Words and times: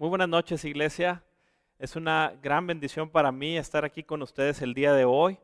Muy 0.00 0.10
buenas 0.10 0.28
noches, 0.28 0.64
iglesia. 0.64 1.24
Es 1.80 1.96
una 1.96 2.32
gran 2.40 2.68
bendición 2.68 3.10
para 3.10 3.32
mí 3.32 3.58
estar 3.58 3.84
aquí 3.84 4.04
con 4.04 4.22
ustedes 4.22 4.62
el 4.62 4.72
día 4.72 4.92
de 4.92 5.04
hoy 5.04 5.40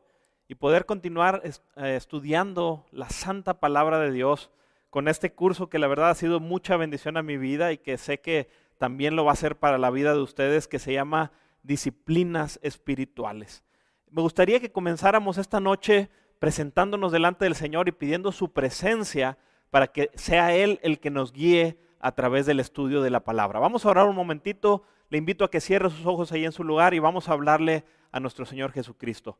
y 0.47 0.55
poder 0.55 0.85
continuar 0.85 1.41
eh, 1.43 1.95
estudiando 1.97 2.85
la 2.93 3.09
santa 3.09 3.59
palabra 3.59 3.99
de 3.99 4.13
Dios 4.13 4.51
con 4.89 5.09
este 5.09 5.33
curso 5.33 5.67
que 5.67 5.77
la 5.77 5.87
verdad 5.87 6.09
ha 6.09 6.15
sido 6.15 6.39
mucha 6.39 6.77
bendición 6.77 7.17
a 7.17 7.21
mi 7.21 7.35
vida 7.35 7.73
y 7.73 7.79
que 7.79 7.97
sé 7.97 8.21
que 8.21 8.47
también 8.77 9.17
lo 9.17 9.25
va 9.25 9.33
a 9.33 9.35
ser 9.35 9.57
para 9.57 9.77
la 9.77 9.89
vida 9.89 10.13
de 10.13 10.21
ustedes, 10.21 10.69
que 10.69 10.79
se 10.79 10.93
llama 10.93 11.33
Disciplinas 11.61 12.57
Espirituales. 12.63 13.61
Me 14.09 14.21
gustaría 14.21 14.61
que 14.61 14.71
comenzáramos 14.71 15.37
esta 15.37 15.59
noche 15.59 16.09
presentándonos 16.39 17.11
delante 17.11 17.43
del 17.43 17.55
Señor 17.55 17.89
y 17.89 17.91
pidiendo 17.91 18.31
su 18.31 18.53
presencia 18.53 19.37
para 19.69 19.87
que 19.87 20.11
sea 20.13 20.55
Él 20.55 20.79
el 20.81 21.01
que 21.01 21.09
nos 21.09 21.33
guíe 21.33 21.77
a 22.05 22.11
través 22.11 22.45
del 22.45 22.59
estudio 22.59 23.01
de 23.01 23.09
la 23.09 23.21
palabra. 23.21 23.57
Vamos 23.59 23.83
a 23.83 23.89
orar 23.89 24.07
un 24.07 24.15
momentito, 24.15 24.83
le 25.09 25.17
invito 25.17 25.43
a 25.43 25.49
que 25.49 25.59
cierre 25.59 25.89
sus 25.89 26.05
ojos 26.05 26.31
ahí 26.31 26.45
en 26.45 26.51
su 26.51 26.63
lugar 26.63 26.93
y 26.93 26.99
vamos 26.99 27.27
a 27.27 27.31
hablarle 27.31 27.83
a 28.11 28.19
nuestro 28.19 28.45
Señor 28.45 28.71
Jesucristo. 28.71 29.39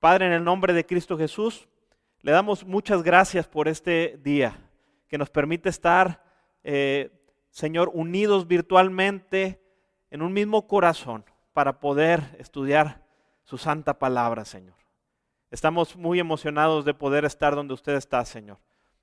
Padre, 0.00 0.26
en 0.26 0.32
el 0.32 0.44
nombre 0.44 0.74
de 0.74 0.84
Cristo 0.84 1.16
Jesús, 1.16 1.66
le 2.20 2.30
damos 2.30 2.66
muchas 2.66 3.02
gracias 3.02 3.48
por 3.48 3.68
este 3.68 4.20
día 4.22 4.70
que 5.08 5.16
nos 5.16 5.30
permite 5.30 5.70
estar, 5.70 6.22
eh, 6.62 7.10
Señor, 7.48 7.90
unidos 7.94 8.46
virtualmente 8.46 9.62
en 10.10 10.20
un 10.20 10.34
mismo 10.34 10.66
corazón 10.66 11.24
para 11.54 11.80
poder 11.80 12.36
estudiar 12.38 13.02
su 13.44 13.56
santa 13.56 13.98
palabra, 13.98 14.44
Señor. 14.44 14.76
Estamos 15.50 15.96
muy 15.96 16.20
emocionados 16.20 16.84
de 16.84 16.92
poder 16.92 17.24
estar 17.24 17.54
donde 17.54 17.72
usted 17.72 17.94
está, 17.94 18.22
Señor. 18.26 18.58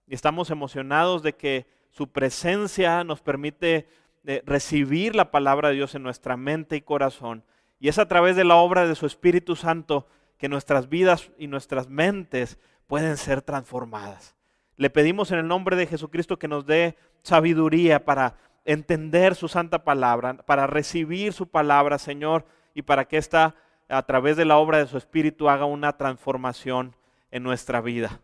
Y 0.06 0.14
estamos 0.14 0.52
emocionados 0.52 1.24
de 1.24 1.34
que 1.34 1.81
su 1.92 2.12
presencia 2.12 3.04
nos 3.04 3.22
permite 3.22 3.88
eh, 4.26 4.42
recibir 4.46 5.16
la 5.16 5.30
palabra 5.30 5.70
de 5.70 5.76
Dios 5.76 5.94
en 5.96 6.04
nuestra 6.04 6.38
mente 6.38 6.76
y 6.78 6.82
corazón. 6.82 7.44
Y 7.80 7.90
es 7.90 8.00
a 8.00 8.08
través 8.08 8.36
de 8.36 8.44
la 8.44 8.56
obra 8.56 8.88
de 8.88 8.96
su 8.96 9.06
Espíritu 9.06 9.56
Santo 9.56 10.08
que 10.38 10.50
nuestras 10.50 10.90
vidas 10.90 11.32
y 11.38 11.48
nuestras 11.48 11.90
mentes 11.90 12.58
pueden 12.88 13.18
ser 13.18 13.42
transformadas. 13.42 14.36
Le 14.78 14.90
pedimos 14.90 15.32
en 15.32 15.40
el 15.40 15.48
nombre 15.48 15.76
de 15.76 15.86
Jesucristo 15.86 16.40
que 16.40 16.48
nos 16.48 16.66
dé 16.66 16.98
sabiduría 17.24 18.06
para 18.06 18.38
entender 18.66 19.36
su 19.36 19.48
santa 19.48 19.84
palabra, 19.84 20.38
para 20.38 20.68
recibir 20.68 21.34
su 21.34 21.48
palabra, 21.48 21.98
Señor, 21.98 22.46
y 22.74 22.84
para 22.84 23.06
que 23.06 23.18
esta, 23.18 23.56
a 23.90 24.04
través 24.04 24.38
de 24.38 24.46
la 24.46 24.58
obra 24.58 24.78
de 24.78 24.88
su 24.88 24.98
Espíritu, 24.98 25.50
haga 25.50 25.66
una 25.66 25.98
transformación 25.98 26.96
en 27.32 27.44
nuestra 27.44 27.82
vida. 27.82 28.22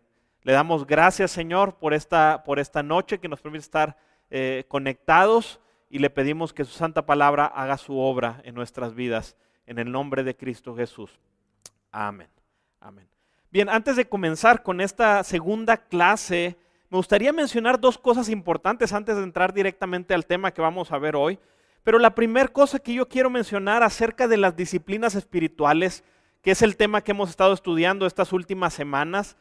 Le 0.48 0.54
damos 0.54 0.88
gracias, 0.88 1.32
Señor, 1.32 1.76
por 1.76 1.94
esta, 1.94 2.42
por 2.46 2.58
esta 2.58 2.82
noche 2.82 3.20
que 3.20 3.28
nos 3.28 3.42
permite 3.42 3.64
estar 3.64 3.98
eh, 4.30 4.64
conectados 4.70 5.60
y 5.90 6.00
le 6.00 6.10
pedimos 6.10 6.54
que 6.54 6.64
su 6.64 6.72
santa 6.72 7.06
palabra 7.06 7.48
haga 7.48 7.78
su 7.78 8.00
obra 8.00 8.40
en 8.46 8.56
nuestras 8.56 8.96
vidas, 8.96 9.36
en 9.66 9.78
el 9.78 9.92
nombre 9.92 10.24
de 10.24 10.38
Cristo 10.38 10.74
Jesús. 10.74 11.20
Amén. 11.92 12.30
Amén. 12.80 13.10
Bien, 13.52 13.68
antes 13.68 13.98
de 13.98 14.08
comenzar 14.08 14.64
con 14.64 14.80
esta 14.80 15.22
segunda 15.26 15.76
clase, 15.76 16.56
me 16.90 16.96
gustaría 16.96 17.34
mencionar 17.34 17.78
dos 17.78 17.98
cosas 17.98 18.30
importantes 18.30 18.94
antes 18.94 19.18
de 19.18 19.24
entrar 19.24 19.54
directamente 19.54 20.14
al 20.14 20.26
tema 20.26 20.52
que 20.52 20.62
vamos 20.62 20.94
a 20.94 20.98
ver 20.98 21.18
hoy. 21.18 21.40
Pero 21.84 22.00
la 22.00 22.16
primera 22.16 22.48
cosa 22.48 22.80
que 22.80 22.94
yo 22.94 23.10
quiero 23.10 23.30
mencionar 23.30 23.84
acerca 23.84 24.30
de 24.30 24.38
las 24.38 24.56
disciplinas 24.56 25.14
espirituales, 25.14 26.06
que 26.42 26.52
es 26.52 26.62
el 26.62 26.78
tema 26.78 27.02
que 27.02 27.12
hemos 27.12 27.32
estado 27.32 27.52
estudiando 27.54 28.06
estas 28.06 28.32
últimas 28.32 28.74
semanas, 28.74 29.36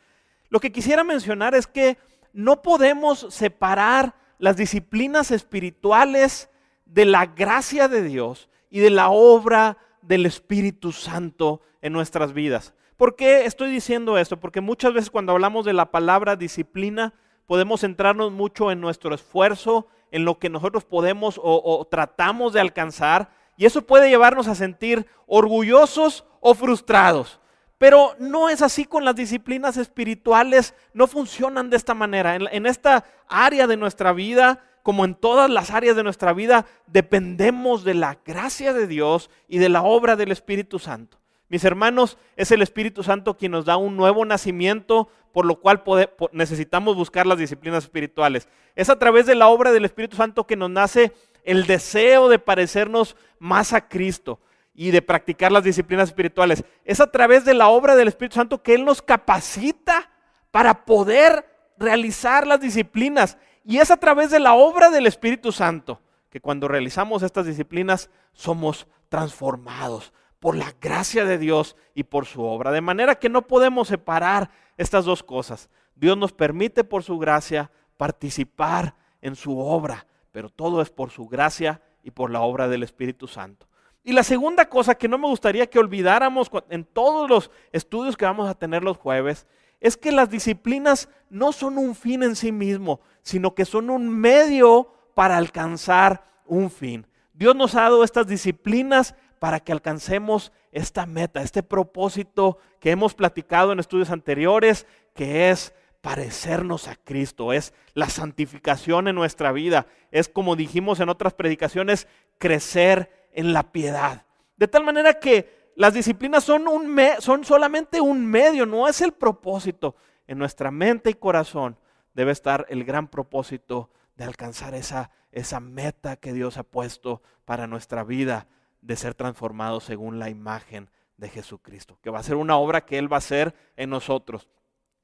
lo 0.48 0.60
que 0.60 0.72
quisiera 0.72 1.04
mencionar 1.04 1.54
es 1.54 1.66
que 1.66 1.98
no 2.32 2.62
podemos 2.62 3.26
separar 3.30 4.14
las 4.38 4.56
disciplinas 4.56 5.30
espirituales 5.30 6.50
de 6.84 7.04
la 7.04 7.26
gracia 7.26 7.88
de 7.88 8.02
Dios 8.02 8.48
y 8.70 8.80
de 8.80 8.90
la 8.90 9.10
obra 9.10 9.78
del 10.02 10.26
Espíritu 10.26 10.92
Santo 10.92 11.60
en 11.80 11.92
nuestras 11.92 12.32
vidas. 12.32 12.74
¿Por 12.96 13.16
qué 13.16 13.44
estoy 13.44 13.70
diciendo 13.70 14.16
esto? 14.18 14.38
Porque 14.38 14.60
muchas 14.60 14.94
veces 14.94 15.10
cuando 15.10 15.32
hablamos 15.32 15.64
de 15.64 15.72
la 15.72 15.90
palabra 15.90 16.36
disciplina 16.36 17.12
podemos 17.46 17.80
centrarnos 17.80 18.32
mucho 18.32 18.70
en 18.70 18.80
nuestro 18.80 19.14
esfuerzo, 19.14 19.86
en 20.10 20.24
lo 20.24 20.38
que 20.38 20.48
nosotros 20.48 20.84
podemos 20.84 21.40
o, 21.42 21.86
tratamos 21.90 22.52
de 22.52 22.60
alcanzar, 22.60 23.30
y 23.56 23.66
eso 23.66 23.82
puede 23.82 24.08
llevarnos 24.08 24.48
a 24.48 24.54
sentir 24.54 25.06
orgullosos 25.26 26.24
o 26.40 26.54
frustrados. 26.54 27.40
Pero 27.78 28.14
no 28.18 28.48
es 28.48 28.62
así 28.62 28.86
con 28.86 29.04
las 29.04 29.14
disciplinas 29.14 29.76
espirituales, 29.76 30.74
no 30.94 31.06
funcionan 31.06 31.68
de 31.68 31.76
esta 31.76 31.92
manera. 31.92 32.34
En, 32.34 32.66
esta 32.66 33.04
área 33.28 33.66
de 33.66 33.76
nuestra 33.76 34.12
vida, 34.12 34.64
como 34.82 35.04
en 35.04 35.14
todas 35.14 35.50
las 35.50 35.70
áreas 35.70 35.94
de 35.94 36.02
nuestra 36.02 36.32
vida, 36.32 36.64
dependemos 36.86 37.84
de 37.84 37.94
la 37.94 38.18
gracia 38.24 38.72
de 38.72 38.86
Dios 38.86 39.30
y 39.46 39.58
de 39.58 39.68
la 39.68 39.82
obra 39.82 40.16
del 40.16 40.32
Espíritu 40.32 40.78
Santo. 40.78 41.18
Mis 41.48 41.64
hermanos, 41.64 42.16
es 42.34 42.50
el 42.50 42.62
Espíritu 42.62 43.02
Santo 43.02 43.36
quien 43.36 43.52
nos 43.52 43.66
da 43.66 43.76
un 43.76 43.96
nuevo 43.96 44.24
nacimiento, 44.24 45.08
por 45.32 45.44
lo 45.44 45.60
cual 45.60 45.84
necesitamos 46.32 46.96
buscar 46.96 47.26
las 47.26 47.38
disciplinas 47.38 47.84
espirituales. 47.84 48.48
Es 48.74 48.88
a 48.88 48.98
través 48.98 49.26
de 49.26 49.34
la 49.34 49.48
obra 49.48 49.70
del 49.70 49.84
Espíritu 49.84 50.16
Santo 50.16 50.46
que 50.46 50.56
nos 50.56 50.70
nace 50.70 51.12
el 51.44 51.66
deseo 51.66 52.28
de 52.28 52.38
parecernos 52.38 53.16
más 53.38 53.74
a 53.74 53.86
Cristo 53.86 54.40
y 54.76 54.90
de 54.90 55.00
practicar 55.00 55.50
las 55.50 55.64
disciplinas 55.64 56.10
espirituales. 56.10 56.62
Es 56.84 57.00
a 57.00 57.10
través 57.10 57.44
de 57.46 57.54
la 57.54 57.68
obra 57.68 57.96
del 57.96 58.08
Espíritu 58.08 58.34
Santo 58.34 58.62
que 58.62 58.74
Él 58.74 58.84
nos 58.84 59.00
capacita 59.00 60.10
para 60.50 60.84
poder 60.84 61.46
realizar 61.78 62.46
las 62.46 62.60
disciplinas. 62.60 63.38
Y 63.64 63.78
es 63.78 63.90
a 63.90 63.96
través 63.96 64.30
de 64.30 64.38
la 64.38 64.52
obra 64.54 64.90
del 64.90 65.06
Espíritu 65.06 65.50
Santo 65.50 66.02
que 66.30 66.40
cuando 66.40 66.68
realizamos 66.68 67.22
estas 67.22 67.46
disciplinas 67.46 68.10
somos 68.34 68.86
transformados 69.08 70.12
por 70.40 70.54
la 70.54 70.74
gracia 70.78 71.24
de 71.24 71.38
Dios 71.38 71.74
y 71.94 72.04
por 72.04 72.26
su 72.26 72.42
obra. 72.42 72.70
De 72.70 72.82
manera 72.82 73.14
que 73.14 73.30
no 73.30 73.42
podemos 73.42 73.88
separar 73.88 74.50
estas 74.76 75.06
dos 75.06 75.22
cosas. 75.22 75.70
Dios 75.94 76.18
nos 76.18 76.34
permite 76.34 76.84
por 76.84 77.02
su 77.02 77.18
gracia 77.18 77.70
participar 77.96 78.94
en 79.22 79.34
su 79.34 79.58
obra, 79.58 80.06
pero 80.32 80.50
todo 80.50 80.82
es 80.82 80.90
por 80.90 81.10
su 81.10 81.26
gracia 81.26 81.80
y 82.02 82.10
por 82.10 82.30
la 82.30 82.42
obra 82.42 82.68
del 82.68 82.82
Espíritu 82.82 83.26
Santo. 83.26 83.66
Y 84.06 84.12
la 84.12 84.22
segunda 84.22 84.68
cosa 84.68 84.94
que 84.94 85.08
no 85.08 85.18
me 85.18 85.26
gustaría 85.26 85.66
que 85.66 85.80
olvidáramos 85.80 86.48
en 86.70 86.84
todos 86.84 87.28
los 87.28 87.50
estudios 87.72 88.16
que 88.16 88.24
vamos 88.24 88.48
a 88.48 88.54
tener 88.54 88.84
los 88.84 88.98
jueves 88.98 89.48
es 89.80 89.96
que 89.96 90.12
las 90.12 90.30
disciplinas 90.30 91.08
no 91.28 91.50
son 91.50 91.76
un 91.76 91.96
fin 91.96 92.22
en 92.22 92.36
sí 92.36 92.52
mismo, 92.52 93.00
sino 93.22 93.56
que 93.56 93.64
son 93.64 93.90
un 93.90 94.08
medio 94.08 94.92
para 95.14 95.36
alcanzar 95.36 96.24
un 96.46 96.70
fin. 96.70 97.04
Dios 97.34 97.56
nos 97.56 97.74
ha 97.74 97.82
dado 97.82 98.04
estas 98.04 98.28
disciplinas 98.28 99.16
para 99.40 99.58
que 99.58 99.72
alcancemos 99.72 100.52
esta 100.70 101.04
meta, 101.04 101.42
este 101.42 101.64
propósito 101.64 102.58
que 102.78 102.92
hemos 102.92 103.12
platicado 103.12 103.72
en 103.72 103.80
estudios 103.80 104.10
anteriores, 104.10 104.86
que 105.16 105.50
es 105.50 105.74
parecernos 106.00 106.86
a 106.86 106.94
Cristo, 106.94 107.52
es 107.52 107.74
la 107.94 108.08
santificación 108.08 109.08
en 109.08 109.16
nuestra 109.16 109.50
vida, 109.50 109.88
es 110.12 110.28
como 110.28 110.54
dijimos 110.54 111.00
en 111.00 111.08
otras 111.08 111.34
predicaciones, 111.34 112.06
crecer 112.38 113.25
en 113.36 113.52
la 113.52 113.70
piedad. 113.70 114.24
De 114.56 114.66
tal 114.66 114.82
manera 114.82 115.20
que 115.20 115.70
las 115.76 115.94
disciplinas 115.94 116.42
son, 116.42 116.66
un 116.66 116.98
son 117.20 117.44
solamente 117.44 118.00
un 118.00 118.26
medio, 118.26 118.66
no 118.66 118.88
es 118.88 119.00
el 119.02 119.12
propósito. 119.12 119.94
En 120.26 120.38
nuestra 120.38 120.72
mente 120.72 121.10
y 121.10 121.14
corazón 121.14 121.78
debe 122.14 122.32
estar 122.32 122.66
el 122.70 122.82
gran 122.82 123.08
propósito 123.08 123.90
de 124.16 124.24
alcanzar 124.24 124.74
esa, 124.74 125.10
esa 125.30 125.60
meta 125.60 126.16
que 126.16 126.32
Dios 126.32 126.56
ha 126.56 126.62
puesto 126.64 127.22
para 127.44 127.66
nuestra 127.66 128.02
vida, 128.02 128.48
de 128.80 128.96
ser 128.96 129.14
transformados 129.14 129.84
según 129.84 130.18
la 130.18 130.30
imagen 130.30 130.90
de 131.16 131.28
Jesucristo, 131.28 131.98
que 132.00 132.10
va 132.10 132.20
a 132.20 132.24
ser 132.24 132.36
una 132.36 132.56
obra 132.56 132.86
que 132.86 132.98
Él 132.98 133.12
va 133.12 133.16
a 133.16 133.18
hacer 133.18 133.54
en 133.76 133.90
nosotros 133.90 134.48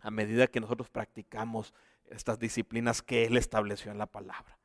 a 0.00 0.10
medida 0.10 0.47
que 0.47 0.60
nosotros 0.60 0.88
practicamos 0.88 1.75
estas 2.10 2.38
disciplinas 2.38 3.03
que 3.03 3.25
Él 3.25 3.37
estableció 3.37 3.92
en 3.92 3.98
la 3.98 4.06
palabra. 4.06 4.59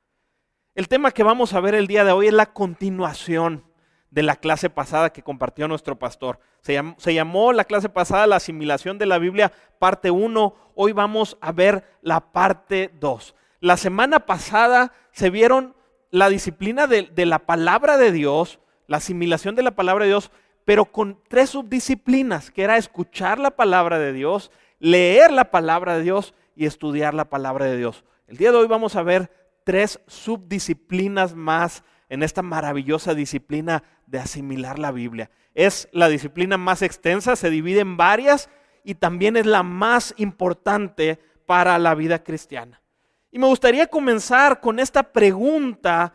El 0.78 0.88
tema 0.88 1.10
que 1.10 1.24
vamos 1.24 1.56
a 1.56 1.60
ver 1.60 1.74
el 1.74 1.88
día 1.88 2.06
de 2.06 2.12
hoy 2.12 2.28
es 2.28 2.34
la 2.34 2.54
continuación 2.54 3.64
de 4.12 4.22
la 4.22 4.36
clase 4.36 4.70
pasada 4.70 5.12
que 5.12 5.24
compartió 5.24 5.68
nuestro 5.68 5.98
pastor. 5.98 6.40
Se 6.62 7.14
llamó, 7.16 7.52
la 7.52 7.66
clase 7.66 7.90
pasada 7.90 8.28
la 8.28 8.36
asimilación 8.36 9.00
de 9.00 9.08
la 9.08 9.18
Biblia 9.18 9.52
parte 9.80 10.12
1. 10.12 10.56
Hoy 10.76 10.92
vamos 10.92 11.36
a 11.42 11.52
ver 11.52 11.84
la 12.04 12.32
parte 12.32 12.92
2. 13.00 13.34
La 13.60 13.76
semana 13.76 14.28
pasada 14.28 14.94
se 15.12 15.32
vieron 15.32 15.76
la 16.12 16.30
disciplina 16.30 16.86
de, 16.86 17.10
de 17.12 17.26
la 17.26 17.40
palabra 17.40 17.98
de 17.98 18.12
Dios, 18.12 18.60
la 18.86 18.98
asimilación 18.98 19.56
de 19.56 19.64
la 19.64 19.72
palabra 19.72 20.06
de 20.06 20.12
Dios, 20.12 20.30
pero 20.64 20.86
con 20.86 21.20
tres 21.28 21.50
subdisciplinas, 21.50 22.52
que 22.52 22.62
era 22.62 22.78
escuchar 22.78 23.40
la 23.40 23.50
palabra 23.50 23.98
de 23.98 24.14
Dios, 24.14 24.52
leer 24.78 25.32
la 25.32 25.50
palabra 25.50 25.98
de 25.98 26.04
Dios 26.04 26.36
y 26.56 26.68
estudiar 26.68 27.16
la 27.16 27.32
palabra 27.32 27.66
de 27.66 27.78
Dios. 27.78 28.06
El 28.28 28.38
día 28.38 28.52
de 28.52 28.58
hoy 28.58 28.68
vamos 28.68 28.96
a 28.96 29.02
ver 29.02 29.47
tres 29.68 30.00
subdisciplinas 30.08 31.36
más 31.36 31.84
en 32.08 32.24
esta 32.24 32.42
maravillosa 32.42 33.14
disciplina 33.14 33.84
de 34.06 34.18
asimilar 34.18 34.80
la 34.80 34.94
Biblia. 34.94 35.30
Es 35.56 35.90
la 35.92 36.08
disciplina 36.08 36.58
más 36.58 36.82
extensa, 36.82 37.36
se 37.36 37.50
divide 37.50 37.82
en 37.82 37.98
varias 37.98 38.50
y 38.86 38.96
también 38.96 39.36
es 39.36 39.46
la 39.46 39.64
más 39.64 40.14
importante 40.16 41.20
para 41.46 41.78
la 41.80 41.96
vida 41.96 42.24
cristiana. 42.24 42.82
Y 43.30 43.40
me 43.40 43.48
gustaría 43.48 43.88
comenzar 43.88 44.62
con 44.62 44.80
esta 44.80 45.04
pregunta 45.04 46.14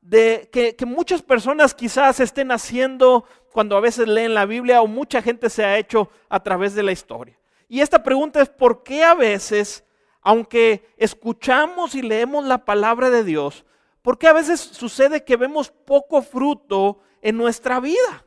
de 0.00 0.48
que, 0.52 0.76
que, 0.76 0.86
muchas 0.86 1.22
personas 1.22 1.74
quizás 1.74 2.20
estén 2.20 2.52
haciendo 2.52 3.24
cuando 3.52 3.76
a 3.76 3.80
veces 3.80 4.06
leen 4.06 4.32
la 4.32 4.46
Biblia 4.46 4.80
o 4.80 4.86
mucha 4.86 5.22
gente 5.22 5.50
se 5.50 5.64
ha 5.64 5.76
hecho 5.76 6.08
a 6.28 6.40
través 6.40 6.76
de 6.76 6.84
la 6.84 6.92
historia. 6.92 7.36
Y 7.66 7.80
esta 7.80 8.00
pregunta 8.04 8.40
es, 8.40 8.48
¿por 8.48 8.84
qué 8.84 9.02
a 9.02 9.14
veces, 9.14 9.84
aunque 10.22 10.88
escuchamos 10.96 11.94
y 11.94 12.02
leemos 12.02 12.44
la 12.44 12.64
palabra 12.64 13.10
de 13.10 13.24
Dios, 13.24 13.64
¿por 14.02 14.18
qué 14.18 14.28
a 14.28 14.32
veces 14.32 14.60
sucede 14.60 15.24
que 15.24 15.36
vemos 15.36 15.70
poco 15.70 16.22
fruto 16.22 17.00
en 17.20 17.36
nuestra 17.36 17.80
vida? 17.80 18.24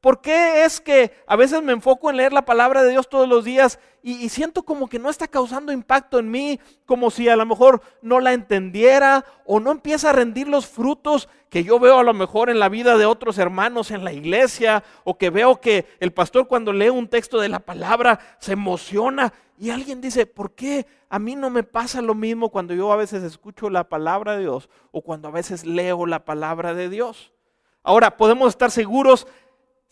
¿Por 0.00 0.22
qué 0.22 0.64
es 0.64 0.80
que 0.80 1.12
a 1.26 1.36
veces 1.36 1.62
me 1.62 1.72
enfoco 1.72 2.08
en 2.08 2.16
leer 2.16 2.32
la 2.32 2.46
palabra 2.46 2.82
de 2.82 2.90
Dios 2.90 3.08
todos 3.10 3.28
los 3.28 3.44
días 3.44 3.78
y, 4.02 4.30
siento 4.30 4.62
como 4.62 4.88
que 4.88 4.98
no 4.98 5.10
está 5.10 5.28
causando 5.28 5.72
impacto 5.72 6.18
en 6.18 6.30
mí, 6.30 6.58
como 6.86 7.10
si 7.10 7.28
a 7.28 7.36
lo 7.36 7.44
mejor 7.44 7.82
no 8.00 8.18
la 8.18 8.32
entendiera 8.32 9.26
o 9.44 9.60
no 9.60 9.70
empieza 9.70 10.08
a 10.08 10.14
rendir 10.14 10.48
los 10.48 10.66
frutos 10.66 11.28
que 11.50 11.64
yo 11.64 11.78
veo 11.78 11.98
a 11.98 12.02
lo 12.02 12.14
mejor 12.14 12.48
en 12.48 12.58
la 12.58 12.70
vida 12.70 12.96
de 12.96 13.04
otros 13.04 13.36
hermanos 13.36 13.90
en 13.90 14.02
la 14.02 14.14
iglesia 14.14 14.84
o 15.04 15.18
que 15.18 15.28
veo 15.28 15.60
que 15.60 15.86
el 16.00 16.12
pastor 16.12 16.48
cuando 16.48 16.72
lee 16.72 16.88
un 16.88 17.08
texto 17.08 17.38
de 17.38 17.50
la 17.50 17.60
palabra 17.60 18.20
se 18.38 18.52
emociona 18.52 19.34
y 19.60 19.68
alguien 19.68 20.00
dice, 20.00 20.24
¿por 20.24 20.54
qué 20.54 20.86
a 21.10 21.18
mí 21.18 21.36
no 21.36 21.50
me 21.50 21.62
pasa 21.62 22.00
lo 22.00 22.14
mismo 22.14 22.48
cuando 22.48 22.72
yo 22.72 22.90
a 22.94 22.96
veces 22.96 23.22
escucho 23.22 23.68
la 23.68 23.90
palabra 23.90 24.32
de 24.32 24.40
Dios 24.40 24.70
o 24.90 25.02
cuando 25.02 25.28
a 25.28 25.32
veces 25.32 25.66
leo 25.66 26.06
la 26.06 26.24
palabra 26.24 26.72
de 26.72 26.88
Dios? 26.88 27.34
Ahora, 27.82 28.16
podemos 28.16 28.48
estar 28.48 28.70
seguros 28.70 29.26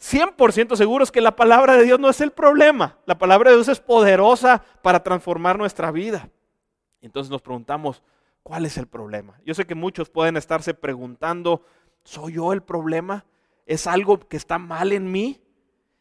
100% 0.00 0.75
seguros 0.75 1.12
que 1.12 1.20
la 1.20 1.37
palabra 1.37 1.76
de 1.76 1.85
Dios 1.85 2.00
no 2.00 2.09
es 2.09 2.23
el 2.23 2.31
problema. 2.31 2.97
La 3.05 3.19
palabra 3.19 3.50
de 3.50 3.56
Dios 3.56 3.69
es 3.69 3.79
poderosa 3.79 4.65
para 4.81 5.03
transformar 5.03 5.59
nuestra 5.59 5.91
vida. 5.91 6.31
Entonces 7.03 7.31
nos 7.31 7.43
preguntamos, 7.43 8.03
¿cuál 8.43 8.64
es 8.64 8.79
el 8.79 8.87
problema? 8.87 9.38
Yo 9.44 9.53
sé 9.53 9.67
que 9.67 9.75
muchos 9.75 10.09
pueden 10.09 10.38
estarse 10.38 10.73
preguntando, 10.73 11.62
¿soy 12.05 12.37
yo 12.37 12.55
el 12.55 12.62
problema? 12.62 13.26
¿Es 13.67 13.87
algo 13.87 14.19
que 14.19 14.38
está 14.38 14.59
mal 14.59 14.93
en 14.93 15.12
mí? 15.12 15.43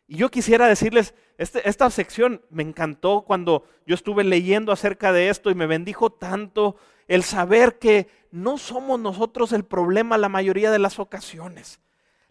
Y 0.07 0.17
yo 0.17 0.29
quisiera 0.31 0.67
decirles, 0.67 1.13
este, 1.37 1.67
esta 1.67 1.89
sección 1.89 2.41
me 2.49 2.63
encantó 2.63 3.23
cuando 3.27 3.65
yo 3.85 3.93
estuve 3.93 4.23
leyendo 4.23 4.71
acerca 4.71 5.11
de 5.11 5.29
esto 5.29 5.49
y 5.51 5.55
me 5.55 5.67
bendijo 5.67 6.09
tanto 6.11 6.77
el 7.07 7.23
saber 7.23 7.77
que 7.77 8.07
no 8.31 8.57
somos 8.57 8.99
nosotros 8.99 9.51
el 9.53 9.63
problema 9.65 10.17
la 10.17 10.29
mayoría 10.29 10.71
de 10.71 10.79
las 10.79 10.99
ocasiones. 10.99 11.79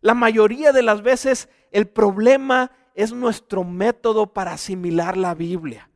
La 0.01 0.15
mayoría 0.15 0.73
de 0.73 0.83
las 0.83 1.03
veces 1.03 1.49
el 1.71 1.87
problema 1.89 2.73
es 2.95 3.13
nuestro 3.13 3.65
método 3.65 4.33
para 4.33 4.53
asimilar 4.53 5.17
la 5.17 5.35
Biblia. 5.35 5.91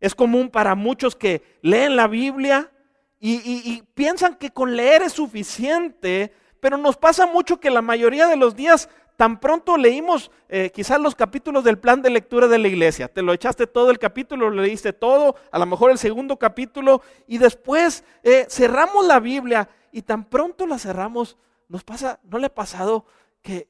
Es 0.00 0.14
común 0.14 0.50
para 0.50 0.74
muchos 0.74 1.16
que 1.16 1.42
leen 1.62 1.96
la 1.96 2.08
Biblia 2.08 2.70
y, 3.18 3.82
piensan 3.94 4.36
que 4.36 4.50
con 4.50 4.76
leer 4.76 5.02
es 5.02 5.14
suficiente, 5.14 6.32
pero 6.60 6.76
nos 6.76 6.96
pasa 6.96 7.26
mucho 7.26 7.58
que 7.58 7.70
la 7.70 7.82
mayoría 7.82 8.28
de 8.28 8.36
los 8.36 8.54
días 8.54 8.88
tan 9.16 9.40
pronto 9.40 9.76
leímos 9.76 10.30
eh, 10.48 10.70
quizás 10.72 11.00
los 11.00 11.14
capítulos 11.14 11.64
del 11.64 11.78
plan 11.78 12.02
de 12.02 12.10
lectura 12.10 12.46
de 12.48 12.58
la 12.58 12.68
iglesia. 12.68 13.08
Te 13.08 13.22
lo 13.22 13.32
echaste 13.32 13.66
todo 13.66 13.90
el 13.90 13.98
capítulo, 13.98 14.50
lo 14.50 14.62
leíste 14.62 14.92
todo, 14.92 15.36
a 15.50 15.58
lo 15.58 15.66
mejor 15.66 15.90
el 15.90 15.98
segundo 15.98 16.38
capítulo, 16.38 17.02
y 17.26 17.38
después 17.38 18.04
eh, 18.22 18.46
cerramos 18.48 19.06
la 19.06 19.18
Biblia 19.18 19.68
y 19.90 20.02
tan 20.02 20.24
pronto 20.24 20.66
la 20.66 20.78
cerramos, 20.78 21.36
nos 21.68 21.82
pasa, 21.82 22.20
¿no 22.24 22.38
le 22.38 22.46
ha 22.46 22.54
pasado 22.54 23.06
que 23.42 23.68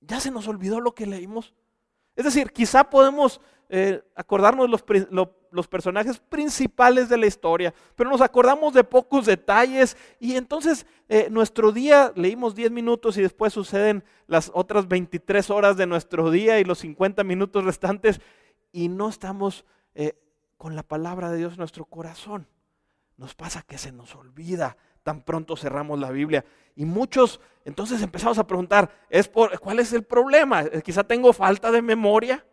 ya 0.00 0.20
se 0.20 0.30
nos 0.30 0.46
olvidó 0.46 0.80
lo 0.80 0.94
que 0.94 1.06
leímos? 1.06 1.54
Es 2.18 2.24
decir, 2.24 2.50
quizá 2.50 2.82
podemos 2.82 3.40
eh, 3.68 4.02
acordarnos 4.16 4.68
los, 4.68 4.84
los, 5.52 5.68
personajes 5.68 6.18
principales 6.18 7.08
de 7.08 7.16
la 7.16 7.26
historia, 7.26 7.72
pero 7.94 8.10
nos 8.10 8.20
acordamos 8.20 8.74
de 8.74 8.82
pocos 8.82 9.24
detalles 9.24 9.96
y 10.18 10.34
entonces 10.34 10.84
eh, 11.08 11.28
nuestro 11.30 11.70
día 11.70 12.12
leímos 12.16 12.56
10 12.56 12.72
minutos 12.72 13.16
y 13.18 13.22
después 13.22 13.52
suceden 13.52 14.02
las 14.26 14.50
otras 14.52 14.88
23 14.88 15.48
horas 15.50 15.76
de 15.76 15.86
nuestro 15.86 16.32
día 16.32 16.58
y 16.58 16.64
los 16.64 16.80
50 16.80 17.22
minutos 17.22 17.62
restantes 17.62 18.20
y 18.72 18.88
no 18.88 19.08
estamos 19.08 19.64
eh, 19.94 20.18
con 20.56 20.74
la 20.74 20.82
palabra 20.82 21.30
de 21.30 21.38
Dios 21.38 21.52
en 21.52 21.58
nuestro 21.58 21.84
corazón. 21.84 22.48
Nos 23.16 23.36
pasa 23.36 23.62
que 23.62 23.78
se 23.78 23.92
nos 23.92 24.16
olvida 24.16 24.76
tan 25.08 25.22
pronto 25.22 25.56
cerramos 25.56 25.98
la 25.98 26.10
Biblia. 26.10 26.44
Y 26.76 26.84
muchos 26.84 27.40
entonces 27.64 28.02
empezamos 28.02 28.38
a 28.38 28.46
preguntar, 28.46 28.90
¿es 29.08 29.26
por, 29.26 29.58
¿cuál 29.58 29.78
es 29.78 29.94
el 29.94 30.02
problema? 30.02 30.64
Eh, 30.64 30.82
quizá 30.84 31.02
tengo 31.02 31.32
falta 31.32 31.70
de 31.70 31.80
memoria. 31.80 32.44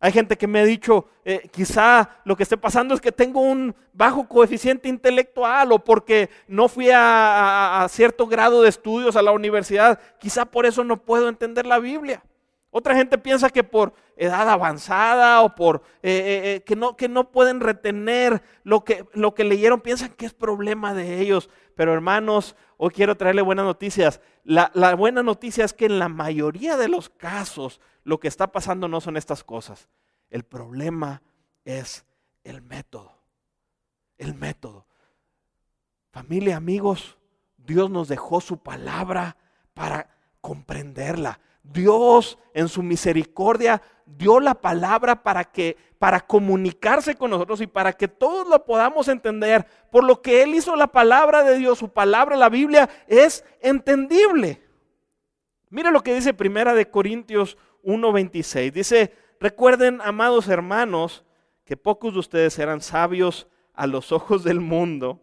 Hay 0.00 0.10
gente 0.10 0.36
que 0.36 0.48
me 0.48 0.58
ha 0.58 0.64
dicho, 0.64 1.06
eh, 1.24 1.48
quizá 1.52 2.10
lo 2.24 2.36
que 2.36 2.42
esté 2.42 2.56
pasando 2.56 2.96
es 2.96 3.00
que 3.00 3.12
tengo 3.12 3.40
un 3.40 3.76
bajo 3.92 4.26
coeficiente 4.26 4.88
intelectual 4.88 5.70
o 5.70 5.78
porque 5.78 6.30
no 6.48 6.68
fui 6.68 6.88
a, 6.92 7.86
cierto 7.88 8.26
grado 8.26 8.62
de 8.62 8.70
estudios 8.70 9.14
a 9.14 9.22
la 9.22 9.30
universidad, 9.30 10.00
quizá 10.18 10.46
por 10.46 10.66
eso 10.66 10.82
no 10.82 10.96
puedo 10.96 11.28
entender 11.28 11.64
la 11.64 11.78
Biblia. 11.78 12.24
Otra 12.78 12.94
gente 12.94 13.18
piensa 13.18 13.50
que 13.50 13.64
por 13.64 13.92
edad 14.16 14.48
avanzada 14.48 15.42
o 15.42 15.54
por 15.56 15.82
eh, 16.02 16.62
que, 16.64 16.76
no, 16.76 16.96
que 16.96 17.08
no 17.08 17.32
pueden 17.32 17.58
retener 17.58 18.40
lo 18.62 18.84
que, 18.84 19.04
lo 19.14 19.34
que 19.34 19.42
leyeron, 19.42 19.80
piensan 19.80 20.10
que 20.10 20.26
es 20.26 20.32
problema 20.32 20.94
de 20.94 21.20
ellos. 21.20 21.50
Pero 21.74 21.92
hermanos, 21.92 22.54
hoy 22.76 22.90
quiero 22.90 23.16
traerle 23.16 23.42
buenas 23.42 23.64
noticias. 23.64 24.20
La, 24.44 24.94
buena 24.94 25.24
noticia 25.24 25.64
es 25.64 25.72
que 25.72 25.86
en 25.86 25.98
la 25.98 26.08
mayoría 26.08 26.76
de 26.76 26.88
los 26.88 27.08
casos 27.08 27.80
lo 28.04 28.20
que 28.20 28.28
está 28.28 28.52
pasando 28.52 28.86
no 28.86 29.00
son 29.00 29.16
estas 29.16 29.42
cosas. 29.42 29.88
El 30.30 30.44
problema 30.44 31.20
es 31.64 32.06
el 32.44 32.62
método. 32.62 33.12
El 34.18 34.34
método. 34.34 34.86
Familia, 36.10 36.56
amigos, 36.56 37.18
Dios 37.56 37.90
nos 37.90 38.08
dejó 38.08 38.40
su 38.40 38.62
palabra 38.62 39.36
para 39.74 40.16
comprenderla. 40.40 41.40
Dios 41.72 42.38
en 42.54 42.68
su 42.68 42.82
misericordia 42.82 43.82
dio 44.06 44.40
la 44.40 44.54
palabra 44.54 45.22
para 45.22 45.44
que 45.44 45.76
para 45.98 46.20
comunicarse 46.20 47.16
con 47.16 47.30
nosotros 47.30 47.60
y 47.60 47.66
para 47.66 47.92
que 47.92 48.06
todos 48.06 48.48
lo 48.48 48.64
podamos 48.64 49.08
entender. 49.08 49.66
Por 49.90 50.04
lo 50.04 50.22
que 50.22 50.42
él 50.42 50.54
hizo 50.54 50.76
la 50.76 50.86
palabra 50.86 51.42
de 51.42 51.58
Dios, 51.58 51.78
su 51.78 51.88
palabra, 51.88 52.36
la 52.36 52.48
Biblia 52.48 52.88
es 53.08 53.44
entendible. 53.60 54.62
Mira 55.70 55.90
lo 55.90 56.02
que 56.02 56.14
dice 56.14 56.32
Primera 56.34 56.74
de 56.74 56.88
Corintios 56.88 57.58
1:26. 57.82 58.72
Dice, 58.72 59.12
"Recuerden, 59.40 60.00
amados 60.02 60.48
hermanos, 60.48 61.24
que 61.64 61.76
pocos 61.76 62.14
de 62.14 62.20
ustedes 62.20 62.58
eran 62.58 62.80
sabios 62.80 63.48
a 63.74 63.86
los 63.86 64.12
ojos 64.12 64.44
del 64.44 64.60
mundo." 64.60 65.20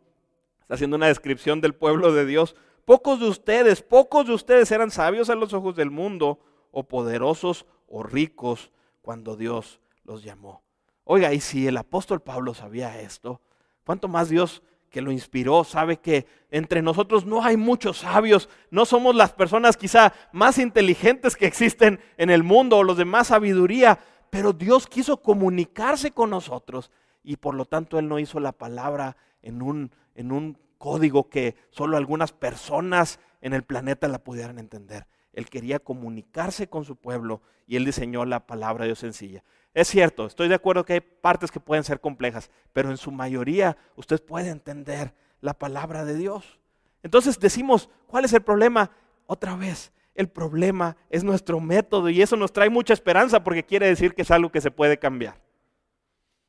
Está 0.62 0.76
haciendo 0.76 0.98
una 0.98 1.08
descripción 1.08 1.62
del 1.62 1.74
pueblo 1.74 2.12
de 2.12 2.26
Dios 2.26 2.56
Pocos 2.86 3.20
de 3.20 3.28
ustedes, 3.28 3.82
pocos 3.82 4.28
de 4.28 4.34
ustedes 4.34 4.72
eran 4.72 4.92
sabios 4.92 5.30
a 5.30 5.36
los 5.36 5.54
ojos 5.54 5.76
del 5.76 5.92
mundo, 5.92 6.40
o 6.72 6.84
poderosos 6.84 7.66
o 7.88 8.04
ricos 8.04 8.70
cuando 9.02 9.36
Dios 9.36 9.80
los 10.04 10.24
llamó. 10.24 10.62
Oiga, 11.06 11.34
y 11.34 11.40
si 11.40 11.68
el 11.68 11.78
apóstol 11.78 12.22
Pablo 12.22 12.54
sabía 12.54 13.00
esto, 13.00 13.42
¿cuánto 13.86 14.08
más 14.08 14.30
Dios 14.30 14.62
que 14.90 15.02
lo 15.02 15.12
inspiró 15.12 15.64
sabe 15.64 15.98
que 15.98 16.26
entre 16.52 16.82
nosotros 16.82 17.26
no 17.26 17.44
hay 17.44 17.58
muchos 17.58 18.00
sabios, 18.00 18.50
no 18.72 18.86
somos 18.86 19.16
las 19.16 19.32
personas 19.34 19.78
quizá 19.78 20.14
más 20.32 20.58
inteligentes 20.58 21.36
que 21.36 21.46
existen 21.46 22.00
en 22.18 22.30
el 22.30 22.44
mundo 22.44 22.78
o 22.78 22.84
los 22.84 22.98
de 22.98 23.06
más 23.06 23.28
sabiduría, 23.28 24.00
pero 24.30 24.52
Dios 24.52 24.88
quiso 24.88 25.22
comunicarse 25.22 26.12
con 26.12 26.30
nosotros 26.30 26.92
y 27.24 27.38
por 27.38 27.56
lo 27.56 27.66
tanto 27.66 28.00
Él 28.00 28.08
no 28.08 28.20
hizo 28.20 28.40
la 28.40 28.52
palabra 28.52 29.16
en 29.42 29.62
un, 29.62 29.92
en 30.16 30.32
un 30.32 30.58
código 30.86 31.30
que 31.32 31.56
solo 31.72 31.98
algunas 31.98 32.32
personas 32.32 33.20
en 33.42 33.54
el 33.54 33.64
planeta 33.64 34.08
la 34.08 34.24
pudieran 34.24 34.60
entender. 34.60 35.08
Él 35.34 35.50
quería 35.50 35.80
comunicarse 35.80 36.70
con 36.70 36.86
su 36.86 36.96
pueblo 36.96 37.42
y 37.66 37.76
él 37.76 37.86
diseñó 37.86 38.24
la 38.24 38.46
palabra 38.46 38.84
de 38.84 38.90
Dios 38.90 39.00
sencilla. 39.00 39.44
Es 39.74 39.88
cierto, 39.88 40.28
estoy 40.28 40.48
de 40.48 40.54
acuerdo 40.54 40.86
que 40.86 40.94
hay 40.94 41.02
partes 41.02 41.50
que 41.50 41.60
pueden 41.60 41.84
ser 41.84 42.00
complejas, 42.00 42.52
pero 42.72 42.92
en 42.92 42.98
su 42.98 43.12
mayoría 43.12 43.76
usted 43.96 44.24
puede 44.24 44.50
entender 44.50 45.16
la 45.42 45.56
palabra 45.56 46.06
de 46.06 46.14
Dios. 46.14 46.60
Entonces 47.02 47.40
decimos, 47.40 47.90
¿cuál 48.06 48.26
es 48.26 48.34
el 48.34 48.44
problema? 48.44 48.92
Otra 49.26 49.56
vez, 49.56 49.92
el 50.14 50.30
problema 50.30 50.98
es 51.10 51.24
nuestro 51.24 51.60
método 51.60 52.12
y 52.12 52.22
eso 52.22 52.38
nos 52.38 52.54
trae 52.54 52.70
mucha 52.70 52.94
esperanza 52.94 53.44
porque 53.44 53.66
quiere 53.66 53.88
decir 53.88 54.14
que 54.14 54.22
es 54.22 54.30
algo 54.30 54.52
que 54.52 54.62
se 54.62 54.70
puede 54.70 55.00
cambiar. 55.00 55.45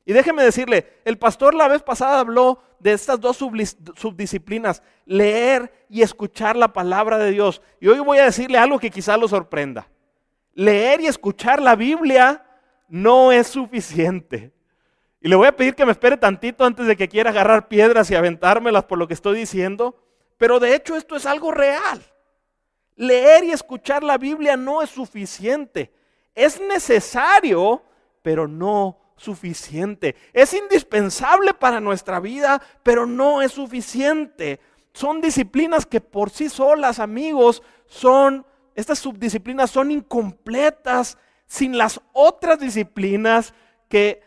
Y 0.07 0.13
déjeme 0.13 0.41
decirle, 0.41 1.01
el 1.03 1.17
pastor 1.17 1.53
la 1.53 1.67
vez 1.67 1.83
pasada 1.83 2.21
habló 2.21 2.63
de 2.79 2.93
estas 2.93 3.19
dos 3.19 3.35
subdisciplinas, 3.35 4.81
leer 5.03 5.85
y 5.89 6.01
escuchar 6.01 6.55
la 6.55 6.71
palabra 6.71 7.17
de 7.17 7.31
Dios. 7.31 7.61
Y 7.81 7.89
hoy 7.89 7.99
voy 7.99 8.17
a 8.19 8.23
decirle 8.23 8.57
algo 8.57 8.79
que 8.79 8.89
quizá 8.89 9.17
lo 9.17 9.27
sorprenda. 9.27 9.89
Leer 10.53 11.01
y 11.01 11.07
escuchar 11.07 11.61
la 11.61 11.75
Biblia 11.75 12.41
no 12.87 13.33
es 13.33 13.47
suficiente. 13.47 14.53
Y 15.19 15.27
le 15.27 15.35
voy 15.35 15.47
a 15.47 15.55
pedir 15.57 15.75
que 15.75 15.85
me 15.85 15.91
espere 15.91 16.15
tantito 16.15 16.63
antes 16.63 16.87
de 16.87 16.95
que 16.95 17.09
quiera 17.09 17.31
agarrar 17.31 17.67
piedras 17.67 18.09
y 18.09 18.15
aventármelas 18.15 18.85
por 18.85 18.97
lo 18.97 19.09
que 19.09 19.13
estoy 19.13 19.37
diciendo. 19.37 20.01
Pero 20.37 20.61
de 20.61 20.73
hecho 20.73 20.95
esto 20.95 21.17
es 21.17 21.25
algo 21.25 21.51
real. 21.51 22.01
Leer 22.95 23.43
y 23.43 23.51
escuchar 23.51 24.05
la 24.05 24.17
Biblia 24.17 24.55
no 24.55 24.81
es 24.81 24.89
suficiente. 24.89 25.93
Es 26.33 26.61
necesario, 26.61 27.83
pero 28.21 28.47
no 28.47 29.01
suficiente. 29.17 30.15
Es 30.33 30.53
indispensable 30.53 31.53
para 31.53 31.81
nuestra 31.81 32.19
vida, 32.19 32.61
pero 32.83 33.05
no 33.05 33.41
es 33.41 33.51
suficiente. 33.51 34.59
son 34.93 35.21
disciplinas 35.21 35.85
que 35.85 36.01
por 36.01 36.31
sí 36.31 36.49
solas, 36.49 36.99
amigos, 36.99 37.61
son, 37.85 38.45
estas 38.73 38.97
subdisciplinas 38.97 39.69
son 39.69 39.91
incompletas 39.91 41.17
sin 41.45 41.77
las 41.77 42.01
otras 42.13 42.59
disciplinas 42.59 43.53
que 43.89 44.21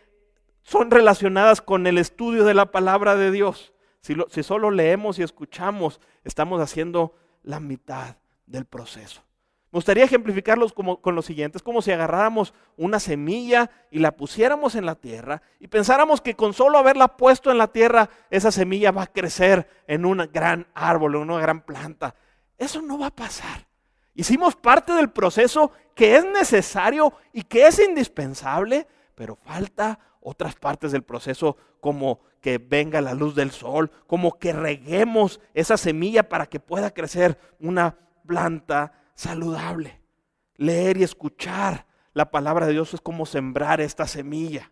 son 0.62 0.90
relacionadas 0.90 1.60
con 1.60 1.86
el 1.88 1.98
estudio 1.98 2.44
de 2.44 2.54
la 2.54 2.70
palabra 2.70 3.16
de 3.16 3.32
Dios. 3.32 3.72
Si, 4.00 4.14
si 4.28 4.42
solo 4.42 4.70
leemos 4.70 5.18
y 5.18 5.22
escuchamos, 5.22 6.00
estamos 6.24 6.60
haciendo 6.60 7.16
la 7.42 7.58
mitad 7.58 8.16
del 8.46 8.64
proceso. 8.64 9.22
Me 9.72 9.76
gustaría 9.76 10.04
ejemplificarlos 10.04 10.72
con 10.72 11.14
lo 11.14 11.22
siguiente. 11.22 11.56
Es 11.56 11.62
como 11.62 11.80
si 11.80 11.92
agarráramos 11.92 12.54
una 12.76 12.98
semilla 12.98 13.70
y 13.92 14.00
la 14.00 14.16
pusiéramos 14.16 14.74
en 14.74 14.84
la 14.84 14.96
tierra 14.96 15.42
y 15.60 15.68
pensáramos 15.68 16.20
que 16.20 16.34
con 16.34 16.54
solo 16.54 16.76
haberla 16.76 17.16
puesto 17.16 17.52
en 17.52 17.58
la 17.58 17.68
tierra, 17.68 18.10
esa 18.30 18.50
semilla 18.50 18.90
va 18.90 19.04
a 19.04 19.12
crecer 19.12 19.68
en 19.86 20.04
un 20.04 20.28
gran 20.32 20.66
árbol, 20.74 21.14
en 21.14 21.22
una 21.22 21.40
gran 21.40 21.60
planta. 21.60 22.16
Eso 22.58 22.82
no 22.82 22.98
va 22.98 23.06
a 23.06 23.14
pasar. 23.14 23.68
Hicimos 24.14 24.56
parte 24.56 24.92
del 24.92 25.10
proceso 25.10 25.70
que 25.94 26.16
es 26.16 26.24
necesario 26.24 27.12
y 27.32 27.42
que 27.42 27.68
es 27.68 27.78
indispensable, 27.78 28.88
pero 29.14 29.36
falta 29.36 30.00
otras 30.20 30.56
partes 30.56 30.90
del 30.90 31.04
proceso 31.04 31.56
como 31.80 32.20
que 32.40 32.58
venga 32.58 33.00
la 33.00 33.14
luz 33.14 33.36
del 33.36 33.52
sol, 33.52 33.90
como 34.08 34.38
que 34.38 34.52
reguemos 34.52 35.40
esa 35.54 35.76
semilla 35.76 36.28
para 36.28 36.46
que 36.46 36.58
pueda 36.58 36.90
crecer 36.90 37.38
una 37.60 37.96
planta 38.26 38.99
saludable. 39.20 40.00
Leer 40.56 40.96
y 40.96 41.02
escuchar 41.02 41.86
la 42.14 42.30
palabra 42.30 42.66
de 42.66 42.72
Dios 42.72 42.94
es 42.94 43.00
como 43.00 43.26
sembrar 43.26 43.80
esta 43.80 44.06
semilla. 44.06 44.70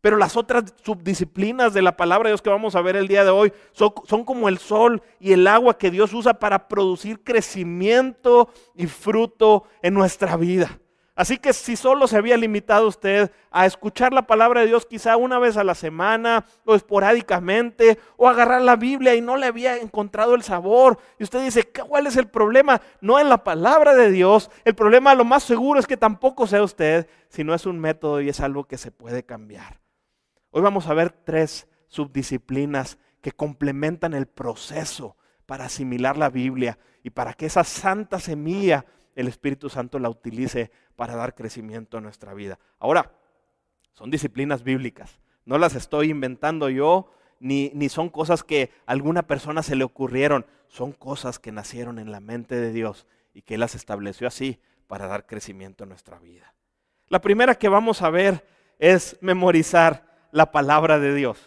Pero 0.00 0.16
las 0.16 0.36
otras 0.36 0.74
subdisciplinas 0.84 1.74
de 1.74 1.82
la 1.82 1.96
palabra 1.96 2.28
de 2.28 2.32
Dios 2.32 2.42
que 2.42 2.50
vamos 2.50 2.74
a 2.74 2.82
ver 2.82 2.96
el 2.96 3.08
día 3.08 3.24
de 3.24 3.30
hoy 3.30 3.52
son, 3.72 3.92
son, 4.04 4.24
como 4.24 4.48
el 4.48 4.58
sol 4.58 5.02
y 5.18 5.32
el 5.32 5.46
agua 5.46 5.76
que 5.76 5.90
Dios 5.90 6.12
usa 6.12 6.34
para 6.34 6.68
producir 6.68 7.22
crecimiento 7.22 8.48
y 8.74 8.86
fruto 8.86 9.64
en 9.82 9.94
nuestra 9.94 10.36
vida. 10.36 10.78
Así 11.18 11.36
que 11.36 11.52
si 11.52 11.74
solo 11.74 12.06
se 12.06 12.16
había 12.16 12.36
limitado 12.36 12.86
usted 12.86 13.32
a 13.50 13.66
escuchar 13.66 14.12
la 14.12 14.28
palabra 14.28 14.60
de 14.60 14.68
Dios 14.68 14.86
quizá 14.86 15.16
una 15.16 15.40
vez 15.40 15.56
a 15.56 15.64
la 15.64 15.74
semana 15.74 16.44
o 16.64 16.76
esporádicamente 16.76 17.98
o 18.16 18.28
agarrar 18.28 18.62
la 18.62 18.76
Biblia 18.76 19.16
y 19.16 19.20
no 19.20 19.36
le 19.36 19.46
había 19.46 19.78
encontrado 19.78 20.36
el 20.36 20.44
sabor 20.44 20.96
y 21.18 21.24
usted 21.24 21.42
dice, 21.42 21.68
¿cuál 21.72 22.06
es 22.06 22.16
el 22.16 22.28
problema? 22.28 22.80
No 23.00 23.18
en 23.18 23.28
la 23.28 23.42
palabra 23.42 23.96
de 23.96 24.12
Dios, 24.12 24.48
el 24.64 24.76
problema 24.76 25.16
lo 25.16 25.24
más 25.24 25.42
seguro 25.42 25.80
es 25.80 25.88
que 25.88 25.96
tampoco 25.96 26.46
sea 26.46 26.62
usted, 26.62 27.08
sino 27.28 27.52
es 27.52 27.66
un 27.66 27.80
método 27.80 28.20
y 28.20 28.28
es 28.28 28.38
algo 28.38 28.68
que 28.68 28.78
se 28.78 28.92
puede 28.92 29.24
cambiar. 29.24 29.80
Hoy 30.50 30.62
vamos 30.62 30.86
a 30.86 30.94
ver 30.94 31.10
tres 31.10 31.66
subdisciplinas 31.88 32.96
que 33.22 33.32
complementan 33.32 34.14
el 34.14 34.28
proceso 34.28 35.16
para 35.46 35.64
asimilar 35.64 36.16
la 36.16 36.30
Biblia 36.30 36.78
y 37.02 37.10
para 37.10 37.34
que 37.34 37.46
esa 37.46 37.64
santa 37.64 38.20
semilla 38.20 38.84
el 39.18 39.26
Espíritu 39.26 39.68
Santo 39.68 39.98
la 39.98 40.08
utilice 40.08 40.70
para 40.94 41.16
dar 41.16 41.34
crecimiento 41.34 41.98
a 41.98 42.00
nuestra 42.00 42.34
vida. 42.34 42.60
Ahora, 42.78 43.10
son 43.92 44.12
disciplinas 44.12 44.62
bíblicas, 44.62 45.18
no 45.44 45.58
las 45.58 45.74
estoy 45.74 46.10
inventando 46.10 46.68
yo, 46.68 47.10
ni, 47.40 47.72
ni 47.74 47.88
son 47.88 48.10
cosas 48.10 48.44
que 48.44 48.70
a 48.86 48.92
alguna 48.92 49.24
persona 49.24 49.64
se 49.64 49.74
le 49.74 49.82
ocurrieron, 49.82 50.46
son 50.68 50.92
cosas 50.92 51.40
que 51.40 51.50
nacieron 51.50 51.98
en 51.98 52.12
la 52.12 52.20
mente 52.20 52.54
de 52.54 52.72
Dios 52.72 53.08
y 53.34 53.42
que 53.42 53.58
las 53.58 53.74
estableció 53.74 54.28
así 54.28 54.60
para 54.86 55.08
dar 55.08 55.26
crecimiento 55.26 55.82
a 55.82 55.88
nuestra 55.88 56.20
vida. 56.20 56.54
La 57.08 57.20
primera 57.20 57.56
que 57.56 57.68
vamos 57.68 58.02
a 58.02 58.10
ver 58.10 58.46
es 58.78 59.18
memorizar 59.20 60.28
la 60.30 60.52
palabra 60.52 61.00
de 61.00 61.12
Dios. 61.12 61.40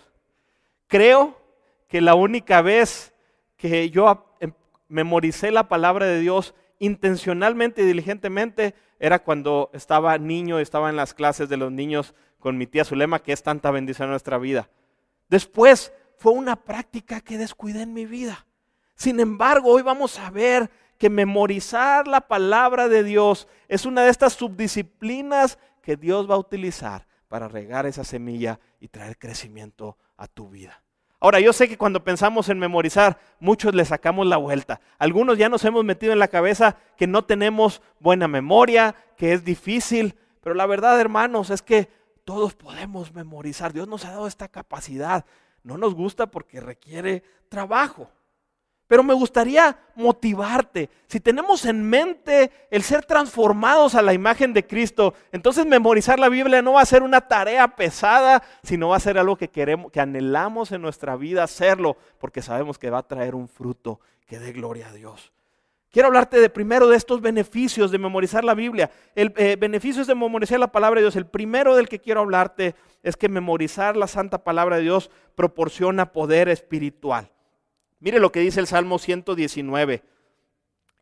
Creo 0.87 1.41
que 1.87 2.01
la 2.01 2.15
única 2.15 2.61
vez 2.61 3.13
que 3.55 3.89
yo 3.89 4.35
em, 4.41 4.51
memoricé 4.89 5.51
la 5.51 5.69
palabra 5.69 6.05
de 6.05 6.19
Dios 6.19 6.53
intencionalmente 6.81 7.83
y 7.83 7.85
diligentemente 7.85 8.73
era 8.99 9.19
cuando 9.19 9.69
estaba 9.71 10.17
niño, 10.17 10.57
estaba 10.57 10.89
en 10.89 10.95
las 10.95 11.13
clases 11.13 11.47
de 11.47 11.55
los 11.55 11.71
niños 11.71 12.15
con 12.39 12.57
mi 12.57 12.65
tía 12.65 12.83
Zulema, 12.83 13.19
que 13.19 13.33
es 13.33 13.43
tanta 13.43 13.69
bendición 13.69 14.07
en 14.07 14.11
nuestra 14.11 14.39
vida. 14.39 14.67
Después 15.29 15.93
fue 16.17 16.33
una 16.33 16.55
práctica 16.55 17.21
que 17.21 17.37
descuidé 17.37 17.83
en 17.83 17.93
mi 17.93 18.07
vida. 18.07 18.47
Sin 18.95 19.19
embargo, 19.19 19.69
hoy 19.69 19.83
vamos 19.83 20.17
a 20.17 20.31
ver 20.31 20.71
que 20.97 21.11
memorizar 21.11 22.07
la 22.07 22.21
palabra 22.21 22.89
de 22.89 23.03
Dios 23.03 23.47
es 23.67 23.85
una 23.85 24.01
de 24.03 24.09
estas 24.09 24.33
subdisciplinas 24.33 25.59
que 25.83 25.97
Dios 25.97 26.29
va 26.29 26.33
a 26.33 26.39
utilizar 26.39 27.07
para 27.27 27.47
regar 27.47 27.85
esa 27.85 28.03
semilla 28.03 28.59
y 28.79 28.87
traer 28.87 29.19
crecimiento 29.19 29.97
a 30.17 30.27
tu 30.27 30.49
vida. 30.49 30.83
Ahora, 31.23 31.39
yo 31.39 31.53
sé 31.53 31.69
que 31.69 31.77
cuando 31.77 32.03
pensamos 32.03 32.49
en 32.49 32.57
memorizar, 32.57 33.19
muchos 33.39 33.75
le 33.75 33.85
sacamos 33.85 34.25
la 34.25 34.37
vuelta. 34.37 34.81
Algunos 34.97 35.37
ya 35.37 35.49
nos 35.49 35.63
hemos 35.63 35.85
metido 35.85 36.13
en 36.13 36.19
la 36.19 36.27
cabeza 36.27 36.77
que 36.97 37.05
no 37.05 37.23
tenemos 37.23 37.83
buena 37.99 38.27
memoria, 38.27 38.95
que 39.17 39.33
es 39.33 39.45
difícil, 39.45 40.15
pero 40.41 40.55
la 40.55 40.65
verdad, 40.65 40.99
hermanos, 40.99 41.51
es 41.51 41.61
que 41.61 41.89
todos 42.25 42.55
podemos 42.55 43.13
memorizar. 43.13 43.71
Dios 43.71 43.87
nos 43.87 44.03
ha 44.03 44.11
dado 44.11 44.25
esta 44.25 44.47
capacidad. 44.47 45.23
No 45.63 45.77
nos 45.77 45.93
gusta 45.93 46.25
porque 46.25 46.59
requiere 46.59 47.23
trabajo. 47.49 48.09
Pero 48.91 49.03
me 49.03 49.13
gustaría 49.13 49.77
motivarte. 49.95 50.89
Si 51.07 51.21
tenemos 51.21 51.65
en 51.65 51.81
mente 51.81 52.51
el 52.69 52.83
ser 52.83 53.05
transformados 53.05 53.95
a 53.95 54.01
la 54.01 54.13
imagen 54.13 54.51
de 54.51 54.67
Cristo, 54.67 55.13
entonces 55.31 55.65
memorizar 55.65 56.19
la 56.19 56.27
Biblia 56.27 56.61
no 56.61 56.73
va 56.73 56.81
a 56.81 56.85
ser 56.85 57.01
una 57.01 57.21
tarea 57.21 57.69
pesada, 57.69 58.43
sino 58.63 58.89
va 58.89 58.97
a 58.97 58.99
ser 58.99 59.17
algo 59.17 59.37
que 59.37 59.47
queremos, 59.47 59.93
que 59.93 60.01
anhelamos 60.01 60.73
en 60.73 60.81
nuestra 60.81 61.15
vida 61.15 61.41
hacerlo, 61.41 61.95
porque 62.19 62.41
sabemos 62.41 62.77
que 62.77 62.89
va 62.89 62.97
a 62.97 63.07
traer 63.07 63.33
un 63.33 63.47
fruto 63.47 64.01
que 64.27 64.39
dé 64.39 64.51
gloria 64.51 64.89
a 64.89 64.91
Dios. 64.91 65.31
Quiero 65.89 66.09
hablarte 66.09 66.41
de 66.41 66.49
primero 66.49 66.89
de 66.89 66.97
estos 66.97 67.21
beneficios 67.21 67.91
de 67.91 67.97
memorizar 67.97 68.43
la 68.43 68.55
Biblia. 68.55 68.91
El 69.15 69.33
eh, 69.37 69.55
beneficios 69.57 70.05
de 70.05 70.15
memorizar 70.15 70.59
la 70.59 70.73
palabra 70.73 70.99
de 70.99 71.05
Dios. 71.05 71.15
El 71.15 71.27
primero 71.27 71.77
del 71.77 71.87
que 71.87 71.99
quiero 71.99 72.19
hablarte 72.19 72.75
es 73.03 73.15
que 73.15 73.29
memorizar 73.29 73.95
la 73.95 74.07
santa 74.07 74.43
palabra 74.43 74.75
de 74.75 74.81
Dios 74.81 75.09
proporciona 75.35 76.11
poder 76.11 76.49
espiritual. 76.49 77.31
Mire 78.01 78.19
lo 78.19 78.31
que 78.31 78.39
dice 78.39 78.59
el 78.59 78.67
Salmo 78.67 78.97
119. 78.97 80.03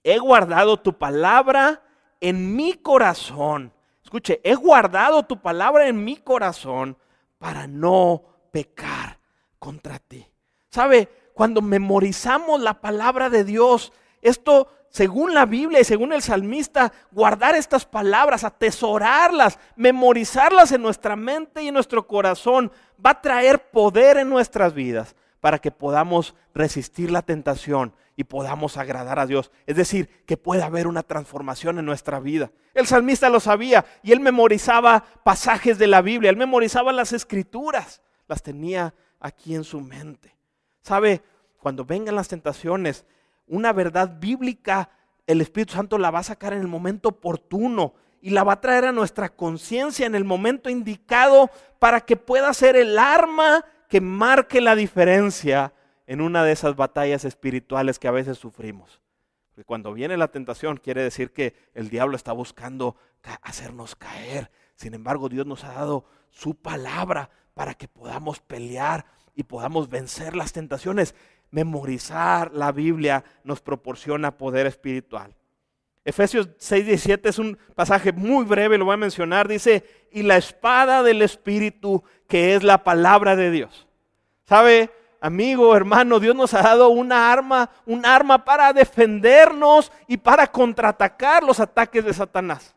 He 0.03 0.17
guardado 0.19 0.77
tu 0.77 0.97
palabra 0.97 1.81
en 2.19 2.55
mi 2.55 2.73
corazón. 2.73 3.71
Escuche, 4.03 4.41
he 4.43 4.53
guardado 4.53 5.23
tu 5.23 5.41
palabra 5.41 5.87
en 5.87 6.03
mi 6.03 6.17
corazón 6.17 6.97
para 7.37 7.67
no 7.67 8.21
pecar 8.51 9.17
contra 9.59 9.97
ti. 9.99 10.27
¿Sabe? 10.69 11.07
Cuando 11.33 11.61
memorizamos 11.61 12.59
la 12.59 12.81
palabra 12.81 13.29
de 13.29 13.45
Dios, 13.45 13.93
esto 14.21 14.67
según 14.89 15.33
la 15.33 15.45
Biblia 15.45 15.79
y 15.79 15.85
según 15.85 16.11
el 16.11 16.21
salmista, 16.21 16.91
guardar 17.11 17.55
estas 17.55 17.85
palabras, 17.85 18.43
atesorarlas, 18.43 19.57
memorizarlas 19.77 20.73
en 20.73 20.81
nuestra 20.81 21.15
mente 21.15 21.63
y 21.63 21.69
en 21.69 21.75
nuestro 21.75 22.05
corazón, 22.07 22.71
va 23.03 23.11
a 23.11 23.21
traer 23.21 23.69
poder 23.69 24.17
en 24.17 24.29
nuestras 24.29 24.73
vidas 24.73 25.15
para 25.39 25.59
que 25.59 25.71
podamos 25.71 26.35
resistir 26.53 27.11
la 27.11 27.21
tentación 27.21 27.93
y 28.15 28.25
podamos 28.25 28.77
agradar 28.77 29.19
a 29.19 29.25
Dios. 29.25 29.51
Es 29.65 29.77
decir, 29.77 30.09
que 30.25 30.35
pueda 30.35 30.65
haber 30.65 30.87
una 30.87 31.03
transformación 31.03 31.79
en 31.79 31.85
nuestra 31.85 32.19
vida. 32.19 32.51
El 32.73 32.85
salmista 32.85 33.29
lo 33.29 33.39
sabía 33.39 33.85
y 34.03 34.11
él 34.11 34.19
memorizaba 34.19 35.05
pasajes 35.23 35.77
de 35.77 35.87
la 35.87 36.01
Biblia, 36.01 36.29
él 36.29 36.37
memorizaba 36.37 36.91
las 36.91 37.13
escrituras, 37.13 38.01
las 38.27 38.43
tenía 38.43 38.93
aquí 39.19 39.55
en 39.55 39.63
su 39.63 39.79
mente. 39.79 40.35
¿Sabe? 40.81 41.21
Cuando 41.61 41.85
vengan 41.85 42.15
las 42.15 42.27
tentaciones, 42.27 43.05
una 43.47 43.73
verdad 43.73 44.17
bíblica, 44.19 44.89
el 45.25 45.41
Espíritu 45.41 45.73
Santo 45.73 45.97
la 45.97 46.11
va 46.11 46.19
a 46.19 46.23
sacar 46.23 46.53
en 46.53 46.59
el 46.59 46.67
momento 46.67 47.09
oportuno 47.09 47.93
y 48.21 48.31
la 48.31 48.43
va 48.43 48.53
a 48.53 48.61
traer 48.61 48.85
a 48.85 48.91
nuestra 48.91 49.29
conciencia 49.29 50.05
en 50.05 50.15
el 50.15 50.25
momento 50.25 50.69
indicado 50.69 51.49
para 51.79 52.01
que 52.01 52.17
pueda 52.17 52.53
ser 52.53 52.75
el 52.75 52.99
arma 52.99 53.63
que 53.89 53.99
marque 53.99 54.61
la 54.61 54.75
diferencia 54.75 55.73
en 56.07 56.21
una 56.21 56.43
de 56.43 56.53
esas 56.53 56.75
batallas 56.75 57.25
espirituales 57.25 57.99
que 57.99 58.07
a 58.07 58.11
veces 58.11 58.37
sufrimos. 58.37 59.01
Porque 59.49 59.65
cuando 59.65 59.93
viene 59.93 60.15
la 60.15 60.29
tentación 60.29 60.77
quiere 60.77 61.03
decir 61.03 61.33
que 61.33 61.55
el 61.73 61.89
diablo 61.89 62.15
está 62.15 62.31
buscando 62.31 62.95
hacernos 63.41 63.95
caer. 63.95 64.51
Sin 64.75 64.93
embargo, 64.93 65.27
Dios 65.27 65.45
nos 65.45 65.63
ha 65.65 65.73
dado 65.73 66.05
su 66.29 66.55
palabra 66.55 67.29
para 67.53 67.73
que 67.73 67.87
podamos 67.87 68.39
pelear 68.39 69.05
y 69.35 69.43
podamos 69.43 69.89
vencer 69.89 70.35
las 70.35 70.53
tentaciones. 70.53 71.15
Memorizar 71.51 72.53
la 72.53 72.71
Biblia 72.71 73.25
nos 73.43 73.59
proporciona 73.59 74.37
poder 74.37 74.67
espiritual. 74.67 75.35
Efesios 76.05 76.49
6:17 76.57 77.29
es 77.29 77.39
un 77.39 77.57
pasaje 77.75 78.11
muy 78.11 78.45
breve, 78.45 78.77
lo 78.77 78.85
voy 78.85 78.93
a 78.93 78.97
mencionar. 78.97 79.47
Dice, 79.47 79.83
y 80.11 80.23
la 80.23 80.37
espada 80.37 81.03
del 81.03 81.21
Espíritu, 81.21 82.03
que 82.27 82.55
es 82.55 82.63
la 82.63 82.83
palabra 82.83 83.35
de 83.35 83.51
Dios. 83.51 83.87
¿Sabe, 84.45 84.89
amigo, 85.21 85.75
hermano? 85.75 86.19
Dios 86.19 86.35
nos 86.35 86.53
ha 86.53 86.61
dado 86.61 86.89
una 86.89 87.31
arma, 87.31 87.69
un 87.85 88.05
arma 88.05 88.43
para 88.43 88.73
defendernos 88.73 89.91
y 90.07 90.17
para 90.17 90.47
contraatacar 90.47 91.43
los 91.43 91.59
ataques 91.59 92.03
de 92.03 92.13
Satanás. 92.13 92.75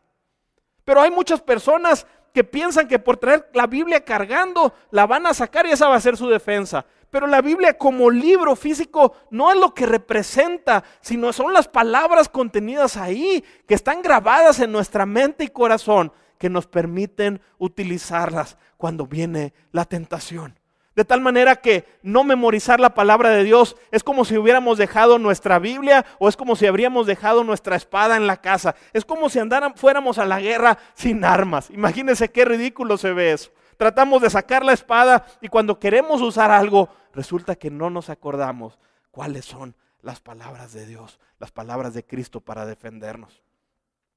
Pero 0.83 1.01
hay 1.01 1.09
muchas 1.09 1.41
personas 1.41 2.05
que 2.33 2.43
piensan 2.43 2.87
que 2.87 2.99
por 2.99 3.17
traer 3.17 3.49
la 3.53 3.67
Biblia 3.67 4.03
cargando 4.03 4.73
la 4.91 5.05
van 5.05 5.25
a 5.27 5.33
sacar 5.33 5.65
y 5.65 5.71
esa 5.71 5.87
va 5.87 5.95
a 5.95 6.01
ser 6.01 6.17
su 6.17 6.27
defensa. 6.27 6.85
Pero 7.13 7.27
la 7.27 7.43
Biblia 7.43 7.77
como 7.77 8.09
libro 8.09 8.55
físico 8.55 9.13
no 9.29 9.51
es 9.51 9.57
lo 9.59 9.75
que 9.75 9.85
representa, 9.85 10.83
sino 10.99 11.31
son 11.31 11.53
las 11.53 11.67
palabras 11.67 12.27
contenidas 12.27 12.97
ahí, 12.97 13.43
que 13.67 13.75
están 13.75 14.01
grabadas 14.01 14.59
en 14.59 14.71
nuestra 14.71 15.05
mente 15.05 15.43
y 15.43 15.49
corazón, 15.49 16.11
que 16.39 16.49
nos 16.49 16.65
permiten 16.65 17.39
utilizarlas 17.59 18.57
cuando 18.77 19.05
viene 19.05 19.53
la 19.71 19.85
tentación. 19.85 20.57
De 20.95 21.05
tal 21.05 21.21
manera 21.21 21.57
que 21.57 21.85
no 22.01 22.23
memorizar 22.23 22.79
la 22.79 22.95
palabra 22.95 23.29
de 23.29 23.43
Dios 23.43 23.75
es 23.91 24.03
como 24.03 24.25
si 24.25 24.35
hubiéramos 24.35 24.79
dejado 24.79 25.19
nuestra 25.19 25.59
Biblia 25.59 26.07
o 26.17 26.27
es 26.29 26.35
como 26.35 26.55
si 26.55 26.65
habríamos 26.65 27.05
dejado 27.05 27.43
nuestra 27.43 27.75
espada 27.75 28.17
en 28.17 28.25
la 28.25 28.37
casa. 28.37 28.73
Es 28.91 29.05
como 29.05 29.29
si 29.29 29.37
andaran, 29.37 29.75
fuéramos 29.75 30.17
a 30.17 30.25
la 30.25 30.39
guerra 30.39 30.79
sin 30.95 31.23
armas. 31.25 31.69
Imagínense 31.69 32.31
qué 32.31 32.43
ridículo 32.43 32.97
se 32.97 33.13
ve 33.13 33.33
eso. 33.33 33.51
Tratamos 33.77 34.21
de 34.21 34.29
sacar 34.29 34.63
la 34.63 34.73
espada 34.73 35.25
y 35.41 35.47
cuando 35.47 35.79
queremos 35.79 36.21
usar 36.21 36.51
algo, 36.51 36.89
resulta 37.13 37.55
que 37.55 37.71
no 37.71 37.89
nos 37.89 38.09
acordamos 38.09 38.79
cuáles 39.11 39.45
son 39.45 39.75
las 40.01 40.19
palabras 40.19 40.73
de 40.73 40.85
Dios, 40.85 41.19
las 41.39 41.51
palabras 41.51 41.93
de 41.93 42.05
Cristo 42.05 42.41
para 42.41 42.65
defendernos. 42.65 43.41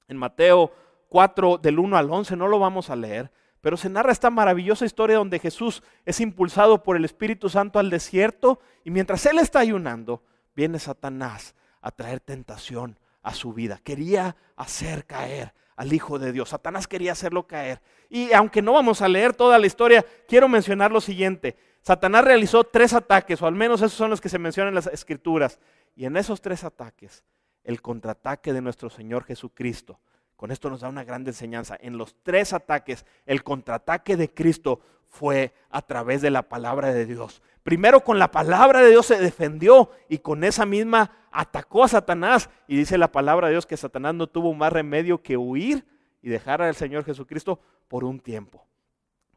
En 0.08 0.16
Mateo 0.16 0.72
4 1.08 1.58
del 1.58 1.78
1 1.78 1.96
al 1.96 2.10
11 2.10 2.36
no 2.36 2.48
lo 2.48 2.58
vamos 2.58 2.90
a 2.90 2.96
leer, 2.96 3.30
pero 3.60 3.76
se 3.76 3.88
narra 3.88 4.12
esta 4.12 4.30
maravillosa 4.30 4.84
historia 4.84 5.16
donde 5.18 5.38
Jesús 5.38 5.82
es 6.04 6.20
impulsado 6.20 6.82
por 6.82 6.96
el 6.96 7.04
Espíritu 7.04 7.48
Santo 7.48 7.78
al 7.78 7.90
desierto 7.90 8.60
y 8.84 8.90
mientras 8.90 9.24
él 9.26 9.38
está 9.38 9.60
ayunando, 9.60 10.22
viene 10.54 10.78
Satanás 10.78 11.54
a 11.80 11.90
traer 11.90 12.20
tentación 12.20 12.98
a 13.22 13.34
su 13.34 13.52
vida. 13.52 13.80
Quería 13.82 14.36
hacer 14.56 15.04
caer 15.04 15.52
al 15.76 15.92
Hijo 15.92 16.18
de 16.18 16.32
Dios. 16.32 16.48
Satanás 16.50 16.86
quería 16.86 17.12
hacerlo 17.12 17.46
caer. 17.46 17.80
Y 18.08 18.32
aunque 18.32 18.62
no 18.62 18.72
vamos 18.72 19.02
a 19.02 19.08
leer 19.08 19.34
toda 19.34 19.58
la 19.58 19.66
historia, 19.66 20.04
quiero 20.26 20.48
mencionar 20.48 20.90
lo 20.90 21.00
siguiente. 21.00 21.56
Satanás 21.86 22.24
realizó 22.24 22.64
tres 22.64 22.92
ataques, 22.94 23.40
o 23.40 23.46
al 23.46 23.54
menos 23.54 23.80
esos 23.80 23.92
son 23.92 24.10
los 24.10 24.20
que 24.20 24.28
se 24.28 24.40
mencionan 24.40 24.70
en 24.70 24.74
las 24.74 24.88
escrituras. 24.88 25.60
Y 25.94 26.04
en 26.04 26.16
esos 26.16 26.40
tres 26.40 26.64
ataques, 26.64 27.22
el 27.62 27.80
contraataque 27.80 28.52
de 28.52 28.60
nuestro 28.60 28.90
Señor 28.90 29.24
Jesucristo 29.24 30.00
con 30.36 30.50
esto 30.50 30.68
nos 30.68 30.82
da 30.82 30.88
una 30.88 31.04
gran 31.04 31.26
enseñanza. 31.26 31.76
En 31.80 31.96
los 31.96 32.14
tres 32.22 32.52
ataques, 32.52 33.06
el 33.24 33.42
contraataque 33.42 34.16
de 34.16 34.32
Cristo 34.32 34.80
fue 35.08 35.54
a 35.70 35.80
través 35.82 36.20
de 36.20 36.30
la 36.30 36.42
palabra 36.42 36.92
de 36.92 37.06
Dios. 37.06 37.42
Primero 37.62 38.00
con 38.04 38.18
la 38.18 38.30
palabra 38.30 38.82
de 38.82 38.90
Dios 38.90 39.06
se 39.06 39.18
defendió 39.18 39.90
y 40.08 40.18
con 40.18 40.44
esa 40.44 40.66
misma 40.66 41.10
atacó 41.32 41.84
a 41.84 41.88
Satanás. 41.88 42.50
Y 42.68 42.76
dice 42.76 42.98
la 42.98 43.10
palabra 43.10 43.46
de 43.46 43.54
Dios 43.54 43.66
que 43.66 43.76
Satanás 43.76 44.14
no 44.14 44.26
tuvo 44.26 44.52
más 44.52 44.72
remedio 44.72 45.22
que 45.22 45.36
huir 45.36 45.86
y 46.20 46.28
dejar 46.28 46.60
al 46.60 46.74
Señor 46.74 47.04
Jesucristo 47.04 47.60
por 47.88 48.04
un 48.04 48.20
tiempo. 48.20 48.66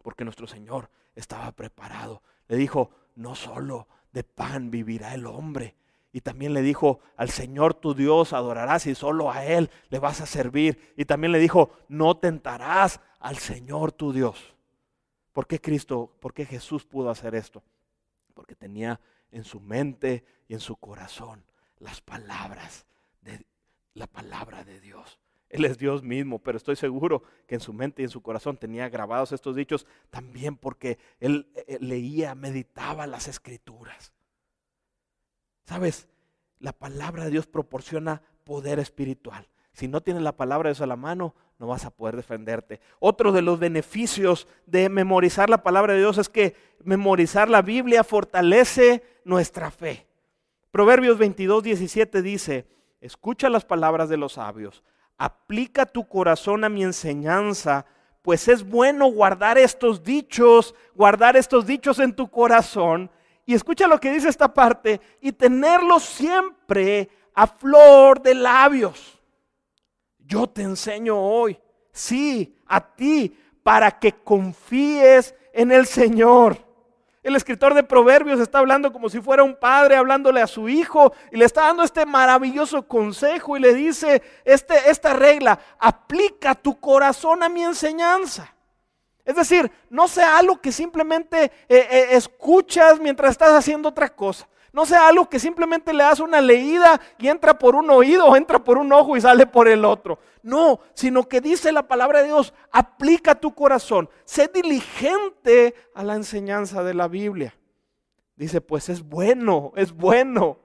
Porque 0.03 0.25
nuestro 0.25 0.47
Señor 0.47 0.89
estaba 1.15 1.51
preparado. 1.53 2.21
Le 2.49 2.57
dijo, 2.57 2.91
no 3.15 3.35
solo 3.35 3.87
de 4.11 4.25
pan 4.25 4.69
vivirá 4.69 5.13
el 5.13 5.25
hombre, 5.25 5.75
y 6.11 6.21
también 6.21 6.53
le 6.53 6.61
dijo, 6.61 6.99
al 7.17 7.29
Señor 7.29 7.75
tu 7.75 7.93
Dios 7.93 8.33
adorarás 8.33 8.87
y 8.87 8.95
solo 8.95 9.31
a 9.31 9.45
Él 9.45 9.69
le 9.89 9.99
vas 9.99 10.21
a 10.21 10.25
servir. 10.25 10.93
Y 10.97 11.05
también 11.05 11.31
le 11.31 11.39
dijo, 11.39 11.71
no 11.87 12.17
tentarás 12.17 12.99
al 13.19 13.37
Señor 13.37 13.91
tu 13.91 14.11
Dios. 14.11 14.55
¿Por 15.33 15.45
qué 15.45 15.61
Cristo, 15.61 16.11
por 16.19 16.33
qué 16.33 16.45
Jesús 16.45 16.83
pudo 16.83 17.11
hacer 17.11 17.35
esto? 17.35 17.61
Porque 18.33 18.55
tenía 18.55 18.99
en 19.31 19.43
su 19.43 19.59
mente 19.59 20.25
y 20.47 20.55
en 20.55 20.59
su 20.59 20.75
corazón 20.77 21.43
las 21.77 22.01
palabras 22.01 22.87
de 23.21 23.45
la 23.93 24.07
palabra 24.07 24.63
de 24.63 24.79
Dios. 24.79 25.19
Él 25.49 25.65
es 25.65 25.77
Dios 25.77 26.03
mismo, 26.03 26.39
pero 26.39 26.57
estoy 26.57 26.75
seguro 26.75 27.23
que 27.47 27.55
en 27.55 27.61
su 27.61 27.73
mente 27.73 28.01
y 28.01 28.05
en 28.05 28.11
su 28.11 28.21
corazón 28.21 28.57
tenía 28.57 28.87
grabados 28.87 29.31
estos 29.31 29.55
dichos 29.55 29.87
también 30.09 30.55
porque 30.55 30.99
él 31.19 31.47
eh, 31.67 31.77
leía, 31.81 32.35
meditaba 32.35 33.07
las 33.07 33.27
escrituras. 33.27 34.13
Sabes, 35.65 36.07
la 36.59 36.73
palabra 36.73 37.25
de 37.25 37.31
Dios 37.31 37.47
proporciona 37.47 38.21
poder 38.43 38.79
espiritual. 38.79 39.47
Si 39.73 39.87
no 39.87 40.01
tienes 40.01 40.23
la 40.23 40.35
palabra 40.35 40.67
de 40.67 40.73
Dios 40.73 40.81
a 40.81 40.87
la 40.87 40.95
mano, 40.95 41.33
no 41.57 41.67
vas 41.67 41.85
a 41.85 41.89
poder 41.91 42.15
defenderte. 42.15 42.79
Otro 42.99 43.31
de 43.31 43.41
los 43.41 43.59
beneficios 43.59 44.47
de 44.65 44.89
memorizar 44.89 45.49
la 45.49 45.63
palabra 45.63 45.93
de 45.93 45.99
Dios 45.99 46.17
es 46.17 46.29
que 46.29 46.55
memorizar 46.83 47.49
la 47.49 47.61
Biblia 47.61 48.03
fortalece 48.03 49.03
nuestra 49.25 49.71
fe. 49.71 50.07
Proverbios 50.71 51.17
22, 51.17 51.63
17 51.63 52.21
dice, 52.21 52.67
escucha 53.01 53.49
las 53.49 53.65
palabras 53.65 54.09
de 54.09 54.17
los 54.17 54.33
sabios, 54.33 54.83
aplica 55.19 55.85
tu 55.85 56.07
corazón 56.07 56.63
a 56.63 56.69
mi 56.69 56.83
enseñanza, 56.83 57.85
pues 58.23 58.47
es 58.47 58.67
bueno 58.67 59.05
guardar 59.11 59.59
estos 59.59 60.03
dichos, 60.03 60.73
guardar 60.95 61.37
estos 61.37 61.67
dichos 61.67 61.99
en 61.99 62.13
tu 62.13 62.31
corazón 62.31 63.11
y 63.49 63.55
escucha 63.55 63.87
lo 63.87 63.99
que 63.99 64.11
dice 64.11 64.29
esta 64.29 64.53
parte, 64.53 65.01
y 65.21 65.31
tenerlo 65.31 65.99
siempre 65.99 67.09
a 67.33 67.47
flor 67.47 68.21
de 68.21 68.35
labios. 68.35 69.19
Yo 70.19 70.45
te 70.45 70.61
enseño 70.61 71.17
hoy, 71.19 71.59
sí, 71.91 72.55
a 72.67 72.79
ti, 72.79 73.35
para 73.63 73.97
que 73.97 74.13
confíes 74.13 75.33
en 75.51 75.71
el 75.71 75.87
Señor. 75.87 76.59
El 77.21 77.35
escritor 77.35 77.73
de 77.73 77.83
Proverbios 77.83 78.39
está 78.39 78.59
hablando 78.59 78.93
como 78.93 79.09
si 79.09 79.19
fuera 79.19 79.43
un 79.43 79.55
padre 79.55 79.97
hablándole 79.97 80.41
a 80.41 80.47
su 80.47 80.69
hijo 80.69 81.13
y 81.31 81.37
le 81.37 81.45
está 81.45 81.65
dando 81.65 81.83
este 81.83 82.05
maravilloso 82.05 82.87
consejo 82.87 83.57
y 83.57 83.59
le 83.59 83.73
dice 83.73 84.21
este, 84.45 84.89
esta 84.89 85.13
regla, 85.13 85.59
aplica 85.79 86.55
tu 86.55 86.79
corazón 86.79 87.43
a 87.43 87.49
mi 87.49 87.63
enseñanza. 87.63 88.53
Es 89.25 89.35
decir, 89.35 89.69
no 89.89 90.07
sea 90.07 90.37
algo 90.37 90.61
que 90.61 90.71
simplemente 90.71 91.43
eh, 91.43 91.51
eh, 91.67 92.07
escuchas 92.11 92.99
mientras 92.99 93.31
estás 93.31 93.51
haciendo 93.51 93.89
otra 93.89 94.09
cosa. 94.09 94.47
No 94.71 94.85
sea 94.85 95.07
algo 95.07 95.27
que 95.27 95.39
simplemente 95.39 95.93
le 95.93 96.03
das 96.03 96.19
una 96.19 96.41
leída 96.41 96.99
y 97.17 97.27
entra 97.27 97.57
por 97.57 97.75
un 97.75 97.89
oído 97.89 98.35
entra 98.35 98.59
por 98.59 98.77
un 98.77 98.91
ojo 98.93 99.17
y 99.17 99.21
sale 99.21 99.45
por 99.45 99.67
el 99.67 99.85
otro. 99.85 100.19
No, 100.41 100.79
sino 100.93 101.27
que 101.27 101.41
dice 101.41 101.71
la 101.71 101.87
palabra 101.87 102.19
de 102.19 102.27
Dios, 102.27 102.53
aplica 102.71 103.35
tu 103.35 103.53
corazón, 103.53 104.09
sé 104.25 104.49
diligente 104.53 105.75
a 105.93 106.03
la 106.03 106.15
enseñanza 106.15 106.83
de 106.83 106.93
la 106.93 107.07
Biblia. 107.07 107.55
Dice, 108.35 108.61
pues 108.61 108.87
es 108.89 109.03
bueno, 109.03 109.73
es 109.75 109.91
bueno. 109.91 110.59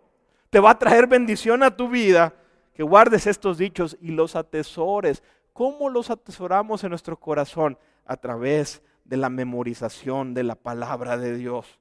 Te 0.51 0.61
va 0.61 0.71
a 0.71 0.79
traer 0.79 1.09
bendición 1.09 1.65
a 1.65 1.77
tu 1.77 1.89
vida 1.89 2.35
que 2.73 2.85
guardes 2.85 3.27
estos 3.27 3.59
dichos 3.59 3.97
y 4.01 4.13
los 4.13 4.37
atesores. 4.37 5.25
¿Cómo 5.53 5.89
los 5.89 6.11
atesoramos 6.11 6.85
en 6.85 6.91
nuestro 6.91 7.19
corazón? 7.19 7.77
a 8.07 8.17
través 8.17 8.83
de 9.05 9.17
la 9.17 9.29
memorización 9.29 10.35
de 10.35 10.45
la 10.45 10.55
palabra 10.55 11.17
de 11.17 11.37
Dios. 11.37 11.79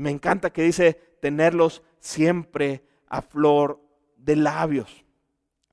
Me 0.00 0.10
encanta 0.10 0.50
que 0.50 0.62
dice 0.62 0.94
tenerlos 1.20 1.82
siempre 1.98 2.82
a 3.06 3.20
flor 3.20 3.80
de 4.16 4.34
labios. 4.34 5.04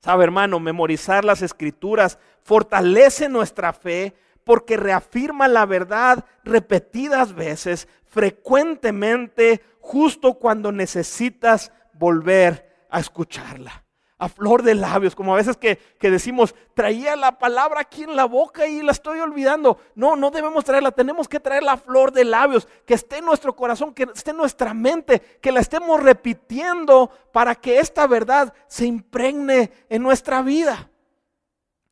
Sabe, 0.02 0.24
hermano, 0.24 0.60
memorizar 0.60 1.24
las 1.24 1.40
escrituras 1.40 2.18
fortalece 2.42 3.30
nuestra 3.30 3.72
fe 3.72 4.14
porque 4.44 4.76
reafirma 4.76 5.48
la 5.48 5.64
verdad 5.64 6.26
repetidas 6.44 7.32
veces, 7.32 7.88
frecuentemente, 8.04 9.62
justo 9.80 10.34
cuando 10.34 10.72
necesitas 10.72 11.72
volver 11.94 12.86
a 12.90 13.00
escucharla 13.00 13.87
a 14.18 14.28
flor 14.28 14.64
de 14.64 14.74
labios, 14.74 15.14
como 15.14 15.32
a 15.32 15.36
veces 15.36 15.56
que, 15.56 15.78
decimos, 16.00 16.54
traía 16.74 17.14
la 17.14 17.38
palabra 17.38 17.82
aquí 17.82 18.02
en 18.02 18.16
la 18.16 18.24
boca 18.24 18.66
y 18.66 18.82
la 18.82 18.90
estoy 18.90 19.20
olvidando. 19.20 19.78
No, 19.94 20.16
no 20.16 20.32
debemos 20.32 20.64
traerla, 20.64 20.90
tenemos 20.90 21.28
que 21.28 21.38
traer 21.38 21.62
la 21.62 21.76
flor 21.76 22.10
de 22.10 22.24
labios, 22.24 22.66
que 22.84 22.94
esté 22.94 23.18
en 23.18 23.26
nuestro 23.26 23.54
corazón, 23.54 23.94
que 23.94 24.08
esté 24.14 24.32
en 24.32 24.38
nuestra 24.38 24.74
mente, 24.74 25.20
que 25.40 25.52
la 25.52 25.60
estemos 25.60 26.02
repitiendo 26.02 27.10
para 27.32 27.54
que 27.54 27.78
esta 27.78 28.08
verdad 28.08 28.52
se 28.66 28.86
impregne 28.86 29.70
en 29.88 30.02
nuestra 30.02 30.42
vida. 30.42 30.90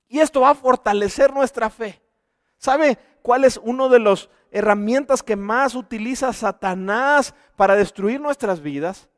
Y 0.09 0.19
esto 0.19 0.41
va 0.41 0.51
a 0.51 0.55
fortalecer 0.57 1.33
nuestra 1.33 1.71
fe. 1.71 2.03
¿Sabe 2.59 2.99
cuál 3.23 3.45
es 3.45 3.57
una 3.63 3.89
de 3.89 4.01
las 4.01 4.29
herramientas 4.51 5.23
que 5.23 5.37
más 5.37 5.77
utiliza 5.77 6.33
Satanás 6.33 7.35
para 7.55 7.77
destruir 7.77 8.21
nuestras 8.21 8.61
vidas? 8.61 9.09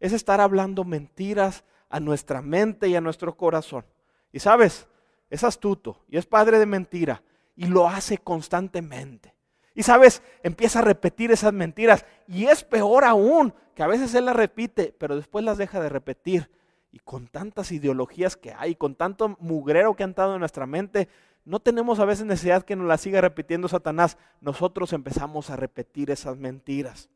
Es 0.00 0.14
estar 0.14 0.40
hablando 0.40 0.84
mentiras 0.84 1.64
a 1.94 2.00
nuestra 2.00 2.42
mente 2.42 2.88
y 2.88 2.96
a 2.96 3.00
nuestro 3.00 3.36
corazón. 3.36 3.84
Y 4.32 4.40
sabes, 4.40 4.88
es 5.30 5.44
astuto 5.44 6.02
y 6.08 6.16
es 6.16 6.26
padre 6.26 6.58
de 6.58 6.66
mentira 6.66 7.22
y 7.54 7.66
lo 7.66 7.88
hace 7.88 8.18
constantemente. 8.18 9.32
Y 9.76 9.84
sabes, 9.84 10.20
empieza 10.42 10.80
a 10.80 10.82
repetir 10.82 11.30
esas 11.30 11.52
mentiras 11.52 12.04
y 12.26 12.46
es 12.46 12.64
peor 12.64 13.04
aún 13.04 13.54
que 13.76 13.84
a 13.84 13.86
veces 13.86 14.12
él 14.16 14.24
las 14.24 14.34
repite, 14.34 14.92
pero 14.98 15.14
después 15.14 15.44
las 15.44 15.56
deja 15.56 15.80
de 15.80 15.88
repetir. 15.88 16.50
Y 16.90 16.98
con 16.98 17.28
tantas 17.28 17.70
ideologías 17.70 18.36
que 18.36 18.52
hay, 18.52 18.74
con 18.74 18.96
tanto 18.96 19.36
mugrero 19.38 19.94
que 19.94 20.02
han 20.02 20.14
dado 20.14 20.34
en 20.34 20.40
nuestra 20.40 20.66
mente, 20.66 21.08
no 21.44 21.60
tenemos 21.60 22.00
a 22.00 22.06
veces 22.06 22.26
necesidad 22.26 22.64
que 22.64 22.74
nos 22.74 22.88
las 22.88 23.02
siga 23.02 23.20
repitiendo 23.20 23.68
Satanás. 23.68 24.18
Nosotros 24.40 24.92
empezamos 24.92 25.48
a 25.48 25.54
repetir 25.54 26.10
esas 26.10 26.38
mentiras. 26.38 27.08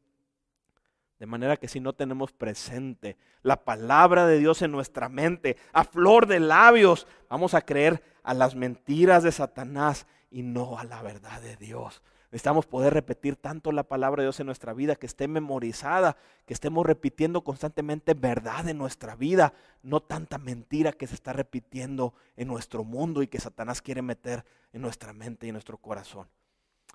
De 1.18 1.26
manera 1.26 1.56
que 1.56 1.68
si 1.68 1.80
no 1.80 1.94
tenemos 1.94 2.32
presente 2.32 3.16
la 3.42 3.64
palabra 3.64 4.26
de 4.26 4.38
Dios 4.38 4.62
en 4.62 4.70
nuestra 4.70 5.08
mente, 5.08 5.56
a 5.72 5.84
flor 5.84 6.26
de 6.26 6.38
labios, 6.38 7.06
vamos 7.28 7.54
a 7.54 7.62
creer 7.62 8.02
a 8.22 8.34
las 8.34 8.54
mentiras 8.54 9.22
de 9.24 9.32
Satanás 9.32 10.06
y 10.30 10.42
no 10.42 10.78
a 10.78 10.84
la 10.84 11.02
verdad 11.02 11.40
de 11.40 11.56
Dios. 11.56 12.02
Necesitamos 12.30 12.66
poder 12.66 12.92
repetir 12.92 13.36
tanto 13.36 13.72
la 13.72 13.84
palabra 13.84 14.20
de 14.20 14.26
Dios 14.26 14.38
en 14.38 14.46
nuestra 14.46 14.74
vida, 14.74 14.96
que 14.96 15.06
esté 15.06 15.28
memorizada, 15.28 16.18
que 16.44 16.52
estemos 16.52 16.84
repitiendo 16.84 17.42
constantemente 17.42 18.12
verdad 18.12 18.68
en 18.68 18.76
nuestra 18.76 19.16
vida, 19.16 19.54
no 19.82 20.00
tanta 20.00 20.36
mentira 20.36 20.92
que 20.92 21.06
se 21.06 21.14
está 21.14 21.32
repitiendo 21.32 22.12
en 22.36 22.48
nuestro 22.48 22.84
mundo 22.84 23.22
y 23.22 23.28
que 23.28 23.40
Satanás 23.40 23.80
quiere 23.80 24.02
meter 24.02 24.44
en 24.74 24.82
nuestra 24.82 25.14
mente 25.14 25.46
y 25.46 25.48
en 25.48 25.54
nuestro 25.54 25.78
corazón. 25.78 26.28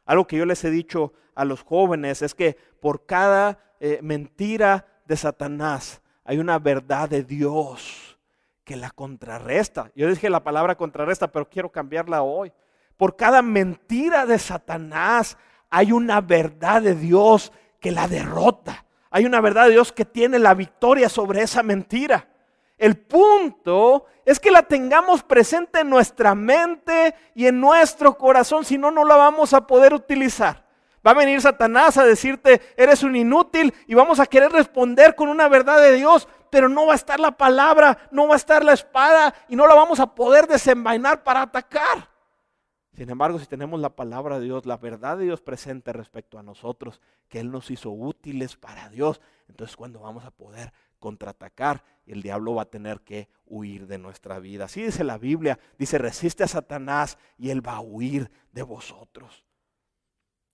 Algo 0.06 0.28
que 0.28 0.38
yo 0.38 0.46
les 0.46 0.64
he 0.66 0.70
dicho 0.70 1.14
a 1.34 1.46
los 1.46 1.64
jóvenes 1.64 2.22
es 2.22 2.36
que 2.36 2.56
por 2.80 3.08
cada 3.08 3.58
eh, 3.86 4.00
mentira 4.02 4.86
de 5.06 5.18
Satanás 5.18 6.02
hay 6.24 6.38
una 6.38 6.58
verdad 6.58 7.10
de 7.10 7.22
Dios 7.22 8.18
que 8.64 8.78
la 8.78 8.90
contrarresta. 8.92 9.92
Yo 9.94 10.08
dije 10.08 10.30
la 10.30 10.42
palabra 10.42 10.76
contrarresta, 10.76 11.28
pero 11.28 11.50
quiero 11.50 11.70
cambiarla 11.70 12.22
hoy. 12.22 12.54
Por 12.96 13.18
cada 13.18 13.42
mentira 13.42 14.26
de 14.26 14.40
Satanás 14.40 15.38
hay 15.70 15.92
una 15.92 16.22
verdad 16.22 16.82
de 16.82 16.96
Dios 16.96 17.52
que 17.82 17.92
la 17.92 18.08
derrota. 18.08 18.86
Hay 19.10 19.26
una 19.26 19.42
verdad 19.42 19.66
de 19.66 19.72
Dios 19.72 19.92
que 19.92 20.06
tiene 20.06 20.40
la 20.40 20.54
victoria 20.54 21.10
sobre 21.10 21.42
esa 21.42 21.62
mentira. 21.62 22.30
El 22.78 22.96
punto 22.96 24.06
es 24.24 24.40
que 24.40 24.50
la 24.50 24.64
tengamos 24.64 25.24
presente 25.24 25.82
en 25.82 25.90
nuestra 25.90 26.36
mente 26.36 27.16
y 27.36 27.48
en 27.48 27.60
nuestro 27.60 28.18
corazón, 28.18 28.64
si 28.64 28.78
no, 28.78 28.92
no 28.92 29.04
la 29.04 29.18
vamos 29.18 29.54
a 29.54 29.68
poder 29.68 29.94
utilizar. 29.94 30.63
Va 31.06 31.12
a 31.12 31.16
venir 31.16 31.42
Satanás 31.42 31.98
a 31.98 32.06
decirte, 32.06 32.62
eres 32.78 33.04
un 33.04 33.16
inútil 33.16 33.74
y 33.88 33.94
vamos 33.94 34.20
a 34.20 34.26
querer 34.26 34.52
responder 34.52 35.16
con 35.16 35.30
una 35.30 35.50
verdad 35.50 35.82
de 35.82 35.94
Dios, 35.96 36.28
pero 36.50 36.70
no 36.70 36.86
va 36.86 36.94
a 36.94 36.96
estar 36.96 37.20
la 37.20 37.32
palabra, 37.32 37.98
no 38.12 38.28
va 38.28 38.36
a 38.36 38.38
estar 38.38 38.64
la 38.64 38.74
espada 38.74 39.34
y 39.50 39.56
no 39.56 39.68
la 39.68 39.76
vamos 39.76 40.00
a 40.00 40.16
poder 40.16 40.48
desenvainar 40.48 41.24
para 41.24 41.42
atacar. 41.42 42.10
Sin 42.94 43.10
embargo, 43.10 43.40
si 43.40 43.48
tenemos 43.48 43.80
la 43.80 43.90
palabra 43.90 44.40
de 44.40 44.46
Dios, 44.46 44.66
la 44.66 44.78
verdad 44.78 45.18
de 45.18 45.26
Dios 45.26 45.42
presente 45.42 45.92
respecto 45.92 46.38
a 46.38 46.44
nosotros, 46.44 47.02
que 47.28 47.40
Él 47.40 47.52
nos 47.52 47.72
hizo 47.72 47.90
útiles 47.90 48.56
para 48.56 48.88
Dios, 48.90 49.20
entonces 49.50 49.76
cuando 49.76 50.02
vamos 50.02 50.26
a 50.26 50.32
poder 50.32 50.72
contraatacar 51.00 51.84
el 52.06 52.22
diablo 52.22 52.56
va 52.56 52.64
a 52.64 52.70
tener 52.70 53.02
que 53.02 53.30
huir 53.46 53.88
de 53.88 53.98
nuestra 53.98 54.40
vida. 54.40 54.66
Así 54.66 54.84
dice 54.84 55.04
la 55.04 55.18
Biblia, 55.18 55.60
dice, 55.78 55.98
resiste 55.98 56.44
a 56.44 56.48
Satanás 56.48 57.18
y 57.38 57.50
Él 57.50 57.66
va 57.66 57.78
a 57.78 57.82
huir 57.82 58.32
de 58.52 58.64
vosotros. 58.64 59.46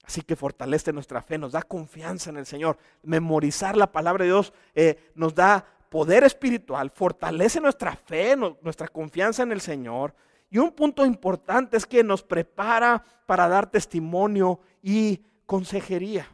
Así 0.09 0.23
que 0.23 0.35
fortalece 0.35 0.91
nuestra 0.91 1.21
fe, 1.21 1.37
nos 1.37 1.51
da 1.51 1.61
confianza 1.61 2.31
en 2.31 2.37
el 2.37 2.47
Señor. 2.47 2.79
Memorizar 3.03 3.77
la 3.77 3.91
palabra 3.91 4.23
de 4.23 4.31
Dios 4.31 4.53
eh, 4.73 5.11
nos 5.13 5.35
da 5.35 5.63
poder 5.87 6.23
espiritual, 6.23 6.89
fortalece 6.89 7.61
nuestra 7.61 7.95
fe, 7.95 8.35
nuestra 8.35 8.87
confianza 8.87 9.43
en 9.43 9.51
el 9.51 9.61
Señor 9.61 10.15
y 10.49 10.57
un 10.57 10.71
punto 10.71 11.05
importante 11.05 11.77
es 11.77 11.85
que 11.85 12.03
nos 12.03 12.23
prepara 12.23 13.03
para 13.27 13.47
dar 13.47 13.69
testimonio 13.69 14.59
y 14.81 15.21
consejería. 15.45 16.27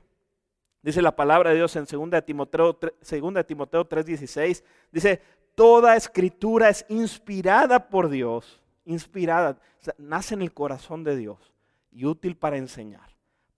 Dice 0.81 1.01
la 1.01 1.13
palabra 1.13 1.49
de 1.49 1.57
Dios 1.57 1.75
en 1.75 1.83
2 1.83 2.23
Timoteo, 2.23 2.79
2 2.79 3.45
Timoteo 3.45 3.89
3:16. 3.89 4.63
Dice, 4.89 5.21
toda 5.53 5.97
escritura 5.97 6.69
es 6.69 6.85
inspirada 6.87 7.89
por 7.89 8.07
Dios, 8.07 8.61
inspirada, 8.85 9.59
nace 9.97 10.33
en 10.33 10.43
el 10.43 10.53
corazón 10.53 11.03
de 11.03 11.17
Dios 11.17 11.51
y 11.91 12.05
útil 12.05 12.37
para 12.37 12.55
enseñar, 12.55 13.14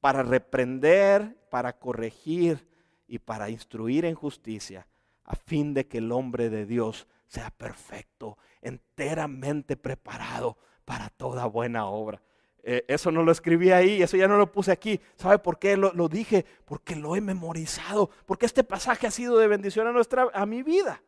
para 0.07 0.23
reprender, 0.23 1.35
para 1.49 1.73
corregir 1.73 2.65
y 3.09 3.19
para 3.19 3.49
instruir 3.49 4.05
en 4.05 4.15
justicia, 4.15 4.87
a 5.25 5.35
fin 5.35 5.73
de 5.73 5.85
que 5.85 5.97
el 5.97 6.13
hombre 6.13 6.49
de 6.49 6.65
Dios 6.65 7.09
sea 7.27 7.49
perfecto, 7.51 8.37
enteramente 8.61 9.75
preparado 9.75 10.57
para 10.85 11.09
toda 11.09 11.45
buena 11.47 11.87
obra. 11.87 12.21
Eh, 12.63 12.85
eso 12.87 13.11
no 13.11 13.21
lo 13.21 13.33
escribí 13.33 13.71
ahí, 13.71 14.01
eso 14.01 14.15
ya 14.15 14.29
no 14.29 14.37
lo 14.37 14.49
puse 14.49 14.71
aquí. 14.71 15.01
¿Sabe 15.17 15.39
por 15.39 15.59
qué 15.59 15.75
lo, 15.75 15.91
dije? 16.07 16.45
Porque 16.63 16.95
lo 16.95 17.17
he 17.17 17.19
memorizado, 17.19 18.09
porque 18.25 18.45
este 18.45 18.63
pasaje 18.63 19.07
ha 19.07 19.11
sido 19.11 19.37
de 19.37 19.49
bendición 19.49 19.87
a, 19.87 19.91
nuestra, 19.91 20.29
a 20.33 20.45
mi 20.45 20.63
vida. 20.63 21.03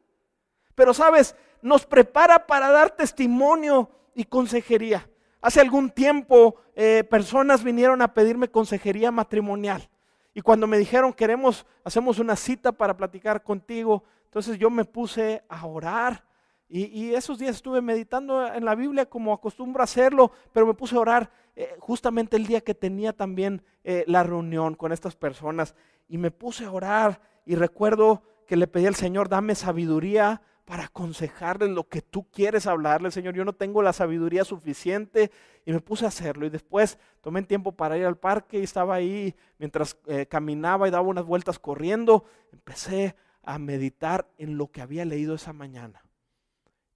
Pero 0.75 0.93
sabes, 0.93 1.37
nos 1.61 1.85
prepara 1.85 2.45
para 2.45 2.69
dar 2.69 2.97
testimonio 2.97 3.89
y 4.13 4.25
consejería. 4.25 5.09
Hace 5.41 5.61
algún 5.61 5.89
tiempo 5.89 6.55
eh, 6.75 7.03
personas 7.09 7.63
vinieron 7.63 8.01
a 8.01 8.13
pedirme 8.13 8.49
consejería 8.49 9.11
matrimonial. 9.11 9.89
Y 10.33 10.41
cuando 10.41 10.67
me 10.67 10.77
dijeron, 10.77 11.13
queremos, 11.13 11.65
hacemos 11.83 12.19
una 12.19 12.35
cita 12.35 12.71
para 12.71 12.95
platicar 12.95 13.43
contigo, 13.43 14.03
entonces 14.25 14.57
yo 14.59 14.69
me 14.69 14.85
puse 14.85 15.43
a 15.49 15.65
orar 15.65 16.23
y, 16.71 17.15
esos 17.15 17.39
días 17.39 17.55
estuve 17.55 17.81
meditando 17.81 18.45
en 18.45 18.63
la 18.63 18.75
Biblia 18.75 19.07
como 19.07 19.33
acostumbro 19.33 19.81
a 19.81 19.85
hacerlo, 19.85 20.31
pero 20.53 20.67
me 20.67 20.75
puse 20.75 20.95
a 20.95 20.99
orar 20.99 21.31
eh, 21.55 21.75
justamente 21.79 22.37
el 22.37 22.45
día 22.45 22.61
que 22.61 22.75
tenía 22.75 23.11
también 23.11 23.63
eh, 23.83 24.03
la 24.05 24.21
reunión 24.21 24.75
con 24.75 24.91
estas 24.91 25.15
personas. 25.15 25.73
Y 26.07 26.19
me 26.19 26.29
puse 26.29 26.65
a 26.65 26.71
orar 26.71 27.21
y 27.43 27.55
recuerdo 27.55 28.21
que 28.45 28.55
le 28.55 28.67
pedí 28.67 28.85
al 28.85 28.93
Señor, 28.93 29.29
dame 29.29 29.55
sabiduría 29.55 30.43
para 30.69 30.83
aconsejarle 30.83 31.67
lo 31.67 31.89
que 31.89 32.03
tú 32.03 32.29
quieres 32.29 32.67
hablarle, 32.67 33.09
Señor. 33.09 33.33
Yo 33.33 33.43
no 33.43 33.53
tengo 33.53 33.81
la 33.81 33.91
sabiduría 33.91 34.45
suficiente 34.45 35.31
y 35.65 35.71
me 35.71 35.79
puse 35.79 36.05
a 36.05 36.09
hacerlo. 36.09 36.45
Y 36.45 36.51
después 36.51 36.99
tomé 37.21 37.41
tiempo 37.41 37.71
para 37.71 37.97
ir 37.97 38.05
al 38.05 38.19
parque 38.19 38.59
y 38.59 38.65
estaba 38.65 38.93
ahí 38.93 39.33
mientras 39.57 39.97
eh, 40.05 40.27
caminaba 40.27 40.87
y 40.87 40.91
daba 40.91 41.07
unas 41.07 41.25
vueltas 41.25 41.57
corriendo. 41.57 42.23
Empecé 42.53 43.15
a 43.41 43.57
meditar 43.57 44.29
en 44.37 44.59
lo 44.59 44.67
que 44.67 44.81
había 44.81 45.05
leído 45.05 45.33
esa 45.33 45.53
mañana. 45.53 46.03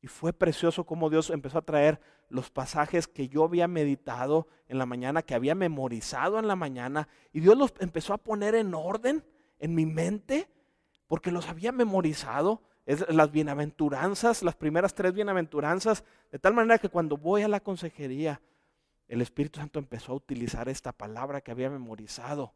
Y 0.02 0.08
fue 0.08 0.34
precioso 0.34 0.86
como 0.86 1.10
Dios 1.10 1.32
empezó 1.32 1.58
a 1.58 1.66
traer 1.66 2.00
los 2.30 2.52
pasajes 2.52 3.08
que 3.08 3.28
yo 3.28 3.44
había 3.44 3.68
meditado 3.68 4.48
en 4.68 4.78
la 4.78 4.86
mañana, 4.86 5.24
que 5.24 5.34
había 5.34 5.56
memorizado 5.56 6.38
en 6.38 6.48
la 6.48 6.56
mañana, 6.56 7.08
y 7.32 7.40
Dios 7.40 7.58
los 7.58 7.74
empezó 7.80 8.14
a 8.14 8.20
poner 8.20 8.54
en 8.54 8.76
orden 8.76 9.26
en 9.58 9.74
mi 9.74 9.88
mente, 9.88 10.48
porque 11.08 11.32
los 11.32 11.50
había 11.50 11.72
memorizado. 11.72 12.62
Es 12.86 13.08
las 13.10 13.32
bienaventuranzas, 13.32 14.44
las 14.44 14.56
primeras 14.56 14.94
tres 14.94 15.14
bienaventuranzas, 15.14 16.04
de 16.32 16.40
tal 16.40 16.54
manera 16.54 16.78
que 16.78 16.90
cuando 16.90 17.18
voy 17.18 17.44
a 17.44 17.48
la 17.48 17.62
consejería, 17.62 18.42
el 19.08 19.22
Espíritu 19.22 19.60
Santo 19.60 19.80
empezó 19.80 20.12
a 20.12 20.16
utilizar 20.16 20.68
esta 20.70 20.92
palabra 20.92 21.42
que 21.42 21.52
había 21.52 21.70
memorizado 21.70 22.54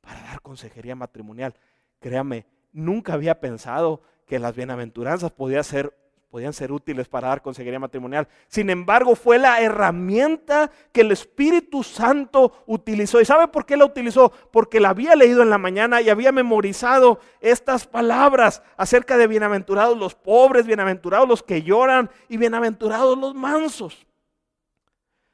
para 0.00 0.22
dar 0.22 0.40
consejería 0.40 0.94
matrimonial. 0.94 1.54
Créame, 2.00 2.46
nunca 2.72 3.14
había 3.14 3.40
pensado 3.40 4.02
que 4.26 4.38
las 4.38 4.54
bienaventuranzas 4.54 5.32
podían 5.32 5.64
ser, 5.64 5.96
podían 6.36 6.52
ser 6.52 6.70
útiles 6.70 7.08
para 7.08 7.28
dar 7.28 7.40
consejería 7.40 7.78
matrimonial. 7.78 8.28
Sin 8.48 8.68
embargo, 8.68 9.16
fue 9.16 9.38
la 9.38 9.58
herramienta 9.62 10.70
que 10.92 11.00
el 11.00 11.10
Espíritu 11.10 11.82
Santo 11.82 12.62
utilizó. 12.66 13.22
¿Y 13.22 13.24
sabe 13.24 13.48
por 13.48 13.64
qué 13.64 13.74
la 13.74 13.86
utilizó? 13.86 14.30
Porque 14.52 14.78
la 14.78 14.90
había 14.90 15.16
leído 15.16 15.40
en 15.40 15.48
la 15.48 15.56
mañana 15.56 16.02
y 16.02 16.10
había 16.10 16.32
memorizado 16.32 17.20
estas 17.40 17.86
palabras 17.86 18.62
acerca 18.76 19.16
de 19.16 19.28
bienaventurados 19.28 19.96
los 19.96 20.14
pobres, 20.14 20.66
bienaventurados 20.66 21.26
los 21.26 21.42
que 21.42 21.62
lloran 21.62 22.10
y 22.28 22.36
bienaventurados 22.36 23.16
los 23.16 23.34
mansos. 23.34 24.06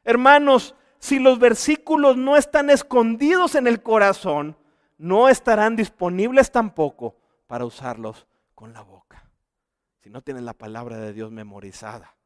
Hermanos, 0.05 0.77
si 1.01 1.19
los 1.19 1.41
versículos 1.41 2.17
no 2.17 2.37
están 2.37 2.71
escondidos 2.71 3.57
en 3.57 3.67
el 3.67 3.83
corazón, 3.83 4.57
no 4.99 5.29
estarán 5.29 5.75
disponibles 5.75 6.53
tampoco 6.53 7.17
para 7.49 7.65
usarlos 7.65 8.29
con 8.55 8.73
la 8.73 8.83
boca. 8.83 9.22
Si 10.03 10.11
no 10.11 10.21
tienes 10.21 10.43
la 10.43 10.53
palabra 10.53 10.99
de 10.99 11.12
Dios 11.12 11.31
memorizada 11.31 12.17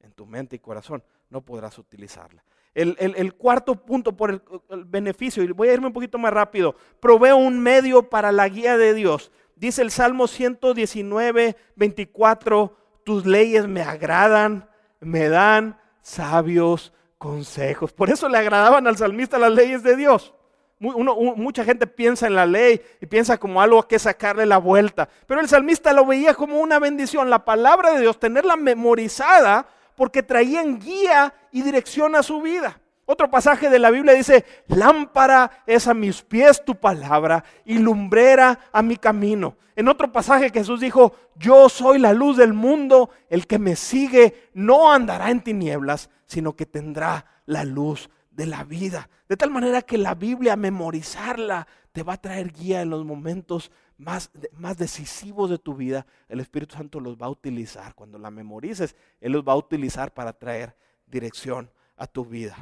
en 0.00 0.12
tu 0.12 0.26
mente 0.26 0.56
y 0.56 0.58
corazón, 0.58 1.04
no 1.30 1.42
podrás 1.42 1.78
utilizarla. 1.78 2.44
El, 2.74 3.34
cuarto 3.34 3.76
punto 3.76 4.16
por 4.16 4.30
el, 4.70 4.84
beneficio, 4.86 5.44
y 5.44 5.52
voy 5.52 5.68
a 5.68 5.74
irme 5.74 5.86
un 5.86 5.92
poquito 5.92 6.18
más 6.18 6.32
rápido, 6.32 6.74
proveo 6.98 7.36
un 7.36 7.60
medio 7.60 8.08
para 8.08 8.32
la 8.32 8.48
guía 8.48 8.76
de 8.76 8.94
Dios. 8.94 9.30
Dice 9.54 9.82
el 9.82 9.92
Salmo 9.92 10.26
119, 10.26 11.56
24, 11.76 12.76
tus 13.04 13.24
leyes 13.24 13.68
me 13.68 13.82
agradan, 13.82 14.68
me 14.98 15.28
dan 15.28 15.78
sabios 16.00 16.92
consejos. 17.18 17.92
Por 17.92 18.10
eso 18.10 18.28
le 18.28 18.38
agradaban 18.38 18.86
al 18.88 18.96
salmista 18.96 19.38
las 19.38 19.52
leyes 19.52 19.84
de 19.84 19.94
Dios 19.94 20.34
mucha 20.82 21.64
gente 21.64 21.86
piensa 21.86 22.26
en 22.26 22.34
la 22.34 22.44
ley 22.44 22.80
y 23.00 23.06
piensa 23.06 23.38
como 23.38 23.62
algo 23.62 23.86
que 23.86 23.98
sacarle 23.98 24.46
la 24.46 24.58
vuelta. 24.58 25.08
Pero 25.26 25.40
el 25.40 25.48
salmista 25.48 25.92
lo 25.92 26.04
veía 26.04 26.34
como 26.34 26.58
una 26.58 26.78
bendición, 26.80 27.30
la 27.30 27.44
palabra 27.44 27.92
de 27.92 28.00
Dios, 28.00 28.18
tenerla 28.18 28.56
memorizada 28.56 29.66
porque 29.94 30.22
traían 30.22 30.80
guía 30.80 31.32
y 31.52 31.62
dirección 31.62 32.16
a 32.16 32.22
su 32.22 32.42
vida. 32.42 32.80
Otro 33.04 33.30
pasaje 33.30 33.70
de 33.70 33.78
la 33.78 33.90
Biblia 33.90 34.14
dice, 34.14 34.44
lámpara 34.68 35.62
es 35.66 35.86
a 35.86 35.94
mis 35.94 36.22
pies 36.22 36.64
tu 36.64 36.74
palabra 36.74 37.44
y 37.64 37.78
lumbrera 37.78 38.58
a 38.72 38.82
mi 38.82 38.96
camino. 38.96 39.56
En 39.76 39.88
otro 39.88 40.10
pasaje 40.12 40.50
Jesús 40.50 40.80
dijo, 40.80 41.14
yo 41.36 41.68
soy 41.68 41.98
la 41.98 42.12
luz 42.12 42.36
del 42.36 42.52
mundo, 42.52 43.10
el 43.28 43.46
que 43.46 43.58
me 43.58 43.76
sigue 43.76 44.50
no 44.54 44.92
andará 44.92 45.30
en 45.30 45.42
tinieblas, 45.42 46.10
sino 46.26 46.54
que 46.54 46.66
tendrá 46.66 47.26
la 47.46 47.64
luz 47.64 48.10
de 48.34 48.46
la 48.46 48.64
vida. 48.64 49.08
De 49.28 49.36
tal 49.36 49.50
manera 49.50 49.82
que 49.82 49.98
la 49.98 50.14
Biblia, 50.14 50.56
memorizarla, 50.56 51.66
te 51.92 52.02
va 52.02 52.14
a 52.14 52.20
traer 52.20 52.52
guía 52.52 52.82
en 52.82 52.90
los 52.90 53.04
momentos 53.04 53.70
más, 53.98 54.30
más 54.52 54.78
decisivos 54.78 55.50
de 55.50 55.58
tu 55.58 55.74
vida. 55.74 56.06
El 56.28 56.40
Espíritu 56.40 56.76
Santo 56.76 57.00
los 57.00 57.16
va 57.16 57.26
a 57.26 57.30
utilizar. 57.30 57.94
Cuando 57.94 58.18
la 58.18 58.30
memorices, 58.30 58.96
Él 59.20 59.32
los 59.32 59.46
va 59.46 59.52
a 59.52 59.56
utilizar 59.56 60.12
para 60.12 60.32
traer 60.32 60.76
dirección 61.06 61.70
a 61.96 62.06
tu 62.06 62.24
vida. 62.24 62.56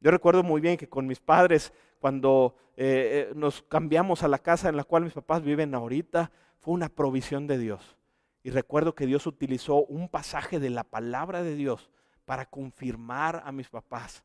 Yo 0.00 0.10
recuerdo 0.10 0.42
muy 0.42 0.60
bien 0.60 0.76
que 0.76 0.88
con 0.88 1.06
mis 1.06 1.20
padres, 1.20 1.72
cuando 2.00 2.56
eh, 2.76 3.28
eh, 3.30 3.32
nos 3.36 3.62
cambiamos 3.62 4.22
a 4.22 4.28
la 4.28 4.38
casa 4.38 4.68
en 4.68 4.76
la 4.76 4.84
cual 4.84 5.04
mis 5.04 5.12
papás 5.12 5.42
viven 5.42 5.74
ahorita, 5.74 6.32
fue 6.58 6.74
una 6.74 6.88
provisión 6.88 7.46
de 7.46 7.58
Dios. 7.58 7.96
Y 8.42 8.50
recuerdo 8.50 8.94
que 8.94 9.06
Dios 9.06 9.26
utilizó 9.26 9.84
un 9.84 10.08
pasaje 10.08 10.58
de 10.58 10.70
la 10.70 10.82
palabra 10.82 11.42
de 11.42 11.54
Dios 11.54 11.90
para 12.24 12.46
confirmar 12.46 13.42
a 13.44 13.52
mis 13.52 13.68
papás 13.68 14.24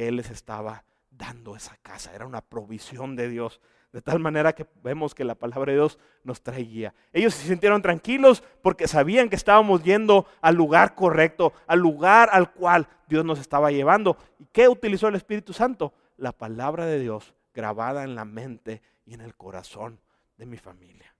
que 0.00 0.08
Él 0.08 0.16
les 0.16 0.30
estaba 0.30 0.82
dando 1.10 1.54
esa 1.54 1.76
casa. 1.82 2.14
Era 2.14 2.24
una 2.24 2.40
provisión 2.40 3.16
de 3.16 3.28
Dios. 3.28 3.60
De 3.92 4.00
tal 4.00 4.18
manera 4.18 4.54
que 4.54 4.66
vemos 4.82 5.14
que 5.14 5.24
la 5.24 5.34
palabra 5.34 5.72
de 5.72 5.76
Dios 5.76 5.98
nos 6.24 6.40
trae 6.40 6.62
guía. 6.62 6.94
Ellos 7.12 7.34
se 7.34 7.46
sintieron 7.46 7.82
tranquilos 7.82 8.42
porque 8.62 8.88
sabían 8.88 9.28
que 9.28 9.36
estábamos 9.36 9.84
yendo 9.84 10.26
al 10.40 10.54
lugar 10.54 10.94
correcto, 10.94 11.52
al 11.66 11.80
lugar 11.80 12.30
al 12.32 12.50
cual 12.50 12.88
Dios 13.10 13.26
nos 13.26 13.40
estaba 13.40 13.70
llevando. 13.70 14.16
¿Y 14.38 14.46
qué 14.46 14.68
utilizó 14.70 15.08
el 15.08 15.16
Espíritu 15.16 15.52
Santo? 15.52 15.92
La 16.16 16.32
palabra 16.32 16.86
de 16.86 16.98
Dios 16.98 17.34
grabada 17.52 18.02
en 18.02 18.14
la 18.14 18.24
mente 18.24 18.80
y 19.04 19.12
en 19.12 19.20
el 19.20 19.36
corazón 19.36 20.00
de 20.38 20.46
mi 20.46 20.56
familia. 20.56 21.14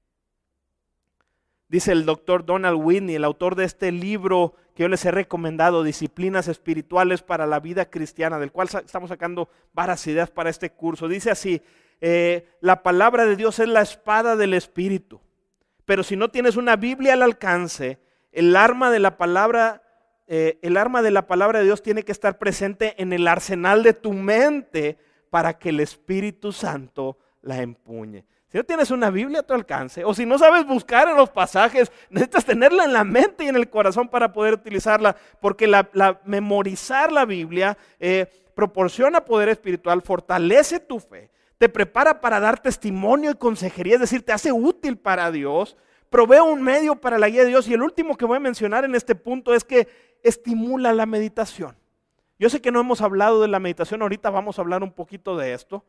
Dice 1.70 1.92
el 1.92 2.04
doctor 2.04 2.44
Donald 2.44 2.80
Whitney, 2.82 3.14
el 3.14 3.22
autor 3.22 3.54
de 3.54 3.64
este 3.64 3.92
libro 3.92 4.56
que 4.74 4.82
yo 4.82 4.88
les 4.88 5.04
he 5.04 5.12
recomendado, 5.12 5.84
Disciplinas 5.84 6.48
Espirituales 6.48 7.22
para 7.22 7.46
la 7.46 7.60
Vida 7.60 7.88
Cristiana, 7.88 8.40
del 8.40 8.50
cual 8.50 8.68
estamos 8.84 9.08
sacando 9.08 9.48
varias 9.72 10.04
ideas 10.08 10.32
para 10.32 10.50
este 10.50 10.70
curso. 10.70 11.06
Dice 11.06 11.30
así, 11.30 11.62
eh, 12.00 12.48
la 12.60 12.82
palabra 12.82 13.24
de 13.24 13.36
Dios 13.36 13.60
es 13.60 13.68
la 13.68 13.82
espada 13.82 14.34
del 14.34 14.54
Espíritu. 14.54 15.20
Pero 15.84 16.02
si 16.02 16.16
no 16.16 16.28
tienes 16.28 16.56
una 16.56 16.74
Biblia 16.74 17.12
al 17.12 17.22
alcance, 17.22 18.00
el 18.32 18.56
arma 18.56 18.90
de 18.90 18.98
la 18.98 19.16
palabra, 19.16 19.84
eh, 20.26 20.58
el 20.62 20.76
arma 20.76 21.02
de 21.02 21.12
la 21.12 21.28
palabra 21.28 21.60
de 21.60 21.66
Dios 21.66 21.84
tiene 21.84 22.02
que 22.02 22.10
estar 22.10 22.38
presente 22.38 23.00
en 23.00 23.12
el 23.12 23.28
arsenal 23.28 23.84
de 23.84 23.92
tu 23.92 24.12
mente 24.12 24.98
para 25.30 25.56
que 25.56 25.68
el 25.68 25.78
Espíritu 25.78 26.50
Santo 26.50 27.16
la 27.42 27.62
empuñe. 27.62 28.24
Si 28.50 28.58
no 28.58 28.64
tienes 28.64 28.90
una 28.90 29.10
Biblia 29.10 29.40
a 29.40 29.42
tu 29.44 29.54
alcance, 29.54 30.04
o 30.04 30.12
si 30.12 30.26
no 30.26 30.36
sabes 30.36 30.66
buscar 30.66 31.08
en 31.08 31.14
los 31.14 31.30
pasajes, 31.30 31.92
necesitas 32.10 32.44
tenerla 32.44 32.84
en 32.84 32.92
la 32.92 33.04
mente 33.04 33.44
y 33.44 33.48
en 33.48 33.54
el 33.54 33.70
corazón 33.70 34.08
para 34.08 34.32
poder 34.32 34.54
utilizarla, 34.54 35.14
porque 35.40 35.68
la, 35.68 35.88
memorizar 36.24 37.12
la 37.12 37.24
Biblia 37.24 37.78
eh, 38.00 38.26
proporciona 38.56 39.24
poder 39.24 39.50
espiritual, 39.50 40.02
fortalece 40.02 40.80
tu 40.80 40.98
fe, 40.98 41.30
te 41.58 41.68
prepara 41.68 42.20
para 42.20 42.40
dar 42.40 42.60
testimonio 42.60 43.30
y 43.30 43.34
consejería, 43.34 43.94
es 43.94 44.00
decir, 44.00 44.24
te 44.24 44.32
hace 44.32 44.50
útil 44.50 44.98
para 44.98 45.30
Dios, 45.30 45.76
provee 46.08 46.40
un 46.40 46.60
medio 46.60 46.96
para 46.96 47.18
la 47.18 47.28
guía 47.28 47.42
de 47.42 47.50
Dios. 47.50 47.68
Y 47.68 47.74
el 47.74 47.82
último 47.82 48.16
que 48.16 48.24
voy 48.24 48.38
a 48.38 48.40
mencionar 48.40 48.84
en 48.84 48.96
este 48.96 49.14
punto 49.14 49.54
es 49.54 49.62
que 49.62 49.86
estimula 50.24 50.92
la 50.92 51.06
meditación. 51.06 51.76
Yo 52.38 52.50
sé 52.50 52.60
que 52.60 52.72
no 52.72 52.80
hemos 52.80 53.00
hablado 53.00 53.42
de 53.42 53.48
la 53.48 53.60
meditación, 53.60 54.02
ahorita 54.02 54.28
vamos 54.30 54.58
a 54.58 54.62
hablar 54.62 54.82
un 54.82 54.90
poquito 54.90 55.36
de 55.36 55.52
esto, 55.52 55.84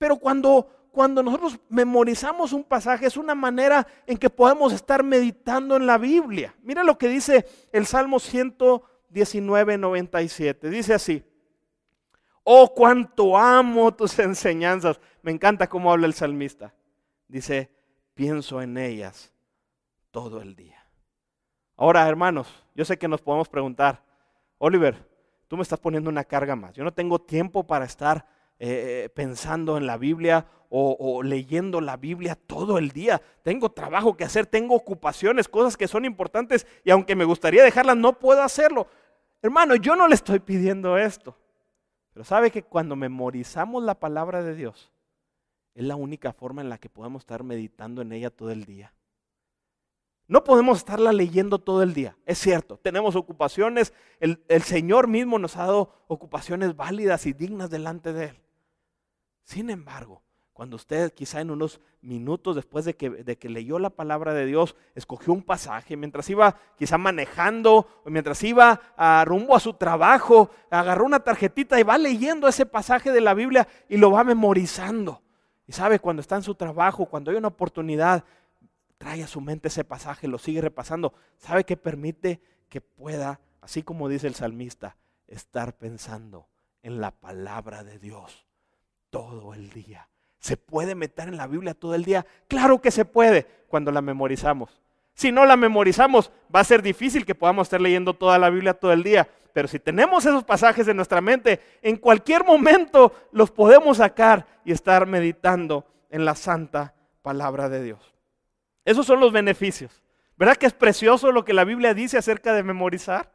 pero 0.00 0.16
cuando, 0.16 0.88
cuando 0.92 1.22
nosotros 1.22 1.60
memorizamos 1.68 2.54
un 2.54 2.64
pasaje 2.64 3.04
es 3.04 3.18
una 3.18 3.34
manera 3.34 3.86
en 4.06 4.16
que 4.16 4.30
podemos 4.30 4.72
estar 4.72 5.04
meditando 5.04 5.76
en 5.76 5.84
la 5.84 5.98
Biblia. 5.98 6.54
Mira 6.62 6.82
lo 6.82 6.96
que 6.96 7.06
dice 7.06 7.46
el 7.70 7.84
Salmo 7.84 8.18
119, 8.18 9.76
97. 9.76 10.70
Dice 10.70 10.94
así, 10.94 11.22
Oh, 12.44 12.72
cuánto 12.74 13.36
amo 13.36 13.94
tus 13.94 14.18
enseñanzas. 14.18 14.98
Me 15.20 15.32
encanta 15.32 15.68
cómo 15.68 15.92
habla 15.92 16.06
el 16.06 16.14
salmista. 16.14 16.72
Dice, 17.28 17.70
pienso 18.14 18.62
en 18.62 18.78
ellas 18.78 19.34
todo 20.10 20.40
el 20.40 20.56
día. 20.56 20.82
Ahora, 21.76 22.08
hermanos, 22.08 22.48
yo 22.74 22.86
sé 22.86 22.98
que 22.98 23.06
nos 23.06 23.20
podemos 23.20 23.50
preguntar, 23.50 24.02
Oliver, 24.56 25.06
tú 25.46 25.58
me 25.58 25.62
estás 25.62 25.78
poniendo 25.78 26.08
una 26.08 26.24
carga 26.24 26.56
más. 26.56 26.72
Yo 26.72 26.84
no 26.84 26.94
tengo 26.94 27.20
tiempo 27.20 27.66
para 27.66 27.84
estar 27.84 28.39
eh, 28.60 29.08
pensando 29.14 29.76
en 29.76 29.86
la 29.86 29.96
Biblia 29.96 30.46
o, 30.68 31.22
leyendo 31.24 31.80
la 31.80 31.96
Biblia 31.96 32.36
todo 32.36 32.78
el 32.78 32.90
día. 32.90 33.20
Tengo 33.42 33.72
trabajo 33.72 34.16
que 34.16 34.22
hacer, 34.22 34.46
tengo 34.46 34.76
ocupaciones, 34.76 35.48
cosas 35.48 35.76
que 35.76 35.88
son 35.88 36.04
importantes 36.04 36.64
y 36.84 36.90
aunque 36.90 37.16
me 37.16 37.24
gustaría 37.24 37.64
dejarlas, 37.64 37.96
no 37.96 38.18
puedo 38.18 38.40
hacerlo. 38.42 38.86
Hermano, 39.42 39.74
yo 39.74 39.96
no 39.96 40.06
le 40.06 40.14
estoy 40.14 40.38
pidiendo 40.38 40.96
esto. 40.96 41.36
Pero 42.12 42.22
sabe 42.22 42.52
que 42.52 42.62
cuando 42.62 42.94
memorizamos 42.94 43.82
la 43.82 43.96
palabra 43.98 44.44
de 44.44 44.54
Dios, 44.54 44.92
es 45.74 45.84
la 45.84 45.96
única 45.96 46.32
forma 46.32 46.60
en 46.60 46.68
la 46.68 46.78
que 46.78 46.88
podemos 46.88 47.22
estar 47.22 47.42
meditando 47.42 48.02
en 48.02 48.12
ella 48.12 48.30
todo 48.30 48.50
el 48.50 48.64
día. 48.64 48.92
No 50.30 50.44
podemos 50.44 50.78
estarla 50.78 51.12
leyendo 51.12 51.58
todo 51.58 51.82
el 51.82 51.92
día, 51.92 52.16
es 52.24 52.38
cierto, 52.38 52.76
tenemos 52.76 53.16
ocupaciones, 53.16 53.92
el, 54.20 54.62
Señor 54.62 55.08
mismo 55.08 55.40
nos 55.40 55.56
ha 55.56 55.66
dado 55.66 55.92
ocupaciones 56.06 56.76
válidas 56.76 57.26
y 57.26 57.32
dignas 57.32 57.68
delante 57.68 58.12
de 58.12 58.26
Él. 58.26 58.40
Sin 59.50 59.68
embargo, 59.68 60.22
cuando 60.52 60.76
usted 60.76 61.12
quizá 61.12 61.40
en 61.40 61.50
unos 61.50 61.80
minutos 62.02 62.54
después 62.54 62.84
de 62.84 62.94
que, 62.94 63.10
de 63.10 63.36
que, 63.36 63.48
leyó 63.48 63.80
la 63.80 63.90
palabra 63.90 64.32
de 64.32 64.46
Dios, 64.46 64.76
escogió 64.94 65.32
un 65.32 65.42
pasaje, 65.42 65.96
mientras 65.96 66.30
iba 66.30 66.54
quizá 66.78 66.98
manejando, 66.98 67.88
mientras 68.04 68.44
iba 68.44 68.80
a 68.96 69.24
rumbo 69.26 69.56
a 69.56 69.58
su 69.58 69.74
trabajo, 69.74 70.52
agarró 70.70 71.04
una 71.04 71.18
tarjetita 71.18 71.80
y 71.80 71.82
va 71.82 71.98
leyendo 71.98 72.46
ese 72.46 72.64
pasaje 72.64 73.10
de 73.10 73.20
la 73.20 73.34
Biblia 73.34 73.66
y 73.88 73.96
lo 73.96 74.12
va 74.12 74.22
memorizando. 74.22 75.20
Y 75.66 75.72
sabe, 75.72 75.98
cuando 75.98 76.20
está 76.20 76.36
en 76.36 76.44
su 76.44 76.54
trabajo, 76.54 77.06
cuando 77.06 77.32
hay 77.32 77.36
una 77.36 77.48
oportunidad, 77.48 78.22
trae 78.98 79.24
a 79.24 79.26
su 79.26 79.40
mente 79.40 79.66
ese 79.66 79.82
pasaje, 79.82 80.28
lo 80.28 80.38
sigue 80.38 80.60
repasando. 80.60 81.12
¿Sabe 81.38 81.64
que 81.64 81.76
permite 81.76 82.40
que 82.68 82.80
pueda, 82.80 83.40
así 83.60 83.82
como 83.82 84.08
dice 84.08 84.28
el 84.28 84.36
salmista, 84.36 84.96
estar 85.26 85.76
pensando 85.76 86.46
en 86.84 87.00
la 87.00 87.10
palabra 87.10 87.82
de 87.82 87.98
Dios 87.98 88.46
todo 89.10 89.54
el 89.54 89.70
día? 89.70 90.08
¿Se 90.38 90.56
puede 90.56 90.94
meter 90.94 91.28
en 91.28 91.36
la 91.36 91.46
Biblia 91.46 91.74
todo 91.74 91.94
el 91.94 92.04
día? 92.04 92.24
Claro 92.48 92.80
que 92.80 92.90
se 92.90 93.04
puede 93.04 93.46
cuando 93.68 93.92
la 93.92 94.00
memorizamos. 94.00 94.80
Si 95.14 95.30
no 95.30 95.44
la 95.44 95.56
memorizamos, 95.56 96.32
va 96.54 96.60
a 96.60 96.64
ser 96.64 96.80
difícil 96.80 97.26
que 97.26 97.34
podamos 97.34 97.66
estar 97.66 97.80
leyendo 97.80 98.14
toda 98.14 98.38
la 98.38 98.48
Biblia 98.48 98.74
todo 98.74 98.92
el 98.92 99.02
día. 99.02 99.28
Pero 99.52 99.68
si 99.68 99.78
tenemos 99.78 100.24
esos 100.24 100.44
pasajes 100.44 100.88
en 100.88 100.96
nuestra 100.96 101.20
mente, 101.20 101.60
en 101.82 101.96
cualquier 101.96 102.44
momento 102.44 103.12
los 103.32 103.50
podemos 103.50 103.98
sacar 103.98 104.46
y 104.64 104.72
estar 104.72 105.06
meditando 105.06 105.84
en 106.08 106.24
la 106.24 106.34
santa 106.34 106.94
palabra 107.22 107.68
de 107.68 107.82
Dios. 107.82 108.14
Esos 108.84 109.06
son 109.06 109.20
los 109.20 109.32
beneficios. 109.32 110.02
¿Verdad 110.36 110.56
que 110.56 110.66
es 110.66 110.72
precioso 110.72 111.32
lo 111.32 111.44
que 111.44 111.52
la 111.52 111.64
Biblia 111.64 111.92
dice 111.92 112.16
acerca 112.16 112.54
de 112.54 112.62
memorizar? 112.62 113.30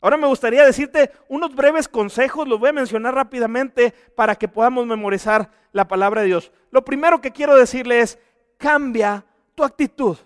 Ahora 0.00 0.16
me 0.16 0.26
gustaría 0.26 0.64
decirte 0.64 1.10
unos 1.28 1.54
breves 1.54 1.86
consejos, 1.86 2.48
los 2.48 2.58
voy 2.58 2.70
a 2.70 2.74
mencionar 2.74 3.14
rápidamente 3.14 3.92
para 4.14 4.34
que 4.34 4.48
podamos 4.48 4.86
memorizar 4.86 5.50
la 5.72 5.86
palabra 5.86 6.22
de 6.22 6.28
Dios. 6.28 6.52
Lo 6.70 6.84
primero 6.84 7.20
que 7.20 7.32
quiero 7.32 7.54
decirle 7.56 8.00
es, 8.00 8.18
cambia 8.56 9.24
tu 9.54 9.62
actitud. 9.62 10.16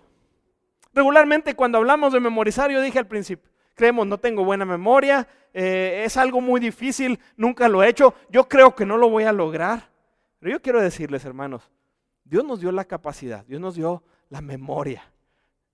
Regularmente 0.93 1.55
cuando 1.55 1.79
hablamos 1.79 2.13
de 2.13 2.21
memorizar, 2.21 2.71
yo 2.71 2.81
dije 2.81 3.01
al 3.01 3.09
principio, 3.09 3.51
creemos, 3.75 4.07
no 4.07 4.19
tengo 4.19 4.45
buena 4.45 4.65
memoria, 4.65 5.27
eh, 5.53 6.03
es 6.07 6.17
algo 6.17 6.41
muy 6.41 6.61
difícil, 6.61 7.19
nunca 7.37 7.69
lo 7.69 7.83
he 7.83 7.89
hecho, 7.89 8.15
yo 8.31 8.49
creo 8.49 8.77
que 8.77 8.87
no 8.87 8.97
lo 8.97 9.11
voy 9.11 9.25
a 9.25 9.33
lograr. 9.33 9.89
Pero 10.39 10.53
yo 10.53 10.63
quiero 10.63 10.81
decirles, 10.81 11.25
hermanos, 11.25 11.69
Dios 12.25 12.45
nos 12.45 12.61
dio 12.61 12.71
la 12.71 12.85
capacidad, 12.85 13.45
Dios 13.47 13.61
nos 13.61 13.75
dio 13.75 14.05
la 14.31 14.41
memoria. 14.41 15.03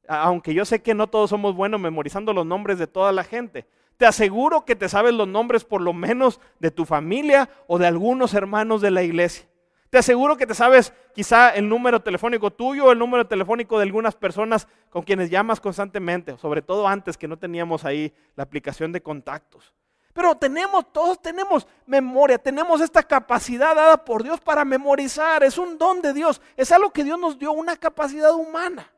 Aunque 0.08 0.54
yo 0.54 0.64
sé 0.64 0.82
que 0.82 0.94
no 0.94 1.06
todos 1.06 1.30
somos 1.30 1.54
buenos 1.54 1.80
memorizando 1.80 2.32
los 2.32 2.46
nombres 2.46 2.78
de 2.78 2.86
toda 2.86 3.12
la 3.12 3.24
gente, 3.24 3.66
te 4.00 4.06
aseguro 4.06 4.64
que 4.64 4.76
te 4.76 4.88
sabes 4.88 5.12
los 5.12 5.28
nombres 5.28 5.62
por 5.62 5.82
lo 5.82 5.92
menos 5.92 6.40
de 6.58 6.70
tu 6.70 6.86
familia 6.86 7.50
o 7.66 7.76
de 7.76 7.86
algunos 7.86 8.32
hermanos 8.32 8.80
de 8.80 8.90
la 8.90 9.02
iglesia. 9.02 9.46
Te 9.90 9.98
aseguro 9.98 10.38
que 10.38 10.46
te 10.46 10.54
sabes 10.54 10.94
quizá 11.14 11.50
el 11.50 11.68
número 11.68 12.00
telefónico 12.00 12.50
tuyo 12.50 12.86
o 12.86 12.92
el 12.92 12.98
número 12.98 13.26
telefónico 13.26 13.76
de 13.76 13.82
algunas 13.82 14.14
personas 14.16 14.68
con 14.88 15.02
quienes 15.02 15.28
llamas 15.28 15.60
constantemente, 15.60 16.38
sobre 16.38 16.62
todo 16.62 16.88
antes 16.88 17.18
que 17.18 17.28
no 17.28 17.36
teníamos 17.36 17.84
ahí 17.84 18.10
la 18.36 18.44
aplicación 18.44 18.90
de 18.90 19.02
contactos. 19.02 19.74
Pero 20.14 20.34
tenemos, 20.34 20.90
todos 20.94 21.20
tenemos 21.20 21.68
memoria, 21.84 22.38
tenemos 22.38 22.80
esta 22.80 23.02
capacidad 23.02 23.74
dada 23.74 24.02
por 24.02 24.22
Dios 24.22 24.40
para 24.40 24.64
memorizar, 24.64 25.44
es 25.44 25.58
un 25.58 25.76
don 25.76 26.00
de 26.00 26.14
Dios, 26.14 26.40
es 26.56 26.72
algo 26.72 26.90
que 26.90 27.04
Dios 27.04 27.20
nos 27.20 27.38
dio, 27.38 27.52
una 27.52 27.76
capacidad 27.76 28.32
humana. 28.32 28.90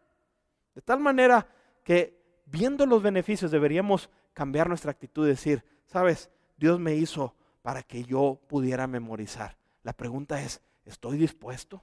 De 0.77 0.81
tal 0.81 1.01
manera 1.01 1.45
que 1.83 2.17
viendo 2.47 2.87
los 2.87 3.03
beneficios 3.03 3.51
deberíamos 3.51 4.09
cambiar 4.35 4.69
nuestra 4.69 4.91
actitud 4.91 5.27
y 5.27 5.31
decir, 5.31 5.65
sabes, 5.87 6.31
Dios 6.57 6.79
me 6.79 6.95
hizo 6.95 7.35
para 7.63 7.83
que 7.83 8.05
yo 8.05 8.41
pudiera 8.49 8.87
memorizar. 8.87 9.57
La 9.83 9.93
pregunta 9.93 10.43
es, 10.43 10.61
¿estoy 10.85 11.19
dispuesto? 11.19 11.83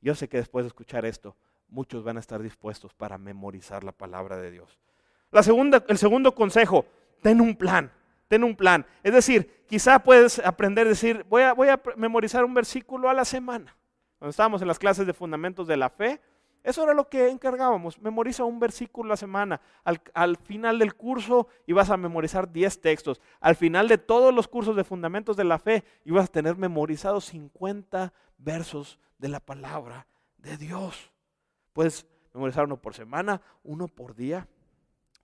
Yo 0.00 0.14
sé 0.14 0.28
que 0.28 0.36
después 0.36 0.64
de 0.64 0.68
escuchar 0.68 1.04
esto, 1.04 1.36
muchos 1.68 2.04
van 2.04 2.16
a 2.16 2.20
estar 2.20 2.42
dispuestos 2.42 2.94
para 2.94 3.18
memorizar 3.18 3.84
la 3.84 3.92
palabra 3.92 4.36
de 4.36 4.50
Dios. 4.50 4.78
La 5.30 5.42
segunda, 5.42 5.84
el 5.88 5.98
segundo 5.98 6.34
consejo, 6.34 6.86
ten 7.20 7.40
un 7.40 7.56
plan, 7.56 7.92
ten 8.28 8.44
un 8.44 8.56
plan. 8.56 8.86
Es 9.02 9.12
decir, 9.12 9.64
quizá 9.68 9.98
puedes 9.98 10.38
aprender 10.38 10.86
a 10.86 10.90
decir, 10.90 11.24
voy 11.28 11.42
a, 11.42 11.52
voy 11.52 11.68
a 11.68 11.80
memorizar 11.96 12.44
un 12.44 12.54
versículo 12.54 13.10
a 13.10 13.14
la 13.14 13.24
semana. 13.24 13.76
Cuando 14.18 14.30
estábamos 14.30 14.62
en 14.62 14.68
las 14.68 14.78
clases 14.78 15.06
de 15.06 15.12
fundamentos 15.12 15.66
de 15.66 15.76
la 15.76 15.90
fe, 15.90 16.20
Eso 16.68 16.82
era 16.82 16.92
lo 16.92 17.08
que 17.08 17.30
encargábamos. 17.30 17.98
Memoriza 18.02 18.44
un 18.44 18.60
versículo 18.60 19.08
a 19.08 19.12
la 19.14 19.16
semana. 19.16 19.58
Al, 19.84 20.02
al, 20.12 20.36
final 20.36 20.78
del 20.78 20.94
curso 20.94 21.48
ibas 21.66 21.88
a 21.88 21.96
memorizar 21.96 22.52
10 22.52 22.82
textos. 22.82 23.22
Al 23.40 23.56
final 23.56 23.88
de 23.88 23.96
todos 23.96 24.34
los 24.34 24.48
cursos 24.48 24.76
de 24.76 24.84
fundamentos 24.84 25.34
de 25.34 25.44
la 25.44 25.58
fe 25.58 25.82
ibas 26.04 26.26
a 26.26 26.32
tener 26.32 26.56
memorizados 26.56 27.24
50 27.24 28.12
versos 28.36 28.98
de 29.16 29.28
la 29.28 29.40
palabra 29.40 30.06
de 30.36 30.58
Dios. 30.58 31.10
Puedes 31.72 32.06
memorizar 32.34 32.66
uno 32.66 32.76
por 32.76 32.92
semana, 32.92 33.40
uno 33.64 33.88
por 33.88 34.14
día. 34.14 34.46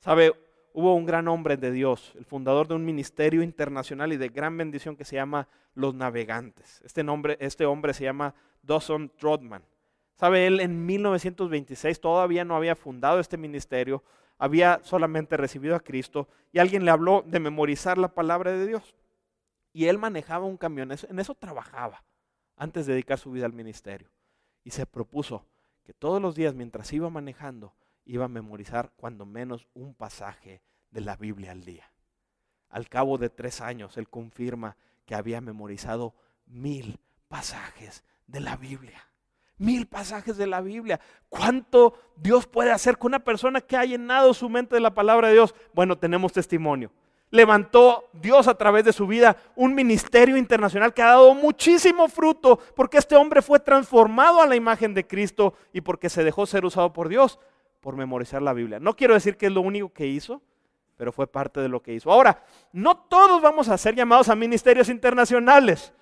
¿Sabe? 0.00 0.32
Hubo 0.72 0.94
un 0.94 1.04
gran 1.04 1.28
hombre 1.28 1.58
de 1.58 1.72
Dios, 1.72 2.14
el 2.16 2.24
fundador 2.24 2.68
de 2.68 2.74
un 2.74 2.86
ministerio 2.86 3.42
internacional 3.42 4.14
y 4.14 4.16
de 4.16 4.30
gran 4.30 4.56
bendición 4.56 4.96
que 4.96 5.04
se 5.04 5.16
llama 5.16 5.46
Los 5.74 5.94
Navegantes. 5.94 6.80
Este, 6.86 7.04
nombre, 7.04 7.36
este 7.38 7.66
hombre 7.66 7.92
se 7.92 8.04
llama 8.04 8.34
Dawson 8.62 9.12
Trotman. 9.18 9.62
Sabe, 10.14 10.46
él 10.46 10.60
en 10.60 10.86
1926 10.86 12.00
todavía 12.00 12.44
no 12.44 12.56
había 12.56 12.76
fundado 12.76 13.20
este 13.20 13.36
ministerio, 13.36 14.04
había 14.38 14.80
solamente 14.84 15.36
recibido 15.36 15.74
a 15.74 15.80
Cristo 15.80 16.28
y 16.52 16.58
alguien 16.58 16.84
le 16.84 16.90
habló 16.90 17.24
de 17.26 17.40
memorizar 17.40 17.98
la 17.98 18.14
palabra 18.14 18.52
de 18.52 18.66
Dios. 18.66 18.94
Y 19.72 19.86
él 19.86 19.98
manejaba 19.98 20.44
un 20.44 20.56
camión, 20.56 20.92
en 20.92 21.18
eso 21.18 21.34
trabajaba 21.34 22.04
antes 22.56 22.86
de 22.86 22.92
dedicar 22.92 23.18
su 23.18 23.32
vida 23.32 23.46
al 23.46 23.52
ministerio. 23.52 24.08
Y 24.62 24.70
se 24.70 24.86
propuso 24.86 25.46
que 25.82 25.92
todos 25.92 26.22
los 26.22 26.34
días 26.34 26.54
mientras 26.54 26.92
iba 26.92 27.10
manejando, 27.10 27.74
iba 28.04 28.26
a 28.26 28.28
memorizar 28.28 28.92
cuando 28.96 29.26
menos 29.26 29.66
un 29.74 29.94
pasaje 29.94 30.62
de 30.90 31.00
la 31.00 31.16
Biblia 31.16 31.50
al 31.50 31.64
día. 31.64 31.90
Al 32.68 32.88
cabo 32.88 33.18
de 33.18 33.30
tres 33.30 33.60
años, 33.60 33.96
él 33.96 34.08
confirma 34.08 34.76
que 35.06 35.14
había 35.14 35.40
memorizado 35.40 36.14
mil 36.46 36.98
pasajes 37.28 38.04
de 38.26 38.40
la 38.40 38.56
Biblia. 38.56 39.02
Mil 39.58 39.86
pasajes 39.86 40.36
de 40.36 40.46
la 40.46 40.60
Biblia. 40.60 41.00
¿Cuánto 41.28 41.94
Dios 42.16 42.46
puede 42.46 42.72
hacer 42.72 42.98
con 42.98 43.10
una 43.10 43.20
persona 43.20 43.60
que 43.60 43.76
ha 43.76 43.84
llenado 43.84 44.34
su 44.34 44.48
mente 44.48 44.74
de 44.74 44.80
la 44.80 44.94
palabra 44.94 45.28
de 45.28 45.34
Dios? 45.34 45.54
Bueno, 45.72 45.96
tenemos 45.96 46.32
testimonio. 46.32 46.90
Levantó 47.30 48.08
Dios 48.12 48.46
a 48.46 48.54
través 48.54 48.84
de 48.84 48.92
su 48.92 49.06
vida 49.06 49.36
un 49.56 49.74
ministerio 49.74 50.36
internacional 50.36 50.94
que 50.94 51.02
ha 51.02 51.06
dado 51.08 51.34
muchísimo 51.34 52.08
fruto 52.08 52.58
porque 52.76 52.98
este 52.98 53.16
hombre 53.16 53.42
fue 53.42 53.58
transformado 53.58 54.40
a 54.40 54.46
la 54.46 54.54
imagen 54.54 54.94
de 54.94 55.06
Cristo 55.06 55.54
y 55.72 55.80
porque 55.80 56.08
se 56.08 56.22
dejó 56.22 56.46
ser 56.46 56.64
usado 56.64 56.92
por 56.92 57.08
Dios 57.08 57.40
por 57.80 57.96
memorizar 57.96 58.40
la 58.40 58.52
Biblia. 58.52 58.80
No 58.80 58.94
quiero 58.94 59.14
decir 59.14 59.36
que 59.36 59.46
es 59.46 59.52
lo 59.52 59.60
único 59.60 59.92
que 59.92 60.06
hizo, 60.06 60.42
pero 60.96 61.12
fue 61.12 61.26
parte 61.26 61.60
de 61.60 61.68
lo 61.68 61.82
que 61.82 61.92
hizo. 61.92 62.10
Ahora, 62.10 62.42
no 62.72 62.96
todos 62.96 63.42
vamos 63.42 63.68
a 63.68 63.78
ser 63.78 63.94
llamados 63.94 64.28
a 64.28 64.34
ministerios 64.34 64.88
internacionales. 64.88 65.92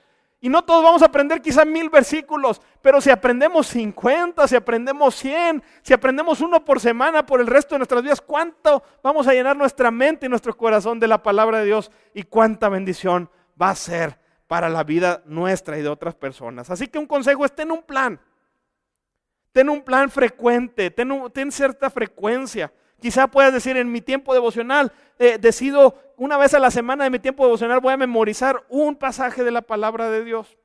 Y 0.44 0.48
no 0.48 0.64
todos 0.64 0.82
vamos 0.82 1.02
a 1.02 1.06
aprender 1.06 1.40
quizá 1.40 1.64
mil 1.64 1.88
versículos, 1.88 2.60
pero 2.82 3.00
si 3.00 3.10
aprendemos 3.10 3.68
50, 3.68 4.48
si 4.48 4.56
aprendemos 4.56 5.14
100, 5.14 5.62
si 5.82 5.94
aprendemos 5.94 6.40
uno 6.40 6.64
por 6.64 6.80
semana 6.80 7.24
por 7.24 7.40
el 7.40 7.46
resto 7.46 7.76
de 7.76 7.78
nuestras 7.78 8.02
vidas, 8.02 8.20
¿cuánto 8.20 8.82
vamos 9.04 9.28
a 9.28 9.32
llenar 9.32 9.56
nuestra 9.56 9.92
mente 9.92 10.26
y 10.26 10.28
nuestro 10.28 10.56
corazón 10.56 10.98
de 10.98 11.06
la 11.06 11.22
palabra 11.22 11.60
de 11.60 11.66
Dios? 11.66 11.92
Y 12.12 12.24
cuánta 12.24 12.68
bendición 12.68 13.30
va 13.60 13.70
a 13.70 13.76
ser 13.76 14.18
para 14.48 14.68
la 14.68 14.82
vida 14.82 15.22
nuestra 15.26 15.78
y 15.78 15.82
de 15.82 15.88
otras 15.88 16.16
personas. 16.16 16.70
Así 16.70 16.88
que 16.88 16.98
un 16.98 17.06
consejo 17.06 17.44
es 17.44 17.54
ten 17.54 17.70
un 17.70 17.84
plan. 17.84 18.20
Ten 19.52 19.68
un 19.68 19.84
plan 19.84 20.10
frecuente, 20.10 20.90
ten, 20.90 21.08
ten 21.32 21.52
cierta 21.52 21.88
frecuencia. 21.88 22.72
Quizá 23.02 23.26
puedas 23.26 23.52
decir 23.52 23.76
en 23.76 23.90
mi 23.90 24.00
tiempo 24.00 24.32
devocional, 24.32 24.92
eh, 25.18 25.36
decido 25.36 26.14
una 26.16 26.36
vez 26.36 26.54
a 26.54 26.60
la 26.60 26.70
semana 26.70 27.02
de 27.02 27.10
mi 27.10 27.18
tiempo 27.18 27.44
devocional, 27.44 27.80
voy 27.80 27.92
a 27.92 27.96
memorizar 27.96 28.64
un 28.68 28.94
pasaje 28.94 29.42
de 29.42 29.50
la 29.50 29.60
palabra 29.60 30.08
de 30.08 30.24
Dios. 30.24 30.56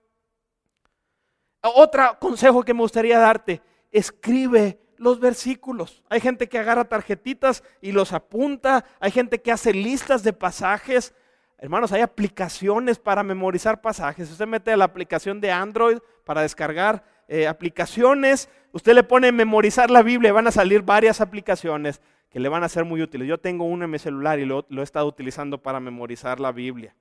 Otro 1.64 2.20
consejo 2.20 2.62
que 2.62 2.76
me 2.76 2.82
gustaría 2.82 3.18
darte, 3.18 3.60
escribe 3.92 4.80
los 4.98 5.20
versículos. 5.20 6.04
Hay 6.10 6.22
gente 6.22 6.48
que 6.48 6.60
agarra 6.60 6.86
tarjetitas 6.86 7.64
y 7.82 7.92
los 7.92 8.14
apunta, 8.14 8.86
hay 9.00 9.10
gente 9.10 9.42
que 9.42 9.52
hace 9.52 9.74
listas 9.74 10.22
de 10.22 10.32
pasajes. 10.32 11.16
Hermanos, 11.58 11.92
hay 11.92 12.02
aplicaciones 12.02 13.00
para 13.00 13.24
memorizar 13.24 13.82
pasajes. 13.82 14.30
Usted 14.30 14.46
mete 14.46 14.72
a 14.72 14.78
la 14.78 14.86
aplicación 14.86 15.42
de 15.42 15.52
Android 15.52 15.98
para 16.24 16.44
descargar 16.44 17.04
eh, 17.28 17.48
aplicaciones, 17.48 18.48
usted 18.72 18.94
le 18.94 19.04
pone 19.04 19.34
memorizar 19.34 19.92
la 19.92 20.04
Biblia, 20.04 20.32
van 20.32 20.48
a 20.48 20.52
salir 20.52 20.84
varias 20.84 21.20
aplicaciones 21.20 22.00
que 22.38 22.42
le 22.42 22.50
van 22.50 22.64
a 22.64 22.70
ser 22.70 22.86
muy 22.86 23.02
útiles. 23.02 23.28
Yo 23.28 23.40
tengo 23.40 23.64
una 23.66 23.86
en 23.86 23.90
mi 23.90 23.98
celular 23.98 24.38
y 24.38 24.46
lo, 24.46 24.64
he 24.70 24.84
estado 24.84 25.08
utilizando 25.08 25.58
para 25.58 25.80
memorizar 25.80 26.40
la 26.40 26.52
Biblia. 26.52 26.96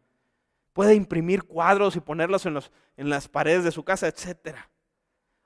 Puede 0.73 0.95
imprimir 0.95 1.43
cuadros 1.43 1.95
y 1.95 2.01
ponerlos 2.01 2.47
en, 2.47 2.55
los, 2.55 2.73
en 2.97 3.11
las 3.11 3.29
paredes 3.29 3.63
de 3.63 3.71
su 3.71 3.85
casa, 3.85 4.09
etc. 4.09 4.57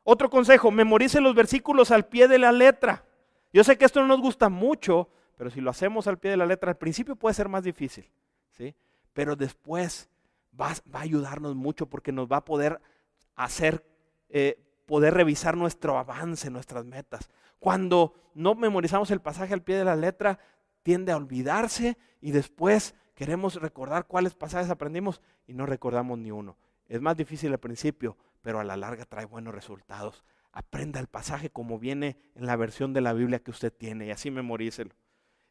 Otro 0.04 0.30
consejo, 0.30 0.70
memorice 0.70 1.20
los 1.20 1.34
versículos 1.34 1.90
al 1.90 2.06
pie 2.06 2.28
de 2.28 2.38
la 2.38 2.52
letra. 2.52 3.04
Yo 3.52 3.64
sé 3.64 3.76
que 3.76 3.84
esto 3.84 4.00
no 4.00 4.06
nos 4.06 4.20
gusta 4.20 4.48
mucho, 4.48 5.10
pero 5.36 5.50
si 5.50 5.60
lo 5.60 5.70
hacemos 5.70 6.06
al 6.06 6.20
pie 6.20 6.30
de 6.30 6.36
la 6.36 6.46
letra, 6.46 6.70
al 6.70 6.78
principio 6.78 7.16
puede 7.16 7.34
ser 7.34 7.48
más 7.48 7.64
difícil, 7.64 8.08
¿sí? 8.52 8.76
pero 9.12 9.34
después 9.34 10.08
va, 10.52 10.68
a 10.68 11.00
ayudarnos 11.00 11.56
mucho 11.56 11.86
porque 11.86 12.12
nos 12.12 12.30
va 12.30 12.36
a 12.36 12.44
poder 12.44 12.80
hacer, 13.34 13.84
eh, 14.28 14.56
poder 14.90 15.14
revisar 15.14 15.56
nuestro 15.56 15.98
avance, 15.98 16.50
nuestras 16.50 16.84
metas. 16.84 17.30
Cuando 17.60 18.12
no 18.34 18.56
memorizamos 18.56 19.12
el 19.12 19.20
pasaje 19.20 19.54
al 19.54 19.62
pie 19.62 19.76
de 19.76 19.84
la 19.84 19.94
letra, 19.94 20.40
tiende 20.82 21.12
a 21.12 21.16
olvidarse 21.16 21.96
y 22.20 22.32
después 22.32 22.96
queremos 23.14 23.54
recordar 23.54 24.08
cuáles 24.08 24.34
pasajes 24.34 24.68
aprendimos 24.68 25.22
y 25.46 25.54
no 25.54 25.64
recordamos 25.64 26.18
ni 26.18 26.32
uno. 26.32 26.56
Es 26.88 27.00
más 27.00 27.16
difícil 27.16 27.52
al 27.52 27.60
principio, 27.60 28.16
pero 28.42 28.58
a 28.58 28.64
la 28.64 28.76
larga 28.76 29.04
trae 29.04 29.26
buenos 29.26 29.54
resultados. 29.54 30.24
Aprenda 30.50 30.98
el 30.98 31.06
pasaje 31.06 31.50
como 31.50 31.78
viene 31.78 32.16
en 32.34 32.46
la 32.46 32.56
versión 32.56 32.92
de 32.92 33.00
la 33.00 33.12
Biblia 33.12 33.38
que 33.38 33.52
usted 33.52 33.72
tiene 33.72 34.06
y 34.06 34.10
así 34.10 34.32
memorícelo. 34.32 34.90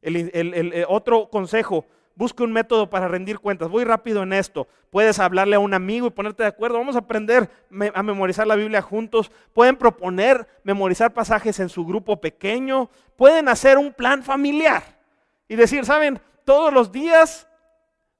El, 0.02 0.16
el 0.34 0.86
otro 0.90 1.30
consejo, 1.30 1.86
Busque 2.20 2.44
un 2.44 2.52
método 2.52 2.90
para 2.90 3.08
rendir 3.08 3.40
cuentas. 3.40 3.70
Voy 3.70 3.86
rápido 3.86 4.24
en 4.24 4.34
esto. 4.34 4.68
Puedes 4.90 5.20
hablarle 5.20 5.56
a 5.56 5.60
un 5.60 5.74
amigo 5.74 6.08
y 6.08 6.10
ponerte 6.10 6.44
de 6.44 6.50
acuerdo. 6.50 6.78
Vamos 6.78 6.98
a 6.98 7.00
aprender 7.00 7.50
a 7.94 8.04
memorizar 8.04 8.46
la 8.46 8.58
Biblia 8.58 8.82
juntos. 8.82 9.32
Pueden 9.54 9.78
proponer 9.78 10.46
memorizar 10.66 11.14
pasajes 11.14 11.62
en 11.62 11.70
su 11.70 11.86
grupo 11.86 12.20
pequeño. 12.20 12.90
Pueden 13.16 13.48
hacer 13.48 13.78
un 13.78 13.94
plan 13.94 14.22
familiar 14.22 14.84
y 15.48 15.56
decir, 15.56 15.86
¿saben? 15.86 16.20
Todos 16.44 16.74
los 16.74 16.92
días, 16.92 17.48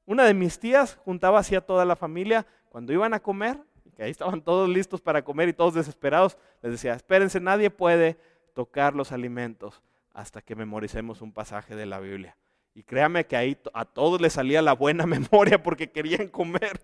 una 0.06 0.24
de 0.24 0.34
mis 0.34 0.58
tías 0.58 0.96
juntaba 1.04 1.40
así 1.40 1.56
a 1.56 1.60
toda 1.60 1.84
la 1.84 1.98
familia 1.98 2.48
cuando 2.70 2.94
iban 2.94 3.14
a 3.14 3.20
comer, 3.20 3.58
que 3.98 4.04
ahí 4.04 4.12
estaban 4.12 4.42
todos 4.42 4.70
listos 4.70 5.02
para 5.02 5.24
comer 5.24 5.50
y 5.50 5.54
todos 5.54 5.74
desesperados, 5.74 6.38
les 6.62 6.72
decía, 6.72 6.94
espérense, 6.94 7.42
nadie 7.42 7.70
puede 7.70 8.18
tocar 8.54 8.96
los 8.96 9.12
alimentos 9.12 9.84
hasta 10.14 10.42
que 10.42 10.56
memoricemos 10.56 11.22
un 11.22 11.34
pasaje 11.34 11.76
de 11.76 11.86
la 11.86 12.00
Biblia. 12.00 12.38
Y 12.74 12.84
créame 12.84 13.26
que 13.26 13.36
ahí 13.36 13.58
a 13.74 13.86
todos 13.86 14.22
les 14.22 14.34
salía 14.34 14.62
la 14.62 14.74
buena 14.74 15.06
memoria 15.08 15.62
porque 15.62 15.92
querían 15.92 16.28
comer. 16.28 16.82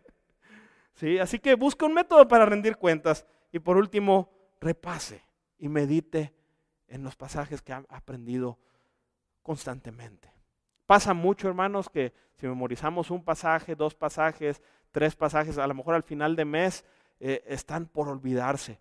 ¿Sí? 0.94 1.20
Así 1.20 1.40
que 1.40 1.56
busca 1.56 1.86
un 1.86 1.94
método 1.94 2.28
para 2.28 2.46
rendir 2.46 2.78
cuentas. 2.78 3.26
Y 3.52 3.60
por 3.60 3.78
último, 3.78 4.32
repase 4.60 5.24
y 5.58 5.70
medite 5.70 6.34
en 6.88 7.04
los 7.04 7.16
pasajes 7.16 7.62
que 7.62 7.74
ha 7.74 7.84
aprendido 7.90 8.58
constantemente. 9.42 10.32
Pasa 10.86 11.14
mucho, 11.14 11.48
hermanos, 11.48 11.90
que 11.90 12.14
si 12.36 12.48
memorizamos 12.48 13.12
un 13.12 13.24
pasaje, 13.24 13.76
dos 13.76 13.96
pasajes, 13.96 14.62
tres 14.92 15.16
pasajes, 15.16 15.58
a 15.58 15.68
lo 15.68 15.74
mejor 15.74 15.96
al 15.96 16.04
final 16.04 16.36
de 16.36 16.46
mes 16.46 16.86
eh, 17.20 17.44
están 17.48 17.88
por 17.88 18.08
olvidarse. 18.08 18.80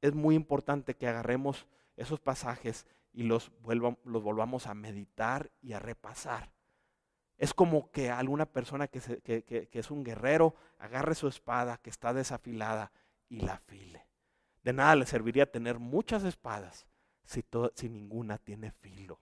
Es 0.00 0.14
muy 0.14 0.34
importante 0.34 0.94
que 0.94 1.06
agarremos 1.06 1.66
esos 1.96 2.20
pasajes 2.20 2.86
y 3.16 3.22
los, 3.22 3.50
los 4.04 4.22
volvamos 4.22 4.66
a 4.66 4.74
meditar 4.74 5.50
y 5.62 5.72
a 5.72 5.78
repasar. 5.78 6.52
Es 7.38 7.54
como 7.54 7.90
que 7.90 8.10
alguna 8.10 8.44
persona 8.44 8.88
que, 8.88 9.00
es 9.72 9.90
un 9.90 10.04
guerrero 10.04 10.54
agarre 10.78 11.14
su 11.14 11.26
espada 11.26 11.78
que 11.78 11.88
está 11.88 12.12
desafilada 12.12 12.92
y 13.30 13.40
la 13.40 13.54
afile. 13.54 14.06
De 14.62 14.74
nada 14.74 14.96
le 14.96 15.06
serviría 15.06 15.50
tener 15.50 15.78
muchas 15.78 16.24
espadas 16.24 16.86
si, 17.24 17.42
si 17.74 17.88
ninguna 17.88 18.36
tiene 18.36 18.70
filo. 18.70 19.18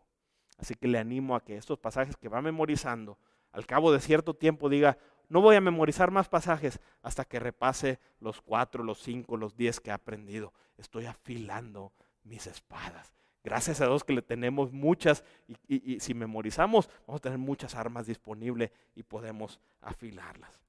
Así 0.58 0.74
que 0.74 0.88
le 0.88 0.98
animo 0.98 1.36
a 1.36 1.44
que 1.44 1.56
estos 1.56 1.78
pasajes 1.78 2.16
que 2.16 2.28
va 2.28 2.42
memorizando, 2.42 3.16
al 3.52 3.64
cabo 3.64 3.92
de 3.92 4.00
cierto 4.00 4.34
tiempo 4.34 4.68
diga, 4.68 4.98
no 5.28 5.40
voy 5.40 5.54
a 5.54 5.60
memorizar 5.60 6.10
más 6.10 6.28
pasajes 6.28 6.80
hasta 7.00 7.24
que 7.24 7.38
repase 7.38 8.00
los 8.18 8.40
cuatro, 8.40 8.82
los 8.82 9.00
cinco, 9.00 9.36
los 9.36 9.56
diez 9.56 9.78
que 9.78 9.90
he 9.90 9.92
aprendido. 9.92 10.52
Estoy 10.78 11.06
afilando 11.06 11.92
mis 12.24 12.48
espadas. 12.48 13.14
Gracias 13.44 13.82
a 13.82 13.86
Dios 13.86 14.04
que 14.04 14.14
le 14.14 14.22
tenemos 14.22 14.72
muchas 14.72 15.22
y, 15.68 16.00
si 16.00 16.14
memorizamos 16.14 16.88
vamos 17.06 17.20
a 17.20 17.22
tener 17.22 17.38
muchas 17.38 17.74
armas 17.74 18.06
disponibles 18.06 18.70
y 18.96 19.02
podemos 19.02 19.60
afilarlas. 19.82 20.62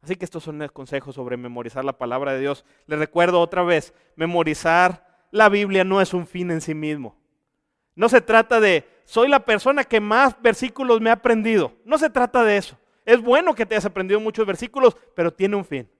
Así 0.00 0.16
que 0.16 0.24
estos 0.24 0.42
son 0.42 0.58
los 0.58 0.72
consejos 0.72 1.14
sobre 1.14 1.36
memorizar 1.36 1.84
la 1.84 1.98
palabra 1.98 2.32
de 2.32 2.40
Dios. 2.40 2.64
Les 2.86 2.98
recuerdo 2.98 3.40
otra 3.40 3.62
vez, 3.62 3.92
memorizar 4.16 5.26
la 5.30 5.50
Biblia 5.50 5.84
no 5.84 6.00
es 6.00 6.14
un 6.14 6.26
fin 6.26 6.50
en 6.50 6.62
sí 6.62 6.74
mismo. 6.74 7.16
No 7.94 8.08
se 8.08 8.22
trata 8.22 8.58
de, 8.58 8.88
soy 9.04 9.28
la 9.28 9.44
persona 9.44 9.84
que 9.84 10.00
más 10.00 10.40
versículos 10.40 11.02
me 11.02 11.10
ha 11.10 11.14
aprendido. 11.14 11.74
No 11.84 11.98
se 11.98 12.08
trata 12.08 12.42
de 12.42 12.56
eso. 12.56 12.78
Es 13.04 13.20
bueno 13.20 13.54
que 13.54 13.66
te 13.66 13.74
hayas 13.74 13.84
aprendido 13.84 14.18
muchos 14.18 14.46
versículos, 14.46 14.96
pero 15.14 15.32
tiene 15.32 15.56
un 15.56 15.64
fin, 15.64 15.90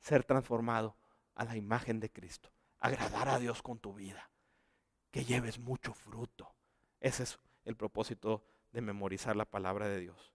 ser 0.00 0.22
transformado 0.22 0.96
a 1.34 1.44
la 1.44 1.56
imagen 1.56 1.98
de 1.98 2.10
Cristo, 2.10 2.50
agradar 2.78 3.30
a 3.30 3.38
Dios 3.38 3.62
con 3.62 3.78
tu 3.78 3.94
vida. 3.94 4.31
Que 5.12 5.24
lleves 5.24 5.60
mucho 5.60 5.94
fruto. 5.94 6.52
Ese 7.00 7.22
es 7.22 7.38
el 7.64 7.76
propósito 7.76 8.42
de 8.72 8.80
memorizar 8.80 9.36
la 9.36 9.44
palabra 9.44 9.86
de 9.86 10.00
Dios. 10.00 10.32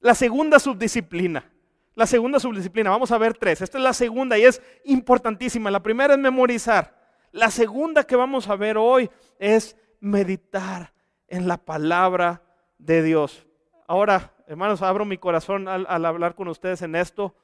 La 0.00 0.14
segunda 0.14 0.58
subdisciplina. 0.58 1.52
La 1.94 2.06
segunda 2.06 2.40
subdisciplina, 2.40 2.90
vamos 2.90 3.12
a 3.12 3.18
ver 3.18 3.34
tres. 3.34 3.60
Esta 3.60 3.78
es 3.78 3.84
la 3.84 3.92
segunda 3.92 4.36
y 4.36 4.44
es 4.44 4.60
importantísima. 4.84 5.70
La 5.70 5.82
primera 5.82 6.14
es 6.14 6.18
memorizar. 6.18 7.04
La 7.30 7.50
segunda 7.50 8.04
que 8.04 8.16
vamos 8.16 8.48
a 8.48 8.56
ver 8.56 8.76
hoy 8.76 9.08
es 9.38 9.76
meditar 10.00 10.92
en 11.28 11.46
la 11.46 11.58
palabra 11.58 12.42
de 12.78 13.02
Dios. 13.02 13.46
Ahora, 13.86 14.34
hermanos, 14.46 14.82
abro 14.82 15.04
mi 15.04 15.18
corazón 15.18 15.68
al, 15.68 16.04
hablar 16.04 16.34
con 16.34 16.48
ustedes 16.48 16.82
en 16.82 16.96
esto. 16.96 17.34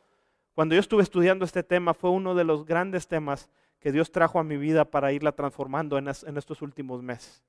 Cuando 0.54 0.74
yo 0.74 0.80
estuve 0.80 1.02
estudiando 1.02 1.44
este 1.44 1.62
tema, 1.62 1.94
fue 1.94 2.10
uno 2.10 2.34
de 2.34 2.44
los 2.44 2.64
grandes 2.64 3.06
temas 3.06 3.50
que 3.80 3.92
Dios 3.92 4.12
trajo 4.12 4.38
a 4.38 4.44
mi 4.44 4.56
vida 4.56 4.84
para 4.84 5.12
irla 5.12 5.32
transformando 5.32 5.98
en, 5.98 6.08
en 6.08 6.36
estos 6.36 6.62
últimos 6.62 7.02
meses. 7.02 7.42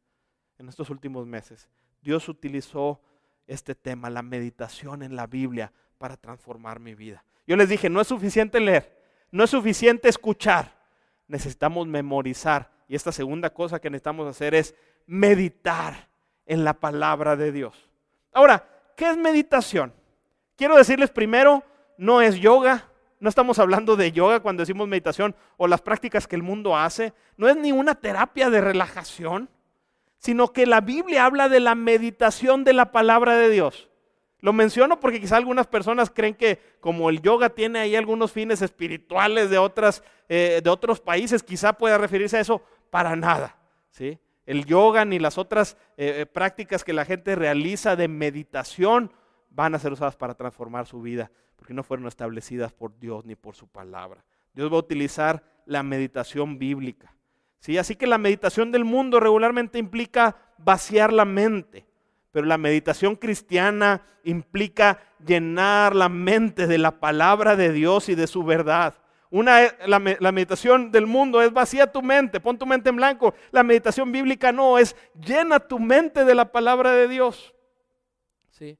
En 0.57 0.69
estos 0.69 0.89
últimos 0.89 1.27
meses. 1.27 1.69
Dios 2.01 2.29
utilizó 2.29 3.01
este 3.47 3.75
tema, 3.75 4.09
la 4.09 4.21
meditación 4.21 5.03
en 5.03 5.15
la 5.15 5.27
Biblia, 5.27 5.71
para 5.97 6.17
transformar 6.17 6.79
mi 6.79 6.95
vida. 6.95 7.23
Yo 7.45 7.55
les 7.55 7.69
dije, 7.69 7.89
no 7.89 8.01
es 8.01 8.07
suficiente 8.07 8.59
leer, 8.59 8.97
no 9.29 9.43
es 9.43 9.49
suficiente 9.49 10.09
escuchar, 10.09 10.73
necesitamos 11.27 11.85
memorizar. 11.87 12.71
Y 12.87 12.95
esta 12.95 13.11
segunda 13.11 13.51
cosa 13.51 13.79
que 13.79 13.89
necesitamos 13.89 14.27
hacer 14.27 14.55
es 14.55 14.75
meditar 15.05 16.07
en 16.45 16.63
la 16.63 16.73
palabra 16.73 17.35
de 17.35 17.51
Dios. 17.51 17.89
Ahora, 18.33 18.67
¿qué 18.95 19.09
es 19.09 19.17
meditación? 19.17 19.93
Quiero 20.55 20.75
decirles 20.75 21.09
primero, 21.09 21.63
no 21.97 22.21
es 22.21 22.35
yoga, 22.35 22.90
no 23.21 23.29
estamos 23.29 23.59
hablando 23.59 23.95
de 23.95 24.11
yoga 24.11 24.39
cuando 24.39 24.61
decimos 24.61 24.87
meditación 24.87 25.35
o 25.57 25.67
las 25.67 25.81
prácticas 25.81 26.27
que 26.27 26.35
el 26.35 26.41
mundo 26.43 26.75
hace, 26.75 27.13
no 27.37 27.47
es 27.47 27.55
ni 27.55 27.71
una 27.71 27.95
terapia 27.95 28.49
de 28.49 28.61
relajación, 28.61 29.47
sino 30.17 30.51
que 30.51 30.65
la 30.65 30.81
Biblia 30.81 31.25
habla 31.25 31.47
de 31.47 31.59
la 31.59 31.75
meditación 31.75 32.63
de 32.63 32.73
la 32.73 32.91
palabra 32.91 33.37
de 33.37 33.49
Dios. 33.49 33.89
Lo 34.39 34.53
menciono 34.53 34.99
porque 34.99 35.21
quizá 35.21 35.37
algunas 35.37 35.67
personas 35.67 36.09
creen 36.09 36.33
que 36.33 36.59
como 36.79 37.11
el 37.11 37.21
yoga 37.21 37.49
tiene 37.49 37.77
ahí 37.77 37.95
algunos 37.95 38.31
fines 38.31 38.63
espirituales 38.63 39.51
de, 39.51 39.59
otras, 39.59 40.03
eh, 40.27 40.59
de 40.63 40.69
otros 40.71 40.99
países, 40.99 41.43
quizá 41.43 41.73
pueda 41.73 41.99
referirse 41.99 42.37
a 42.37 42.41
eso 42.41 42.63
para 42.89 43.15
nada. 43.15 43.55
¿sí? 43.91 44.19
El 44.47 44.65
yoga 44.65 45.05
ni 45.05 45.19
las 45.19 45.37
otras 45.37 45.77
eh, 45.95 46.21
eh, 46.21 46.25
prácticas 46.25 46.83
que 46.83 46.93
la 46.93 47.05
gente 47.05 47.35
realiza 47.35 47.95
de 47.95 48.07
meditación 48.07 49.11
van 49.51 49.75
a 49.75 49.79
ser 49.79 49.93
usadas 49.93 50.15
para 50.15 50.33
transformar 50.33 50.87
su 50.87 51.01
vida, 51.01 51.29
porque 51.61 51.75
no 51.75 51.83
fueron 51.83 52.07
establecidas 52.07 52.73
por 52.73 52.97
Dios 52.97 53.23
ni 53.23 53.35
por 53.35 53.55
su 53.55 53.67
palabra. 53.67 54.25
Dios 54.51 54.71
va 54.71 54.77
a 54.77 54.79
utilizar 54.79 55.43
la 55.67 55.83
meditación 55.83 56.57
bíblica. 56.57 57.15
¿sí? 57.59 57.77
Así 57.77 57.95
que 57.95 58.07
la 58.07 58.17
meditación 58.17 58.71
del 58.71 58.83
mundo 58.83 59.19
regularmente 59.19 59.77
implica 59.77 60.35
vaciar 60.57 61.13
la 61.13 61.23
mente 61.23 61.85
pero 62.31 62.47
la 62.47 62.57
meditación 62.57 63.15
cristiana 63.15 64.01
implica 64.23 64.99
llenar 65.25 65.95
la 65.95 66.09
mente 66.09 66.65
de 66.65 66.77
la 66.77 66.99
palabra 66.99 67.55
de 67.55 67.71
Dios 67.71 68.09
y 68.09 68.15
de 68.15 68.27
su 68.27 68.43
verdad. 68.43 68.95
Una, 69.29 69.61
la, 69.85 70.01
la, 70.19 70.31
meditación 70.31 70.91
del 70.91 71.07
mundo 71.07 71.41
es 71.41 71.53
vacía 71.53 71.91
tu 71.91 72.01
mente, 72.01 72.41
pon 72.41 72.57
tu 72.57 72.65
mente 72.65 72.89
en 72.89 72.97
blanco. 72.97 73.33
La 73.51 73.63
meditación 73.63 74.11
bíblica 74.11 74.51
no, 74.51 74.77
es 74.77 74.95
llena 75.13 75.59
tu 75.59 75.79
mente 75.79 76.25
de 76.25 76.35
la 76.35 76.51
palabra 76.51 76.91
de 76.91 77.07
Dios. 77.07 77.53
¿Sí? 78.49 78.77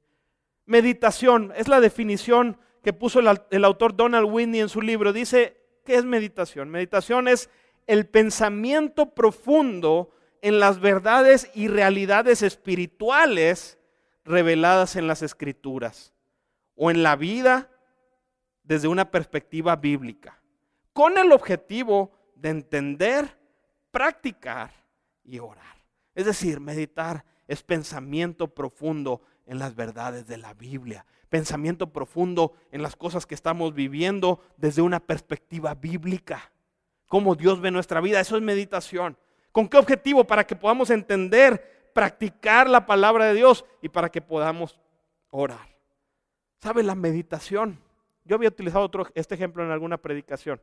Meditación 0.66 1.52
es 1.56 1.68
la 1.68 1.80
definición 1.80 2.58
que 2.82 2.92
puso 2.92 3.20
el, 3.20 3.64
autor 3.64 3.96
Donald 3.96 4.28
Whitney 4.30 4.60
en 4.60 4.68
su 4.68 4.82
libro. 4.82 5.12
Dice, 5.12 5.56
¿qué 5.84 5.94
es 5.96 6.04
meditación? 6.04 6.68
Meditación 6.70 7.28
es 7.28 7.48
el 7.86 8.06
pensamiento 8.06 9.14
profundo 9.14 10.10
en 10.40 10.58
las 10.58 10.80
verdades 10.80 11.50
y 11.54 11.68
realidades 11.68 12.42
espirituales 12.42 13.78
reveladas 14.24 14.96
en 14.96 15.06
las 15.06 15.22
escrituras 15.22 16.12
o 16.74 16.90
en 16.90 17.02
la 17.02 17.16
vida 17.16 17.70
desde 18.64 18.88
una 18.88 19.10
perspectiva 19.10 19.76
bíblica, 19.76 20.40
con 20.92 21.18
el 21.18 21.32
objetivo 21.32 22.12
de 22.34 22.50
entender, 22.50 23.38
practicar 23.90 24.72
y 25.24 25.38
orar. 25.38 25.76
Es 26.14 26.26
decir, 26.26 26.60
meditar 26.60 27.24
es 27.46 27.62
pensamiento 27.62 28.48
profundo 28.48 29.22
en 29.46 29.58
las 29.58 29.74
verdades 29.74 30.26
de 30.26 30.38
la 30.38 30.54
Biblia, 30.54 31.04
pensamiento 31.28 31.92
profundo 31.92 32.52
en 32.70 32.82
las 32.82 32.96
cosas 32.96 33.26
que 33.26 33.34
estamos 33.34 33.74
viviendo 33.74 34.40
desde 34.56 34.82
una 34.82 35.00
perspectiva 35.00 35.74
bíblica, 35.74 36.52
cómo 37.06 37.34
Dios 37.34 37.60
ve 37.60 37.70
nuestra 37.70 38.00
vida, 38.00 38.20
eso 38.20 38.36
es 38.36 38.42
meditación. 38.42 39.16
¿Con 39.50 39.68
qué 39.68 39.76
objetivo? 39.76 40.24
Para 40.24 40.46
que 40.46 40.56
podamos 40.56 40.90
entender, 40.90 41.90
practicar 41.92 42.68
la 42.68 42.86
palabra 42.86 43.26
de 43.26 43.34
Dios 43.34 43.64
y 43.82 43.88
para 43.88 44.10
que 44.10 44.22
podamos 44.22 44.80
orar. 45.30 45.68
¿Sabe 46.60 46.82
la 46.82 46.94
meditación? 46.94 47.78
Yo 48.24 48.36
había 48.36 48.48
utilizado 48.48 48.84
otro, 48.84 49.06
este 49.14 49.34
ejemplo 49.34 49.64
en 49.64 49.70
alguna 49.70 49.98
predicación, 49.98 50.60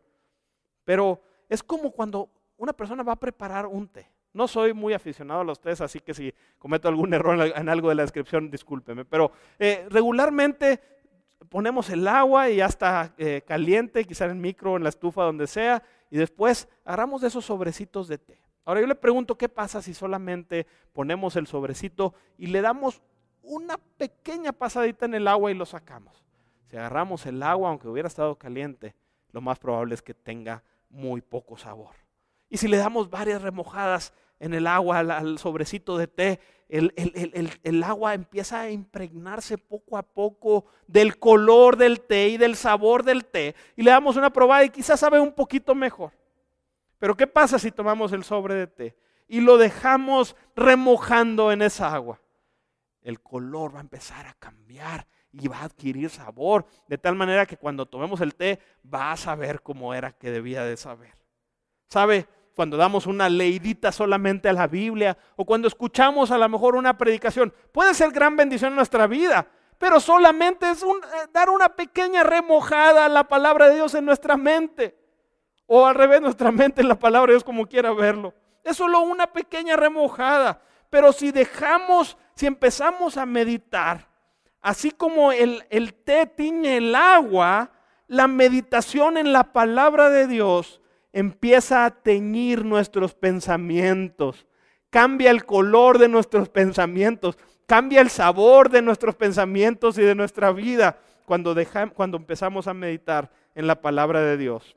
pero 0.86 1.22
es 1.50 1.62
como 1.62 1.92
cuando 1.92 2.30
una 2.58 2.74
persona 2.74 3.04
va 3.04 3.14
a 3.14 3.20
preparar 3.20 3.66
un 3.66 3.88
té. 3.88 4.10
No 4.40 4.48
soy 4.48 4.74
muy 4.74 4.94
aficionado 4.94 5.42
a 5.42 5.44
los 5.44 5.60
tés, 5.60 5.82
así 5.82 6.00
que 6.00 6.14
si 6.14 6.34
cometo 6.58 6.88
algún 6.88 7.14
error 7.14 7.52
en 7.54 7.68
algo 7.68 7.90
de 7.90 7.96
la 7.96 8.04
descripción, 8.04 8.50
discúlpeme. 8.50 9.04
Pero 9.04 9.34
eh, 9.60 9.86
regularmente 9.90 10.80
ponemos 11.50 11.90
el 11.90 12.08
agua 12.08 12.50
y 12.50 12.56
ya 12.56 12.68
está 12.68 13.14
eh, 13.18 13.42
caliente, 13.46 14.06
quizá 14.06 14.28
en 14.28 14.40
micro, 14.40 14.78
en 14.78 14.84
la 14.84 14.88
estufa, 14.88 15.24
donde 15.24 15.46
sea, 15.46 15.84
y 16.10 16.18
después 16.18 16.70
agarramos 16.86 17.20
de 17.20 17.28
esos 17.28 17.44
sobrecitos 17.44 18.08
de 18.08 18.18
té. 18.18 18.42
Ahora 18.64 18.80
yo 18.80 18.88
le 18.88 18.96
pregunto, 18.96 19.38
¿qué 19.38 19.50
pasa 19.50 19.82
si 19.82 19.94
solamente 19.94 20.66
ponemos 20.94 21.36
el 21.36 21.46
sobrecito 21.46 22.14
y 22.38 22.48
le 22.48 22.62
damos 22.62 23.02
una 23.42 23.78
pequeña 23.98 24.54
pasadita 24.54 25.06
en 25.06 25.16
el 25.16 25.28
agua 25.28 25.52
y 25.52 25.54
lo 25.54 25.66
sacamos? 25.66 26.24
Si 26.68 26.78
agarramos 26.78 27.26
el 27.26 27.44
agua, 27.44 27.72
aunque 27.72 27.90
hubiera 27.90 28.08
estado 28.08 28.38
caliente, 28.38 28.96
lo 29.34 29.42
más 29.42 29.60
probable 29.60 29.96
es 29.96 30.02
que 30.02 30.14
tenga 30.14 30.64
muy 30.90 31.20
poco 31.20 31.58
sabor. 31.58 31.92
Y 32.50 32.56
si 32.56 32.70
le 32.70 32.78
damos 32.78 33.10
varias 33.10 33.42
remojadas 33.42 34.14
en 34.40 34.54
el 34.54 34.68
agua 34.68 35.00
al, 35.00 35.38
sobrecito 35.38 35.98
de 35.98 36.08
té, 36.08 36.40
el, 36.70 36.94
el, 37.64 37.84
agua 37.84 38.14
empieza 38.14 38.62
a 38.62 38.70
impregnarse 38.70 39.58
poco 39.58 39.98
a 39.98 40.04
poco 40.04 40.66
del 40.88 41.18
color 41.18 41.78
del 41.78 42.02
té 42.02 42.30
y 42.30 42.38
del 42.38 42.56
sabor 42.56 43.04
del 43.04 43.26
té. 43.26 43.56
Y 43.76 43.82
le 43.82 43.92
damos 43.92 44.18
una 44.18 44.32
probada 44.32 44.64
y 44.64 44.70
quizás 44.70 45.00
sabe 45.00 45.20
un 45.20 45.34
poquito 45.34 45.74
mejor. 45.74 46.12
Pero 47.00 47.18
¿qué 47.18 47.26
pasa 47.26 47.58
si 47.58 47.72
tomamos 47.72 48.12
el 48.12 48.24
sobre 48.24 48.54
de 48.54 48.68
té 48.68 48.96
y 49.28 49.42
lo 49.42 49.58
dejamos 49.58 50.36
remojando 50.56 51.52
en 51.52 51.64
esa 51.64 51.94
agua? 51.94 52.22
El 53.02 53.22
color 53.22 53.74
va 53.74 53.80
a 53.80 53.82
empezar 53.82 54.28
a 54.28 54.34
cambiar 54.34 55.08
y 55.32 55.48
va 55.48 55.60
a 55.60 55.66
adquirir 55.66 56.10
sabor, 56.10 56.66
de 56.88 56.98
tal 56.98 57.16
manera 57.16 57.46
que 57.46 57.58
cuando 57.58 57.86
tomemos 57.86 58.22
el 58.22 58.36
té 58.36 58.60
va 58.92 59.12
a 59.12 59.18
saber 59.18 59.62
cómo 59.62 59.94
era 59.94 60.12
que 60.12 60.32
debía 60.32 60.64
de 60.64 60.78
saber. 60.78 61.16
¿Sabe? 61.88 62.28
Cuando 62.60 62.76
damos 62.76 63.08
una 63.08 63.30
leidita 63.30 63.90
solamente 63.90 64.50
a 64.50 64.52
la 64.52 64.68
Biblia 64.68 65.18
o 65.38 65.46
cuando 65.46 65.70
escuchamos 65.70 66.30
a 66.30 66.38
lo 66.38 66.50
mejor 66.50 66.76
una 66.76 66.98
predicación, 66.98 67.54
puede 67.72 67.94
ser 67.94 68.12
gran 68.12 68.36
bendición 68.36 68.74
en 68.74 68.76
nuestra 68.76 69.08
vida, 69.08 69.48
pero 69.78 70.02
solamente 70.02 70.70
es 70.70 70.84
eh, 70.84 70.88
dar 71.32 71.50
una 71.50 71.70
pequeña 71.70 72.22
remojada 72.22 73.06
a 73.06 73.08
la 73.08 73.24
palabra 73.30 73.70
de 73.70 73.76
Dios 73.76 73.96
en 73.96 74.04
nuestra 74.04 74.36
mente. 74.36 75.00
O 75.68 75.86
al 75.86 75.96
revés, 75.96 76.20
nuestra 76.20 76.52
mente 76.52 76.82
en 76.82 76.90
la 76.90 77.00
palabra 77.00 77.28
de 77.28 77.36
Dios 77.36 77.46
como 77.46 77.66
quiera 77.66 77.94
verlo. 77.94 78.34
Es 78.62 78.76
solo 78.76 79.00
una 79.00 79.28
pequeña 79.28 79.78
remojada. 79.78 80.62
Pero 80.90 81.14
si 81.14 81.32
dejamos, 81.32 82.18
si 82.36 82.46
empezamos 82.46 83.16
a 83.16 83.26
meditar, 83.26 84.10
así 84.60 84.92
como 84.92 85.32
el, 85.32 85.64
el 85.70 85.94
té 85.94 86.26
tiñe 86.26 86.76
el 86.76 86.94
agua, 86.94 87.72
la 88.08 88.28
meditación 88.28 89.16
en 89.16 89.32
la 89.32 89.54
palabra 89.54 90.10
de 90.10 90.28
Dios 90.28 90.79
empieza 91.14 91.86
a 91.86 91.92
teñir 91.92 92.66
nuestros 92.66 93.14
pensamientos, 93.14 94.48
cambia 94.90 95.32
el 95.32 95.46
color 95.46 95.98
de 95.98 96.08
nuestros 96.08 96.50
pensamientos, 96.50 97.38
cambia 97.66 98.02
el 98.02 98.10
sabor 98.10 98.70
de 98.70 98.82
nuestros 98.82 99.16
pensamientos 99.16 99.98
y 99.98 100.02
de 100.02 100.16
nuestra 100.16 100.52
vida 100.52 101.00
cuando, 101.26 101.56
empezamos 102.18 102.68
a 102.68 102.74
meditar 102.74 103.32
en 103.54 103.68
la 103.68 103.82
palabra 103.82 104.22
de 104.22 104.38
Dios 104.38 104.76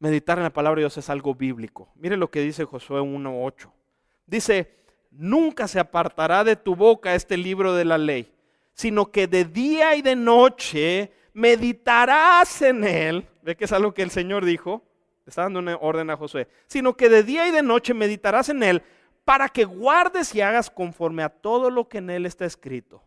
meditar 0.00 0.38
en 0.38 0.44
la 0.44 0.52
palabra 0.52 0.78
de 0.78 0.82
Dios 0.82 0.96
es 0.96 1.08
algo 1.10 1.34
bíblico. 1.34 1.92
Mire 1.94 2.16
lo 2.16 2.30
que 2.30 2.40
dice 2.40 2.64
Josué 2.64 3.00
1.8. 3.00 3.70
Dice, 4.26 4.74
nunca 5.10 5.68
se 5.68 5.78
apartará 5.78 6.42
de 6.42 6.56
tu 6.56 6.74
boca 6.74 7.14
este 7.14 7.36
libro 7.36 7.74
de 7.74 7.84
la 7.84 7.98
ley, 7.98 8.32
sino 8.72 9.12
que 9.12 9.26
de 9.26 9.44
día 9.44 9.94
y 9.94 10.02
de 10.02 10.16
noche 10.16 11.12
meditarás 11.34 12.62
en 12.62 12.84
él. 12.84 13.28
¿Ve 13.42 13.56
que 13.56 13.64
es 13.64 13.72
algo 13.72 13.94
que 13.94 14.02
el 14.02 14.10
Señor 14.10 14.44
dijo? 14.44 14.82
Está 15.26 15.42
dando 15.42 15.60
una 15.60 15.76
orden 15.76 16.10
a 16.10 16.16
Josué. 16.16 16.48
Sino 16.66 16.96
que 16.96 17.08
de 17.08 17.22
día 17.22 17.48
y 17.48 17.50
de 17.52 17.62
noche 17.62 17.94
meditarás 17.94 18.48
en 18.48 18.62
él 18.62 18.82
para 19.24 19.48
que 19.48 19.64
guardes 19.64 20.34
y 20.34 20.40
hagas 20.40 20.70
conforme 20.70 21.22
a 21.22 21.28
todo 21.28 21.70
lo 21.70 21.88
que 21.88 21.98
en 21.98 22.10
él 22.10 22.26
está 22.26 22.44
escrito. 22.44 23.02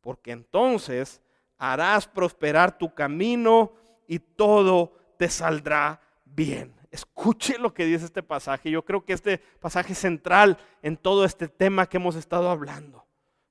Porque 0.00 0.32
entonces 0.32 1.22
harás 1.58 2.06
prosperar 2.06 2.76
tu 2.76 2.92
camino 2.92 3.72
y 4.06 4.18
todo 4.18 4.92
te 5.16 5.28
saldrá 5.28 6.00
bien. 6.24 6.74
Escuche 6.90 7.58
lo 7.58 7.74
que 7.74 7.86
dice 7.86 8.04
este 8.04 8.22
pasaje. 8.22 8.70
Yo 8.70 8.84
creo 8.84 9.04
que 9.04 9.12
este 9.12 9.38
pasaje 9.60 9.92
es 9.92 9.98
central 9.98 10.58
en 10.82 10.96
todo 10.96 11.24
este 11.24 11.48
tema 11.48 11.86
que 11.86 11.96
hemos 11.96 12.16
estado 12.16 12.50
hablando. 12.50 13.06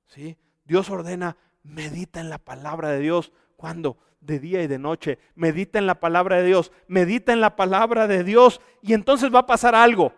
¿sí? 0.06 0.36
Dios 0.64 0.88
ordena, 0.90 1.36
medita 1.62 2.20
en 2.20 2.30
la 2.30 2.38
palabra 2.38 2.90
de 2.90 3.00
Dios. 3.00 3.32
¿Cuándo? 3.56 3.98
De 4.24 4.38
día 4.38 4.62
y 4.62 4.66
de 4.66 4.78
noche. 4.78 5.18
Medita 5.34 5.78
en 5.78 5.86
la 5.86 6.00
palabra 6.00 6.36
de 6.36 6.44
Dios. 6.44 6.72
Medita 6.86 7.32
en 7.32 7.40
la 7.40 7.56
palabra 7.56 8.06
de 8.06 8.24
Dios. 8.24 8.60
Y 8.82 8.94
entonces 8.94 9.34
va 9.34 9.40
a 9.40 9.46
pasar 9.46 9.74
algo. 9.74 10.12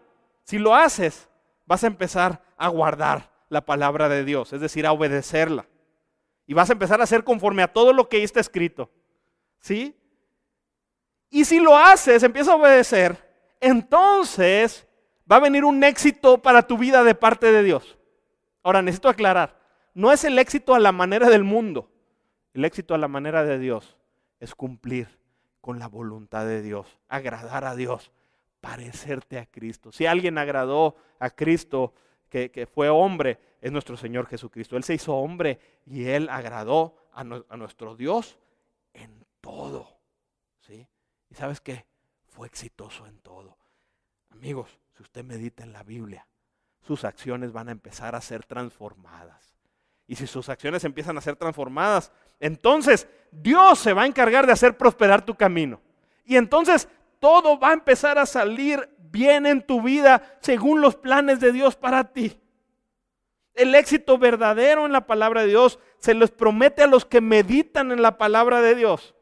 Si 0.45 0.59
lo 0.59 0.75
haces, 0.75 1.29
vas 1.67 1.83
a 1.83 1.89
empezar 1.89 2.41
a 2.57 2.69
guardar 2.69 3.31
la 3.49 3.65
palabra 3.65 4.09
de 4.09 4.25
Dios, 4.25 4.53
es 4.53 4.61
decir, 4.61 4.87
a 4.87 4.93
obedecerla. 4.93 5.67
Y 6.47 6.55
vas 6.55 6.71
a 6.71 6.75
empezar 6.75 7.01
a 7.01 7.05
hacer 7.05 7.25
conforme 7.25 7.63
a 7.63 7.73
todo 7.73 7.93
lo 7.93 8.09
que 8.09 8.19
ahí 8.19 8.23
está 8.23 8.41
escrito. 8.41 8.91
¿Sí? 9.59 9.97
Y 11.31 11.45
si 11.45 11.59
lo 11.59 11.77
haces, 11.77 12.23
empieza 12.23 12.53
a 12.53 12.57
obedecer, 12.57 13.17
entonces 13.61 14.87
va 15.31 15.37
a 15.37 15.41
venir 15.41 15.65
un 15.65 15.83
éxito 15.83 16.39
para 16.39 16.63
tu 16.63 16.79
vida 16.79 17.03
de 17.03 17.15
parte 17.15 17.51
de 17.51 17.63
Dios. 17.63 17.99
Ahora, 18.63 18.83
necesito 18.83 19.09
aclarar, 19.09 19.59
no 19.95 20.13
es 20.13 20.25
el 20.25 20.39
éxito 20.39 20.75
a 20.75 20.79
la 20.79 20.93
manera 20.93 21.29
del 21.29 21.43
mundo. 21.43 21.91
El 22.57 22.65
éxito 22.65 22.95
a 22.95 22.99
la 22.99 23.07
manera 23.07 23.45
de 23.45 23.59
Dios 23.59 23.99
es 24.41 24.55
cumplir 24.55 25.21
con 25.61 25.79
la 25.79 25.89
voluntad 25.89 26.47
de 26.47 26.63
Dios, 26.63 26.99
agradar 27.07 27.67
a 27.67 27.77
Dios, 27.77 28.13
parecerte 28.63 29.39
a 29.39 29.45
Cristo. 29.45 29.93
Si 29.93 30.07
alguien 30.07 30.39
agradó 30.39 30.97
a 31.19 31.29
Cristo, 31.29 31.93
que, 32.31 32.67
fue 32.73 32.89
hombre, 32.89 33.39
es 33.61 33.71
nuestro 33.71 33.99
Señor 33.99 34.27
Jesucristo. 34.27 34.79
Él 34.79 34.85
se 34.85 34.95
hizo 34.95 35.15
hombre 35.15 35.61
y 35.85 36.07
él 36.07 36.31
agradó 36.31 36.97
a, 37.13 37.21
a 37.21 37.57
nuestro 37.59 37.95
Dios 37.95 38.39
en 38.95 39.27
todo. 39.43 39.99
¿sí? 40.61 40.89
¿Y 41.29 41.35
sabes 41.35 41.61
qué? 41.61 41.85
Fue 42.25 42.47
exitoso 42.47 43.07
en 43.07 43.19
todo. 43.19 43.59
Amigos, 44.31 44.81
si 44.97 45.03
usted 45.03 45.25
medita 45.25 45.63
en 45.63 45.75
la 45.75 45.83
Biblia, 45.83 46.27
sus 46.81 47.05
acciones 47.05 47.53
van 47.53 47.69
a 47.69 47.73
empezar 47.73 48.15
a 48.15 48.23
ser 48.23 48.47
transformadas. 48.47 49.57
Y 50.07 50.17
si 50.17 50.27
sus 50.27 50.49
acciones 50.49 50.85
empiezan 50.85 51.19
a 51.19 51.21
ser 51.21 51.37
transformadas, 51.37 52.13
entonces 52.41 53.09
Dios 53.31 53.79
se 53.79 53.93
va 53.93 54.03
a 54.03 54.07
encargar 54.07 54.47
de 54.47 54.53
hacer 54.53 54.77
prosperar 54.77 55.25
tu 55.25 55.35
camino. 55.35 55.81
Y 56.25 56.37
entonces 56.37 56.89
todo 57.19 57.59
va 57.59 57.71
a 57.71 57.75
empezar 57.75 58.19
a 58.19 58.27
salir 58.27 58.89
bien 59.11 59.47
en 59.47 59.63
tu 59.63 59.83
vida 59.83 60.39
según 60.41 60.81
los 60.81 60.97
planes 60.97 61.41
de 61.41 61.53
Dios 61.53 61.77
para 61.77 62.13
ti. 62.13 62.39
El 63.55 63.75
éxito 63.75 64.19
verdadero 64.19 64.85
en 64.85 64.93
la 64.93 65.07
palabra 65.07 65.43
de 65.43 65.49
Dios 65.49 65.79
se 65.99 66.15
les 66.15 66.31
promete 66.31 66.83
a 66.83 66.87
los 66.87 67.07
que 67.07 67.21
meditan 67.21 67.91
en 67.91 68.03
la 68.03 68.19
palabra 68.19 68.61
de 68.61 68.75
Dios. 68.75 69.15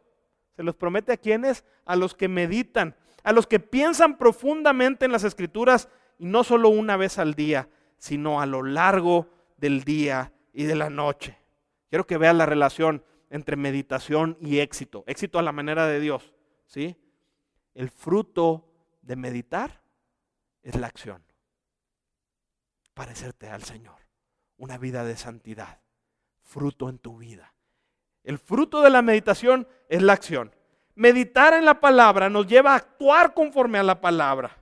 Se 0.57 0.63
los 0.63 0.75
promete 0.75 1.13
a 1.13 1.17
quienes? 1.17 1.65
A 1.85 1.95
los 1.95 2.15
que 2.15 2.29
meditan, 2.29 2.97
a 3.23 3.33
los 3.33 3.47
que 3.47 3.61
piensan 3.61 4.19
profundamente 4.19 5.05
en 5.05 5.13
las 5.13 5.25
escrituras 5.25 5.89
y 6.19 6.27
no 6.27 6.43
solo 6.43 6.69
una 6.69 6.97
vez 6.97 7.19
al 7.19 7.35
día, 7.35 7.69
sino 7.99 8.41
a 8.41 8.47
lo 8.47 8.63
largo 8.63 9.29
del 9.57 9.85
día 9.85 10.33
y 10.53 10.65
de 10.65 10.75
la 10.75 10.91
noche. 10.91 11.39
Quiero 11.89 12.07
que 12.07 12.19
veas 12.19 12.35
la 12.35 12.47
relación 12.47 13.05
entre 13.31 13.57
meditación 13.57 14.37
y 14.41 14.61
éxito. 14.61 15.05
Éxito 15.07 15.39
a 15.39 15.43
la 15.43 15.53
manera 15.53 15.87
de 15.87 16.01
Dios, 16.01 16.35
¿sí? 16.67 16.97
El 17.75 17.91
fruto 17.91 18.69
de 19.03 19.17
meditar 19.17 19.83
es 20.63 20.77
la 20.77 20.87
acción. 20.87 21.23
Parecerte 22.95 23.49
al 23.49 23.65
Señor. 23.65 23.97
Una 24.57 24.79
vida 24.79 25.05
de 25.05 25.17
santidad. 25.17 25.81
Fruto 26.43 26.89
en 26.89 26.99
tu 26.99 27.19
vida. 27.19 27.53
El 28.23 28.39
fruto 28.39 28.81
de 28.81 28.91
la 28.91 29.03
meditación 29.03 29.67
es 29.89 30.03
la 30.03 30.13
acción. 30.13 30.55
Meditar 30.95 31.55
en 31.55 31.65
la 31.65 31.81
palabra 31.81 32.31
nos 32.31 32.47
lleva 32.47 32.73
a 32.73 32.77
actuar 32.77 33.35
conforme 33.35 33.79
a 33.79 33.83
la 33.83 34.01
palabra. 34.01 34.57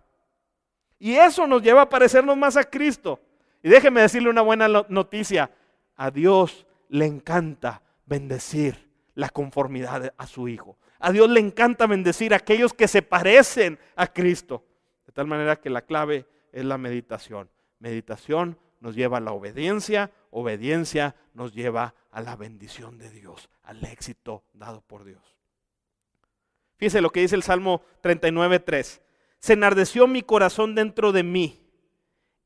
Y 0.99 1.14
eso 1.14 1.47
nos 1.47 1.62
lleva 1.62 1.83
a 1.83 1.89
parecernos 1.89 2.37
más 2.37 2.57
a 2.57 2.64
Cristo. 2.64 3.20
Y 3.62 3.68
déjeme 3.68 4.01
decirle 4.01 4.31
una 4.31 4.41
buena 4.41 4.66
noticia. 4.89 5.51
A 5.95 6.11
Dios 6.11 6.66
le 6.93 7.07
encanta 7.07 7.82
bendecir 8.05 8.90
la 9.14 9.30
conformidad 9.30 10.12
a 10.18 10.26
su 10.26 10.47
Hijo. 10.47 10.76
A 10.99 11.11
Dios 11.11 11.30
le 11.30 11.40
encanta 11.40 11.86
bendecir 11.86 12.34
a 12.34 12.36
aquellos 12.36 12.74
que 12.74 12.86
se 12.86 13.01
parecen 13.01 13.78
a 13.97 14.07
Cristo. 14.07 14.66
De 15.07 15.12
tal 15.12 15.26
manera 15.26 15.57
que 15.57 15.70
la 15.70 15.82
clave 15.82 16.26
es 16.53 16.66
la 16.66 16.76
meditación. 16.76 17.49
Meditación 17.78 18.59
nos 18.80 18.95
lleva 18.95 19.16
a 19.16 19.20
la 19.20 19.32
obediencia, 19.32 20.12
obediencia 20.30 21.16
nos 21.32 21.55
lleva 21.55 21.95
a 22.11 22.20
la 22.20 22.36
bendición 22.36 22.99
de 22.99 23.09
Dios, 23.09 23.49
al 23.62 23.82
éxito 23.84 24.45
dado 24.53 24.82
por 24.82 25.05
Dios. 25.05 25.22
Fíjese 26.76 27.01
lo 27.01 27.09
que 27.09 27.20
dice 27.20 27.36
el 27.36 27.43
Salmo 27.43 27.80
39.3. 28.03 29.01
Se 29.38 29.55
enardeció 29.55 30.07
mi 30.07 30.20
corazón 30.20 30.74
dentro 30.74 31.11
de 31.11 31.22
mí. 31.22 31.59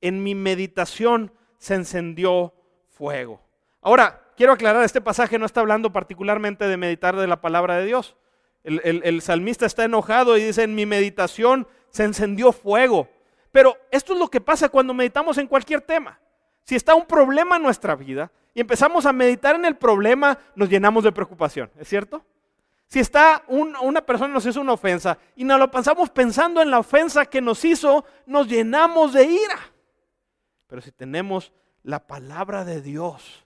En 0.01 0.23
mi 0.23 0.37
meditación 0.37 1.33
se 1.59 1.75
encendió 1.75 2.55
fuego. 2.91 3.41
Ahora, 3.81 4.23
quiero 4.37 4.53
aclarar, 4.53 4.85
este 4.85 5.01
pasaje 5.01 5.39
no 5.39 5.47
está 5.47 5.61
hablando 5.61 5.93
particularmente 5.93 6.69
de 6.69 6.77
meditar 6.77 7.17
de 7.17 7.27
la 7.27 7.41
palabra 7.41 7.79
de 7.79 7.87
Dios. 7.87 8.17
El, 8.63 9.23
salmista 9.23 9.65
está 9.65 9.85
enojado 9.85 10.37
y 10.37 10.43
dice, 10.43 10.65
en 10.65 10.75
mi 10.75 10.87
meditación 10.87 11.69
se 11.91 12.05
encendió 12.05 12.51
fuego. 12.51 13.09
Pero 13.53 13.77
esto 13.91 14.13
es 14.13 14.19
lo 14.19 14.29
que 14.29 14.41
pasa 14.41 14.69
cuando 14.69 14.93
meditamos 14.93 15.39
en 15.39 15.47
cualquier 15.47 15.81
tema. 15.81 16.19
Si 16.63 16.75
está 16.75 16.95
un 16.95 17.07
problema 17.07 17.57
en 17.57 17.63
nuestra 17.63 17.95
vida 17.95 18.33
y 18.55 18.61
empezamos 18.61 19.07
a 19.07 19.13
meditar 19.13 19.55
en 19.55 19.65
el 19.65 19.77
problema, 19.77 20.37
nos 20.57 20.69
llenamos 20.69 21.05
de 21.05 21.13
preocupación, 21.13 21.71
¿es 21.79 21.89
cierto? 21.89 22.25
Si 22.89 23.01
está 23.01 23.45
una 23.49 24.01
persona 24.03 24.35
nos 24.35 24.47
hizo 24.47 24.61
una 24.61 24.73
ofensa 24.73 25.19
y 25.37 25.45
nos 25.45 25.59
lo 25.59 25.71
pasamos 25.71 26.11
pensando 26.11 26.61
en 26.61 26.71
la 26.71 26.81
ofensa 26.81 27.27
que 27.27 27.41
nos 27.41 27.65
hizo, 27.65 28.05
nos 28.27 28.49
llenamos 28.49 29.13
de 29.13 29.25
ira. 29.25 29.59
Pero 30.67 30.83
si 30.83 30.93
tenemos 30.93 31.53
la 31.83 32.07
palabra 32.07 32.65
de 32.65 32.83
Dios 32.83 33.46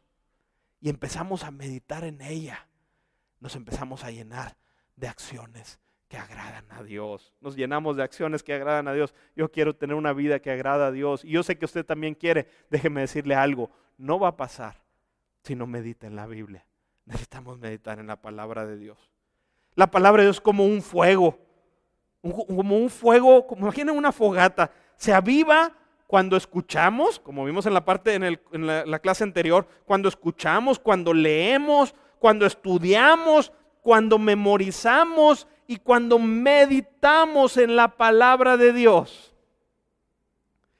y 0.80 0.88
empezamos 0.88 1.44
a 1.44 1.50
meditar 1.50 2.04
en 2.04 2.20
ella, 2.20 2.66
nos 3.38 3.56
empezamos 3.56 4.04
a 4.04 4.10
llenar 4.10 4.56
de 4.96 5.08
acciones 5.08 5.78
que 6.08 6.16
agradan 6.16 6.64
a 6.70 6.82
Dios. 6.82 7.32
Nos 7.40 7.54
llenamos 7.54 7.96
de 7.96 8.02
acciones 8.02 8.42
que 8.42 8.52
agradan 8.52 8.88
a 8.88 8.92
Dios. 8.92 9.14
Yo 9.36 9.50
quiero 9.50 9.76
tener 9.76 9.94
una 9.94 10.12
vida 10.12 10.40
que 10.40 10.50
agrada 10.50 10.88
a 10.88 10.90
Dios. 10.90 11.24
Y 11.24 11.30
yo 11.30 11.42
sé 11.44 11.56
que 11.56 11.64
usted 11.64 11.86
también 11.86 12.14
quiere. 12.14 12.48
Déjeme 12.68 13.02
decirle 13.02 13.36
algo. 13.36 13.70
No 13.96 14.18
va 14.18 14.28
a 14.28 14.36
pasar 14.36 14.82
si 15.44 15.54
no 15.54 15.68
medita 15.68 16.08
en 16.08 16.16
la 16.16 16.26
Biblia. 16.26 16.66
Necesitamos 17.04 17.58
meditar 17.58 18.00
en 18.00 18.08
la 18.08 18.20
palabra 18.20 18.66
de 18.66 18.76
Dios. 18.76 18.98
La 19.76 19.90
palabra 19.90 20.22
de 20.22 20.26
Dios 20.26 20.36
es 20.36 20.40
como 20.40 20.66
un 20.66 20.82
fuego. 20.82 21.38
como 22.22 22.76
un 22.76 22.90
fuego, 22.90 23.46
como 23.46 23.62
imaginen 23.62 23.96
una 23.96 24.10
fogata. 24.10 24.72
Se 24.96 25.12
aviva 25.14 25.72
cuando 26.10 26.36
escuchamos, 26.36 27.20
como 27.20 27.44
vimos 27.44 27.66
en 27.66 27.72
la 27.72 27.84
parte 27.84 28.14
en, 28.16 28.66
la 28.66 28.98
clase 28.98 29.22
anterior, 29.22 29.68
cuando 29.84 30.08
escuchamos, 30.08 30.80
cuando 30.80 31.14
leemos, 31.14 31.94
cuando 32.18 32.46
estudiamos, 32.46 33.52
cuando 33.80 34.18
memorizamos 34.18 35.46
y 35.68 35.76
cuando 35.76 36.18
meditamos 36.18 37.56
en 37.56 37.76
la 37.76 37.96
palabra 37.96 38.56
de 38.56 38.72
Dios. 38.72 39.36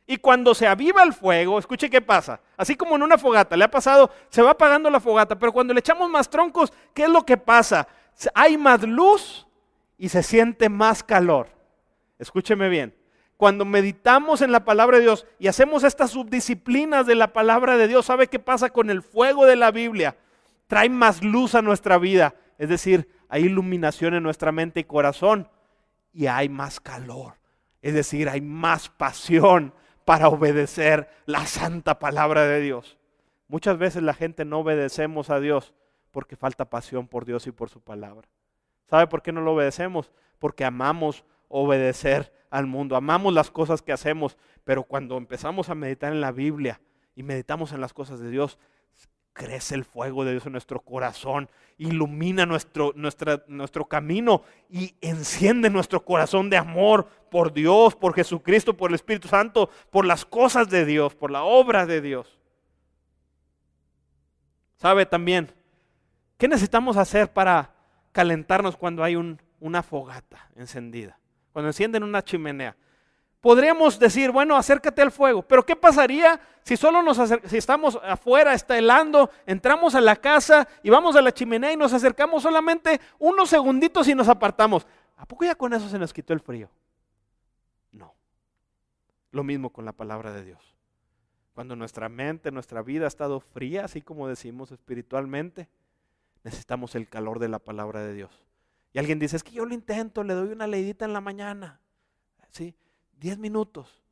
Y 0.04 0.16
cuando 0.16 0.52
se 0.52 0.66
aviva 0.66 1.04
el 1.04 1.12
fuego, 1.12 1.60
escuche 1.60 1.88
qué 1.88 2.00
pasa. 2.00 2.40
Así 2.56 2.74
como 2.74 2.96
en 2.96 3.04
una 3.04 3.16
fogata, 3.16 3.56
le 3.56 3.62
ha 3.62 3.70
pasado, 3.70 4.10
se 4.30 4.42
va 4.42 4.50
apagando 4.50 4.90
la 4.90 4.98
fogata, 4.98 5.38
pero 5.38 5.52
cuando 5.52 5.72
le 5.72 5.78
echamos 5.78 6.10
más 6.10 6.28
troncos, 6.28 6.72
¿qué 6.92 7.04
es 7.04 7.08
lo 7.08 7.24
que 7.24 7.36
pasa? 7.36 7.86
Hay 8.34 8.58
más 8.58 8.82
luz 8.82 9.46
y 9.96 10.08
se 10.08 10.24
siente 10.24 10.68
más 10.68 11.04
calor. 11.04 11.50
Escúcheme 12.18 12.68
bien. 12.68 12.99
Cuando 13.40 13.64
meditamos 13.64 14.42
en 14.42 14.52
la 14.52 14.66
palabra 14.66 14.98
de 14.98 15.04
Dios 15.04 15.26
y 15.38 15.48
hacemos 15.48 15.82
estas 15.82 16.10
subdisciplinas 16.10 17.06
de 17.06 17.14
la 17.14 17.32
palabra 17.32 17.78
de 17.78 17.88
Dios, 17.88 18.04
¿sabe 18.04 18.26
qué 18.26 18.38
pasa 18.38 18.68
con 18.68 18.90
el 18.90 19.00
fuego 19.00 19.46
de 19.46 19.56
la 19.56 19.70
Biblia? 19.70 20.18
Trae 20.66 20.90
más 20.90 21.24
luz 21.24 21.54
a 21.54 21.62
nuestra 21.62 21.96
vida. 21.96 22.34
Es 22.58 22.68
decir, 22.68 23.08
hay 23.30 23.44
iluminación 23.46 24.12
en 24.12 24.24
nuestra 24.24 24.52
mente 24.52 24.80
y 24.80 24.84
corazón 24.84 25.48
y 26.12 26.26
hay 26.26 26.50
más 26.50 26.80
calor. 26.80 27.38
Es 27.80 27.94
decir, 27.94 28.28
hay 28.28 28.42
más 28.42 28.90
pasión 28.90 29.72
para 30.04 30.28
obedecer 30.28 31.08
la 31.24 31.46
santa 31.46 31.98
palabra 31.98 32.42
de 32.42 32.60
Dios. 32.60 32.98
Muchas 33.48 33.78
veces 33.78 34.02
la 34.02 34.12
gente 34.12 34.44
no 34.44 34.58
obedecemos 34.58 35.30
a 35.30 35.40
Dios 35.40 35.72
porque 36.10 36.36
falta 36.36 36.68
pasión 36.68 37.08
por 37.08 37.24
Dios 37.24 37.46
y 37.46 37.52
por 37.52 37.70
su 37.70 37.80
palabra. 37.80 38.28
¿Sabe 38.84 39.06
por 39.06 39.22
qué 39.22 39.32
no 39.32 39.40
lo 39.40 39.54
obedecemos? 39.54 40.12
Porque 40.38 40.66
amamos 40.66 41.24
obedecer 41.48 42.38
al 42.50 42.66
mundo, 42.66 42.96
amamos 42.96 43.32
las 43.32 43.50
cosas 43.50 43.80
que 43.80 43.92
hacemos, 43.92 44.36
pero 44.64 44.82
cuando 44.82 45.16
empezamos 45.16 45.70
a 45.70 45.74
meditar 45.74 46.12
en 46.12 46.20
la 46.20 46.32
Biblia 46.32 46.80
y 47.14 47.22
meditamos 47.22 47.72
en 47.72 47.80
las 47.80 47.92
cosas 47.92 48.20
de 48.20 48.30
Dios, 48.30 48.58
crece 49.32 49.74
el 49.74 49.84
fuego 49.84 50.24
de 50.24 50.32
Dios 50.32 50.46
en 50.46 50.52
nuestro 50.52 50.80
corazón, 50.80 51.48
ilumina 51.78 52.46
nuestro, 52.46 52.92
nuestro 52.96 53.86
camino 53.86 54.42
y 54.68 54.94
enciende 55.00 55.70
nuestro 55.70 56.04
corazón 56.04 56.50
de 56.50 56.56
amor 56.56 57.06
por 57.30 57.52
Dios, 57.52 57.94
por 57.94 58.14
Jesucristo, 58.14 58.76
por 58.76 58.90
el 58.90 58.96
Espíritu 58.96 59.28
Santo, 59.28 59.70
por 59.90 60.04
las 60.04 60.24
cosas 60.24 60.68
de 60.68 60.84
Dios, 60.84 61.14
por 61.14 61.30
la 61.30 61.44
obra 61.44 61.86
de 61.86 62.00
Dios. 62.00 62.38
¿Sabe 64.76 65.06
también? 65.06 65.52
¿Qué 66.36 66.48
necesitamos 66.48 66.96
hacer 66.96 67.32
para 67.32 67.74
calentarnos 68.12 68.76
cuando 68.76 69.04
hay 69.04 69.14
una 69.60 69.82
fogata 69.82 70.50
encendida? 70.56 71.19
Cuando 71.52 71.68
encienden 71.68 72.02
una 72.02 72.22
chimenea. 72.22 72.76
Podríamos 73.40 73.98
decir, 73.98 74.30
bueno, 74.30 74.54
acércate 74.54 75.00
al 75.00 75.10
fuego, 75.10 75.42
pero 75.42 75.64
¿qué 75.64 75.74
pasaría 75.74 76.38
si 76.62 76.76
solo 76.76 77.02
nos 77.02 77.18
si 77.46 77.56
estamos 77.56 77.98
afuera, 78.02 78.52
está 78.52 78.76
helando, 78.76 79.30
entramos 79.46 79.94
a 79.94 80.00
la 80.02 80.16
casa 80.16 80.68
y 80.82 80.90
vamos 80.90 81.16
a 81.16 81.22
la 81.22 81.32
chimenea 81.32 81.72
y 81.72 81.76
nos 81.76 81.94
acercamos 81.94 82.42
solamente 82.42 83.00
unos 83.18 83.48
segunditos 83.48 84.08
y 84.08 84.14
nos 84.14 84.28
apartamos? 84.28 84.86
¿A 85.16 85.24
poco 85.24 85.44
ya 85.44 85.54
con 85.54 85.72
eso 85.72 85.88
se 85.88 85.98
nos 85.98 86.12
quitó 86.12 86.34
el 86.34 86.40
frío? 86.40 86.68
No. 87.92 88.14
Lo 89.32 89.42
mismo 89.42 89.70
con 89.70 89.86
la 89.86 89.92
palabra 89.92 90.32
de 90.32 90.44
Dios. 90.44 90.74
Cuando 91.54 91.76
nuestra 91.76 92.10
mente, 92.10 92.50
nuestra 92.50 92.82
vida 92.82 93.06
ha 93.06 93.08
estado 93.08 93.40
fría, 93.40 93.86
así 93.86 94.02
como 94.02 94.28
decimos 94.28 94.70
espiritualmente, 94.70 95.68
necesitamos 96.44 96.94
el 96.94 97.08
calor 97.08 97.38
de 97.38 97.48
la 97.48 97.58
palabra 97.58 98.00
de 98.00 98.12
Dios. 98.12 98.49
Y 98.92 98.98
alguien 98.98 99.18
dice, 99.18 99.36
es 99.36 99.44
que 99.44 99.52
yo 99.52 99.64
lo 99.64 99.74
intento, 99.74 100.24
le 100.24 100.34
doy 100.34 100.52
una 100.52 100.66
leidita 100.66 101.04
en 101.04 101.12
la 101.12 101.20
mañana. 101.20 101.80
¿Sí? 102.50 102.74
Diez 103.12 103.38
minutos. 103.38 104.02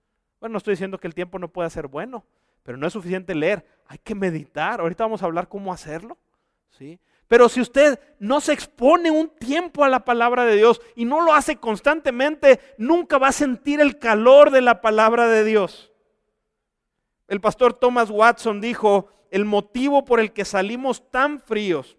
Bueno, 0.41 0.53
no 0.53 0.59
estoy 0.59 0.73
diciendo 0.73 0.99
que 0.99 1.09
el 1.09 1.15
tiempo 1.15 1.39
no 1.39 1.49
pueda 1.49 1.69
ser 1.71 1.89
bueno, 1.89 2.25
pero 2.63 2.79
no 2.79 2.87
es 2.87 2.93
suficiente 2.93 3.35
leer. 3.35 3.67
Hay 3.87 3.99
que 3.99 4.15
meditar. 4.15 4.81
Ahorita 4.81 5.05
vamos 5.05 5.23
a 5.23 5.27
hablar 5.27 5.49
cómo 5.49 5.73
hacerlo. 5.73 6.17
¿Sí? 6.71 7.01
Pero 7.27 7.49
si 7.49 7.61
usted 7.61 8.01
no 8.19 8.41
se 8.41 8.53
expone 8.53 9.11
un 9.11 9.29
tiempo 9.29 9.85
a 9.85 9.89
la 9.89 10.05
palabra 10.05 10.45
de 10.45 10.57
Dios 10.57 10.81
y 10.95 11.05
no 11.05 11.21
lo 11.21 11.35
hace 11.35 11.57
constantemente, 11.57 12.61
nunca 12.79 13.19
va 13.19 13.29
a 13.29 13.33
sentir 13.33 13.81
el 13.81 13.99
calor 13.99 14.51
de 14.51 14.63
la 14.63 14.81
palabra 14.81 15.29
de 15.29 15.45
Dios. 15.45 15.93
El 17.27 17.41
pastor 17.43 17.75
Thomas 17.75 18.09
Watson 18.09 18.63
dijo, 18.63 19.11
el 19.31 19.45
motivo 19.45 20.07
por 20.07 20.21
el 20.21 20.33
que 20.33 20.47
salimos 20.47 21.11
tan 21.11 21.41
fríos 21.41 21.99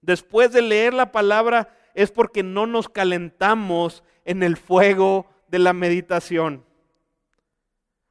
después 0.00 0.52
de 0.52 0.62
leer 0.62 0.94
la 0.94 1.10
palabra 1.10 1.76
es 1.94 2.10
porque 2.10 2.42
no 2.42 2.66
nos 2.66 2.88
calentamos 2.88 4.02
en 4.24 4.42
el 4.42 4.56
fuego 4.56 5.26
de 5.48 5.58
la 5.58 5.72
meditación. 5.72 6.64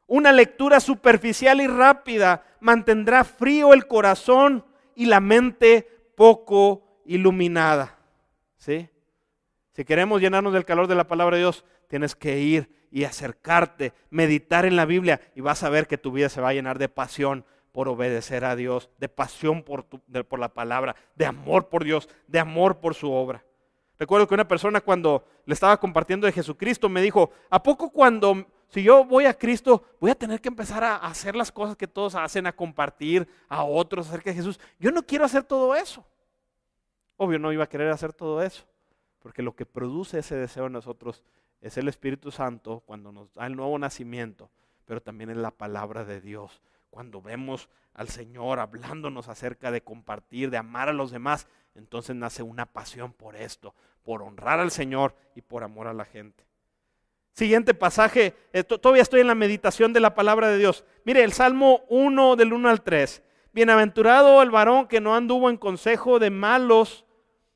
Una 0.08 0.32
lectura 0.32 0.80
superficial 0.80 1.62
y 1.62 1.68
rápida 1.68 2.44
mantendrá 2.60 3.24
frío 3.24 3.74
el 3.74 3.88
corazón 3.88 4.66
y 4.96 5.06
la 5.06 5.20
mente 5.20 5.88
poco 6.16 7.02
iluminada. 7.06 7.98
¿Sí? 8.58 8.90
Si 9.72 9.86
queremos 9.86 10.22
llenarnos 10.22 10.54
del 10.54 10.66
calor 10.66 10.88
de 10.88 10.96
la 10.96 11.08
palabra 11.08 11.38
de 11.38 11.44
Dios, 11.44 11.66
tienes 11.88 12.16
que 12.16 12.40
ir 12.40 12.70
y 12.92 13.06
acercarte, 13.06 13.94
meditar 14.10 14.66
en 14.66 14.76
la 14.76 14.86
Biblia 14.86 15.22
y 15.34 15.42
vas 15.42 15.64
a 15.64 15.70
ver 15.70 15.88
que 15.88 15.98
tu 15.98 16.12
vida 16.12 16.30
se 16.30 16.42
va 16.42 16.50
a 16.50 16.54
llenar 16.54 16.78
de 16.78 16.90
pasión 16.90 17.46
por 17.72 17.88
obedecer 17.88 18.44
a 18.44 18.56
Dios, 18.56 18.90
de 18.98 19.08
pasión 19.08 19.64
por, 19.64 19.86
por 19.86 20.40
la 20.40 20.54
palabra, 20.54 20.96
de 21.16 21.26
amor 21.26 21.70
por 21.70 21.86
Dios, 21.86 22.10
de 22.28 22.40
amor 22.40 22.80
por 22.80 22.96
su 22.96 23.12
obra. 23.12 23.46
Recuerdo 24.02 24.28
que 24.28 24.34
una 24.34 24.48
persona 24.48 24.82
cuando 24.82 25.24
le 25.46 25.54
estaba 25.54 25.80
compartiendo 25.80 26.26
de 26.26 26.34
Jesucristo 26.34 26.90
me 26.90 27.04
dijo, 27.04 27.30
¿a 27.52 27.62
poco 27.62 27.92
cuando, 27.92 28.48
si 28.68 28.82
yo 28.82 29.06
voy 29.06 29.26
a 29.26 29.38
Cristo, 29.38 29.84
voy 30.00 30.10
a 30.10 30.16
tener 30.16 30.42
que 30.42 30.50
empezar 30.50 30.84
a 30.84 30.96
hacer 30.96 31.36
las 31.36 31.52
cosas 31.52 31.76
que 31.76 31.86
todos 31.86 32.16
hacen, 32.16 32.48
a 32.48 32.52
compartir 32.52 33.28
a 33.48 33.64
otros 33.64 34.08
acerca 34.08 34.32
de 34.32 34.38
Jesús? 34.38 34.60
Yo 34.80 34.90
no 34.90 35.04
quiero 35.04 35.24
hacer 35.24 35.44
todo 35.44 35.76
eso. 35.76 36.04
Obvio, 37.16 37.38
no 37.38 37.54
iba 37.54 37.64
a 37.64 37.70
querer 37.70 37.92
hacer 37.92 38.12
todo 38.12 38.42
eso, 38.42 38.64
porque 39.20 39.44
lo 39.44 39.56
que 39.56 39.68
produce 39.68 40.18
ese 40.18 40.34
deseo 40.34 40.66
en 40.66 40.74
nosotros 40.74 41.24
es 41.62 41.78
el 41.78 41.88
Espíritu 41.88 42.32
Santo 42.32 42.82
cuando 42.88 43.12
nos 43.12 43.32
da 43.36 43.46
el 43.46 43.56
nuevo 43.56 43.78
nacimiento, 43.78 44.50
pero 44.86 45.04
también 45.04 45.30
es 45.30 45.38
la 45.38 45.52
palabra 45.52 46.06
de 46.06 46.22
Dios. 46.22 46.64
Cuando 46.90 47.22
vemos 47.22 47.70
al 47.94 48.10
Señor 48.10 48.60
hablándonos 48.60 49.28
acerca 49.28 49.70
de 49.70 49.84
compartir, 49.84 50.50
de 50.50 50.58
amar 50.58 50.90
a 50.90 50.94
los 50.94 51.12
demás, 51.12 51.48
entonces 51.76 52.16
nace 52.16 52.44
una 52.44 52.66
pasión 52.66 53.14
por 53.14 53.36
esto, 53.36 53.74
por 54.04 54.22
honrar 54.22 54.60
al 54.60 54.72
Señor 54.72 55.16
y 55.36 55.42
por 55.42 55.64
amor 55.64 55.88
a 55.88 55.94
la 55.94 56.06
gente. 56.06 56.46
Siguiente 57.34 57.74
pasaje, 57.74 58.36
eh, 58.52 58.64
todavía 58.64 59.02
estoy 59.02 59.22
en 59.22 59.28
la 59.28 59.36
meditación 59.36 59.94
de 59.94 60.02
la 60.02 60.16
palabra 60.16 60.50
de 60.50 60.58
Dios. 60.58 60.84
Mire, 61.06 61.24
el 61.24 61.32
Salmo 61.32 61.82
1 61.88 62.36
del 62.36 62.52
1 62.52 62.70
al 62.70 62.82
3. 62.82 63.24
Bienaventurado 63.54 64.42
el 64.42 64.52
varón 64.52 64.88
que 64.88 65.00
no 65.00 65.16
anduvo 65.16 65.50
en 65.50 65.58
consejo 65.58 66.20
de 66.20 66.30
malos. 66.30 67.06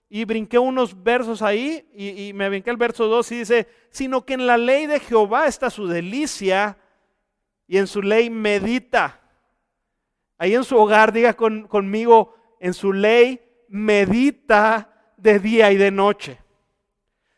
Y 0.07 0.24
brinqué 0.24 0.59
unos 0.59 1.03
versos 1.03 1.41
ahí 1.41 1.89
y, 1.93 2.32
me 2.34 2.47
brinqué 2.47 2.70
el 2.70 2.78
verso 2.78 3.07
2 3.07 3.32
y 3.34 3.39
dice, 3.39 3.68
sino 3.89 4.26
que 4.26 4.36
en 4.36 4.47
la 4.47 4.55
ley 4.55 4.86
de 4.86 4.99
Jehová 4.99 5.47
está 5.47 5.70
su 5.70 5.88
delicia 5.88 6.78
y 7.68 7.78
en 7.78 7.88
su 7.88 8.01
ley 8.01 8.30
medita. 8.30 9.20
Ahí 10.38 10.53
en 10.53 10.63
su 10.63 10.78
hogar, 10.78 11.11
diga 11.11 11.34
conmigo, 11.34 12.36
en 12.59 12.74
su 12.74 12.93
ley 12.93 13.45
medita 13.68 14.89
de 15.18 15.39
día 15.39 15.72
y 15.72 15.78
de 15.78 15.91
noche. 15.91 16.39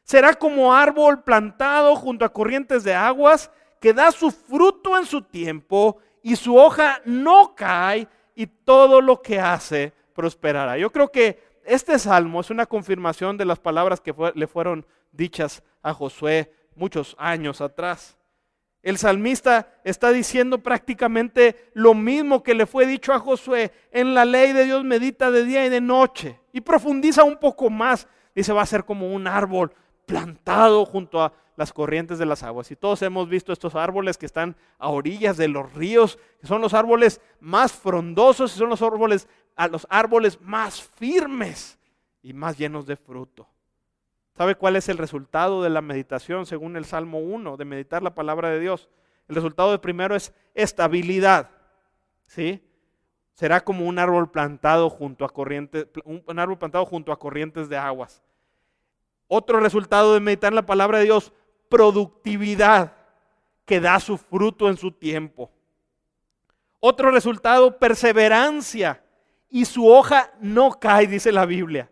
Será 0.04 0.34
como 0.34 0.74
árbol 0.74 1.24
plantado 1.24 1.96
junto 1.96 2.24
a 2.24 2.34
corrientes 2.34 2.84
de 2.84 2.94
aguas 2.94 3.52
que 3.82 3.94
da 3.94 4.12
su 4.12 4.32
fruto 4.32 4.98
en 4.98 5.06
su 5.06 5.22
tiempo 5.22 5.98
y 6.24 6.36
su 6.36 6.56
hoja 6.58 7.02
no 7.06 7.56
cae 7.56 8.08
y 8.36 8.48
todo 8.48 9.02
lo 9.02 9.22
que 9.22 9.40
hace 9.40 9.94
prosperará. 10.14 10.78
Yo 10.78 10.92
creo 10.92 11.12
que 11.12 11.44
este 11.66 12.00
salmo 12.00 12.42
es 12.42 12.50
una 12.50 12.66
confirmación 12.66 13.38
de 13.38 13.46
las 13.46 13.60
palabras 13.60 14.00
que 14.00 14.16
le 14.36 14.48
fueron 14.48 14.86
dichas 15.12 15.62
a 15.82 15.94
Josué 15.94 16.54
muchos 16.76 17.16
años 17.20 17.62
atrás. 17.62 18.17
El 18.84 18.98
salmista 18.98 19.68
está 19.84 20.12
diciendo 20.12 20.60
prácticamente 20.60 21.70
lo 21.74 21.94
mismo 21.94 22.44
que 22.44 22.54
le 22.54 22.66
fue 22.66 22.86
dicho 22.86 23.14
a 23.14 23.20
Josué. 23.20 23.72
En 23.92 24.14
la 24.14 24.24
ley 24.24 24.54
de 24.54 24.66
Dios 24.66 24.84
medita 24.84 25.32
de 25.32 25.44
día 25.44 25.66
y 25.66 25.70
de 25.70 25.82
noche. 25.82 26.40
Y 26.54 26.62
profundiza 26.62 27.24
un 27.24 27.38
poco 27.38 27.70
más. 27.70 28.08
Dice, 28.36 28.54
va 28.54 28.62
a 28.62 28.68
ser 28.68 28.86
como 28.86 29.14
un 29.14 29.28
árbol 29.28 29.74
plantado 30.06 30.86
junto 30.86 31.22
a 31.22 31.34
las 31.58 31.74
corrientes 31.74 32.20
de 32.20 32.26
las 32.26 32.44
aguas. 32.44 32.72
Y 32.72 32.76
todos 32.76 33.02
hemos 33.02 33.28
visto 33.28 33.52
estos 33.52 33.76
árboles 33.76 34.18
que 34.18 34.28
están 34.28 34.56
a 34.78 34.90
orillas 34.90 35.38
de 35.38 35.48
los 35.48 35.74
ríos, 35.74 36.18
que 36.40 36.48
son 36.48 36.62
los 36.62 36.74
árboles 36.74 37.20
más 37.40 37.74
frondosos 37.74 38.56
y 38.56 38.60
son 38.60 38.70
los 38.70 38.82
árboles, 38.82 39.28
los 39.72 39.86
árboles 39.90 40.40
más 40.40 40.82
firmes 40.82 41.78
y 42.22 42.32
más 42.32 42.58
llenos 42.58 42.86
de 42.86 42.96
fruto. 42.96 43.50
¿Sabe 44.38 44.54
cuál 44.54 44.76
es 44.76 44.88
el 44.88 45.00
resultado 45.00 45.64
de 45.64 45.72
la 45.72 45.82
meditación 45.82 46.46
según 46.46 46.76
el 46.78 46.86
Salmo 46.86 47.18
1, 47.18 47.58
de 47.58 47.66
meditar 47.66 48.04
la 48.04 48.14
palabra 48.14 48.52
de 48.52 48.60
Dios? 48.60 48.88
El 49.28 49.34
resultado 49.34 49.72
de 49.72 49.80
primero 49.80 50.16
es 50.16 50.32
estabilidad. 50.54 51.50
¿Sí? 52.28 52.64
Será 53.34 53.64
como 53.64 53.88
un 53.88 53.98
árbol 53.98 54.30
plantado 54.30 54.92
junto 54.92 55.26
a 55.26 55.30
corrientes, 55.30 55.88
un 56.06 56.38
árbol 56.38 56.60
plantado 56.60 56.86
junto 56.86 57.12
a 57.12 57.18
corrientes 57.18 57.68
de 57.68 57.78
aguas. 57.78 58.22
Otro 59.28 59.60
resultado 59.60 60.14
de 60.14 60.20
meditar 60.20 60.54
la 60.54 60.68
palabra 60.68 61.00
de 61.00 61.06
Dios, 61.06 61.34
productividad 61.68 62.94
que 63.66 63.80
da 63.80 64.00
su 64.00 64.20
fruto 64.20 64.70
en 64.70 64.78
su 64.78 64.92
tiempo. 64.92 65.50
Otro 66.80 67.10
resultado, 67.10 67.80
perseverancia 67.80 69.04
y 69.50 69.66
su 69.66 69.88
hoja 69.88 70.32
no 70.40 70.80
cae, 70.80 71.08
dice 71.08 71.32
la 71.32 71.48
Biblia. 71.48 71.90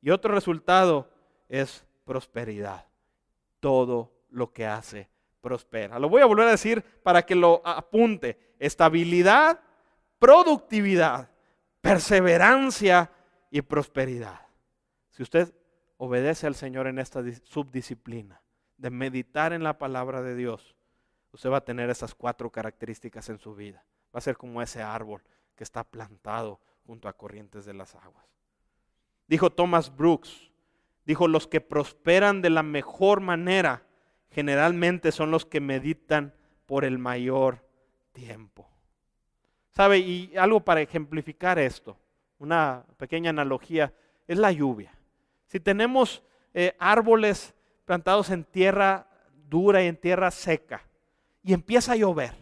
Y 0.00 0.08
otro 0.08 0.32
resultado, 0.32 1.10
es 1.48 1.84
prosperidad. 2.04 2.86
Todo 3.60 4.12
lo 4.30 4.52
que 4.52 4.66
hace 4.66 5.08
prospera. 5.40 5.98
Lo 5.98 6.08
voy 6.08 6.22
a 6.22 6.26
volver 6.26 6.48
a 6.48 6.52
decir 6.52 6.82
para 7.02 7.22
que 7.24 7.34
lo 7.34 7.62
apunte. 7.64 8.54
Estabilidad, 8.58 9.60
productividad, 10.18 11.30
perseverancia 11.80 13.10
y 13.50 13.62
prosperidad. 13.62 14.40
Si 15.10 15.22
usted 15.22 15.54
obedece 15.98 16.46
al 16.46 16.54
Señor 16.54 16.86
en 16.86 16.98
esta 16.98 17.22
subdisciplina 17.44 18.42
de 18.76 18.90
meditar 18.90 19.52
en 19.52 19.62
la 19.62 19.78
palabra 19.78 20.22
de 20.22 20.34
Dios, 20.34 20.76
usted 21.32 21.50
va 21.50 21.58
a 21.58 21.64
tener 21.64 21.90
esas 21.90 22.14
cuatro 22.14 22.50
características 22.50 23.28
en 23.28 23.38
su 23.38 23.54
vida. 23.54 23.84
Va 24.14 24.18
a 24.18 24.22
ser 24.22 24.36
como 24.36 24.60
ese 24.62 24.82
árbol 24.82 25.22
que 25.54 25.64
está 25.64 25.84
plantado 25.84 26.60
junto 26.84 27.08
a 27.08 27.12
corrientes 27.12 27.64
de 27.64 27.74
las 27.74 27.94
aguas. 27.94 28.26
Dijo 29.26 29.50
Thomas 29.50 29.94
Brooks, 29.94 30.50
Dijo, 31.06 31.28
los 31.28 31.46
que 31.46 31.60
prosperan 31.60 32.42
de 32.42 32.50
la 32.50 32.64
mejor 32.64 33.20
manera 33.20 33.84
generalmente 34.30 35.12
son 35.12 35.30
los 35.30 35.46
que 35.46 35.60
meditan 35.60 36.34
por 36.66 36.84
el 36.84 36.98
mayor 36.98 37.64
tiempo. 38.12 38.68
¿Sabe? 39.70 39.98
Y 39.98 40.36
algo 40.36 40.60
para 40.60 40.80
ejemplificar 40.80 41.58
esto, 41.58 41.96
una 42.38 42.84
pequeña 42.96 43.30
analogía, 43.30 43.94
es 44.26 44.36
la 44.36 44.50
lluvia. 44.50 44.92
Si 45.46 45.60
tenemos 45.60 46.24
eh, 46.52 46.74
árboles 46.78 47.54
plantados 47.84 48.30
en 48.30 48.42
tierra 48.42 49.06
dura 49.48 49.82
y 49.82 49.86
en 49.86 49.96
tierra 49.96 50.30
seca 50.32 50.82
y 51.42 51.52
empieza 51.52 51.92
a 51.92 51.96
llover, 51.96 52.34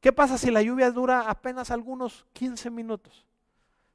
¿qué 0.00 0.12
pasa 0.12 0.36
si 0.36 0.50
la 0.50 0.62
lluvia 0.62 0.90
dura 0.90 1.30
apenas 1.30 1.70
algunos 1.70 2.26
15 2.32 2.70
minutos? 2.70 3.24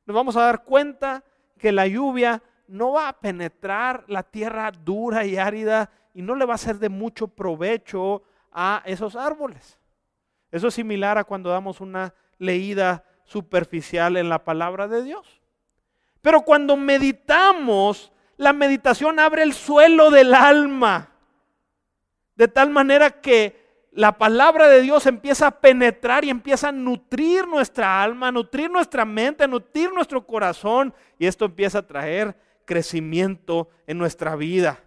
Nos 0.05 0.15
vamos 0.15 0.37
a 0.37 0.41
dar 0.41 0.63
cuenta 0.63 1.23
que 1.57 1.71
la 1.71 1.87
lluvia 1.87 2.41
no 2.67 2.93
va 2.93 3.09
a 3.09 3.19
penetrar 3.19 4.03
la 4.07 4.23
tierra 4.23 4.71
dura 4.71 5.25
y 5.25 5.37
árida 5.37 5.89
y 6.13 6.21
no 6.21 6.35
le 6.35 6.45
va 6.45 6.55
a 6.55 6.59
ser 6.59 6.79
de 6.79 6.89
mucho 6.89 7.27
provecho 7.27 8.23
a 8.51 8.81
esos 8.85 9.15
árboles. 9.15 9.79
Eso 10.51 10.67
es 10.67 10.73
similar 10.73 11.17
a 11.17 11.23
cuando 11.23 11.49
damos 11.49 11.81
una 11.81 12.13
leída 12.37 13.03
superficial 13.25 14.17
en 14.17 14.29
la 14.29 14.43
palabra 14.43 14.87
de 14.87 15.03
Dios. 15.03 15.41
Pero 16.21 16.41
cuando 16.41 16.77
meditamos, 16.77 18.11
la 18.37 18.53
meditación 18.53 19.19
abre 19.19 19.43
el 19.43 19.53
suelo 19.53 20.09
del 20.09 20.33
alma. 20.33 21.11
De 22.35 22.47
tal 22.47 22.69
manera 22.69 23.21
que 23.21 23.65
la 23.91 24.17
palabra 24.17 24.67
de 24.67 24.81
Dios 24.81 25.05
empieza 25.05 25.47
a 25.47 25.59
penetrar 25.59 26.25
y 26.25 26.29
empieza 26.29 26.69
a 26.69 26.73
nutrir 26.73 27.47
nuestra 27.47 28.03
alma, 28.03 28.27
a 28.27 28.31
nutrir 28.31 28.69
nuestra 28.69 29.05
mente, 29.05 29.43
a 29.43 29.47
nutrir 29.47 29.91
nuestro 29.93 30.25
corazón. 30.25 30.93
Y 31.17 31.25
esto 31.25 31.45
empieza 31.45 31.79
a 31.79 31.87
traer 31.87 32.35
crecimiento 32.65 33.69
en 33.87 33.97
nuestra 33.97 34.35
vida. 34.35 34.79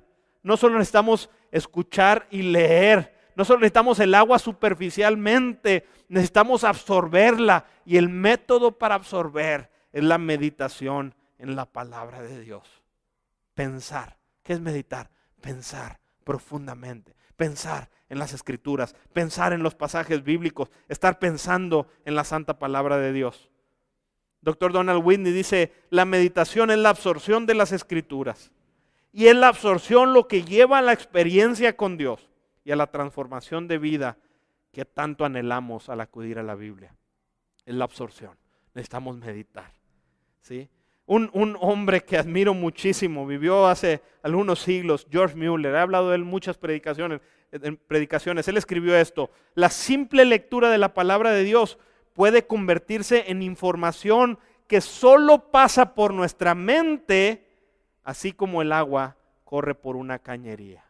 No 0.42 0.56
solo 0.56 0.78
necesitamos 0.78 1.30
escuchar 1.50 2.26
y 2.30 2.42
leer, 2.42 3.14
no 3.38 3.44
solo 3.44 3.60
necesitamos 3.60 4.00
el 4.00 4.14
agua 4.14 4.38
superficialmente, 4.40 5.86
necesitamos 6.08 6.64
absorberla. 6.64 7.66
Y 7.84 7.96
el 7.96 8.08
método 8.08 8.78
para 8.78 8.96
absorber 8.96 9.70
es 9.92 10.02
la 10.02 10.18
meditación 10.18 11.14
en 11.38 11.54
la 11.54 11.66
palabra 11.66 12.20
de 12.20 12.40
Dios. 12.40 12.82
Pensar. 13.54 14.18
¿Qué 14.42 14.54
es 14.54 14.60
meditar? 14.60 15.10
Pensar 15.40 16.00
profundamente. 16.24 17.14
Pensar 17.36 17.90
en 18.08 18.18
las 18.18 18.32
escrituras, 18.32 18.96
pensar 19.12 19.52
en 19.52 19.62
los 19.62 19.76
pasajes 19.76 20.24
bíblicos, 20.24 20.70
estar 20.88 21.18
pensando 21.20 21.86
en 22.04 22.16
la 22.16 22.24
santa 22.24 22.58
palabra 22.58 22.98
de 22.98 23.12
Dios. 23.12 23.50
Doctor 24.48 24.72
Donald 24.72 25.02
Whitney 25.04 25.30
dice, 25.30 25.72
la 25.90 26.06
meditación 26.06 26.70
es 26.70 26.78
la 26.78 26.88
absorción 26.88 27.44
de 27.44 27.52
las 27.52 27.70
escrituras 27.70 28.50
y 29.12 29.26
es 29.26 29.36
la 29.36 29.48
absorción 29.48 30.14
lo 30.14 30.26
que 30.26 30.42
lleva 30.42 30.78
a 30.78 30.82
la 30.82 30.94
experiencia 30.94 31.76
con 31.76 31.98
Dios 31.98 32.30
y 32.64 32.70
a 32.70 32.76
la 32.76 32.86
transformación 32.86 33.68
de 33.68 33.76
vida 33.76 34.16
que 34.72 34.86
tanto 34.86 35.26
anhelamos 35.26 35.90
al 35.90 36.00
acudir 36.00 36.38
a 36.38 36.42
la 36.42 36.54
Biblia. 36.54 36.94
Es 37.66 37.74
la 37.74 37.84
absorción. 37.84 38.38
Necesitamos 38.72 39.18
meditar. 39.18 39.70
¿sí? 40.40 40.70
Un, 41.04 41.28
un, 41.34 41.54
hombre 41.60 42.02
que 42.02 42.16
admiro 42.16 42.54
muchísimo, 42.54 43.26
vivió 43.26 43.66
hace 43.66 44.00
algunos 44.22 44.60
siglos, 44.60 45.06
George 45.10 45.36
Mueller, 45.36 45.74
he 45.74 45.78
hablado 45.78 46.08
de 46.08 46.16
él 46.16 46.24
muchas 46.24 46.56
predicaciones, 46.56 47.20
en 47.52 47.76
predicaciones. 47.76 48.48
Él 48.48 48.56
escribió 48.56 48.96
esto, 48.96 49.30
la 49.54 49.68
simple 49.68 50.24
lectura 50.24 50.70
de 50.70 50.78
la 50.78 50.94
palabra 50.94 51.32
de 51.32 51.44
Dios 51.44 51.78
puede 52.18 52.48
convertirse 52.48 53.30
en 53.30 53.42
información 53.42 54.40
que 54.66 54.80
solo 54.80 55.52
pasa 55.52 55.94
por 55.94 56.12
nuestra 56.12 56.56
mente, 56.56 57.46
así 58.02 58.32
como 58.32 58.60
el 58.60 58.72
agua 58.72 59.16
corre 59.44 59.76
por 59.76 59.94
una 59.94 60.18
cañería. 60.18 60.84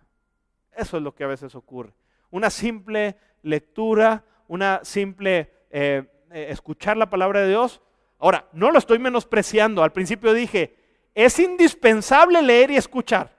Eso 0.75 0.97
es 0.97 1.03
lo 1.03 1.15
que 1.15 1.25
a 1.25 1.27
veces 1.27 1.55
ocurre. 1.55 1.93
Una 2.31 2.49
simple 2.49 3.19
lectura, 3.43 4.25
una 4.47 4.81
simple 4.85 5.53
eh, 5.71 6.05
eh, 6.31 6.47
escuchar 6.49 6.97
la 6.97 7.11
palabra 7.11 7.43
de 7.43 7.49
Dios. 7.49 7.83
Ahora, 8.19 8.49
no 8.55 8.71
lo 8.71 8.79
estoy 8.79 8.99
menospreciando. 8.99 9.83
Al 9.83 9.93
principio 9.93 10.33
dije, 10.33 10.77
es 11.15 11.39
indispensable 11.39 12.41
leer 12.41 12.71
y 12.71 12.79
escuchar. 12.79 13.37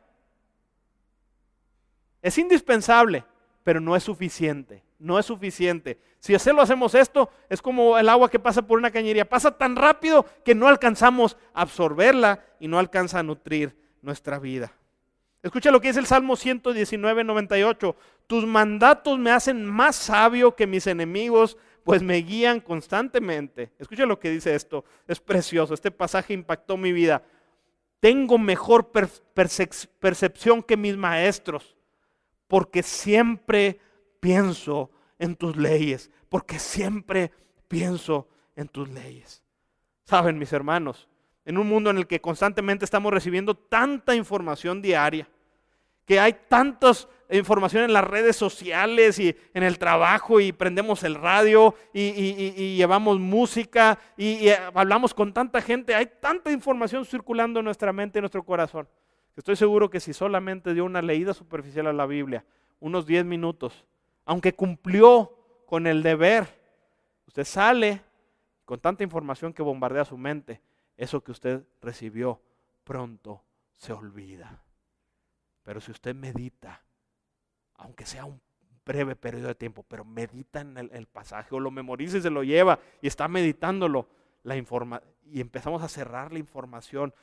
Es 2.22 2.38
indispensable, 2.38 3.26
pero 3.64 3.80
no 3.80 3.96
es 3.96 4.04
suficiente. 4.04 4.84
No 5.00 5.18
es 5.18 5.26
suficiente. 5.26 5.98
Si 6.20 6.36
hacemos 6.36 6.94
esto, 6.94 7.30
es 7.50 7.62
como 7.62 7.98
el 7.98 8.10
agua 8.10 8.30
que 8.30 8.38
pasa 8.38 8.62
por 8.62 8.78
una 8.78 8.92
cañería. 8.92 9.28
Pasa 9.28 9.58
tan 9.58 9.78
rápido 9.78 10.26
que 10.44 10.54
no 10.54 10.68
alcanzamos 10.68 11.38
a 11.54 11.62
absorberla 11.62 12.44
y 12.60 12.68
no 12.68 12.78
alcanza 12.78 13.20
a 13.20 13.24
nutrir 13.24 13.76
nuestra 14.02 14.40
vida. 14.40 14.74
Escucha 15.42 15.72
lo 15.72 15.80
que 15.80 15.88
dice 15.88 16.02
el 16.02 16.06
Salmo 16.06 16.36
119, 16.36 17.24
98. 17.24 17.96
Tus 18.28 18.46
mandatos 18.46 19.18
me 19.18 19.32
hacen 19.32 19.66
más 19.66 19.96
sabio 19.96 20.54
que 20.54 20.68
mis 20.68 20.86
enemigos, 20.86 21.58
pues 21.86 22.04
me 22.04 22.18
guían 22.18 22.60
constantemente. 22.60 23.72
Escucha 23.80 24.06
lo 24.06 24.20
que 24.20 24.32
dice 24.32 24.54
esto. 24.54 24.84
Es 25.08 25.22
precioso. 25.22 25.74
Este 25.74 25.92
pasaje 25.92 26.34
impactó 26.34 26.76
mi 26.76 26.92
vida. 26.92 27.24
Tengo 28.02 28.38
mejor 28.38 28.92
percepción 28.92 30.62
que 30.62 30.76
mis 30.76 30.98
maestros, 30.98 31.78
porque 32.48 32.84
siempre 32.84 33.80
pienso 34.20 34.90
en 35.18 35.36
tus 35.36 35.56
leyes, 35.58 36.12
porque 36.30 36.60
siempre 36.60 37.32
pienso 37.68 38.28
en 38.56 38.68
tus 38.68 38.90
leyes. 38.90 39.44
Saben, 40.06 40.38
mis 40.38 40.54
hermanos, 40.54 41.08
en 41.46 41.58
un 41.58 41.68
mundo 41.68 41.90
en 41.90 41.98
el 41.98 42.08
que 42.08 42.22
constantemente 42.22 42.86
estamos 42.86 43.14
recibiendo 43.14 43.56
tanta 43.56 44.16
información 44.16 44.82
diaria, 44.82 45.28
que 46.06 46.20
hay 46.20 46.36
tantas 46.48 47.08
información 47.38 47.84
en 47.84 47.94
las 47.94 48.04
redes 48.04 48.36
sociales 48.36 49.20
y 49.20 49.36
en 49.54 49.64
el 49.64 49.78
trabajo 49.78 50.40
y 50.40 50.52
prendemos 50.52 51.04
el 51.04 51.16
radio 51.16 51.76
y, 51.94 52.76
llevamos 52.76 53.20
música 53.20 54.00
y, 54.18 54.48
y, 54.48 54.50
hablamos 54.74 55.14
con 55.14 55.34
tanta 55.34 55.62
gente, 55.62 55.94
hay 55.94 56.08
tanta 56.20 56.52
información 56.52 57.06
circulando 57.06 57.60
en 57.60 57.66
nuestra 57.66 57.94
mente 57.94 58.18
y 58.20 58.22
nuestro 58.22 58.44
corazón. 58.44 58.88
Estoy 59.36 59.56
seguro 59.56 59.90
que 59.90 60.00
si 60.00 60.14
solamente 60.14 60.74
dio 60.74 60.86
una 60.86 61.02
leída 61.02 61.34
superficial 61.34 61.88
a 61.88 61.94
la 61.94 62.06
Biblia, 62.06 62.44
unos 62.80 63.06
10 63.06 63.26
minutos, 63.26 63.86
aunque 64.30 64.54
cumplió 64.54 65.36
con 65.66 65.88
el 65.88 66.04
deber, 66.04 66.48
usted 67.26 67.44
sale 67.44 68.00
con 68.64 68.80
tanta 68.80 69.04
información 69.04 69.52
que 69.54 69.64
bombardea 69.64 70.06
su 70.06 70.20
mente, 70.20 70.62
eso 70.98 71.24
que 71.24 71.32
usted 71.32 71.64
recibió 71.82 72.40
pronto 72.84 73.44
se 73.76 73.92
olvida. 73.92 74.62
Pero 75.64 75.82
si 75.82 75.90
usted 75.90 76.14
medita, 76.14 76.84
aunque 77.78 78.06
sea 78.06 78.26
un 78.26 78.40
breve 78.86 79.16
periodo 79.16 79.48
de 79.48 79.56
tiempo, 79.56 79.84
pero 79.88 80.06
medita 80.06 80.62
en 80.62 80.78
el, 80.78 81.08
pasaje 81.08 81.56
o 81.56 81.60
lo 81.60 81.72
memoriza 81.72 82.18
y 82.18 82.22
se 82.22 82.30
lo 82.30 82.44
lleva 82.44 82.78
y 83.02 83.08
está 83.08 83.28
meditándolo, 83.28 84.08
la 84.44 84.56
informa 84.56 85.02
y 85.32 85.42
empezamos 85.42 85.84
a 85.84 85.88
cerrar 85.88 86.32
la 86.32 86.40
información, 86.40 87.14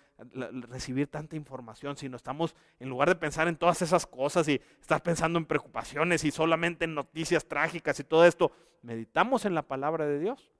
recibir 0.68 1.08
tanta 1.08 1.36
información, 1.36 1.96
si 1.96 2.08
no 2.08 2.16
estamos, 2.16 2.54
en 2.80 2.88
lugar 2.88 3.08
de 3.08 3.16
pensar 3.16 3.48
en 3.48 3.56
todas 3.56 3.82
esas 3.82 4.06
cosas 4.06 4.48
y 4.48 4.60
estar 4.80 5.02
pensando 5.02 5.38
en 5.38 5.46
preocupaciones 5.46 6.24
y 6.24 6.30
solamente 6.30 6.84
en 6.84 6.94
noticias 6.94 7.46
trágicas 7.46 7.98
y 8.00 8.04
todo 8.04 8.24
esto, 8.24 8.52
meditamos 8.82 9.44
en 9.44 9.54
la 9.54 9.62
palabra 9.62 10.06
de 10.06 10.18
Dios. 10.18 10.50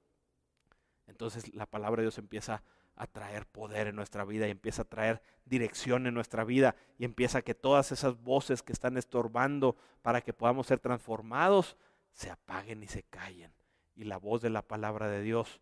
Entonces 1.06 1.54
la 1.54 1.66
palabra 1.66 2.00
de 2.00 2.06
Dios 2.06 2.18
empieza 2.18 2.62
a 2.96 3.06
traer 3.06 3.46
poder 3.46 3.86
en 3.88 3.96
nuestra 3.96 4.24
vida 4.24 4.48
y 4.48 4.50
empieza 4.50 4.82
a 4.82 4.86
traer 4.86 5.22
dirección 5.44 6.06
en 6.06 6.14
nuestra 6.14 6.44
vida 6.44 6.74
y 6.98 7.04
empieza 7.04 7.38
a 7.38 7.42
que 7.42 7.54
todas 7.54 7.92
esas 7.92 8.20
voces 8.22 8.62
que 8.62 8.72
están 8.72 8.96
estorbando 8.96 9.76
para 10.02 10.22
que 10.22 10.32
podamos 10.32 10.66
ser 10.66 10.80
transformados 10.80 11.76
se 12.12 12.30
apaguen 12.30 12.82
y 12.82 12.88
se 12.88 13.02
callen. 13.02 13.52
Y 13.94 14.04
la 14.04 14.16
voz 14.16 14.40
de 14.40 14.50
la 14.50 14.62
palabra 14.62 15.08
de 15.08 15.22
Dios 15.22 15.60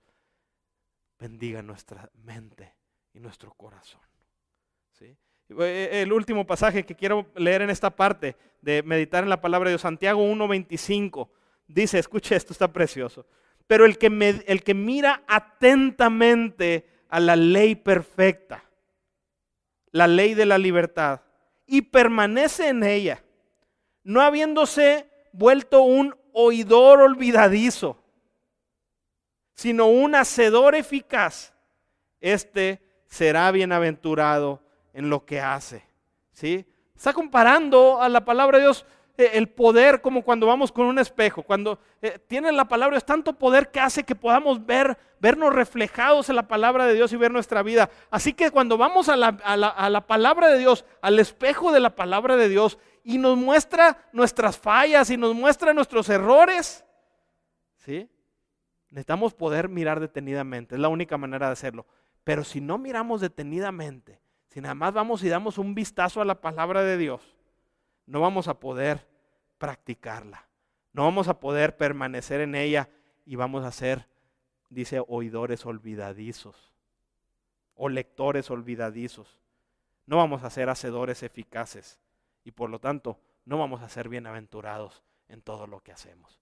bendiga 1.19 1.63
nuestra 1.63 2.11
mente 2.25 2.75
y 3.13 3.21
nuestro 3.21 3.53
corazón. 3.55 4.01
¿sí? 4.93 5.17
Eh, 5.49 6.03
el 6.03 6.13
último 6.13 6.47
pasaje 6.47 6.85
que 6.85 6.95
quiero 6.95 7.27
leer 7.37 7.63
en 7.63 7.71
esta 7.71 7.91
parte 7.91 8.37
de 8.63 8.83
meditar 8.83 9.25
en 9.25 9.31
la 9.31 9.41
palabra 9.41 9.69
de 9.69 9.73
Dios, 9.73 9.83
Santiago 9.83 10.23
1.25, 10.25 11.29
dice, 11.67 11.99
escuche 11.99 12.35
esto, 12.35 12.53
está 12.53 12.73
precioso, 12.73 13.27
pero 13.67 13.85
el 13.85 13.99
que, 13.99 14.07
el 14.47 14.63
que 14.63 14.75
mira 14.75 15.23
atentamente 15.27 16.87
a 17.09 17.21
la 17.21 17.37
ley 17.37 17.75
perfecta, 17.75 18.65
la 19.93 20.07
ley 20.07 20.35
de 20.35 20.47
la 20.47 20.59
libertad, 20.59 21.23
y 21.67 21.83
permanece 21.83 22.69
en 22.69 22.83
ella, 22.83 23.23
no 24.03 24.21
habiéndose 24.21 25.09
vuelto 25.33 25.83
un 25.83 26.17
oidor 26.33 27.01
olvidadizo, 27.01 28.04
sino 29.55 29.87
un 29.87 30.15
hacedor 30.15 30.75
eficaz, 30.75 31.55
este 32.21 32.83
será 33.07 33.51
bienaventurado 33.51 34.61
en 34.93 35.09
lo 35.09 35.25
que 35.25 35.41
hace. 35.41 35.85
¿Sí? 36.33 36.67
Está 36.95 37.13
comparando 37.13 38.01
a 38.01 38.09
la 38.09 38.25
palabra 38.25 38.59
de 38.59 38.65
Dios 38.65 38.85
eh, 39.17 39.31
el 39.35 39.49
poder 39.49 40.01
como 40.01 40.23
cuando 40.23 40.47
vamos 40.47 40.73
con 40.73 40.87
un 40.87 40.99
espejo. 40.99 41.43
Cuando 41.43 41.79
eh, 42.03 42.19
tiene 42.27 42.51
la 42.51 42.67
palabra 42.67 42.97
es 42.97 43.05
tanto 43.05 43.39
poder 43.39 43.71
que 43.71 43.79
hace 43.79 44.03
que 44.03 44.17
podamos 44.17 44.65
ver, 44.67 44.99
vernos 45.21 45.55
reflejados 45.55 46.29
en 46.29 46.37
la 46.37 46.49
palabra 46.49 46.87
de 46.87 46.95
Dios 46.95 47.13
y 47.13 47.17
ver 47.17 47.31
nuestra 47.31 47.63
vida. 47.63 47.91
Así 48.11 48.33
que 48.33 48.51
cuando 48.51 48.77
vamos 48.77 49.09
a 49.09 49.17
la, 49.17 49.29
a 49.29 49.91
la 49.91 50.07
palabra 50.07 50.49
de 50.49 50.59
Dios, 50.59 50.85
al 51.01 51.19
espejo 51.21 51.71
de 51.71 51.81
la 51.81 51.95
palabra 51.95 52.37
de 52.37 52.49
Dios, 52.49 52.79
y 53.05 53.19
nos 53.19 53.37
muestra 53.37 53.99
nuestras 54.13 54.59
fallas 54.59 55.11
y 55.11 55.17
nos 55.17 55.35
muestra 55.35 55.75
nuestros 55.75 56.09
errores, 56.09 56.85
¿sí? 57.77 58.09
Necesitamos 58.95 59.35
poder 59.35 59.69
mirar 59.69 59.99
detenidamente, 59.99 60.77
es 60.77 60.81
la 60.81 60.87
única 60.87 61.19
manera 61.19 61.49
de 61.49 61.55
hacerlo. 61.55 61.85
Pero 62.23 62.45
si 62.45 62.61
no 62.61 62.79
miramos 62.79 63.21
detenidamente, 63.21 64.21
si 64.51 64.61
nada 64.61 64.77
más 64.77 64.95
vamos 64.95 65.25
y 65.25 65.29
damos 65.29 65.59
un 65.59 65.75
vistazo 65.75 66.21
a 66.21 66.25
la 66.25 66.41
palabra 66.41 66.85
de 66.85 66.97
Dios, 66.97 67.37
no 68.07 68.21
vamos 68.21 68.47
a 68.47 68.61
poder 68.61 69.09
practicarla. 69.59 70.47
No 70.93 71.03
vamos 71.03 71.27
a 71.27 71.41
poder 71.41 71.77
permanecer 71.77 72.41
en 72.41 72.55
ella 72.55 72.89
y 73.27 73.35
vamos 73.35 73.65
a 73.65 73.73
ser, 73.73 74.07
dice, 74.69 75.03
oidores 75.09 75.67
olvidadizos 75.67 76.73
o 77.75 77.89
lectores 77.89 78.49
olvidadizos. 78.49 79.41
No 80.07 80.19
vamos 80.19 80.45
a 80.45 80.51
ser 80.51 80.71
hacedores 80.71 81.25
eficaces 81.25 81.99
y 82.45 82.53
por 82.53 82.71
lo 82.71 82.79
tanto 82.79 83.19
no 83.45 83.59
vamos 83.59 83.83
a 83.83 83.89
ser 83.89 84.09
bienaventurados 84.09 85.03
en 85.27 85.43
todo 85.43 85.67
lo 85.67 85.81
que 85.81 85.91
hacemos. 85.91 86.41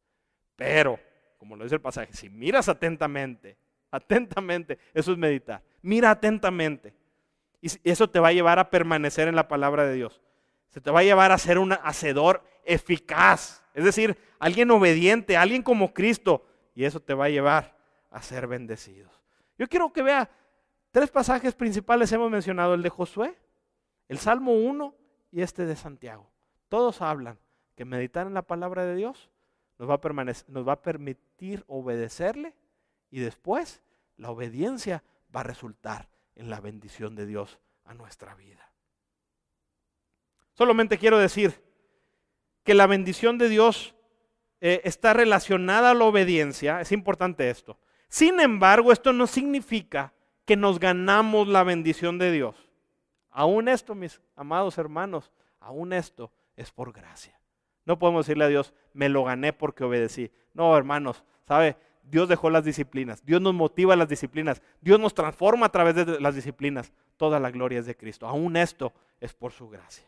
Pero 0.55 1.01
como 1.43 1.57
lo 1.57 1.65
dice 1.65 1.75
el 1.75 1.81
pasaje, 1.81 2.13
si 2.13 2.31
miras 2.31 2.69
atentamente, 2.69 3.57
atentamente, 3.91 4.79
eso 4.95 5.11
es 5.11 5.19
meditar. 5.19 5.61
Mira 5.83 6.13
atentamente. 6.13 6.95
Y 7.61 7.69
eso 7.83 8.09
te 8.09 8.21
va 8.21 8.29
a 8.29 8.33
llevar 8.33 8.61
a 8.61 8.71
permanecer 8.71 9.27
en 9.27 9.35
la 9.35 9.49
palabra 9.49 9.85
de 9.85 9.95
Dios. 9.95 10.21
Se 10.69 10.81
te 10.81 10.93
va 10.93 11.01
a 11.01 11.03
llevar 11.03 11.33
a 11.33 11.39
ser 11.39 11.59
un 11.59 11.73
hacedor 11.73 12.45
eficaz. 12.65 13.65
Es 13.75 13.83
decir, 13.83 14.17
alguien 14.39 14.71
obediente, 14.71 15.37
alguien 15.37 15.65
como 15.65 15.93
Cristo. 15.93 16.47
Y 16.77 16.85
eso 16.85 17.01
te 17.01 17.13
va 17.13 17.25
a 17.25 17.31
llevar 17.31 17.77
a 18.13 18.23
ser 18.23 18.47
bendecidos. 18.47 19.11
Yo 19.59 19.69
quiero 19.69 19.93
que 19.93 20.03
vea 20.03 20.31
tres 20.93 21.11
pasajes 21.11 21.57
principales 21.57 22.13
hemos 22.13 22.31
mencionado, 22.31 22.75
el 22.75 22.83
de 22.83 22.89
Josué, 22.89 23.37
el 24.07 24.19
Salmo 24.19 24.53
1 24.53 24.95
y 25.33 25.43
este 25.43 25.67
de 25.67 25.75
Santiago. 25.75 26.31
Todos 26.69 27.03
hablan 27.03 27.37
que 27.75 27.85
meditar 27.85 28.29
en 28.29 28.35
la 28.35 28.43
palabra 28.43 28.85
de 28.85 28.95
Dios 28.95 29.29
nos 29.79 29.89
va 29.89 29.95
a, 29.95 30.25
nos 30.49 30.69
va 30.69 30.73
a 30.73 30.83
permitir 30.83 31.65
obedecerle 31.67 32.55
y 33.11 33.21
después 33.21 33.83
la 34.17 34.31
obediencia 34.31 35.03
va 35.35 35.41
a 35.41 35.45
resultar 35.45 36.09
en 36.35 36.51
la 36.51 36.61
bendición 36.61 37.15
de 37.15 37.27
Dios 37.27 37.59
a 37.85 37.95
nuestra 37.95 38.35
vida. 38.35 38.73
Solamente 40.55 40.99
quiero 40.99 41.19
decir 41.19 41.63
que 42.65 42.75
la 42.75 42.87
bendición 42.87 43.39
de 43.39 43.49
Dios 43.49 43.95
eh, 44.61 44.81
está 44.85 45.13
relacionada 45.13 45.91
a 45.91 45.95
la 45.95 46.05
obediencia. 46.05 46.81
Es 46.81 46.93
importante 46.93 47.51
esto. 47.51 47.79
Sin 48.09 48.39
embargo, 48.41 48.93
esto 48.93 49.13
no 49.13 49.27
significa 49.27 50.13
que 50.45 50.57
nos 50.57 50.79
ganamos 50.79 51.49
la 51.49 51.65
bendición 51.65 52.19
de 52.19 52.31
Dios. 52.31 52.69
Aún 53.31 53.69
esto, 53.69 53.95
mis 53.95 54.21
amados 54.37 54.79
hermanos, 54.79 55.33
aún 55.59 55.93
esto 55.93 56.31
es 56.55 56.71
por 56.71 56.93
gracia. 56.93 57.42
No 57.85 57.99
podemos 57.99 58.27
decirle 58.27 58.45
a 58.45 58.49
Dios, 58.49 58.75
me 58.93 59.09
lo 59.09 59.25
gané 59.25 59.53
porque 59.53 59.85
obedecí. 59.85 60.31
No, 60.55 60.77
hermanos, 60.77 61.25
¿sabe? 61.47 61.77
Dios 62.05 62.29
dejó 62.29 62.51
las 62.51 62.65
disciplinas, 62.65 63.25
Dios 63.25 63.41
nos 63.41 63.55
motiva 63.55 63.95
las 63.97 64.09
disciplinas, 64.09 64.61
Dios 64.81 64.99
nos 64.99 65.15
transforma 65.15 65.67
a 65.67 65.73
través 65.73 65.95
de 65.95 66.21
las 66.21 66.35
disciplinas. 66.35 66.93
Toda 67.17 67.39
la 67.39 67.51
gloria 67.51 67.79
es 67.79 67.87
de 67.87 67.97
Cristo. 67.97 68.27
Aún 68.27 68.57
esto 68.57 68.93
es 69.21 69.33
por 69.33 69.53
su 69.53 69.69
gracia. 69.69 70.05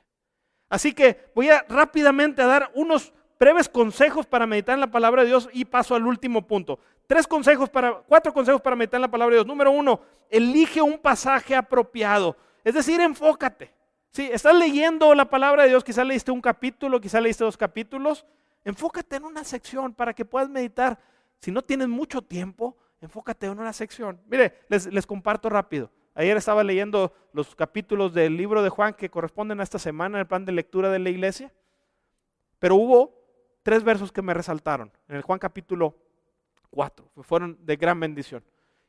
Así 0.69 0.93
que 0.93 1.31
voy 1.35 1.51
a 1.51 1.65
rápidamente 1.69 2.43
a 2.43 2.47
dar 2.47 2.71
unos 2.75 3.13
breves 3.39 3.69
consejos 3.69 4.27
para 4.27 4.47
meditar 4.47 4.75
en 4.75 4.81
la 4.81 4.91
palabra 4.91 5.23
de 5.23 5.29
Dios 5.29 5.49
y 5.53 5.65
paso 5.65 5.95
al 5.95 6.07
último 6.07 6.47
punto. 6.47 6.79
Tres 7.07 7.27
consejos 7.27 7.69
para, 7.69 7.93
cuatro 7.93 8.33
consejos 8.33 8.61
para 8.61 8.75
meditar 8.75 8.99
en 8.99 9.03
la 9.03 9.11
palabra 9.11 9.35
de 9.35 9.39
Dios. 9.39 9.47
Número 9.47 9.71
uno, 9.71 10.01
elige 10.31 10.81
un 10.81 10.99
pasaje 10.99 11.55
apropiado. 11.55 12.37
Es 12.65 12.75
decir, 12.75 13.01
enfócate. 13.01 13.71
Si 14.15 14.23
estás 14.31 14.55
leyendo 14.55 15.13
la 15.17 15.29
palabra 15.29 15.65
de 15.65 15.71
Dios, 15.71 15.83
quizás 15.83 16.07
leíste 16.07 16.31
un 16.31 16.41
capítulo, 16.41 17.01
quizás 17.01 17.21
leíste 17.21 17.43
dos 17.43 17.57
capítulos. 17.57 18.25
Enfócate 18.65 19.17
en 19.17 19.25
una 19.25 19.43
sección 19.43 19.93
para 19.93 20.15
que 20.15 20.25
puedas 20.25 20.49
meditar. 20.49 21.01
Si 21.41 21.51
no 21.51 21.63
tienes 21.63 21.89
mucho 21.89 22.23
tiempo, 22.23 22.77
enfócate 23.01 23.47
en 23.47 23.59
una 23.59 23.73
sección. 23.73 24.21
Mire, 24.29 24.61
les, 24.69 24.87
les 24.87 25.05
comparto 25.05 25.49
rápido. 25.49 25.91
Ayer 26.15 26.37
estaba 26.37 26.63
leyendo 26.63 27.13
los 27.33 27.57
capítulos 27.57 28.15
del 28.15 28.37
libro 28.37 28.63
de 28.63 28.69
Juan 28.69 28.95
que 28.95 29.11
corresponden 29.11 29.59
a 29.59 29.65
esta 29.65 29.81
semana 29.81 30.19
en 30.19 30.21
el 30.21 30.27
plan 30.29 30.45
de 30.45 30.53
lectura 30.53 30.91
de 30.91 31.01
la 31.01 31.11
iglesia. 31.11 31.53
Pero 32.61 32.77
hubo 32.77 33.21
tres 33.65 33.83
versos 33.83 34.13
que 34.13 34.23
me 34.23 34.33
resaltaron 34.33 34.93
en 35.09 35.17
el 35.17 35.23
Juan 35.23 35.41
capítulo 35.41 35.97
4. 36.71 37.11
Fueron 37.23 37.59
de 37.67 37.75
gran 37.75 37.99
bendición. 37.99 38.45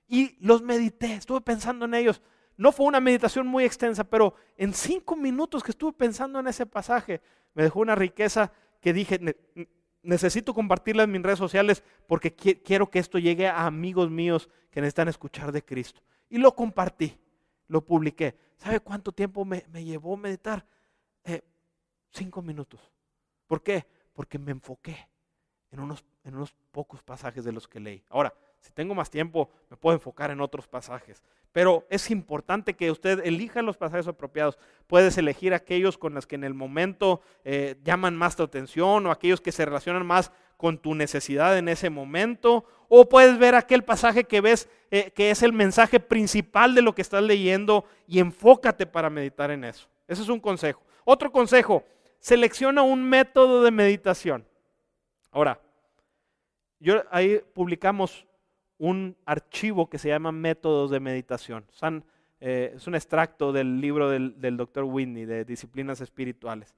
Y 0.07 0.37
los 0.39 0.61
medité, 0.61 1.15
estuve 1.15 1.41
pensando 1.41 1.85
en 1.85 1.95
ellos. 1.95 2.21
No 2.57 2.71
fue 2.71 2.85
una 2.85 2.99
meditación 2.99 3.47
muy 3.47 3.65
extensa, 3.65 4.03
pero 4.03 4.35
en 4.57 4.73
cinco 4.73 5.15
minutos 5.15 5.63
que 5.63 5.71
estuve 5.71 5.93
pensando 5.93 6.39
en 6.39 6.47
ese 6.47 6.65
pasaje, 6.65 7.21
me 7.53 7.63
dejó 7.63 7.79
una 7.79 7.95
riqueza 7.95 8.51
que 8.79 8.93
dije, 8.93 9.19
necesito 10.03 10.53
compartirla 10.53 11.03
en 11.03 11.11
mis 11.11 11.21
redes 11.21 11.39
sociales 11.39 11.83
porque 12.07 12.33
quiero 12.33 12.89
que 12.89 12.99
esto 12.99 13.17
llegue 13.17 13.47
a 13.47 13.65
amigos 13.65 14.09
míos 14.09 14.49
que 14.71 14.79
necesitan 14.81 15.07
escuchar 15.07 15.51
de 15.51 15.63
Cristo. 15.63 16.01
Y 16.29 16.37
lo 16.37 16.55
compartí, 16.55 17.19
lo 17.67 17.85
publiqué. 17.85 18.37
¿Sabe 18.57 18.79
cuánto 18.79 19.11
tiempo 19.11 19.43
me, 19.43 19.65
llevó 19.83 20.15
meditar? 20.15 20.65
Eh, 21.23 21.41
cinco 22.11 22.41
minutos. 22.41 22.79
¿Por 23.47 23.61
qué? 23.63 23.85
Porque 24.13 24.39
me 24.39 24.51
enfoqué 24.51 25.09
en 25.71 25.79
unos, 25.79 26.05
en 26.23 26.35
unos 26.35 26.53
pocos 26.71 27.03
pasajes 27.03 27.43
de 27.43 27.51
los 27.51 27.67
que 27.67 27.79
leí. 27.79 28.03
Ahora, 28.09 28.33
si 28.65 28.71
tengo 28.71 28.95
más 28.95 29.11
tiempo, 29.11 29.51
me 29.69 29.77
puedo 29.77 29.95
enfocar 29.95 30.31
en 30.31 30.41
otros 30.41 30.67
pasajes. 30.67 31.21
Pero 31.51 31.85
es 31.91 32.09
importante 32.09 32.73
que 32.73 32.89
usted 32.89 33.23
elija 33.23 33.61
los 33.61 33.77
pasajes 33.77 34.07
apropiados. 34.07 34.57
Puedes 34.87 35.19
elegir 35.19 35.53
aquellos 35.53 35.99
con 35.99 36.15
los 36.15 36.25
que 36.25 36.33
en 36.33 36.43
el 36.43 36.55
momento 36.55 37.21
eh, 37.43 37.75
llaman 37.83 38.15
más 38.15 38.35
tu 38.35 38.41
atención 38.41 39.05
o 39.05 39.11
aquellos 39.11 39.39
que 39.39 39.51
se 39.51 39.65
relacionan 39.65 40.03
más 40.03 40.31
con 40.57 40.79
tu 40.79 40.95
necesidad 40.95 41.55
en 41.59 41.69
ese 41.69 41.91
momento. 41.91 42.65
O 42.89 43.07
puedes 43.07 43.37
ver 43.37 43.53
aquel 43.53 43.83
pasaje 43.83 44.23
que 44.23 44.41
ves 44.41 44.67
eh, 44.89 45.11
que 45.11 45.29
es 45.29 45.43
el 45.43 45.53
mensaje 45.53 45.99
principal 45.99 46.73
de 46.73 46.81
lo 46.81 46.95
que 46.95 47.03
estás 47.03 47.21
leyendo 47.21 47.85
y 48.07 48.17
enfócate 48.17 48.87
para 48.87 49.11
meditar 49.11 49.51
en 49.51 49.63
eso. 49.63 49.87
Ese 50.07 50.23
es 50.23 50.29
un 50.29 50.39
consejo. 50.39 50.81
Otro 51.03 51.31
consejo, 51.31 51.83
selecciona 52.17 52.81
un 52.81 53.07
método 53.07 53.61
de 53.61 53.69
meditación. 53.69 54.47
Ahora, 55.29 55.61
yo 56.79 57.03
ahí 57.11 57.41
publicamos 57.53 58.24
un 58.77 59.15
archivo 59.25 59.89
que 59.89 59.97
se 59.97 60.09
llama 60.09 60.31
Métodos 60.31 60.91
de 60.91 60.99
Meditación. 60.99 61.65
Eh, 62.41 62.73
es 62.75 62.87
un 62.87 62.95
extracto 62.95 63.51
del 63.51 63.79
libro 63.79 64.09
del, 64.09 64.39
del 64.39 64.57
doctor 64.57 64.83
Whitney 64.83 65.25
de 65.25 65.45
Disciplinas 65.45 66.01
Espirituales. 66.01 66.75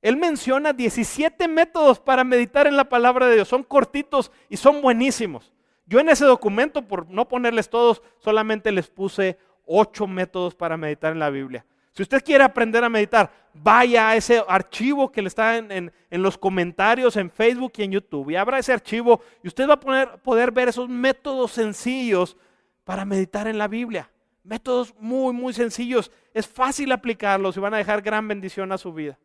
Él 0.00 0.16
menciona 0.16 0.72
17 0.72 1.48
métodos 1.48 1.98
para 1.98 2.22
meditar 2.22 2.66
en 2.66 2.76
la 2.76 2.88
palabra 2.88 3.26
de 3.26 3.34
Dios. 3.34 3.48
Son 3.48 3.64
cortitos 3.64 4.30
y 4.48 4.56
son 4.56 4.80
buenísimos. 4.80 5.52
Yo 5.86 6.00
en 6.00 6.08
ese 6.08 6.24
documento, 6.24 6.86
por 6.86 7.08
no 7.08 7.26
ponerles 7.26 7.68
todos, 7.68 8.02
solamente 8.18 8.70
les 8.70 8.88
puse 8.88 9.38
8 9.64 10.06
métodos 10.06 10.54
para 10.54 10.76
meditar 10.76 11.12
en 11.12 11.18
la 11.18 11.30
Biblia. 11.30 11.64
Si 11.92 12.02
usted 12.02 12.22
quiere 12.22 12.44
aprender 12.44 12.84
a 12.84 12.88
meditar, 12.88 13.30
vaya 13.52 14.10
a 14.10 14.16
ese 14.16 14.42
archivo 14.46 15.10
que 15.10 15.22
le 15.22 15.28
está 15.28 15.56
en, 15.56 15.92
los 16.10 16.38
comentarios 16.38 17.16
en 17.16 17.30
Facebook 17.30 17.72
y 17.76 17.82
en 17.82 17.92
YouTube 17.92 18.30
y 18.30 18.36
abra 18.36 18.58
ese 18.58 18.72
archivo 18.72 19.20
y 19.42 19.48
usted 19.48 19.68
va 19.68 19.74
a 19.74 20.16
poder 20.16 20.52
ver 20.52 20.68
esos 20.68 20.88
métodos 20.88 21.52
sencillos 21.52 22.36
para 22.84 23.04
meditar 23.04 23.46
en 23.46 23.58
la 23.58 23.68
Biblia. 23.68 24.10
Métodos 24.44 24.94
muy, 24.98 25.32
muy 25.34 25.52
sencillos. 25.52 26.10
Es 26.32 26.46
fácil 26.46 26.92
aplicarlos 26.92 27.56
y 27.56 27.60
van 27.60 27.74
a 27.74 27.78
dejar 27.78 28.00
gran 28.00 28.26
bendición 28.26 28.72
a 28.72 28.78
su 28.78 28.92
vida. 28.92 29.18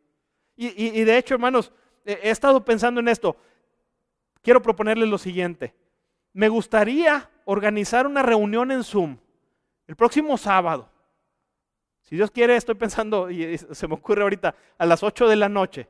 Y, 0.56 1.02
de 1.02 1.18
hecho, 1.18 1.34
hermanos, 1.34 1.72
he 2.04 2.30
estado 2.30 2.64
pensando 2.64 3.00
en 3.00 3.08
esto. 3.08 3.36
Quiero 4.42 4.60
proponerles 4.60 5.08
lo 5.08 5.18
siguiente. 5.18 5.74
Me 6.32 6.48
gustaría 6.48 7.30
organizar 7.44 8.06
una 8.06 8.22
reunión 8.22 8.70
en 8.70 8.84
Zoom 8.84 9.16
el 9.86 9.96
próximo 9.96 10.36
sábado. 10.36 10.90
Si 12.14 12.16
Dios 12.18 12.30
quiere, 12.30 12.54
estoy 12.54 12.76
pensando, 12.76 13.28
y 13.28 13.58
se 13.58 13.88
me 13.88 13.94
ocurre 13.94 14.22
ahorita, 14.22 14.54
a 14.78 14.86
las 14.86 15.02
8 15.02 15.26
de 15.26 15.34
la 15.34 15.48
noche. 15.48 15.88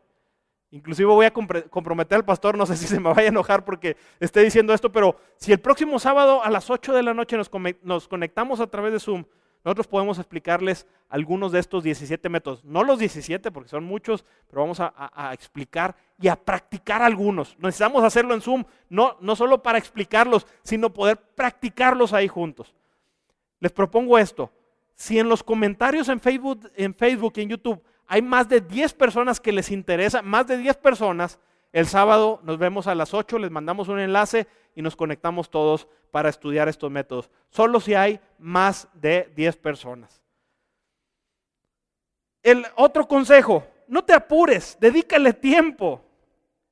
Inclusive 0.70 1.06
voy 1.06 1.26
a 1.26 1.30
comprometer 1.30 2.16
al 2.16 2.24
pastor, 2.24 2.56
no 2.56 2.64
sé 2.64 2.78
si 2.78 2.86
se 2.86 2.98
me 2.98 3.12
vaya 3.12 3.24
a 3.24 3.28
enojar 3.28 3.62
porque 3.62 3.98
esté 4.20 4.40
diciendo 4.42 4.72
esto, 4.72 4.90
pero 4.90 5.16
si 5.36 5.52
el 5.52 5.60
próximo 5.60 5.98
sábado 5.98 6.42
a 6.42 6.48
las 6.48 6.70
8 6.70 6.94
de 6.94 7.02
la 7.02 7.12
noche 7.12 7.36
nos 7.36 8.08
conectamos 8.08 8.60
a 8.60 8.66
través 8.68 8.94
de 8.94 9.00
Zoom, 9.00 9.26
nosotros 9.66 9.86
podemos 9.86 10.18
explicarles 10.18 10.86
algunos 11.10 11.52
de 11.52 11.58
estos 11.58 11.84
17 11.84 12.26
métodos. 12.30 12.64
No 12.64 12.84
los 12.84 12.98
17 12.98 13.50
porque 13.50 13.68
son 13.68 13.84
muchos, 13.84 14.24
pero 14.48 14.62
vamos 14.62 14.80
a, 14.80 15.30
explicar 15.34 15.94
y 16.18 16.28
a 16.28 16.36
practicar 16.36 17.02
algunos. 17.02 17.54
Necesitamos 17.58 18.02
hacerlo 18.02 18.32
en 18.32 18.40
Zoom, 18.40 18.64
no, 18.88 19.18
no 19.20 19.36
solo 19.36 19.62
para 19.62 19.76
explicarlos, 19.76 20.46
sino 20.62 20.90
poder 20.90 21.18
practicarlos 21.18 22.14
ahí 22.14 22.28
juntos. 22.28 22.74
Les 23.60 23.72
propongo 23.72 24.16
esto. 24.16 24.50
Si 24.94 25.18
en 25.18 25.28
los 25.28 25.42
comentarios 25.42 26.08
en 26.08 26.20
Facebook, 26.20 26.70
en 26.76 26.94
Facebook 26.94 27.34
y 27.36 27.42
en 27.42 27.48
YouTube 27.50 27.82
hay 28.06 28.22
más 28.22 28.48
de 28.48 28.60
10 28.60 28.92
personas 28.94 29.40
que 29.40 29.52
les 29.52 29.70
interesa, 29.70 30.22
más 30.22 30.46
de 30.46 30.58
10 30.58 30.76
personas, 30.76 31.38
el 31.72 31.86
sábado 31.86 32.40
nos 32.44 32.58
vemos 32.58 32.86
a 32.86 32.94
las 32.94 33.14
8, 33.14 33.38
les 33.38 33.50
mandamos 33.50 33.88
un 33.88 33.98
enlace 33.98 34.46
y 34.76 34.82
nos 34.82 34.94
conectamos 34.94 35.50
todos 35.50 35.88
para 36.10 36.28
estudiar 36.28 36.68
estos 36.68 36.90
métodos. 36.90 37.30
Solo 37.50 37.80
si 37.80 37.94
hay 37.94 38.20
más 38.38 38.88
de 38.94 39.32
10 39.34 39.56
personas. 39.56 40.22
El 42.42 42.64
otro 42.76 43.08
consejo, 43.08 43.66
no 43.88 44.04
te 44.04 44.12
apures, 44.12 44.76
dedícale 44.80 45.32
tiempo. 45.32 46.00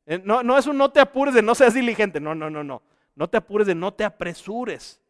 Eh, 0.06 0.20
no, 0.22 0.42
no 0.42 0.58
es 0.58 0.66
un 0.66 0.76
no 0.76 0.90
te 0.90 1.00
apures 1.00 1.34
de 1.34 1.42
no 1.42 1.54
seas 1.54 1.74
diligente, 1.74 2.20
no, 2.20 2.34
no, 2.34 2.50
no, 2.50 2.62
no. 2.62 2.82
No 3.14 3.28
te 3.28 3.38
apures 3.38 3.66
de 3.66 3.74
no 3.74 3.92
te 3.92 4.04
apresures. 4.04 5.00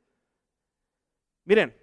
Miren, 1.44 1.76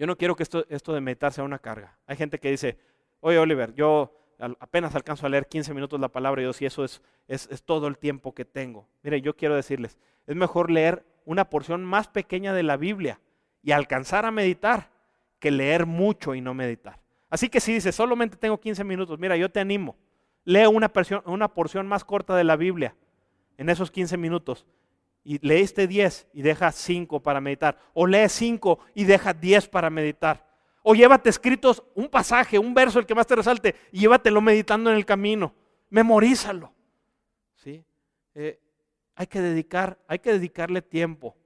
yo 0.00 0.06
no 0.06 0.16
quiero 0.16 0.34
que 0.34 0.42
esto, 0.42 0.64
esto 0.70 0.94
de 0.94 1.02
meditar 1.02 1.30
sea 1.30 1.44
una 1.44 1.58
carga. 1.58 1.98
Hay 2.06 2.16
gente 2.16 2.38
que 2.38 2.50
dice, 2.50 2.78
oye 3.20 3.38
Oliver, 3.38 3.74
yo 3.74 4.16
apenas 4.58 4.94
alcanzo 4.94 5.26
a 5.26 5.28
leer 5.28 5.46
15 5.46 5.74
minutos 5.74 6.00
la 6.00 6.08
palabra 6.08 6.40
de 6.40 6.46
Dios 6.46 6.62
y 6.62 6.64
eso 6.64 6.84
es, 6.84 7.02
es, 7.28 7.62
todo 7.64 7.86
el 7.86 7.98
tiempo 7.98 8.34
que 8.34 8.46
tengo. 8.46 8.88
Mire, 9.02 9.20
yo 9.20 9.36
quiero 9.36 9.54
decirles, 9.54 9.98
es 10.26 10.34
mejor 10.34 10.70
leer 10.70 11.04
una 11.26 11.50
porción 11.50 11.84
más 11.84 12.08
pequeña 12.08 12.54
de 12.54 12.62
la 12.62 12.78
Biblia 12.78 13.20
y 13.62 13.72
alcanzar 13.72 14.24
a 14.24 14.30
meditar 14.30 14.88
que 15.38 15.50
leer 15.50 15.84
mucho 15.84 16.34
y 16.34 16.40
no 16.40 16.54
meditar. 16.54 16.98
Así 17.28 17.50
que 17.50 17.60
si 17.60 17.74
dices, 17.74 17.94
solamente 17.94 18.38
tengo 18.38 18.58
15 18.58 18.82
minutos, 18.84 19.18
mira, 19.18 19.36
yo 19.36 19.50
te 19.50 19.60
animo, 19.60 19.98
lee 20.44 20.64
una, 20.64 20.88
porción, 20.88 21.22
una 21.26 21.52
porción 21.52 21.86
más 21.86 22.06
corta 22.06 22.34
de 22.34 22.44
la 22.44 22.56
Biblia 22.56 22.96
en 23.58 23.68
esos 23.68 23.90
15 23.90 24.16
minutos 24.16 24.66
y 25.22 25.44
leíste 25.46 25.86
10 25.86 26.28
y 26.32 26.42
deja 26.42 26.72
5 26.72 27.22
para 27.22 27.40
meditar, 27.40 27.78
o 27.92 28.06
lee 28.06 28.28
5 28.28 28.78
y 28.94 29.04
deja 29.04 29.32
10 29.32 29.68
para 29.68 29.90
meditar. 29.90 30.48
O 30.82 30.94
llévate 30.94 31.28
escritos 31.28 31.82
un 31.94 32.08
pasaje, 32.08 32.58
un 32.58 32.72
verso, 32.72 32.98
el 32.98 33.06
que 33.06 33.14
más 33.14 33.26
te 33.26 33.36
resalte, 33.36 33.74
y 33.92 34.00
llévatelo 34.00 34.40
meditando 34.40 34.90
en 34.90 34.96
el 34.96 35.04
camino. 35.04 35.54
memorízalo. 35.90 36.72
¿sí? 37.56 37.84
Eh, 38.34 38.60
hay 39.14 39.26
que 39.26 39.40
dedicar, 39.40 39.98
hay 40.06 40.20
que 40.20 40.32
dedicarle 40.32 40.82
tiempo, 40.82 41.36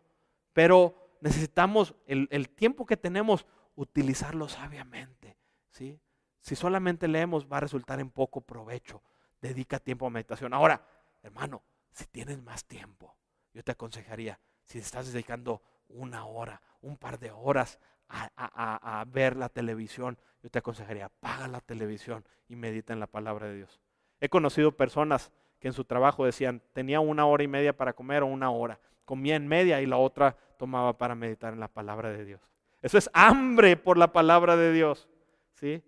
pero 0.52 1.16
necesitamos 1.20 1.94
el, 2.06 2.28
el 2.30 2.50
tiempo 2.50 2.86
que 2.86 2.96
tenemos 2.96 3.46
utilizarlo 3.74 4.48
sabiamente. 4.48 5.36
¿sí? 5.70 5.98
Si 6.40 6.54
solamente 6.54 7.08
leemos 7.08 7.46
va 7.50 7.56
a 7.56 7.60
resultar 7.60 8.00
en 8.00 8.10
poco 8.10 8.40
provecho. 8.42 9.02
Dedica 9.40 9.78
tiempo 9.78 10.06
a 10.06 10.10
meditación. 10.10 10.54
Ahora, 10.54 10.86
hermano, 11.22 11.62
si 11.92 12.06
tienes 12.06 12.42
más 12.42 12.64
tiempo, 12.64 13.16
yo 13.54 13.62
te 13.62 13.72
aconsejaría, 13.72 14.38
si 14.64 14.78
estás 14.78 15.12
dedicando 15.12 15.62
una 15.88 16.26
hora, 16.26 16.60
un 16.82 16.96
par 16.96 17.18
de 17.18 17.30
horas 17.30 17.78
a, 18.08 19.04
ver 19.08 19.36
la 19.36 19.48
televisión, 19.48 20.18
yo 20.42 20.50
te 20.50 20.58
aconsejaría, 20.58 21.06
apaga 21.06 21.48
la 21.48 21.60
televisión 21.60 22.24
y 22.48 22.56
medita 22.56 22.92
en 22.92 23.00
la 23.00 23.06
palabra 23.06 23.46
de 23.46 23.56
Dios. 23.56 23.80
He 24.20 24.28
conocido 24.28 24.72
personas 24.72 25.32
que 25.58 25.68
en 25.68 25.74
su 25.74 25.84
trabajo 25.84 26.24
decían, 26.24 26.62
tenía 26.72 27.00
una 27.00 27.26
hora 27.26 27.42
y 27.42 27.48
media 27.48 27.76
para 27.76 27.94
comer 27.94 28.22
o 28.22 28.26
una 28.26 28.50
hora. 28.50 28.78
Comía 29.04 29.36
en 29.36 29.48
media 29.48 29.80
y 29.80 29.86
la 29.86 29.96
otra 29.96 30.36
tomaba 30.58 30.98
para 30.98 31.14
meditar 31.14 31.54
en 31.54 31.60
la 31.60 31.68
palabra 31.68 32.10
de 32.10 32.24
Dios. 32.24 32.40
Eso 32.82 32.98
es 32.98 33.08
hambre 33.14 33.76
por 33.76 33.96
la 33.96 34.12
palabra 34.12 34.56
de 34.56 34.72
Dios. 34.72 35.08
¿sí? 35.54 35.82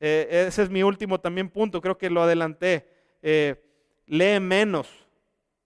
Eh, 0.00 0.46
ese 0.48 0.64
es 0.64 0.70
mi 0.70 0.82
último 0.82 1.20
también 1.20 1.48
punto, 1.48 1.80
creo 1.80 1.96
que 1.96 2.10
lo 2.10 2.22
adelanté. 2.22 2.88
Eh, 3.22 3.62
lee 4.06 4.40
menos 4.40 5.01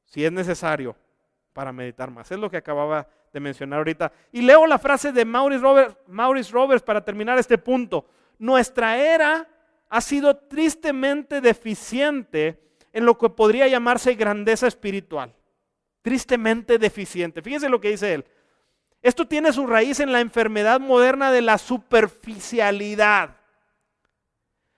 si 0.07 0.24
es 0.24 0.32
necesario 0.32 0.96
para 1.52 1.72
meditar 1.72 2.11
más. 2.11 2.30
Es 2.30 2.38
lo 2.38 2.50
que 2.50 2.57
acababa 2.57 3.09
de 3.32 3.40
mencionar 3.40 3.78
ahorita. 3.78 4.12
Y 4.32 4.42
leo 4.42 4.66
la 4.66 4.78
frase 4.78 5.12
de 5.12 5.24
Maurice 5.24 5.62
Roberts, 5.62 5.96
Maurice 6.07 6.52
Roberts 6.52 6.82
para 6.82 7.04
terminar 7.04 7.38
este 7.38 7.59
punto. 7.59 8.07
Nuestra 8.38 8.96
era 8.98 9.48
ha 9.88 10.00
sido 10.00 10.36
tristemente 10.36 11.40
deficiente 11.40 12.61
en 12.92 13.04
lo 13.04 13.18
que 13.18 13.28
podría 13.28 13.68
llamarse 13.68 14.14
grandeza 14.14 14.66
espiritual. 14.66 15.34
Tristemente 16.02 16.78
deficiente. 16.78 17.42
Fíjense 17.42 17.68
lo 17.68 17.80
que 17.80 17.90
dice 17.90 18.14
él. 18.14 18.24
Esto 19.02 19.26
tiene 19.26 19.52
su 19.52 19.66
raíz 19.66 20.00
en 20.00 20.12
la 20.12 20.20
enfermedad 20.20 20.80
moderna 20.80 21.30
de 21.30 21.42
la 21.42 21.59
superficialidad. 21.59 23.36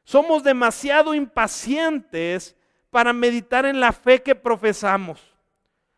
Somos 0.04 0.42
demasiado 0.42 1.14
impacientes 1.14 2.57
para 2.90 3.12
meditar 3.12 3.66
en 3.66 3.80
la 3.80 3.92
fe 3.92 4.22
que 4.22 4.34
profesamos. 4.34 5.20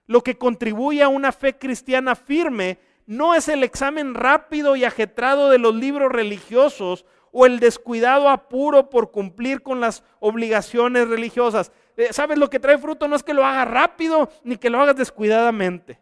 Lo 0.06 0.22
que 0.22 0.36
contribuye 0.36 1.02
a 1.02 1.08
una 1.08 1.32
fe 1.32 1.56
cristiana 1.56 2.14
firme 2.14 2.78
no 3.06 3.34
es 3.34 3.48
el 3.48 3.64
examen 3.64 4.14
rápido 4.14 4.76
y 4.76 4.84
ajetrado 4.84 5.50
de 5.50 5.58
los 5.58 5.74
libros 5.74 6.10
religiosos 6.10 7.06
o 7.32 7.46
el 7.46 7.60
descuidado 7.60 8.28
apuro 8.28 8.90
por 8.90 9.10
cumplir 9.10 9.62
con 9.62 9.80
las 9.80 10.02
obligaciones 10.18 11.08
religiosas. 11.08 11.72
Eh, 11.96 12.12
¿Sabes 12.12 12.38
lo 12.38 12.50
que 12.50 12.58
trae 12.58 12.78
fruto? 12.78 13.08
No 13.08 13.16
es 13.16 13.22
que 13.22 13.34
lo 13.34 13.44
hagas 13.44 13.68
rápido 13.68 14.30
ni 14.42 14.56
que 14.56 14.70
lo 14.70 14.80
hagas 14.80 14.96
descuidadamente. 14.96 16.00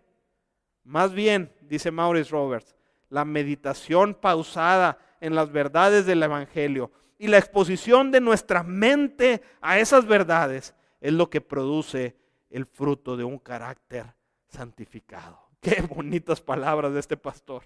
Más 0.84 1.12
bien, 1.12 1.52
dice 1.60 1.90
Maurice 1.90 2.30
Roberts, 2.30 2.74
la 3.10 3.24
meditación 3.24 4.14
pausada 4.14 4.98
en 5.20 5.34
las 5.34 5.52
verdades 5.52 6.06
del 6.06 6.22
Evangelio 6.22 6.90
y 7.18 7.26
la 7.26 7.38
exposición 7.38 8.10
de 8.10 8.20
nuestra 8.20 8.62
mente 8.62 9.42
a 9.60 9.78
esas 9.78 10.06
verdades 10.06 10.74
es 11.00 11.12
lo 11.12 11.30
que 11.30 11.40
produce 11.40 12.16
el 12.50 12.66
fruto 12.66 13.16
de 13.16 13.24
un 13.24 13.38
carácter 13.38 14.14
santificado. 14.48 15.38
Qué 15.60 15.82
bonitas 15.82 16.40
palabras 16.40 16.92
de 16.92 17.00
este 17.00 17.16
pastor. 17.16 17.64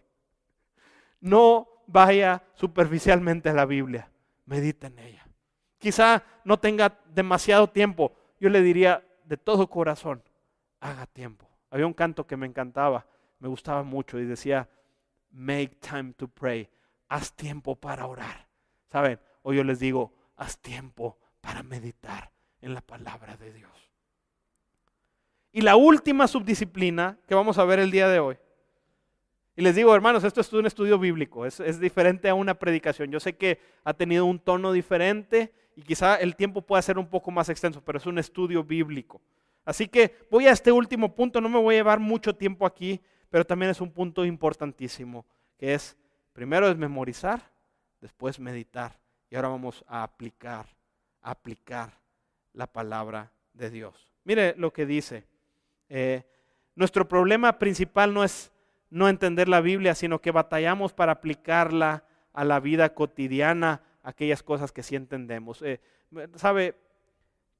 No 1.20 1.68
vaya 1.86 2.42
superficialmente 2.54 3.48
a 3.48 3.54
la 3.54 3.66
Biblia, 3.66 4.10
medita 4.46 4.88
en 4.88 4.98
ella. 4.98 5.26
Quizá 5.78 6.22
no 6.44 6.58
tenga 6.58 6.98
demasiado 7.12 7.68
tiempo, 7.68 8.12
yo 8.40 8.48
le 8.48 8.62
diría 8.62 9.04
de 9.24 9.36
todo 9.36 9.68
corazón, 9.68 10.22
haga 10.80 11.06
tiempo. 11.06 11.48
Había 11.70 11.86
un 11.86 11.94
canto 11.94 12.26
que 12.26 12.36
me 12.36 12.46
encantaba, 12.46 13.06
me 13.38 13.48
gustaba 13.48 13.82
mucho 13.82 14.18
y 14.18 14.24
decía, 14.24 14.68
make 15.30 15.76
time 15.80 16.12
to 16.14 16.28
pray, 16.28 16.68
haz 17.08 17.32
tiempo 17.34 17.76
para 17.76 18.06
orar. 18.06 18.48
¿Saben? 18.90 19.18
Hoy 19.42 19.56
yo 19.56 19.64
les 19.64 19.78
digo, 19.78 20.12
haz 20.36 20.58
tiempo 20.58 21.18
para 21.40 21.62
meditar 21.62 22.31
en 22.62 22.74
la 22.74 22.80
palabra 22.80 23.36
de 23.36 23.52
Dios. 23.52 23.70
Y 25.52 25.60
la 25.60 25.76
última 25.76 26.26
subdisciplina 26.26 27.18
que 27.28 27.34
vamos 27.34 27.58
a 27.58 27.64
ver 27.64 27.78
el 27.78 27.90
día 27.90 28.08
de 28.08 28.20
hoy. 28.20 28.38
Y 29.54 29.60
les 29.60 29.74
digo, 29.74 29.94
hermanos, 29.94 30.24
esto 30.24 30.40
es 30.40 30.50
un 30.54 30.64
estudio 30.64 30.98
bíblico, 30.98 31.44
es, 31.44 31.78
diferente 31.78 32.30
a 32.30 32.34
una 32.34 32.54
predicación. 32.54 33.10
Yo 33.10 33.20
sé 33.20 33.36
que 33.36 33.60
ha 33.84 33.92
tenido 33.92 34.24
un 34.24 34.38
tono 34.38 34.72
diferente 34.72 35.52
y 35.76 35.82
quizá 35.82 36.16
el 36.16 36.36
tiempo 36.36 36.62
pueda 36.62 36.80
ser 36.80 36.98
un 36.98 37.06
poco 37.06 37.30
más 37.30 37.50
extenso, 37.50 37.82
pero 37.84 37.98
es 37.98 38.06
un 38.06 38.18
estudio 38.18 38.64
bíblico. 38.64 39.20
Así 39.66 39.88
que 39.88 40.16
voy 40.30 40.46
a 40.46 40.52
este 40.52 40.72
último 40.72 41.14
punto, 41.14 41.40
no 41.40 41.50
me 41.50 41.58
voy 41.58 41.74
a 41.74 41.78
llevar 41.78 42.00
mucho 42.00 42.34
tiempo 42.34 42.64
aquí, 42.64 43.00
pero 43.28 43.44
también 43.44 43.70
es 43.70 43.80
un 43.80 43.90
punto 43.92 44.24
importantísimo, 44.24 45.26
que 45.58 45.74
es, 45.74 45.96
primero 46.32 46.68
es 46.68 46.76
memorizar, 46.76 47.50
después 48.00 48.40
meditar, 48.40 48.98
y 49.30 49.36
ahora 49.36 49.48
vamos 49.48 49.84
a 49.86 50.02
aplicar, 50.02 50.66
aplicar 51.20 52.01
la 52.52 52.66
palabra 52.66 53.32
de 53.54 53.70
Dios. 53.70 54.10
Mire 54.24 54.54
lo 54.56 54.72
que 54.72 54.86
dice. 54.86 55.24
Eh, 55.88 56.22
nuestro 56.74 57.06
problema 57.08 57.58
principal 57.58 58.14
no 58.14 58.24
es 58.24 58.52
no 58.90 59.08
entender 59.08 59.48
la 59.48 59.60
Biblia, 59.60 59.94
sino 59.94 60.20
que 60.20 60.30
batallamos 60.30 60.92
para 60.92 61.12
aplicarla 61.12 62.04
a 62.32 62.44
la 62.44 62.60
vida 62.60 62.94
cotidiana, 62.94 63.82
aquellas 64.02 64.42
cosas 64.42 64.72
que 64.72 64.82
sí 64.82 64.96
entendemos. 64.96 65.62
Eh, 65.62 65.80
¿Sabe? 66.34 66.74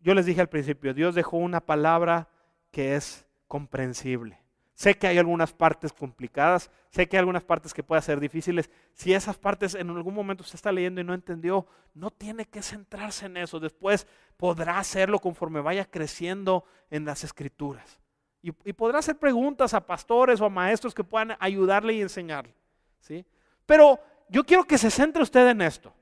Yo 0.01 0.15
les 0.15 0.27
dije 0.27 0.41
al 0.41 0.49
principio, 0.49 0.95
Dios 0.95 1.15
dejó 1.15 1.37
una 1.37 1.61
palabra 1.61 2.29
que 2.71 2.97
es 2.97 3.27
comprensible. 3.47 4.42
Sé 4.83 4.99
que 4.99 5.07
hay 5.07 5.17
algunas 5.17 5.53
partes 5.53 5.93
complicadas, 5.93 6.69
sé 6.91 7.09
que 7.09 7.17
hay 7.17 7.21
algunas 7.21 7.45
partes 7.45 7.73
que 7.73 7.85
pueden 7.85 8.03
ser 8.03 8.19
difíciles. 8.19 8.69
Si 8.95 9.15
esas 9.15 9.39
partes 9.39 9.77
en 9.77 9.89
algún 9.91 10.13
momento 10.13 10.43
usted 10.43 10.57
está 10.57 10.73
leyendo 10.73 11.01
y 11.01 11.05
no 11.05 11.15
entendió, 11.15 11.69
no 11.95 12.11
tiene 12.11 12.47
que 12.47 12.63
centrarse 12.63 13.27
en 13.27 13.37
eso. 13.37 13.61
Después 13.61 14.09
podrá 14.37 14.81
hacerlo 14.81 15.21
conforme 15.21 15.61
vaya 15.61 15.85
creciendo 15.85 16.65
en 16.91 17.05
las 17.05 17.23
escrituras. 17.23 18.01
Y, 18.43 18.51
podrá 18.73 18.99
hacer 18.99 19.17
preguntas 19.21 19.73
a 19.73 19.87
pastores 19.87 20.41
o 20.41 20.47
a 20.47 20.51
maestros 20.51 20.93
que 20.93 21.05
puedan 21.05 21.37
ayudarle 21.39 21.93
y 21.93 22.03
enseñarle. 22.03 22.57
¿sí? 22.99 23.25
Pero 23.65 24.01
yo 24.29 24.43
quiero 24.43 24.65
que 24.65 24.79
se 24.79 24.91
centre 24.91 25.23
usted 25.23 25.47
en 25.47 25.61
esto. 25.61 25.95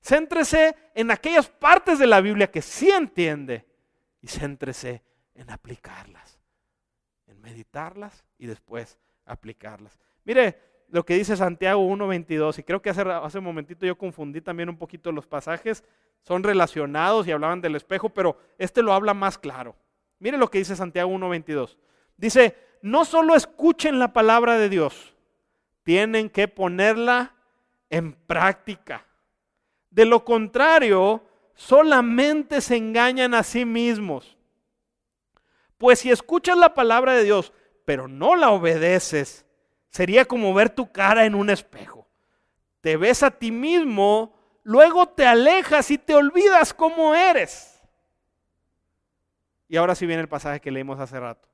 Céntrese 0.00 0.74
en 0.94 1.10
aquellas 1.10 1.50
partes 1.50 1.98
de 1.98 2.06
la 2.06 2.22
Biblia 2.22 2.50
que 2.50 2.62
sí 2.62 2.88
entiende 2.88 3.66
y 4.22 4.28
céntrese 4.28 5.02
en 5.34 5.50
aplicarlas 5.50 6.37
meditarlas 7.48 8.24
y 8.38 8.46
después 8.46 8.98
aplicarlas. 9.24 9.98
Mire 10.24 10.58
lo 10.90 11.04
que 11.04 11.14
dice 11.14 11.36
Santiago 11.36 11.80
1.22, 11.82 12.58
y 12.58 12.62
creo 12.62 12.80
que 12.80 12.90
hace, 12.90 13.02
hace 13.02 13.38
un 13.38 13.44
momentito 13.44 13.84
yo 13.84 13.96
confundí 13.96 14.40
también 14.40 14.68
un 14.68 14.76
poquito 14.76 15.12
los 15.12 15.26
pasajes, 15.26 15.84
son 16.22 16.42
relacionados 16.42 17.26
y 17.26 17.32
hablaban 17.32 17.60
del 17.60 17.76
espejo, 17.76 18.08
pero 18.08 18.38
este 18.58 18.82
lo 18.82 18.92
habla 18.92 19.14
más 19.14 19.38
claro. 19.38 19.76
Mire 20.18 20.38
lo 20.38 20.50
que 20.50 20.58
dice 20.58 20.76
Santiago 20.76 21.10
1.22. 21.10 21.76
Dice, 22.16 22.56
no 22.82 23.04
solo 23.04 23.34
escuchen 23.34 23.98
la 23.98 24.12
palabra 24.12 24.58
de 24.58 24.68
Dios, 24.68 25.14
tienen 25.84 26.30
que 26.30 26.48
ponerla 26.48 27.34
en 27.90 28.12
práctica. 28.12 29.06
De 29.90 30.04
lo 30.04 30.24
contrario, 30.24 31.22
solamente 31.54 32.60
se 32.60 32.76
engañan 32.76 33.34
a 33.34 33.42
sí 33.42 33.64
mismos. 33.64 34.37
Pues 35.78 36.00
si 36.00 36.10
escuchas 36.10 36.58
la 36.58 36.74
palabra 36.74 37.14
de 37.14 37.24
Dios, 37.24 37.52
pero 37.84 38.08
no 38.08 38.36
la 38.36 38.50
obedeces, 38.50 39.46
sería 39.88 40.24
como 40.26 40.52
ver 40.52 40.70
tu 40.70 40.92
cara 40.92 41.24
en 41.24 41.34
un 41.34 41.50
espejo. 41.50 42.06
Te 42.80 42.96
ves 42.96 43.22
a 43.22 43.30
ti 43.30 43.50
mismo, 43.50 44.34
luego 44.64 45.08
te 45.08 45.24
alejas 45.24 45.90
y 45.90 45.98
te 45.98 46.14
olvidas 46.14 46.74
cómo 46.74 47.14
eres. 47.14 47.80
Y 49.68 49.76
ahora 49.76 49.94
sí 49.94 50.06
viene 50.06 50.22
el 50.22 50.28
pasaje 50.28 50.60
que 50.60 50.70
leímos 50.70 50.98
hace 50.98 51.18
rato. 51.18 51.48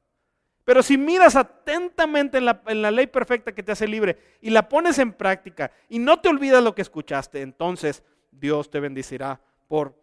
Pero 0.64 0.82
si 0.82 0.96
miras 0.96 1.36
atentamente 1.36 2.38
en 2.38 2.46
la, 2.46 2.90
ley 2.90 3.06
perfecta 3.06 3.54
que 3.54 3.62
te 3.62 3.72
hace 3.72 3.86
libre 3.86 4.18
y 4.40 4.48
la 4.50 4.68
pones 4.68 4.98
en 4.98 5.12
práctica 5.12 5.70
y 5.90 5.98
no 5.98 6.20
te 6.20 6.30
olvidas 6.30 6.64
lo 6.64 6.74
que 6.74 6.82
escuchaste, 6.82 7.42
entonces 7.42 8.02
Dios 8.30 8.70
te 8.70 8.80
bendecirá 8.80 9.40
por 9.68 9.94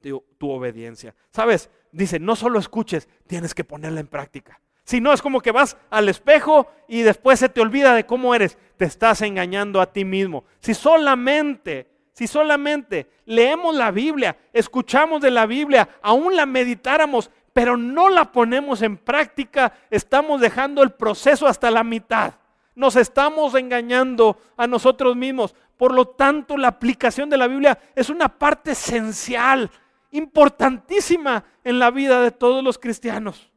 tu, 0.00 0.24
tu 0.38 0.50
obediencia. 0.50 1.14
¿Sabes? 1.30 1.68
Dice, 1.92 2.18
no 2.18 2.34
solo 2.34 2.58
escuches, 2.58 3.08
tienes 3.26 3.54
que 3.54 3.64
ponerla 3.64 4.00
en 4.00 4.08
práctica. 4.08 4.60
Si 4.84 5.00
no, 5.00 5.12
es 5.12 5.22
como 5.22 5.40
que 5.40 5.52
vas 5.52 5.76
al 5.90 6.08
espejo 6.08 6.66
y 6.88 7.02
después 7.02 7.38
se 7.38 7.48
te 7.48 7.60
olvida 7.60 7.94
de 7.94 8.04
cómo 8.04 8.34
eres. 8.34 8.58
Te 8.76 8.84
estás 8.84 9.22
engañando 9.22 9.80
a 9.80 9.92
ti 9.92 10.04
mismo. 10.04 10.44
Si 10.58 10.74
solamente, 10.74 11.88
si 12.12 12.26
solamente 12.26 13.08
leemos 13.24 13.76
la 13.76 13.90
Biblia, 13.90 14.36
escuchamos 14.52 15.20
de 15.20 15.30
la 15.30 15.46
Biblia, 15.46 15.88
aún 16.02 16.34
la 16.34 16.46
meditáramos, 16.46 17.30
pero 17.52 17.76
no 17.76 18.08
la 18.08 18.32
ponemos 18.32 18.82
en 18.82 18.96
práctica, 18.96 19.72
estamos 19.90 20.40
dejando 20.40 20.82
el 20.82 20.90
proceso 20.90 21.46
hasta 21.46 21.70
la 21.70 21.84
mitad. 21.84 22.34
Nos 22.74 22.96
estamos 22.96 23.54
engañando 23.54 24.38
a 24.56 24.66
nosotros 24.66 25.14
mismos. 25.14 25.54
Por 25.76 25.94
lo 25.94 26.08
tanto, 26.08 26.56
la 26.56 26.68
aplicación 26.68 27.28
de 27.28 27.36
la 27.36 27.46
Biblia 27.46 27.78
es 27.94 28.08
una 28.08 28.28
parte 28.28 28.72
esencial 28.72 29.70
importantísima 30.12 31.44
en 31.64 31.78
la 31.78 31.90
vida 31.90 32.20
de 32.20 32.30
todos 32.30 32.62
los 32.62 32.78
cristianos. 32.78 33.50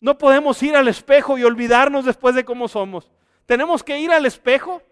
No 0.00 0.18
podemos 0.18 0.60
ir 0.62 0.74
al 0.74 0.88
espejo 0.88 1.38
y 1.38 1.44
olvidarnos 1.44 2.04
después 2.04 2.34
de 2.34 2.44
cómo 2.44 2.66
somos. 2.66 3.12
Tenemos 3.46 3.84
que 3.84 4.00
ir 4.00 4.10
al 4.10 4.26
espejo 4.26 4.82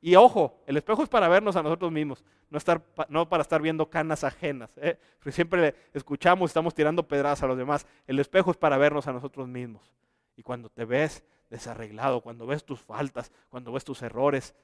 y 0.00 0.14
ojo, 0.14 0.62
el 0.66 0.76
espejo 0.76 1.02
es 1.02 1.08
para 1.08 1.28
vernos 1.28 1.56
a 1.56 1.62
nosotros 1.62 1.90
mismos, 1.90 2.24
no, 2.48 2.58
estar, 2.58 2.82
no 3.08 3.28
para 3.28 3.42
estar 3.42 3.60
viendo 3.60 3.90
canas 3.90 4.24
ajenas. 4.24 4.70
¿eh? 4.76 4.98
Siempre 5.30 5.74
escuchamos, 5.92 6.50
estamos 6.50 6.74
tirando 6.74 7.06
pedradas 7.06 7.42
a 7.42 7.46
los 7.46 7.58
demás. 7.58 7.86
El 8.06 8.18
espejo 8.18 8.50
es 8.50 8.56
para 8.56 8.78
vernos 8.78 9.06
a 9.08 9.12
nosotros 9.12 9.48
mismos. 9.48 9.92
Y 10.36 10.42
cuando 10.42 10.68
te 10.68 10.84
ves 10.84 11.24
desarreglado, 11.50 12.20
cuando 12.20 12.46
ves 12.46 12.64
tus 12.64 12.80
faltas, 12.80 13.32
cuando 13.48 13.72
ves 13.72 13.84
tus 13.84 14.00
errores, 14.02 14.54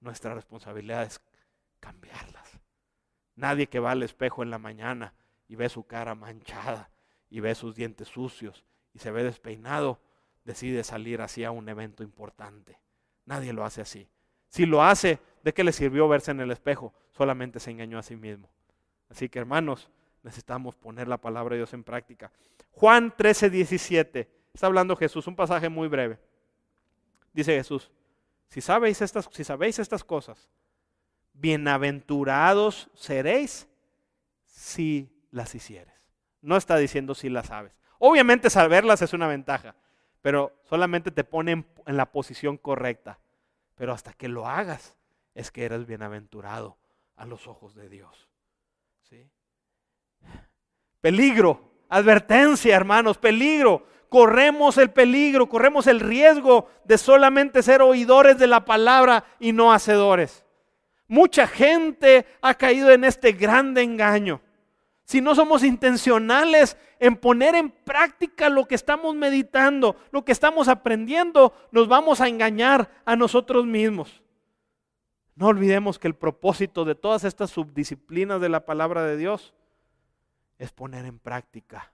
nuestra 0.00 0.34
responsabilidad 0.34 1.04
es 1.04 1.20
cambiarlas. 1.78 2.39
Nadie 3.36 3.68
que 3.68 3.80
va 3.80 3.92
al 3.92 4.02
espejo 4.02 4.42
en 4.42 4.50
la 4.50 4.58
mañana 4.58 5.14
y 5.48 5.56
ve 5.56 5.68
su 5.68 5.84
cara 5.84 6.14
manchada 6.14 6.90
y 7.28 7.40
ve 7.40 7.54
sus 7.54 7.74
dientes 7.74 8.08
sucios 8.08 8.64
y 8.92 8.98
se 8.98 9.10
ve 9.10 9.24
despeinado, 9.24 10.00
decide 10.44 10.84
salir 10.84 11.20
hacia 11.20 11.50
un 11.50 11.68
evento 11.68 12.02
importante. 12.02 12.78
Nadie 13.24 13.52
lo 13.52 13.64
hace 13.64 13.80
así. 13.80 14.08
Si 14.48 14.66
lo 14.66 14.82
hace, 14.82 15.20
¿de 15.44 15.54
qué 15.54 15.64
le 15.64 15.72
sirvió 15.72 16.08
verse 16.08 16.32
en 16.32 16.40
el 16.40 16.50
espejo? 16.50 16.92
Solamente 17.12 17.60
se 17.60 17.70
engañó 17.70 17.98
a 17.98 18.02
sí 18.02 18.16
mismo. 18.16 18.50
Así 19.08 19.28
que 19.28 19.38
hermanos, 19.38 19.88
necesitamos 20.22 20.74
poner 20.74 21.08
la 21.08 21.18
palabra 21.18 21.54
de 21.54 21.58
Dios 21.58 21.72
en 21.72 21.84
práctica. 21.84 22.32
Juan 22.72 23.14
13, 23.16 23.50
17. 23.50 24.28
Está 24.52 24.66
hablando 24.66 24.96
Jesús, 24.96 25.26
un 25.26 25.36
pasaje 25.36 25.68
muy 25.68 25.88
breve. 25.88 26.18
Dice 27.32 27.54
Jesús, 27.54 27.90
si 28.48 28.60
sabéis 28.60 29.00
estas, 29.00 29.28
si 29.30 29.44
sabéis 29.44 29.78
estas 29.78 30.02
cosas, 30.02 30.48
bienaventurados 31.40 32.90
seréis 32.94 33.68
si 34.44 35.10
las 35.30 35.54
hicieres. 35.54 35.94
No 36.42 36.56
está 36.56 36.76
diciendo 36.76 37.14
si 37.14 37.28
las 37.28 37.46
sabes. 37.46 37.72
Obviamente 37.98 38.50
saberlas 38.50 39.02
es 39.02 39.12
una 39.12 39.26
ventaja, 39.26 39.74
pero 40.22 40.52
solamente 40.68 41.10
te 41.10 41.24
pone 41.24 41.64
en 41.86 41.96
la 41.96 42.12
posición 42.12 42.56
correcta. 42.56 43.18
Pero 43.74 43.92
hasta 43.92 44.12
que 44.12 44.28
lo 44.28 44.46
hagas 44.46 44.96
es 45.34 45.50
que 45.50 45.64
eres 45.64 45.86
bienaventurado 45.86 46.76
a 47.16 47.24
los 47.26 47.46
ojos 47.46 47.74
de 47.74 47.88
Dios. 47.88 48.28
¿Sí? 49.08 49.28
Peligro, 51.00 51.72
advertencia 51.88 52.76
hermanos, 52.76 53.18
peligro. 53.18 53.86
Corremos 54.08 54.76
el 54.76 54.90
peligro, 54.90 55.48
corremos 55.48 55.86
el 55.86 56.00
riesgo 56.00 56.68
de 56.84 56.98
solamente 56.98 57.62
ser 57.62 57.80
oidores 57.80 58.38
de 58.38 58.48
la 58.48 58.64
palabra 58.64 59.24
y 59.38 59.52
no 59.52 59.72
hacedores. 59.72 60.44
Mucha 61.10 61.48
gente 61.48 62.24
ha 62.40 62.54
caído 62.54 62.92
en 62.92 63.02
este 63.02 63.32
grande 63.32 63.82
engaño. 63.82 64.40
Si 65.02 65.20
no 65.20 65.34
somos 65.34 65.64
intencionales 65.64 66.76
en 67.00 67.16
poner 67.16 67.56
en 67.56 67.72
práctica 67.72 68.48
lo 68.48 68.64
que 68.66 68.76
estamos 68.76 69.16
meditando, 69.16 69.96
lo 70.12 70.24
que 70.24 70.30
estamos 70.30 70.68
aprendiendo, 70.68 71.52
nos 71.72 71.88
vamos 71.88 72.20
a 72.20 72.28
engañar 72.28 72.88
a 73.04 73.16
nosotros 73.16 73.66
mismos. 73.66 74.22
No 75.34 75.48
olvidemos 75.48 75.98
que 75.98 76.06
el 76.06 76.14
propósito 76.14 76.84
de 76.84 76.94
todas 76.94 77.24
estas 77.24 77.50
subdisciplinas 77.50 78.40
de 78.40 78.48
la 78.48 78.64
palabra 78.64 79.02
de 79.02 79.16
Dios 79.16 79.52
es 80.58 80.70
poner 80.70 81.06
en 81.06 81.18
práctica. 81.18 81.92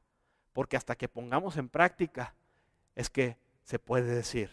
Porque 0.52 0.76
hasta 0.76 0.94
que 0.94 1.08
pongamos 1.08 1.56
en 1.56 1.70
práctica 1.70 2.34
es 2.94 3.08
que 3.08 3.38
se 3.62 3.78
puede 3.78 4.14
decir 4.14 4.50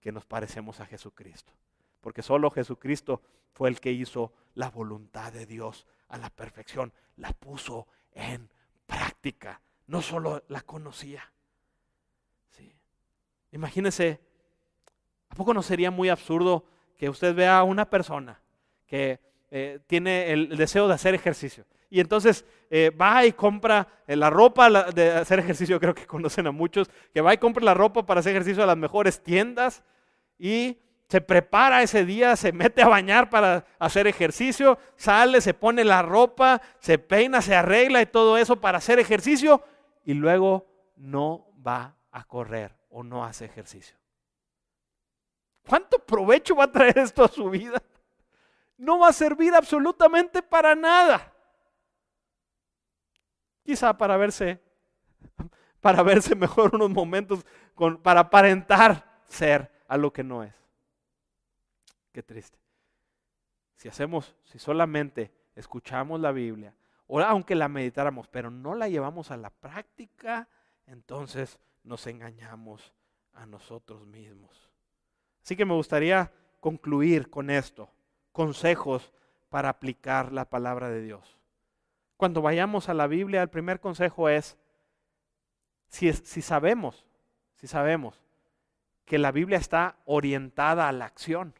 que 0.00 0.12
nos 0.12 0.24
parecemos 0.24 0.78
a 0.78 0.86
Jesucristo. 0.86 1.52
Porque 2.06 2.22
solo 2.22 2.52
Jesucristo 2.52 3.20
fue 3.52 3.68
el 3.68 3.80
que 3.80 3.90
hizo 3.90 4.32
la 4.54 4.70
voluntad 4.70 5.32
de 5.32 5.44
Dios 5.44 5.88
a 6.06 6.16
la 6.16 6.30
perfección. 6.30 6.92
La 7.16 7.32
puso 7.32 7.88
en 8.12 8.48
práctica. 8.86 9.60
No 9.88 10.00
solo 10.00 10.44
la 10.46 10.60
conocía. 10.60 11.28
Sí. 12.52 12.72
Imagínese, 13.50 14.20
¿a 15.30 15.34
poco 15.34 15.52
no 15.52 15.64
sería 15.64 15.90
muy 15.90 16.08
absurdo 16.08 16.64
que 16.96 17.08
usted 17.08 17.34
vea 17.34 17.58
a 17.58 17.64
una 17.64 17.90
persona 17.90 18.40
que 18.86 19.18
eh, 19.50 19.80
tiene 19.88 20.30
el 20.30 20.56
deseo 20.56 20.86
de 20.86 20.94
hacer 20.94 21.12
ejercicio? 21.12 21.66
Y 21.90 21.98
entonces 21.98 22.44
eh, 22.70 22.90
va 22.90 23.26
y 23.26 23.32
compra 23.32 24.04
eh, 24.06 24.14
la 24.14 24.30
ropa 24.30 24.92
de 24.92 25.10
hacer 25.10 25.40
ejercicio, 25.40 25.80
creo 25.80 25.92
que 25.96 26.06
conocen 26.06 26.46
a 26.46 26.52
muchos, 26.52 26.88
que 27.12 27.20
va 27.20 27.34
y 27.34 27.38
compra 27.38 27.64
la 27.64 27.74
ropa 27.74 28.06
para 28.06 28.20
hacer 28.20 28.30
ejercicio 28.30 28.62
a 28.62 28.66
las 28.66 28.76
mejores 28.76 29.20
tiendas 29.20 29.82
y 30.38 30.78
se 31.08 31.20
prepara 31.20 31.82
ese 31.82 32.04
día, 32.04 32.34
se 32.34 32.52
mete 32.52 32.82
a 32.82 32.88
bañar 32.88 33.30
para 33.30 33.64
hacer 33.78 34.06
ejercicio, 34.06 34.78
sale, 34.96 35.40
se 35.40 35.54
pone 35.54 35.84
la 35.84 36.02
ropa, 36.02 36.60
se 36.80 36.98
peina, 36.98 37.40
se 37.40 37.54
arregla 37.54 38.02
y 38.02 38.06
todo 38.06 38.36
eso 38.36 38.60
para 38.60 38.78
hacer 38.78 38.98
ejercicio 38.98 39.62
y 40.04 40.14
luego 40.14 40.66
no 40.96 41.46
va 41.64 41.96
a 42.10 42.24
correr 42.24 42.76
o 42.90 43.04
no 43.04 43.24
hace 43.24 43.44
ejercicio. 43.44 43.96
¿Cuánto 45.68 45.98
provecho 45.98 46.56
va 46.56 46.64
a 46.64 46.72
traer 46.72 46.98
esto 46.98 47.24
a 47.24 47.28
su 47.28 47.50
vida? 47.50 47.80
No 48.76 48.98
va 48.98 49.08
a 49.08 49.12
servir 49.12 49.54
absolutamente 49.54 50.42
para 50.42 50.74
nada. 50.74 51.32
Quizá 53.62 53.96
para 53.96 54.16
verse, 54.16 54.60
para 55.80 56.02
verse 56.02 56.34
mejor 56.34 56.74
unos 56.74 56.90
momentos, 56.90 57.44
para 58.02 58.20
aparentar 58.20 59.22
ser 59.28 59.70
a 59.88 59.96
lo 59.96 60.12
que 60.12 60.22
no 60.22 60.42
es. 60.42 60.65
Qué 62.16 62.22
triste. 62.22 62.58
Si 63.74 63.88
hacemos, 63.88 64.34
si 64.44 64.58
solamente 64.58 65.30
escuchamos 65.54 66.18
la 66.18 66.32
Biblia, 66.32 66.74
o 67.08 67.20
aunque 67.20 67.54
la 67.54 67.68
meditáramos, 67.68 68.26
pero 68.26 68.50
no 68.50 68.74
la 68.74 68.88
llevamos 68.88 69.30
a 69.30 69.36
la 69.36 69.50
práctica, 69.50 70.48
entonces 70.86 71.58
nos 71.84 72.06
engañamos 72.06 72.94
a 73.34 73.44
nosotros 73.44 74.06
mismos. 74.06 74.70
Así 75.42 75.56
que 75.56 75.66
me 75.66 75.74
gustaría 75.74 76.32
concluir 76.58 77.28
con 77.28 77.50
esto, 77.50 77.90
consejos 78.32 79.12
para 79.50 79.68
aplicar 79.68 80.32
la 80.32 80.48
palabra 80.48 80.88
de 80.88 81.02
Dios. 81.02 81.36
Cuando 82.16 82.40
vayamos 82.40 82.88
a 82.88 82.94
la 82.94 83.08
Biblia, 83.08 83.42
el 83.42 83.50
primer 83.50 83.78
consejo 83.78 84.30
es, 84.30 84.56
si, 85.88 86.10
si 86.14 86.40
sabemos, 86.40 87.04
si 87.56 87.66
sabemos 87.66 88.22
que 89.04 89.18
la 89.18 89.32
Biblia 89.32 89.58
está 89.58 89.98
orientada 90.06 90.88
a 90.88 90.92
la 90.92 91.04
acción, 91.04 91.52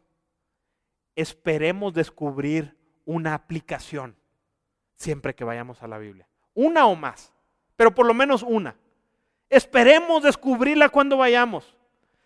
esperemos 1.17 1.95
descubrir 1.95 2.77
una 3.05 3.35
aplicación 3.35 4.15
siempre 4.95 5.35
que 5.35 5.45
vayamos 5.45 5.83
a 5.83 5.89
la 5.89 5.99
Biblia. 5.99 6.29
Una 6.55 6.87
o 6.87 6.95
más, 6.95 7.33
pero 7.75 7.95
por 7.95 8.07
lo 8.07 8.15
menos 8.15 8.43
una. 8.43 8.77
Esperemos 9.49 10.23
descubrirla 10.23 10.89
cuando 10.89 11.17
vayamos. 11.17 11.75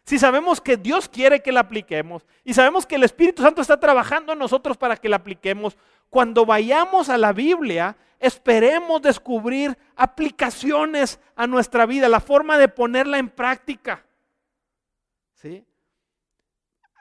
Si 0.05 0.19
sabemos 0.19 0.61
que 0.61 0.77
Dios 0.77 1.09
quiere 1.09 1.41
que 1.41 1.53
la 1.53 1.61
apliquemos 1.61 2.27
y 2.43 2.55
sabemos 2.55 2.87
que 2.87 2.97
el 2.97 3.05
Espíritu 3.05 3.43
Santo 3.43 3.61
está 3.61 3.79
trabajando 3.79 4.33
en 4.33 4.39
nosotros 4.39 4.77
para 4.77 4.97
que 4.97 5.09
la 5.09 5.17
apliquemos, 5.17 5.77
cuando 6.09 6.45
vayamos 6.45 7.09
a 7.09 7.19
la 7.19 7.33
Biblia, 7.33 7.97
esperemos 8.19 9.03
descubrir 9.03 9.77
aplicaciones 9.95 11.21
a 11.37 11.47
nuestra 11.47 11.87
vida, 11.87 12.09
la 12.09 12.21
forma 12.21 12.59
de 12.59 12.69
ponerla 12.69 13.19
en 13.19 13.29
práctica. 13.29 14.05
¿Sí? 15.35 15.65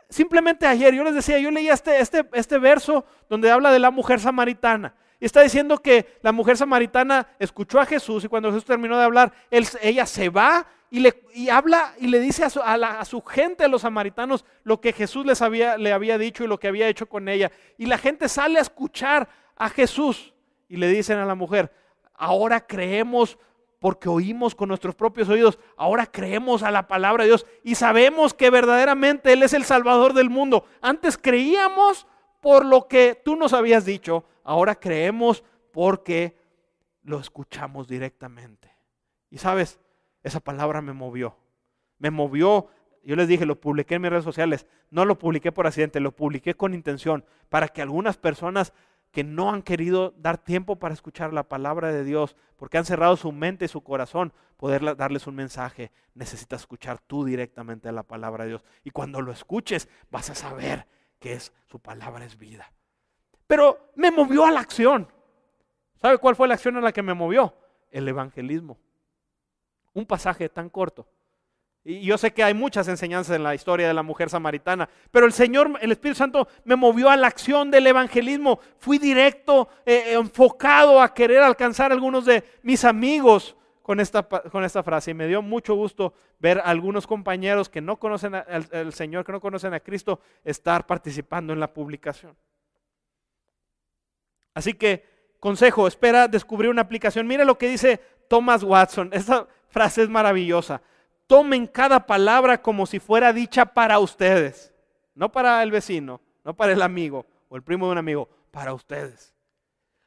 Simplemente 0.09 0.65
ayer 0.65 0.93
yo 0.93 1.03
les 1.03 1.13
decía, 1.13 1.39
yo 1.39 1.51
leía 1.51 1.73
este, 1.73 1.99
este, 1.99 2.27
este 2.33 2.57
verso 2.57 3.05
donde 3.29 3.51
habla 3.51 3.71
de 3.71 3.79
la 3.79 3.91
mujer 3.91 4.19
samaritana. 4.19 4.95
Y 5.19 5.25
está 5.25 5.41
diciendo 5.41 5.77
que 5.79 6.17
la 6.21 6.31
mujer 6.31 6.57
samaritana 6.57 7.27
escuchó 7.39 7.79
a 7.79 7.85
Jesús 7.85 8.23
y 8.23 8.27
cuando 8.27 8.49
Jesús 8.49 8.65
terminó 8.65 8.97
de 8.97 9.03
hablar, 9.03 9.33
ella 9.49 10.05
se 10.05 10.29
va 10.29 10.65
y, 10.89 11.01
le, 11.01 11.13
habla 11.51 11.93
y 11.99 12.07
le 12.07 12.19
dice 12.19 12.45
a 12.45 12.49
su, 12.49 12.61
a, 12.61 13.05
su, 13.05 13.21
gente, 13.21 13.65
a 13.65 13.67
los 13.67 13.81
samaritanos, 13.81 14.45
lo 14.63 14.79
que 14.79 14.93
Jesús 14.93 15.25
les 15.25 15.41
había, 15.41 15.77
le 15.77 15.91
había 15.91 16.17
dicho 16.17 16.43
y 16.43 16.47
lo 16.47 16.57
que 16.57 16.69
había 16.69 16.87
hecho 16.87 17.07
con 17.07 17.27
ella. 17.27 17.51
Y 17.77 17.85
la 17.85 17.97
gente 17.97 18.29
sale 18.29 18.59
a 18.59 18.61
escuchar 18.61 19.27
a 19.57 19.69
Jesús 19.69 20.33
y 20.69 20.77
le 20.77 20.87
dicen 20.87 21.17
a 21.17 21.25
la 21.25 21.35
mujer, 21.35 21.71
ahora 22.15 22.65
creemos 22.65 23.37
porque 23.79 24.09
oímos 24.09 24.55
con 24.55 24.67
nuestros 24.67 24.93
propios 24.93 25.29
oídos, 25.29 25.57
ahora 25.77 26.05
creemos 26.05 26.63
a 26.63 26.71
la 26.71 26.87
palabra 26.87 27.23
de 27.23 27.29
Dios 27.29 27.45
y 27.63 27.75
sabemos 27.75 28.33
que 28.33 28.49
verdaderamente 28.49 29.33
Él 29.33 29.43
es 29.43 29.53
el 29.53 29.63
Salvador 29.63 30.13
del 30.13 30.29
mundo. 30.29 30.65
Antes 30.81 31.17
creíamos 31.17 32.05
por 32.41 32.65
lo 32.65 32.87
que 32.87 33.19
tú 33.23 33.35
nos 33.35 33.53
habías 33.53 33.85
dicho, 33.85 34.25
ahora 34.43 34.75
creemos 34.75 35.43
porque 35.71 36.37
lo 37.03 37.19
escuchamos 37.19 37.87
directamente. 37.87 38.71
Y 39.29 39.37
sabes, 39.37 39.79
esa 40.23 40.39
palabra 40.39 40.81
me 40.81 40.93
movió. 40.93 41.37
Me 41.97 42.11
movió, 42.11 42.67
yo 43.03 43.15
les 43.15 43.27
dije, 43.27 43.45
lo 43.45 43.59
publiqué 43.59 43.95
en 43.95 44.01
mis 44.01 44.11
redes 44.11 44.23
sociales, 44.23 44.67
no 44.89 45.05
lo 45.05 45.17
publiqué 45.17 45.51
por 45.51 45.67
accidente, 45.67 45.99
lo 45.99 46.15
publiqué 46.15 46.53
con 46.53 46.73
intención, 46.73 47.25
para 47.49 47.67
que 47.67 47.81
algunas 47.81 48.17
personas 48.17 48.73
que 49.11 49.23
no 49.23 49.51
han 49.51 49.61
querido 49.61 50.13
dar 50.17 50.37
tiempo 50.37 50.77
para 50.77 50.93
escuchar 50.93 51.33
la 51.33 51.43
palabra 51.43 51.91
de 51.91 52.03
Dios, 52.03 52.35
porque 52.57 52.77
han 52.77 52.85
cerrado 52.85 53.17
su 53.17 53.31
mente 53.31 53.65
y 53.65 53.67
su 53.67 53.81
corazón, 53.81 54.33
poder 54.57 54.95
darles 54.95 55.25
un 55.27 55.35
mensaje. 55.35 55.91
Necesitas 56.13 56.61
escuchar 56.61 56.99
tú 56.99 57.25
directamente 57.25 57.91
la 57.91 58.03
palabra 58.03 58.43
de 58.43 58.51
Dios. 58.51 58.65
Y 58.83 58.91
cuando 58.91 59.21
lo 59.21 59.31
escuches, 59.31 59.89
vas 60.11 60.29
a 60.29 60.35
saber 60.35 60.85
que 61.19 61.33
es 61.33 61.53
su 61.65 61.79
palabra 61.79 62.25
es 62.25 62.37
vida. 62.37 62.71
Pero 63.47 63.91
me 63.95 64.11
movió 64.11 64.45
a 64.45 64.51
la 64.51 64.59
acción. 64.59 65.11
¿Sabe 65.95 66.17
cuál 66.17 66.35
fue 66.35 66.47
la 66.47 66.53
acción 66.53 66.77
a 66.77 66.81
la 66.81 66.91
que 66.91 67.01
me 67.01 67.13
movió? 67.13 67.55
El 67.91 68.07
evangelismo. 68.07 68.77
Un 69.93 70.05
pasaje 70.05 70.49
tan 70.49 70.69
corto. 70.69 71.07
Y 71.89 72.01
yo 72.01 72.19
sé 72.19 72.31
que 72.31 72.43
hay 72.43 72.53
muchas 72.53 72.87
enseñanzas 72.87 73.35
en 73.35 73.41
la 73.41 73.55
historia 73.55 73.87
de 73.87 73.95
la 73.95 74.03
mujer 74.03 74.29
samaritana, 74.29 74.87
pero 75.09 75.25
el 75.25 75.33
Señor, 75.33 75.71
el 75.81 75.91
Espíritu 75.91 76.19
Santo 76.19 76.47
me 76.63 76.75
movió 76.75 77.09
a 77.09 77.17
la 77.17 77.25
acción 77.25 77.71
del 77.71 77.87
evangelismo. 77.87 78.59
Fui 78.77 78.99
directo, 78.99 79.69
eh, 79.87 80.13
enfocado 80.13 81.01
a 81.01 81.11
querer 81.11 81.41
alcanzar 81.41 81.89
a 81.89 81.95
algunos 81.95 82.25
de 82.25 82.43
mis 82.61 82.85
amigos 82.85 83.55
con 83.81 83.99
esta, 83.99 84.21
con 84.21 84.63
esta 84.63 84.83
frase. 84.83 85.09
Y 85.09 85.13
me 85.15 85.25
dio 85.25 85.41
mucho 85.41 85.73
gusto 85.73 86.13
ver 86.37 86.59
a 86.59 86.65
algunos 86.65 87.07
compañeros 87.07 87.69
que 87.69 87.81
no 87.81 87.97
conocen 87.97 88.35
al 88.35 88.93
Señor, 88.93 89.25
que 89.25 89.31
no 89.31 89.41
conocen 89.41 89.73
a 89.73 89.79
Cristo, 89.79 90.19
estar 90.43 90.85
participando 90.85 91.53
en 91.53 91.59
la 91.59 91.73
publicación. 91.73 92.37
Así 94.53 94.75
que, 94.75 95.33
consejo, 95.39 95.87
espera 95.87 96.27
descubrir 96.27 96.69
una 96.69 96.83
aplicación. 96.83 97.25
Mira 97.25 97.45
lo 97.45 97.57
que 97.57 97.67
dice 97.67 97.99
Thomas 98.27 98.61
Watson. 98.61 99.09
Esta 99.13 99.47
frase 99.69 100.03
es 100.03 100.09
maravillosa. 100.09 100.83
Tomen 101.29 101.67
cada 101.67 102.07
palabra 102.07 102.59
como 102.59 102.87
si 102.87 102.99
fuera 102.99 103.33
dicha 103.33 103.63
para 103.67 103.99
ustedes. 103.99 104.73
No 105.13 105.31
para 105.31 105.61
el 105.61 105.69
vecino, 105.69 106.21
no 106.43 106.55
para 106.55 106.73
el 106.73 106.81
amigo 106.81 107.27
o 107.49 107.55
el 107.55 107.61
primo 107.61 107.85
de 107.85 107.91
un 107.91 107.97
amigo, 107.99 108.27
para 108.49 108.73
ustedes. 108.73 109.35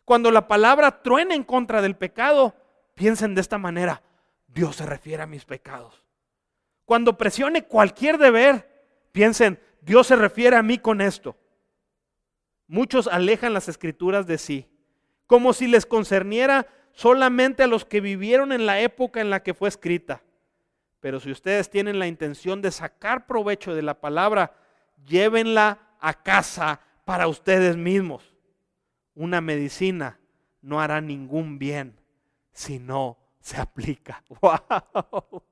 Cuando 0.04 0.32
la 0.32 0.48
palabra 0.48 1.00
truene 1.00 1.36
en 1.36 1.44
contra 1.44 1.80
del 1.80 1.94
pecado, 1.94 2.56
piensen 2.96 3.36
de 3.36 3.40
esta 3.40 3.56
manera. 3.56 4.02
Dios 4.48 4.74
se 4.74 4.84
refiere 4.84 5.22
a 5.22 5.28
mis 5.28 5.44
pecados. 5.44 6.02
Cuando 6.84 7.16
presione 7.16 7.66
cualquier 7.66 8.18
deber, 8.18 8.68
piensen, 9.12 9.60
Dios 9.80 10.08
se 10.08 10.16
refiere 10.16 10.56
a 10.56 10.62
mí 10.64 10.78
con 10.78 11.00
esto. 11.00 11.36
Muchos 12.66 13.06
alejan 13.06 13.54
las 13.54 13.68
escrituras 13.68 14.26
de 14.26 14.38
sí, 14.38 14.68
como 15.28 15.52
si 15.52 15.68
les 15.68 15.86
concerniera 15.86 16.66
solamente 16.90 17.62
a 17.62 17.68
los 17.68 17.84
que 17.84 18.00
vivieron 18.00 18.50
en 18.50 18.66
la 18.66 18.80
época 18.80 19.20
en 19.20 19.30
la 19.30 19.44
que 19.44 19.54
fue 19.54 19.68
escrita. 19.68 20.20
Pero 21.02 21.18
si 21.18 21.32
ustedes 21.32 21.68
tienen 21.68 21.98
la 21.98 22.06
intención 22.06 22.62
de 22.62 22.70
sacar 22.70 23.26
provecho 23.26 23.74
de 23.74 23.82
la 23.82 24.00
palabra, 24.00 24.54
llévenla 25.04 25.96
a 25.98 26.22
casa 26.22 26.80
para 27.04 27.26
ustedes 27.26 27.76
mismos. 27.76 28.36
Una 29.16 29.40
medicina 29.40 30.20
no 30.60 30.80
hará 30.80 31.00
ningún 31.00 31.58
bien 31.58 31.98
si 32.52 32.78
no 32.78 33.18
se 33.40 33.60
aplica. 33.60 34.22
¡Wow! 34.40 35.42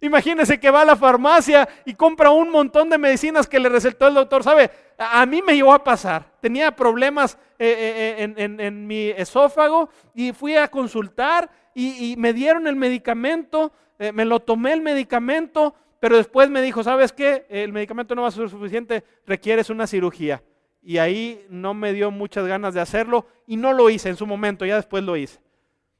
Imagínese 0.00 0.58
que 0.58 0.70
va 0.70 0.82
a 0.82 0.84
la 0.84 0.96
farmacia 0.96 1.68
y 1.84 1.94
compra 1.94 2.30
un 2.30 2.50
montón 2.50 2.88
de 2.88 2.96
medicinas 2.96 3.46
que 3.46 3.60
le 3.60 3.68
recetó 3.68 4.08
el 4.08 4.14
doctor. 4.14 4.42
¿Sabe? 4.42 4.70
A 4.96 5.26
mí 5.26 5.42
me 5.42 5.54
llegó 5.54 5.74
a 5.74 5.84
pasar. 5.84 6.24
Tenía 6.40 6.74
problemas 6.74 7.36
eh, 7.58 8.16
eh, 8.18 8.34
eh, 8.36 8.56
en, 8.58 8.86
mi 8.86 9.08
esófago 9.08 9.90
y 10.14 10.32
fui 10.32 10.56
a 10.56 10.68
consultar 10.68 11.50
y, 11.74 12.14
me 12.16 12.32
dieron 12.32 12.66
el 12.66 12.76
medicamento, 12.76 13.72
me 14.12 14.24
lo 14.24 14.40
tomé 14.40 14.72
el 14.72 14.80
medicamento, 14.80 15.74
pero 16.00 16.16
después 16.16 16.50
me 16.50 16.62
dijo, 16.62 16.82
¿sabes 16.82 17.12
qué? 17.12 17.46
El 17.48 17.72
medicamento 17.72 18.14
no 18.14 18.22
va 18.22 18.28
a 18.28 18.32
ser 18.32 18.50
suficiente, 18.50 19.04
requieres 19.26 19.70
una 19.70 19.86
cirugía. 19.86 20.42
Y 20.82 20.98
ahí 20.98 21.46
no 21.48 21.74
me 21.74 21.92
dio 21.92 22.10
muchas 22.10 22.46
ganas 22.46 22.74
de 22.74 22.80
hacerlo 22.80 23.26
y 23.46 23.56
no 23.56 23.72
lo 23.72 23.88
hice 23.88 24.08
en 24.08 24.16
su 24.16 24.26
momento, 24.26 24.64
ya 24.64 24.76
después 24.76 25.04
lo 25.04 25.16
hice. 25.16 25.40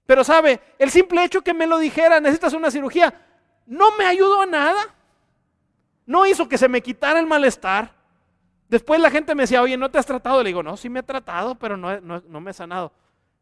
Pero 0.07 0.25
sabe, 0.25 0.61
el 0.79 0.91
simple 0.91 1.23
hecho 1.23 1.43
que 1.43 1.55
me 1.55 1.67
lo 1.67 1.79
dijera, 1.79 2.19
necesitas 2.19 2.53
una 2.55 2.71
cirugía, 2.71 3.15
no 3.66 3.97
me 3.97 4.05
ayudó 4.05 4.43
a 4.43 4.47
nada. 4.47 4.95
No 6.07 6.27
hizo 6.27 6.49
que 6.49 6.59
se 6.59 6.69
me 6.69 6.82
quitara 6.82 7.20
el 7.20 7.27
malestar. 7.27 7.95
Después 8.69 9.01
la 9.01 9.11
gente 9.11 9.35
me 9.35 9.45
decía, 9.45 9.62
oye, 9.62 9.77
¿no 9.77 9.91
te 9.91 9.99
has 9.99 10.07
tratado? 10.07 10.43
Le 10.43 10.49
digo, 10.49 10.62
no, 10.62 10.77
sí 10.77 10.89
me 10.89 11.01
he 11.01 11.03
tratado, 11.03 11.55
pero 11.57 11.77
no, 11.77 12.01
no, 12.01 12.41
me 12.41 12.51
he 12.51 12.55
sanado. 12.55 12.93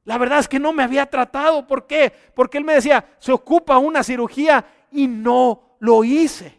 La 0.04 0.18
verdad 0.18 0.38
es 0.38 0.48
que 0.48 0.58
no 0.58 0.72
me 0.72 0.82
había 0.82 1.06
tratado. 1.06 1.66
¿Por 1.66 1.86
qué? 1.86 2.12
Porque 2.34 2.58
él 2.58 2.64
me 2.64 2.74
decía, 2.74 3.04
se 3.18 3.32
ocupa 3.32 3.78
una 3.78 4.02
cirugía 4.02 4.64
y 4.90 5.06
no 5.06 5.76
lo 5.80 6.04
hice. 6.04 6.58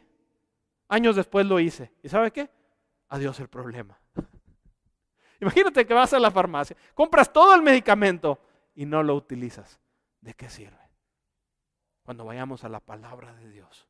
Años 0.88 1.16
después 1.16 1.46
lo 1.46 1.60
hice. 1.60 1.92
¿Y 2.04 2.10
sabe 2.10 2.32
qué? 2.32 2.50
Adiós 3.10 3.40
el 3.40 3.48
problema. 3.48 4.00
Imagínate 5.42 5.86
que 5.86 5.94
vas 5.94 6.14
a 6.14 6.20
la 6.20 6.32
farmacia, 6.32 6.76
compras 6.94 7.32
todo 7.32 7.56
el 7.56 7.62
medicamento 7.62 8.40
y 8.76 8.86
no 8.86 9.04
lo 9.04 9.16
utilizas. 9.16 9.80
¿De 10.22 10.34
qué 10.34 10.50
sirve? 10.50 10.79
Cuando 12.10 12.26
vayamos 12.26 12.64
a 12.64 12.70
la 12.70 12.80
palabra 12.80 13.36
de 13.36 13.48
Dios, 13.52 13.88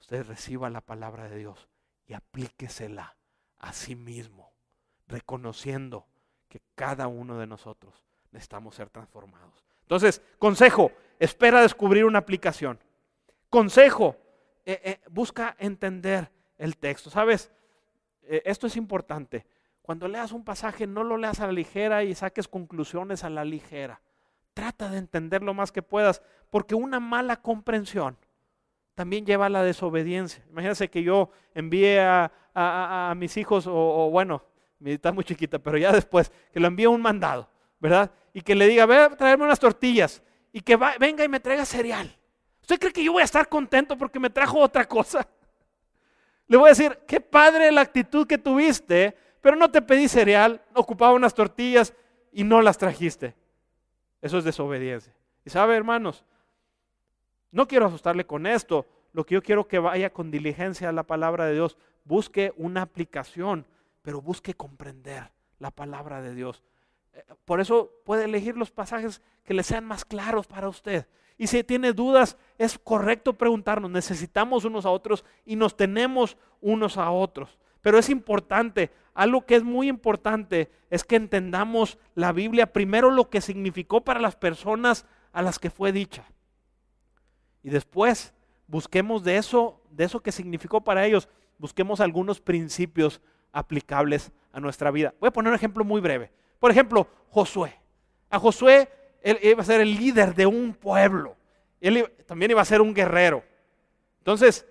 usted 0.00 0.26
reciba 0.26 0.68
la 0.70 0.80
palabra 0.80 1.28
de 1.28 1.36
Dios 1.36 1.68
y 2.04 2.14
aplíquesela 2.14 3.14
a 3.60 3.72
sí 3.72 3.94
mismo, 3.94 4.50
reconociendo 5.06 6.08
que 6.48 6.60
cada 6.74 7.06
uno 7.06 7.38
de 7.38 7.46
nosotros 7.46 7.94
necesitamos 8.32 8.74
ser 8.74 8.90
transformados. 8.90 9.64
Entonces, 9.82 10.20
consejo, 10.40 10.90
espera 11.20 11.60
descubrir 11.60 12.06
una 12.06 12.18
aplicación. 12.18 12.80
Consejo, 13.48 14.16
eh, 14.66 14.80
eh, 14.82 15.00
busca 15.08 15.54
entender 15.60 16.28
el 16.58 16.76
texto. 16.76 17.08
¿Sabes? 17.08 17.52
Eh, 18.22 18.42
esto 18.46 18.66
es 18.66 18.76
importante. 18.76 19.46
Cuando 19.80 20.08
leas 20.08 20.32
un 20.32 20.42
pasaje, 20.42 20.88
no 20.88 21.04
lo 21.04 21.16
leas 21.16 21.38
a 21.38 21.46
la 21.46 21.52
ligera 21.52 22.02
y 22.02 22.16
saques 22.16 22.48
conclusiones 22.48 23.22
a 23.22 23.30
la 23.30 23.44
ligera. 23.44 24.00
Trata 24.54 24.90
de 24.90 24.98
entender 24.98 25.42
lo 25.42 25.54
más 25.54 25.72
que 25.72 25.82
puedas, 25.82 26.20
porque 26.52 26.74
una 26.74 27.00
mala 27.00 27.40
comprensión 27.40 28.14
también 28.94 29.24
lleva 29.24 29.46
a 29.46 29.48
la 29.48 29.62
desobediencia. 29.62 30.44
Imagínense 30.50 30.90
que 30.90 31.02
yo 31.02 31.30
envíe 31.54 31.96
a, 31.98 33.14
mis 33.16 33.38
hijos, 33.38 33.64
o, 33.66 34.10
bueno, 34.10 34.44
mi 34.78 34.92
está 34.92 35.12
muy 35.12 35.24
chiquita, 35.24 35.58
pero 35.58 35.78
ya 35.78 35.90
después, 35.92 36.30
que 36.52 36.60
lo 36.60 36.66
envíe 36.66 36.84
un 36.84 37.00
mandado, 37.00 37.48
¿verdad? 37.80 38.12
Y 38.34 38.42
que 38.42 38.54
le 38.54 38.68
diga, 38.68 38.84
ve 38.84 38.98
a 38.98 39.08
traerme 39.08 39.46
unas 39.46 39.58
tortillas, 39.58 40.22
y 40.52 40.60
que 40.60 40.76
venga 41.00 41.24
y 41.24 41.28
me 41.28 41.40
traiga 41.40 41.64
cereal. 41.64 42.14
¿Usted 42.60 42.78
cree 42.78 42.92
que 42.92 43.02
yo 43.02 43.12
voy 43.12 43.22
a 43.22 43.24
estar 43.24 43.48
contento 43.48 43.96
porque 43.96 44.20
me 44.20 44.28
trajo 44.28 44.58
otra 44.58 44.86
cosa? 44.86 45.26
Le 46.48 46.58
voy 46.58 46.66
a 46.66 46.76
decir, 46.76 46.98
qué 47.06 47.18
padre 47.18 47.72
la 47.72 47.80
actitud 47.80 48.26
que 48.26 48.36
tuviste, 48.36 49.16
pero 49.40 49.56
no 49.56 49.70
te 49.70 49.80
pedí 49.80 50.06
cereal, 50.06 50.60
ocupaba 50.74 51.14
unas 51.14 51.32
tortillas 51.32 51.94
y 52.30 52.44
no 52.44 52.60
las 52.60 52.76
trajiste. 52.76 53.34
Eso 54.20 54.36
es 54.36 54.44
desobediencia. 54.44 55.14
Y 55.46 55.48
sabe, 55.48 55.74
hermanos, 55.74 56.26
no 57.52 57.68
quiero 57.68 57.86
asustarle 57.86 58.26
con 58.26 58.46
esto. 58.46 58.86
Lo 59.12 59.24
que 59.24 59.34
yo 59.34 59.42
quiero 59.42 59.68
que 59.68 59.78
vaya 59.78 60.10
con 60.10 60.30
diligencia 60.30 60.88
a 60.88 60.92
la 60.92 61.02
palabra 61.04 61.44
de 61.44 61.54
Dios. 61.54 61.76
Busque 62.04 62.52
una 62.56 62.82
aplicación, 62.82 63.66
pero 64.00 64.20
busque 64.20 64.54
comprender 64.54 65.30
la 65.58 65.70
palabra 65.70 66.22
de 66.22 66.34
Dios. 66.34 66.64
Eh, 67.12 67.22
por 67.44 67.60
eso 67.60 67.92
puede 68.04 68.24
elegir 68.24 68.56
los 68.56 68.70
pasajes 68.70 69.22
que 69.44 69.54
le 69.54 69.62
sean 69.62 69.84
más 69.84 70.04
claros 70.04 70.46
para 70.46 70.68
usted. 70.68 71.06
Y 71.36 71.46
si 71.46 71.62
tiene 71.62 71.92
dudas, 71.92 72.38
es 72.58 72.78
correcto 72.78 73.34
preguntarnos. 73.34 73.90
Necesitamos 73.90 74.64
unos 74.64 74.86
a 74.86 74.90
otros 74.90 75.24
y 75.44 75.56
nos 75.56 75.76
tenemos 75.76 76.36
unos 76.60 76.96
a 76.96 77.10
otros. 77.10 77.58
Pero 77.82 77.98
es 77.98 78.08
importante, 78.08 78.90
algo 79.12 79.44
que 79.44 79.56
es 79.56 79.62
muy 79.62 79.88
importante 79.88 80.70
es 80.88 81.04
que 81.04 81.16
entendamos 81.16 81.98
la 82.14 82.32
Biblia 82.32 82.72
primero 82.72 83.10
lo 83.10 83.28
que 83.28 83.40
significó 83.40 84.02
para 84.02 84.20
las 84.20 84.36
personas 84.36 85.04
a 85.32 85.42
las 85.42 85.58
que 85.58 85.70
fue 85.70 85.92
dicha. 85.92 86.24
Y 87.62 87.70
después 87.70 88.32
busquemos 88.66 89.22
de 89.22 89.36
eso, 89.36 89.80
de 89.90 90.04
eso 90.04 90.20
que 90.20 90.32
significó 90.32 90.80
para 90.80 91.04
ellos, 91.06 91.28
busquemos 91.58 92.00
algunos 92.00 92.40
principios 92.40 93.20
aplicables 93.52 94.32
a 94.52 94.60
nuestra 94.60 94.90
vida. 94.90 95.14
Voy 95.20 95.28
a 95.28 95.32
poner 95.32 95.50
un 95.50 95.56
ejemplo 95.56 95.84
muy 95.84 96.00
breve. 96.00 96.30
Por 96.58 96.70
ejemplo, 96.70 97.06
Josué. 97.30 97.78
A 98.30 98.38
Josué 98.38 98.88
él 99.22 99.38
iba 99.42 99.62
a 99.62 99.66
ser 99.66 99.80
el 99.80 99.94
líder 99.94 100.34
de 100.34 100.46
un 100.46 100.74
pueblo. 100.74 101.36
Él 101.80 102.12
también 102.26 102.50
iba 102.50 102.60
a 102.60 102.64
ser 102.64 102.80
un 102.80 102.94
guerrero. 102.94 103.42
Entonces, 104.18 104.66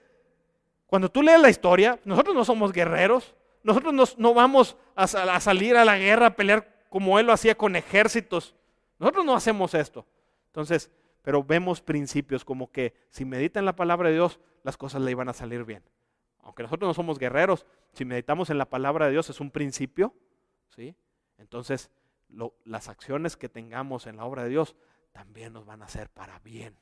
cuando 0.88 1.10
tú 1.10 1.22
lees 1.22 1.40
la 1.42 1.50
historia, 1.50 2.00
nosotros 2.04 2.36
no 2.36 2.46
somos 2.46 2.72
guerreros, 2.72 3.34
nosotros 3.64 4.18
no 4.18 4.34
vamos 4.34 4.76
a, 4.96 5.04
a, 5.04 5.40
salir 5.40 5.78
a 5.78 5.86
la 5.86 5.98
guerra 5.98 6.28
a 6.28 6.36
pelear 6.36 6.68
como 6.90 7.20
él 7.20 7.28
lo 7.28 7.34
hacía 7.34 7.56
con 7.56 7.76
ejércitos. 7.76 8.56
Nosotros 9.00 9.26
no 9.26 9.36
hacemos 9.36 9.74
esto. 9.74 10.06
Entonces, 10.48 10.92
pero 11.22 11.44
vemos 11.44 11.82
principios 11.82 12.46
como 12.46 12.72
que 12.72 12.94
si 13.10 13.26
meditan 13.26 13.66
la 13.66 13.76
palabra 13.76 14.10
de 14.10 14.16
Dios, 14.16 14.40
las 14.64 14.78
cosas 14.78 15.02
le 15.02 15.12
iban 15.12 15.30
a 15.30 15.34
salir 15.34 15.64
bien. 15.64 15.84
Aunque 16.40 16.64
nosotros 16.64 16.88
no 16.88 16.94
somos 16.94 17.20
guerreros, 17.20 17.66
si 17.94 18.06
meditamos 18.06 18.50
en 18.50 18.58
la 18.58 18.70
palabra 18.70 19.06
de 19.06 19.12
Dios 19.12 19.30
es 19.30 19.40
un 19.40 19.52
principio, 19.52 20.14
¿sí? 20.70 20.96
Entonces, 21.38 21.92
las 22.64 22.88
acciones 22.88 23.38
que 23.38 23.50
tengamos 23.50 24.08
en 24.08 24.18
la 24.18 24.26
obra 24.26 24.44
de 24.44 24.50
Dios 24.50 24.76
también 25.12 25.54
nos 25.54 25.66
van 25.66 25.82
a 25.82 25.86
hacer 25.86 26.10
para 26.10 26.40
bien. 26.40 26.78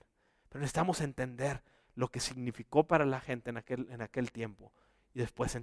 Pero 0.50 0.62
necesitamos 0.62 1.02
entender 1.02 1.64
lo 1.96 2.08
que 2.10 2.20
significó 2.20 2.86
para 2.86 3.06
la 3.06 3.20
gente 3.20 3.50
en 3.50 3.58
aquel, 3.58 3.88
en 3.90 4.02
aquel 4.02 4.32
tiempo 4.32 4.72
y 5.14 5.20
después 5.20 5.58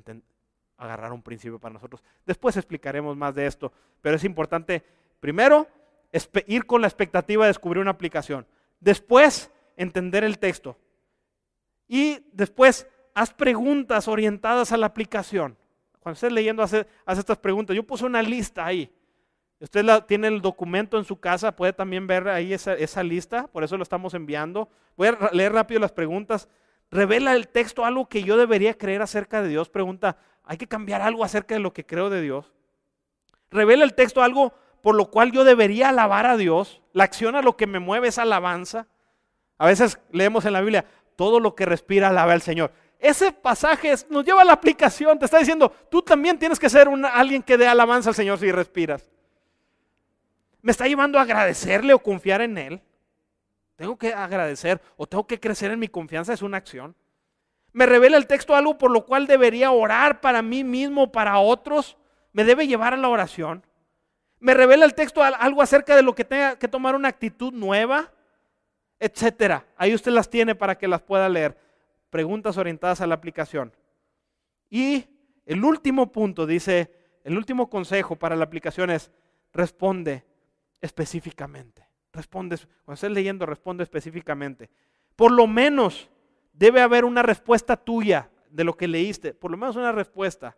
agarrar 0.77 1.13
un 1.13 1.23
principio 1.23 1.59
para 1.59 1.73
nosotros. 1.73 2.03
Después 2.27 2.57
explicaremos 2.57 3.17
más 3.17 3.35
de 3.35 3.47
esto, 3.47 3.73
pero 4.03 4.17
es 4.17 4.25
importante, 4.25 4.85
primero, 5.21 5.69
ir 6.47 6.67
con 6.67 6.81
la 6.81 6.89
expectativa 6.89 7.45
de 7.45 7.51
descubrir 7.51 7.81
una 7.81 7.93
aplicación. 7.93 8.47
Después, 8.81 9.51
entender 9.77 10.25
el 10.25 10.39
texto. 10.39 10.77
Y 11.89 12.19
después, 12.33 12.87
haz 13.15 13.33
preguntas 13.33 14.09
orientadas 14.09 14.73
a 14.73 14.77
la 14.77 14.87
aplicación. 14.87 15.57
Cuando 16.01 16.15
estés 16.15 16.33
leyendo, 16.33 16.63
haz, 16.63 16.75
haz 17.05 17.19
estas 17.19 17.39
preguntas. 17.39 17.75
Yo 17.75 17.83
puse 17.83 18.05
una 18.05 18.23
lista 18.23 18.65
ahí. 18.65 18.93
Usted 19.59 19.87
tiene 20.07 20.29
el 20.29 20.43
documento 20.43 20.99
en 20.99 21.05
su 21.05 21.19
casa, 21.19 21.57
puede 21.57 21.73
también 21.73 22.07
ver 22.07 22.29
ahí 22.29 22.53
esa, 22.53 22.75
esa 22.75 23.03
lista, 23.03 23.47
por 23.47 23.65
eso 23.65 23.77
lo 23.79 23.83
estamos 23.83 24.13
enviando. 24.13 24.69
Voy 24.97 25.09
a 25.09 25.31
leer 25.33 25.53
rápido 25.53 25.81
las 25.81 25.93
preguntas. 25.93 26.49
¿Revela 26.91 27.35
el 27.35 27.49
texto 27.49 27.85
algo 27.85 28.07
que 28.07 28.23
yo 28.23 28.37
debería 28.37 28.77
creer 28.77 29.01
acerca 29.01 29.43
de 29.43 29.49
Dios? 29.49 29.71
Pregunta, 29.71 30.19
¿hay 30.45 30.59
que 30.59 30.69
cambiar 30.69 31.01
algo 31.01 31.25
acerca 31.25 31.55
de 31.55 31.61
lo 31.61 31.73
que 31.73 31.87
creo 31.87 32.11
de 32.11 32.21
Dios? 32.21 32.53
¿Revela 33.51 33.85
el 33.85 33.95
texto 33.95 34.23
algo 34.23 34.53
por 34.83 34.95
lo 34.95 35.11
cual 35.11 35.33
yo 35.33 35.45
debería 35.45 35.89
alabar 35.89 36.27
a 36.27 36.37
Dios? 36.37 36.83
La 36.93 37.05
acción 37.05 37.37
a 37.37 37.43
lo 37.43 37.57
que 37.57 37.67
me 37.67 37.79
mueve 37.79 38.09
es 38.09 38.19
alabanza. 38.19 38.87
A 39.59 39.67
veces 39.67 39.99
leemos 40.11 40.45
en 40.45 40.53
la 40.53 40.61
Biblia, 40.61 40.85
todo 41.17 41.41
lo 41.41 41.55
que 41.55 41.67
respira 41.67 42.09
alaba 42.09 42.33
al 42.33 42.43
Señor. 42.43 42.73
Ese 42.99 43.33
pasaje 43.33 43.95
nos 44.09 44.25
lleva 44.25 44.43
a 44.43 44.45
la 44.45 44.53
aplicación, 44.53 45.19
te 45.19 45.27
está 45.27 45.39
diciendo, 45.39 45.71
tú 45.91 46.03
también 46.03 46.39
tienes 46.39 46.59
que 46.59 46.71
ser 46.71 46.89
alguien 47.13 47.43
que 47.43 47.59
dé 47.59 47.67
alabanza 47.67 48.11
al 48.11 48.15
Señor 48.15 48.39
si 48.39 48.51
respiras. 48.51 49.11
¿Me 50.63 50.73
está 50.73 50.87
llevando 50.87 51.19
a 51.19 51.23
agradecerle 51.23 51.93
o 51.93 51.99
confiar 51.99 52.41
en 52.41 52.59
Él? 52.59 52.83
Tengo 53.77 53.97
que 53.97 54.13
agradecer 54.13 54.81
o 54.97 55.07
tengo 55.07 55.27
que 55.27 55.39
crecer 55.39 55.71
en 55.71 55.79
mi 55.79 55.89
confianza, 55.89 56.33
es 56.33 56.43
una 56.43 56.57
acción. 56.57 56.97
¿Me 57.73 57.85
revela 57.85 58.17
el 58.17 58.27
texto 58.27 58.55
algo 58.57 58.79
por 58.79 58.91
lo 58.91 59.05
cual 59.05 59.27
debería 59.27 59.71
orar 59.71 60.23
para 60.23 60.41
mí 60.41 60.65
mismo, 60.65 61.13
para 61.13 61.39
otros? 61.39 61.99
¿Me 62.33 62.43
debe 62.45 62.67
llevar 62.67 62.95
a 62.95 62.97
la 62.97 63.09
oración? 63.09 63.65
¿Me 64.39 64.55
revela 64.55 64.85
el 64.85 64.95
texto 64.95 65.23
algo 65.23 65.63
acerca 65.63 65.97
de 65.97 66.03
lo 66.03 66.15
que 66.15 66.25
tenga 66.25 66.59
que 66.59 66.69
tomar 66.69 66.95
una 66.95 67.09
actitud 67.09 67.53
nueva? 67.53 68.13
etcétera. 68.99 69.67
Ahí 69.77 69.95
usted 69.95 70.13
las 70.13 70.31
tiene 70.31 70.55
para 70.55 70.77
que 70.77 70.89
las 70.89 71.03
pueda 71.03 71.29
leer. 71.29 71.57
Preguntas 72.11 72.57
orientadas 72.57 73.01
a 73.01 73.07
la 73.07 73.15
aplicación. 73.15 73.73
Y 74.71 75.07
el 75.45 75.65
último 75.65 76.13
punto 76.13 76.47
dice, 76.47 76.93
el 77.25 77.37
último 77.37 77.69
consejo 77.69 78.17
para 78.17 78.37
la 78.37 78.45
aplicación 78.45 78.91
es 78.91 79.11
responde 79.53 80.25
específicamente. 80.81 81.87
Responde, 82.13 82.57
cuando 82.85 82.95
estés 82.95 83.11
leyendo, 83.11 83.47
responde 83.47 83.83
específicamente. 83.83 84.71
Por 85.15 85.33
lo 85.33 85.47
menos 85.47 86.11
debe 86.53 86.81
haber 86.81 87.05
una 87.05 87.23
respuesta 87.23 87.77
tuya 87.77 88.31
de 88.51 88.65
lo 88.65 88.77
que 88.77 88.89
leíste, 88.89 89.35
por 89.35 89.51
lo 89.51 89.57
menos 89.57 89.77
una 89.77 89.93
respuesta 89.93 90.57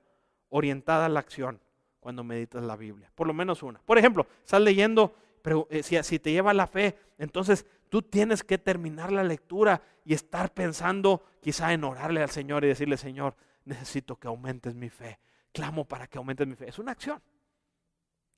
orientada 0.50 1.06
a 1.06 1.08
la 1.08 1.20
acción 1.20 1.60
cuando 2.00 2.24
meditas 2.24 2.62
la 2.62 2.76
Biblia. 2.76 3.10
Por 3.14 3.26
lo 3.26 3.34
menos 3.34 3.62
una. 3.62 3.80
Por 3.80 3.98
ejemplo, 3.98 4.26
estás 4.44 4.60
leyendo, 4.60 5.14
pero 5.42 5.66
eh, 5.70 5.82
si, 5.82 6.02
si 6.02 6.18
te 6.18 6.32
lleva 6.32 6.54
la 6.54 6.66
fe, 6.66 6.96
entonces 7.18 7.66
Tú 7.88 8.02
tienes 8.02 8.44
que 8.44 8.58
terminar 8.58 9.12
la 9.12 9.24
lectura 9.24 9.82
y 10.04 10.12
estar 10.14 10.52
pensando 10.52 11.24
quizá 11.40 11.72
en 11.72 11.84
orarle 11.84 12.22
al 12.22 12.30
Señor 12.30 12.64
y 12.64 12.68
decirle, 12.68 12.96
Señor, 12.96 13.34
necesito 13.64 14.16
que 14.16 14.28
aumentes 14.28 14.74
mi 14.74 14.90
fe. 14.90 15.18
Clamo 15.52 15.86
para 15.86 16.06
que 16.06 16.18
aumentes 16.18 16.46
mi 16.46 16.54
fe. 16.54 16.68
Es 16.68 16.78
una 16.78 16.92
acción. 16.92 17.22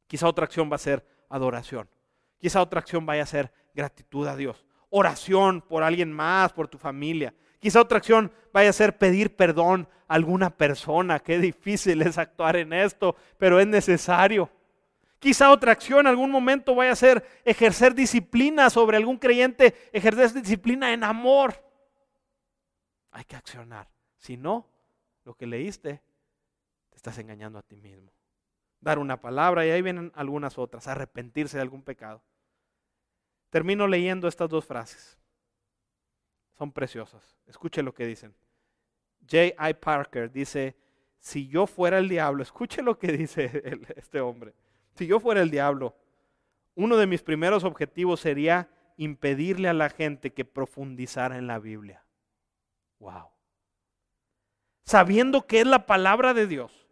Quizá 0.06 0.28
otra 0.28 0.44
acción 0.44 0.70
va 0.70 0.76
a 0.76 0.78
ser 0.78 1.04
adoración. 1.28 1.88
Quizá 2.38 2.62
otra 2.62 2.80
acción 2.80 3.04
vaya 3.06 3.24
a 3.24 3.26
ser 3.26 3.52
gratitud 3.74 4.26
a 4.26 4.36
Dios. 4.36 4.64
Oración 4.88 5.62
por 5.62 5.82
alguien 5.82 6.12
más, 6.12 6.52
por 6.52 6.68
tu 6.68 6.78
familia. 6.78 7.34
Quizá 7.60 7.82
otra 7.82 7.98
acción 7.98 8.32
vaya 8.52 8.70
a 8.70 8.72
ser 8.72 8.98
pedir 8.98 9.36
perdón 9.36 9.86
a 10.08 10.14
alguna 10.14 10.50
persona. 10.50 11.20
Qué 11.20 11.38
difícil 11.38 12.02
es 12.02 12.18
actuar 12.18 12.56
en 12.56 12.72
esto, 12.72 13.14
pero 13.38 13.60
es 13.60 13.66
necesario. 13.66 14.50
Quizá 15.18 15.52
otra 15.52 15.72
acción 15.72 16.00
en 16.00 16.06
algún 16.06 16.30
momento 16.30 16.74
vaya 16.74 16.92
a 16.92 16.96
ser 16.96 17.22
ejercer 17.44 17.94
disciplina 17.94 18.70
sobre 18.70 18.96
algún 18.96 19.18
creyente, 19.18 19.76
ejercer 19.92 20.32
disciplina 20.32 20.92
en 20.94 21.04
amor. 21.04 21.62
Hay 23.10 23.24
que 23.24 23.36
accionar. 23.36 23.88
Si 24.16 24.38
no, 24.38 24.66
lo 25.24 25.34
que 25.34 25.46
leíste, 25.46 26.02
te 26.88 26.96
estás 26.96 27.18
engañando 27.18 27.58
a 27.58 27.62
ti 27.62 27.76
mismo. 27.76 28.10
Dar 28.80 28.98
una 28.98 29.20
palabra 29.20 29.66
y 29.66 29.70
ahí 29.70 29.82
vienen 29.82 30.10
algunas 30.14 30.56
otras, 30.56 30.88
arrepentirse 30.88 31.58
de 31.58 31.62
algún 31.62 31.82
pecado. 31.82 32.22
Termino 33.50 33.86
leyendo 33.86 34.26
estas 34.26 34.48
dos 34.48 34.64
frases. 34.64 35.18
Son 36.60 36.72
preciosas. 36.72 37.22
Escuche 37.46 37.82
lo 37.82 37.94
que 37.94 38.04
dicen. 38.04 38.34
J.I. 39.22 39.72
Parker 39.80 40.30
dice, 40.30 40.76
si 41.18 41.48
yo 41.48 41.66
fuera 41.66 41.96
el 41.96 42.06
diablo, 42.06 42.42
escuche 42.42 42.82
lo 42.82 42.98
que 42.98 43.12
dice 43.12 43.80
este 43.96 44.20
hombre. 44.20 44.52
Si 44.92 45.06
yo 45.06 45.20
fuera 45.20 45.40
el 45.40 45.50
diablo, 45.50 45.96
uno 46.74 46.98
de 46.98 47.06
mis 47.06 47.22
primeros 47.22 47.64
objetivos 47.64 48.20
sería 48.20 48.68
impedirle 48.98 49.70
a 49.70 49.72
la 49.72 49.88
gente 49.88 50.34
que 50.34 50.44
profundizara 50.44 51.38
en 51.38 51.46
la 51.46 51.58
Biblia. 51.58 52.04
Wow. 52.98 53.30
Sabiendo 54.84 55.46
que 55.46 55.60
es 55.60 55.66
la 55.66 55.86
palabra 55.86 56.34
de 56.34 56.46
Dios, 56.46 56.86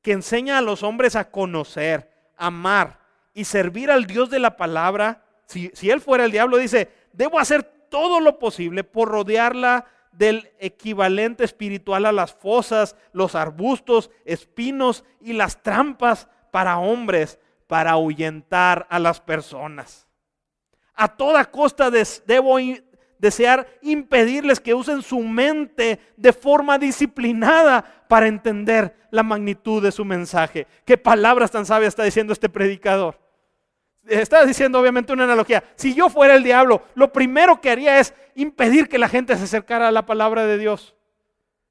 que 0.00 0.12
enseña 0.12 0.58
a 0.58 0.62
los 0.62 0.84
hombres 0.84 1.16
a 1.16 1.32
conocer, 1.32 2.08
amar 2.36 3.00
y 3.34 3.46
servir 3.46 3.90
al 3.90 4.06
Dios 4.06 4.30
de 4.30 4.38
la 4.38 4.56
palabra, 4.56 5.24
si, 5.46 5.72
si 5.74 5.90
él 5.90 6.00
fuera 6.00 6.24
el 6.24 6.30
diablo, 6.30 6.56
dice, 6.56 6.88
debo 7.12 7.40
hacer 7.40 7.77
todo 7.88 8.20
lo 8.20 8.38
posible 8.38 8.84
por 8.84 9.08
rodearla 9.08 9.86
del 10.12 10.50
equivalente 10.58 11.44
espiritual 11.44 12.06
a 12.06 12.12
las 12.12 12.32
fosas, 12.32 12.96
los 13.12 13.34
arbustos, 13.34 14.10
espinos 14.24 15.04
y 15.20 15.32
las 15.32 15.62
trampas 15.62 16.28
para 16.50 16.78
hombres 16.78 17.38
para 17.66 17.92
ahuyentar 17.92 18.86
a 18.90 18.98
las 18.98 19.20
personas. 19.20 20.08
A 20.94 21.08
toda 21.08 21.44
costa 21.44 21.90
debo 21.90 22.56
desear 23.18 23.68
impedirles 23.82 24.58
que 24.58 24.74
usen 24.74 25.02
su 25.02 25.20
mente 25.20 26.00
de 26.16 26.32
forma 26.32 26.78
disciplinada 26.78 27.84
para 28.08 28.26
entender 28.26 28.96
la 29.10 29.22
magnitud 29.22 29.82
de 29.82 29.92
su 29.92 30.04
mensaje. 30.04 30.66
¿Qué 30.84 30.96
palabras 30.96 31.50
tan 31.50 31.66
sabias 31.66 31.90
está 31.90 32.02
diciendo 32.02 32.32
este 32.32 32.48
predicador? 32.48 33.27
Está 34.08 34.44
diciendo 34.44 34.80
obviamente 34.80 35.12
una 35.12 35.24
analogía. 35.24 35.62
Si 35.76 35.94
yo 35.94 36.08
fuera 36.08 36.34
el 36.34 36.42
diablo, 36.42 36.82
lo 36.94 37.12
primero 37.12 37.60
que 37.60 37.70
haría 37.70 37.98
es 38.00 38.14
impedir 38.34 38.88
que 38.88 38.98
la 38.98 39.08
gente 39.08 39.36
se 39.36 39.44
acercara 39.44 39.88
a 39.88 39.92
la 39.92 40.06
palabra 40.06 40.46
de 40.46 40.58
Dios. 40.58 40.94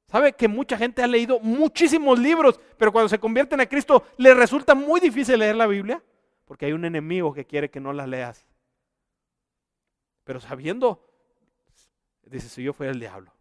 ¿Sabe 0.08 0.34
que 0.34 0.48
mucha 0.48 0.78
gente 0.78 1.04
ha 1.04 1.08
leído 1.08 1.40
muchísimos 1.42 2.18
libros, 2.18 2.60
pero 2.78 2.92
cuando 2.94 3.10
se 3.10 3.20
convierten 3.20 3.60
a 3.60 3.66
Cristo 3.66 4.06
les 4.18 4.38
resulta 4.38 4.74
muy 4.74 5.00
difícil 5.00 5.40
leer 5.40 5.56
la 5.56 5.68
Biblia? 5.68 6.02
Porque 6.46 6.66
hay 6.66 6.74
un 6.74 6.86
enemigo 6.86 7.34
que 7.34 7.46
quiere 7.46 7.70
que 7.70 7.82
no 7.82 7.92
la 7.92 8.08
leas. 8.08 8.46
Pero 10.24 10.40
sabiendo, 10.40 11.04
dice, 12.24 12.48
si 12.48 12.64
yo 12.64 12.72
fuera 12.72 12.94
el 12.94 13.00
diablo. 13.00 13.34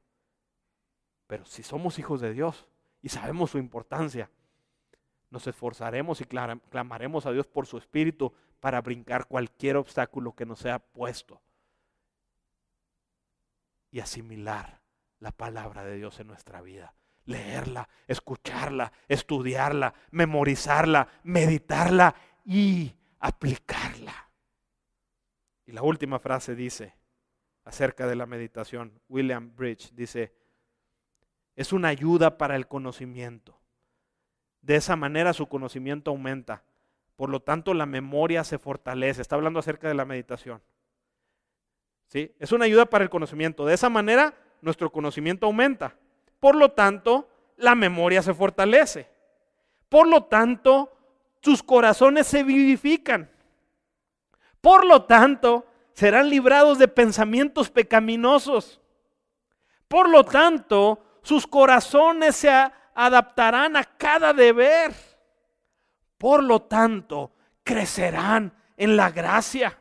Pero 1.27 1.45
si 1.45 1.63
somos 1.63 1.99
hijos 1.99 2.21
de 2.21 2.33
Dios 2.33 2.67
y 3.03 3.09
sabemos 3.09 3.51
su 3.51 3.59
importancia, 3.59 4.31
nos 5.31 5.47
esforzaremos 5.47 6.21
y 6.21 6.25
clamaremos 6.25 7.27
a 7.27 7.33
Dios 7.33 7.47
por 7.47 7.67
su 7.67 7.79
espíritu 7.79 8.33
para 8.61 8.81
brincar 8.81 9.27
cualquier 9.27 9.77
obstáculo 9.77 10.35
que 10.35 10.47
nos 10.47 10.61
sea 10.61 10.79
puesto 10.79 11.41
y 13.91 14.01
asimilar 14.01 14.83
la 15.21 15.33
palabra 15.33 15.85
de 15.85 15.97
Dios 15.97 16.21
en 16.21 16.27
nuestra 16.27 16.61
vida. 16.61 16.95
Leerla, 17.25 17.89
escucharla, 18.07 18.93
estudiarla, 19.09 19.95
memorizarla, 20.11 21.09
meditarla 21.25 22.15
y 22.45 22.95
aplicarla. 23.19 24.31
Y 25.65 25.73
la 25.73 25.83
última 25.83 26.19
frase 26.21 26.55
dice, 26.55 26.95
acerca 27.65 28.07
de 28.07 28.15
la 28.15 28.27
meditación, 28.27 29.01
William 29.09 29.55
Bridge 29.57 29.93
dice, 29.93 30.33
es 31.57 31.73
una 31.73 31.89
ayuda 31.89 32.39
para 32.39 32.55
el 32.55 32.69
conocimiento. 32.69 33.59
De 34.67 34.75
esa 34.75 34.97
manera 34.97 35.33
su 35.33 35.47
conocimiento 35.47 36.11
aumenta. 36.11 36.65
Por 37.15 37.31
lo 37.31 37.39
tanto, 37.39 37.73
la 37.73 37.87
memoria 37.87 38.43
se 38.43 38.59
fortalece. 38.59 39.23
Está 39.23 39.37
hablando 39.37 39.61
acerca 39.61 39.87
de 39.87 39.95
la 39.95 40.05
meditación. 40.05 40.61
¿Sí? 42.09 42.35
Es 42.41 42.51
una 42.51 42.65
ayuda 42.65 42.87
para 42.87 43.05
el 43.05 43.11
conocimiento. 43.11 43.65
De 43.65 43.75
esa 43.75 43.89
manera 43.89 44.35
nuestro 44.63 44.91
conocimiento 44.91 45.47
aumenta. 45.47 45.95
Por 46.41 46.57
lo 46.57 46.73
tanto, 46.73 47.29
la 47.57 47.77
memoria 47.77 48.23
se 48.23 48.35
fortalece. 48.35 49.09
Por 49.89 50.09
lo 50.09 50.25
tanto, 50.25 50.93
sus 51.41 51.63
corazones 51.63 52.27
se 52.27 52.43
vivifican. 52.43 53.31
Por 54.61 54.85
lo 54.85 55.05
tanto, 55.05 55.65
serán 55.93 56.29
librados 56.29 56.81
de 56.81 56.89
pensamientos 56.89 57.71
pecaminosos. 57.71 58.81
Por 59.87 60.09
lo 60.09 60.25
tanto, 60.25 61.05
sus 61.23 61.47
corazones 61.47 62.35
se 62.35 62.51
adaptarán 62.97 63.77
a 63.77 63.85
cada 63.85 64.33
deber. 64.33 64.93
Por 66.19 66.43
lo 66.43 66.63
tanto, 66.63 67.33
crecerán 67.63 68.55
en 68.77 68.97
la 68.97 69.11
gracia. 69.11 69.79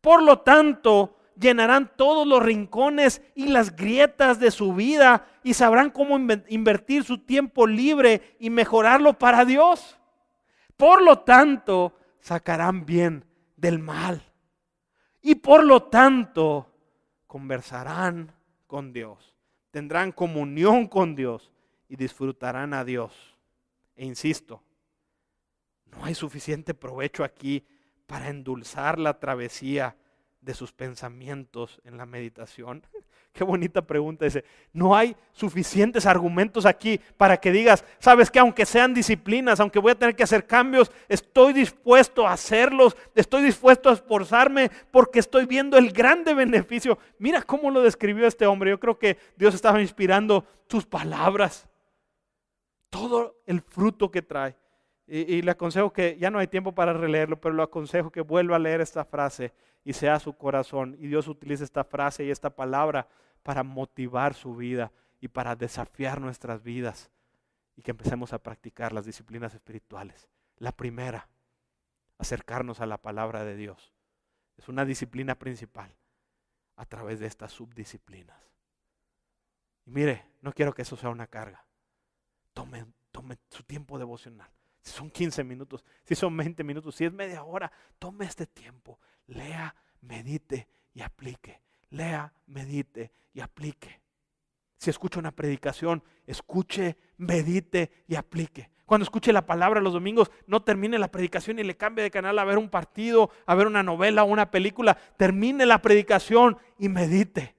Por 0.00 0.22
lo 0.22 0.38
tanto, 0.38 1.18
llenarán 1.36 1.90
todos 1.96 2.26
los 2.26 2.40
rincones 2.42 3.20
y 3.34 3.48
las 3.48 3.74
grietas 3.74 4.38
de 4.38 4.52
su 4.52 4.74
vida 4.74 5.26
y 5.42 5.54
sabrán 5.54 5.90
cómo 5.90 6.16
invertir 6.48 7.02
su 7.02 7.18
tiempo 7.18 7.66
libre 7.66 8.36
y 8.38 8.48
mejorarlo 8.48 9.18
para 9.18 9.44
Dios. 9.44 9.98
Por 10.76 11.02
lo 11.02 11.18
tanto, 11.20 11.98
sacarán 12.20 12.86
bien 12.86 13.24
del 13.56 13.80
mal. 13.80 14.22
Y 15.20 15.34
por 15.34 15.64
lo 15.64 15.82
tanto, 15.82 16.72
conversarán 17.26 18.32
con 18.68 18.92
Dios. 18.92 19.34
Tendrán 19.72 20.12
comunión 20.12 20.86
con 20.86 21.16
Dios 21.16 21.50
y 21.90 21.96
disfrutarán 21.96 22.72
a 22.72 22.84
Dios. 22.84 23.36
E 23.96 24.06
insisto, 24.06 24.62
no 25.86 26.04
hay 26.04 26.14
suficiente 26.14 26.72
provecho 26.72 27.24
aquí 27.24 27.66
para 28.06 28.28
endulzar 28.28 28.98
la 28.98 29.18
travesía 29.18 29.96
de 30.40 30.54
sus 30.54 30.72
pensamientos 30.72 31.80
en 31.84 31.96
la 31.96 32.06
meditación? 32.06 32.86
Qué 33.32 33.44
bonita 33.44 33.82
pregunta 33.82 34.26
ese. 34.26 34.44
No 34.72 34.96
hay 34.96 35.14
suficientes 35.32 36.06
argumentos 36.06 36.66
aquí 36.66 37.00
para 37.16 37.36
que 37.36 37.52
digas, 37.52 37.84
sabes 37.98 38.30
que 38.30 38.38
aunque 38.38 38.66
sean 38.66 38.94
disciplinas, 38.94 39.60
aunque 39.60 39.78
voy 39.78 39.92
a 39.92 39.98
tener 39.98 40.16
que 40.16 40.24
hacer 40.24 40.46
cambios, 40.46 40.90
estoy 41.08 41.52
dispuesto 41.52 42.26
a 42.26 42.32
hacerlos, 42.32 42.96
estoy 43.14 43.42
dispuesto 43.42 43.88
a 43.88 43.92
esforzarme 43.94 44.70
porque 44.90 45.20
estoy 45.20 45.46
viendo 45.46 45.78
el 45.78 45.92
grande 45.92 46.34
beneficio. 46.34 46.98
Mira 47.18 47.42
cómo 47.42 47.70
lo 47.70 47.82
describió 47.82 48.26
este 48.26 48.46
hombre. 48.46 48.70
Yo 48.70 48.80
creo 48.80 48.98
que 48.98 49.18
Dios 49.36 49.54
estaba 49.54 49.80
inspirando 49.80 50.44
sus 50.68 50.86
palabras. 50.86 51.69
Todo 52.90 53.40
el 53.46 53.60
fruto 53.62 54.10
que 54.10 54.22
trae. 54.22 54.56
Y, 55.06 55.42
le 55.42 55.50
aconsejo 55.50 55.92
que, 55.92 56.16
ya 56.18 56.30
no 56.30 56.38
hay 56.38 56.46
tiempo 56.46 56.72
para 56.72 56.92
releerlo, 56.92 57.40
pero 57.40 57.52
le 57.54 57.62
aconsejo 57.62 58.12
que 58.12 58.20
vuelva 58.20 58.56
a 58.56 58.60
leer 58.60 58.80
esta 58.80 59.04
frase 59.04 59.52
y 59.84 59.92
sea 59.92 60.20
su 60.20 60.34
corazón. 60.34 60.96
Y 61.00 61.08
Dios 61.08 61.26
utiliza 61.26 61.64
esta 61.64 61.82
frase 61.82 62.24
y 62.24 62.30
esta 62.30 62.50
palabra 62.50 63.08
para 63.42 63.64
motivar 63.64 64.34
su 64.34 64.54
vida 64.54 64.92
y 65.20 65.26
para 65.26 65.56
desafiar 65.56 66.20
nuestras 66.20 66.62
vidas 66.62 67.10
y 67.74 67.82
que 67.82 67.90
empecemos 67.90 68.32
a 68.32 68.42
practicar 68.42 68.92
las 68.92 69.04
disciplinas 69.04 69.52
espirituales. 69.52 70.28
La 70.58 70.70
primera, 70.70 71.28
acercarnos 72.18 72.80
a 72.80 72.86
la 72.86 72.98
palabra 72.98 73.44
de 73.44 73.56
Dios. 73.56 73.92
Es 74.56 74.68
una 74.68 74.84
disciplina 74.84 75.34
principal 75.34 75.96
a 76.76 76.84
través 76.84 77.18
de 77.18 77.26
estas 77.26 77.52
subdisciplinas. 77.52 78.52
Y 79.86 79.90
mire, 79.90 80.26
no 80.40 80.52
quiero 80.52 80.72
que 80.72 80.82
eso 80.82 80.96
sea 80.96 81.10
una 81.10 81.26
carga. 81.26 81.64
Tome, 83.12 83.38
su 83.50 83.62
tiempo 83.64 83.98
devocional 83.98 84.50
si 84.82 84.92
son 84.92 85.10
15 85.10 85.44
minutos, 85.44 85.84
si 86.04 86.14
son 86.14 86.36
20 86.36 86.64
minutos, 86.64 86.94
si 86.94 87.04
es 87.04 87.12
media 87.12 87.44
hora, 87.44 87.70
tome 87.98 88.24
este 88.24 88.46
tiempo, 88.46 88.98
lea, 89.26 89.74
medite 90.00 90.68
y 90.94 91.02
aplique. 91.02 91.60
Lea, 91.90 92.32
medite 92.46 93.12
y 93.34 93.40
aplique. 93.40 94.00
Si 94.78 94.90
escucha 94.90 95.18
una 95.18 95.32
predicación, 95.32 96.02
escuche, 96.26 96.96
medite 97.18 98.04
y 98.06 98.14
aplique. 98.14 98.70
Cuando 98.86 99.04
escuche 99.04 99.32
la 99.32 99.46
palabra 99.46 99.80
los 99.80 99.92
domingos, 99.92 100.30
no 100.46 100.62
termine 100.62 100.98
la 100.98 101.10
predicación 101.10 101.58
y 101.58 101.64
le 101.64 101.76
cambie 101.76 102.02
de 102.02 102.10
canal 102.10 102.38
a 102.38 102.44
ver 102.44 102.58
un 102.58 102.70
partido, 102.70 103.30
a 103.46 103.54
ver 103.54 103.66
una 103.66 103.82
novela 103.82 104.24
o 104.24 104.26
una 104.26 104.50
película. 104.50 104.96
Termine 105.16 105.66
la 105.66 105.82
predicación 105.82 106.58
y 106.78 106.88
medite. 106.88 107.54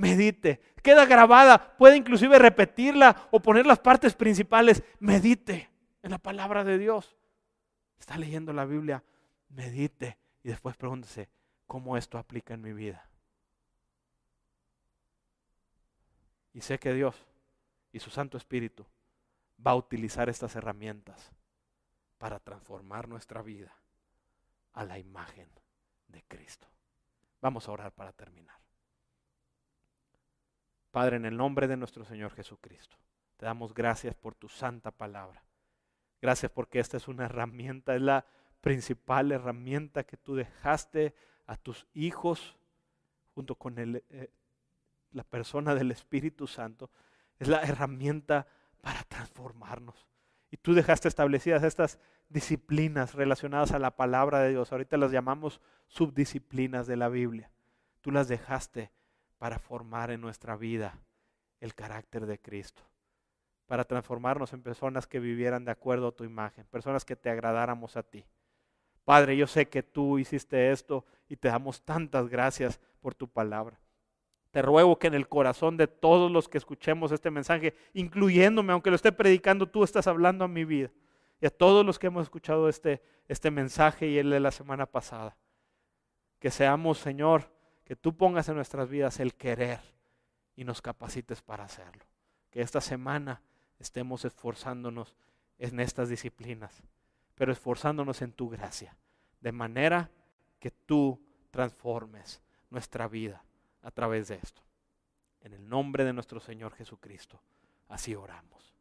Medite. 0.00 0.62
Queda 0.82 1.04
grabada, 1.04 1.76
puede 1.76 1.98
inclusive 1.98 2.38
repetirla 2.38 3.28
o 3.30 3.40
poner 3.40 3.66
las 3.66 3.80
partes 3.80 4.14
principales. 4.14 4.82
Medite 4.98 5.68
en 6.02 6.10
la 6.10 6.16
palabra 6.18 6.64
de 6.64 6.78
Dios. 6.78 7.14
Está 7.98 8.16
leyendo 8.16 8.54
la 8.54 8.64
Biblia, 8.64 9.04
medite 9.50 10.16
y 10.42 10.48
después 10.48 10.74
pregúntese 10.78 11.28
cómo 11.66 11.98
esto 11.98 12.16
aplica 12.16 12.54
en 12.54 12.62
mi 12.62 12.72
vida. 12.72 13.06
Y 16.54 16.62
sé 16.62 16.78
que 16.78 16.94
Dios 16.94 17.26
y 17.92 18.00
su 18.00 18.08
Santo 18.08 18.38
Espíritu 18.38 18.86
va 19.64 19.72
a 19.72 19.76
utilizar 19.76 20.30
estas 20.30 20.56
herramientas 20.56 21.30
para 22.16 22.40
transformar 22.40 23.06
nuestra 23.06 23.42
vida 23.42 23.76
a 24.72 24.82
la 24.82 24.98
imagen 24.98 25.50
de 26.08 26.22
Cristo. 26.22 26.66
Vamos 27.42 27.68
a 27.68 27.72
orar 27.72 27.92
para 27.92 28.12
terminar. 28.12 28.56
Padre, 30.90 31.16
en 31.16 31.24
el 31.24 31.36
nombre 31.36 31.68
de 31.68 31.76
nuestro 31.76 32.04
Señor 32.04 32.32
Jesucristo, 32.32 32.96
te 33.36 33.46
damos 33.46 33.74
gracias 33.74 34.14
por 34.14 34.34
tu 34.34 34.48
santa 34.48 34.90
palabra. 34.90 35.44
Gracias 36.20 36.50
porque 36.50 36.80
esta 36.80 36.96
es 36.96 37.08
una 37.08 37.24
herramienta, 37.24 37.94
es 37.94 38.02
la 38.02 38.26
principal 38.60 39.32
herramienta 39.32 40.04
que 40.04 40.16
tú 40.16 40.34
dejaste 40.34 41.14
a 41.46 41.56
tus 41.56 41.86
hijos 41.94 42.58
junto 43.34 43.54
con 43.54 43.76
eh, 43.78 44.30
la 45.12 45.24
persona 45.24 45.74
del 45.74 45.90
Espíritu 45.90 46.46
Santo. 46.46 46.90
Es 47.38 47.48
la 47.48 47.62
herramienta 47.62 48.46
para 48.82 49.02
transformarnos. 49.04 50.06
Y 50.50 50.56
tú 50.56 50.74
dejaste 50.74 51.08
establecidas 51.08 51.62
estas 51.62 51.98
disciplinas 52.28 53.14
relacionadas 53.14 53.72
a 53.72 53.78
la 53.78 53.96
palabra 53.96 54.40
de 54.40 54.50
Dios. 54.50 54.72
Ahorita 54.72 54.96
las 54.96 55.12
llamamos 55.12 55.60
subdisciplinas 55.86 56.86
de 56.86 56.96
la 56.96 57.08
Biblia. 57.08 57.50
Tú 58.00 58.10
las 58.10 58.28
dejaste 58.28 58.90
para 59.40 59.58
formar 59.58 60.12
en 60.12 60.20
nuestra 60.20 60.54
vida 60.54 60.96
el 61.58 61.74
carácter 61.74 62.26
de 62.26 62.38
Cristo 62.38 62.84
para 63.70 63.84
transformarnos 63.84 64.52
en 64.52 64.64
personas 64.64 65.06
que 65.06 65.20
vivieran 65.20 65.64
de 65.64 65.70
acuerdo 65.70 66.08
a 66.08 66.10
tu 66.10 66.24
imagen, 66.24 66.66
personas 66.72 67.04
que 67.04 67.14
te 67.14 67.30
agradáramos 67.30 67.96
a 67.96 68.02
ti. 68.02 68.24
Padre, 69.04 69.36
yo 69.36 69.46
sé 69.46 69.68
que 69.68 69.84
tú 69.84 70.18
hiciste 70.18 70.72
esto 70.72 71.04
y 71.28 71.36
te 71.36 71.46
damos 71.46 71.80
tantas 71.80 72.28
gracias 72.28 72.80
por 73.00 73.14
tu 73.14 73.28
palabra. 73.28 73.78
Te 74.50 74.60
ruego 74.60 74.98
que 74.98 75.06
en 75.06 75.14
el 75.14 75.28
corazón 75.28 75.76
de 75.76 75.86
todos 75.86 76.32
los 76.32 76.48
que 76.48 76.58
escuchemos 76.58 77.12
este 77.12 77.30
mensaje, 77.30 77.76
incluyéndome, 77.94 78.72
aunque 78.72 78.90
lo 78.90 78.96
esté 78.96 79.12
predicando, 79.12 79.68
tú 79.68 79.84
estás 79.84 80.08
hablando 80.08 80.44
a 80.44 80.48
mi 80.48 80.64
vida. 80.64 80.90
Y 81.40 81.46
a 81.46 81.50
todos 81.50 81.86
los 81.86 81.96
que 81.96 82.08
hemos 82.08 82.24
escuchado 82.24 82.68
este, 82.68 83.00
este 83.28 83.52
mensaje 83.52 84.08
y 84.08 84.18
el 84.18 84.30
de 84.30 84.40
la 84.40 84.50
semana 84.50 84.84
pasada. 84.84 85.36
Que 86.40 86.50
seamos, 86.50 86.98
Señor, 86.98 87.48
que 87.90 87.96
tú 87.96 88.16
pongas 88.16 88.48
en 88.48 88.54
nuestras 88.54 88.88
vidas 88.88 89.18
el 89.18 89.34
querer 89.34 89.80
y 90.54 90.62
nos 90.62 90.80
capacites 90.80 91.42
para 91.42 91.64
hacerlo. 91.64 92.04
Que 92.48 92.60
esta 92.60 92.80
semana 92.80 93.42
estemos 93.80 94.24
esforzándonos 94.24 95.16
en 95.58 95.80
estas 95.80 96.08
disciplinas, 96.08 96.84
pero 97.34 97.50
esforzándonos 97.50 98.22
en 98.22 98.30
tu 98.30 98.48
gracia, 98.48 98.96
de 99.40 99.50
manera 99.50 100.08
que 100.60 100.70
tú 100.70 101.20
transformes 101.50 102.40
nuestra 102.70 103.08
vida 103.08 103.42
a 103.82 103.90
través 103.90 104.28
de 104.28 104.36
esto. 104.36 104.62
En 105.40 105.52
el 105.52 105.68
nombre 105.68 106.04
de 106.04 106.12
nuestro 106.12 106.38
Señor 106.38 106.72
Jesucristo, 106.76 107.42
así 107.88 108.14
oramos. 108.14 108.72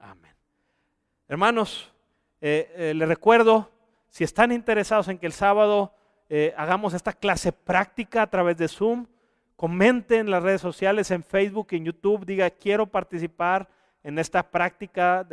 Amén. 0.00 0.34
Hermanos, 1.28 1.94
eh, 2.40 2.74
eh, 2.74 2.94
les 2.94 3.06
recuerdo, 3.06 3.70
si 4.08 4.24
están 4.24 4.50
interesados 4.50 5.06
en 5.06 5.18
que 5.18 5.26
el 5.26 5.32
sábado 5.32 5.94
eh, 6.36 6.52
hagamos 6.56 6.94
esta 6.94 7.12
clase 7.12 7.52
práctica 7.52 8.22
a 8.22 8.26
través 8.26 8.56
de 8.56 8.66
Zoom, 8.66 9.06
comenten 9.54 10.22
en 10.22 10.30
las 10.32 10.42
redes 10.42 10.60
sociales, 10.60 11.12
en 11.12 11.22
Facebook, 11.22 11.68
en 11.70 11.84
YouTube, 11.84 12.26
diga, 12.26 12.50
quiero 12.50 12.86
participar 12.86 13.68
en 14.02 14.18
esta 14.18 14.42
práctica 14.42 15.24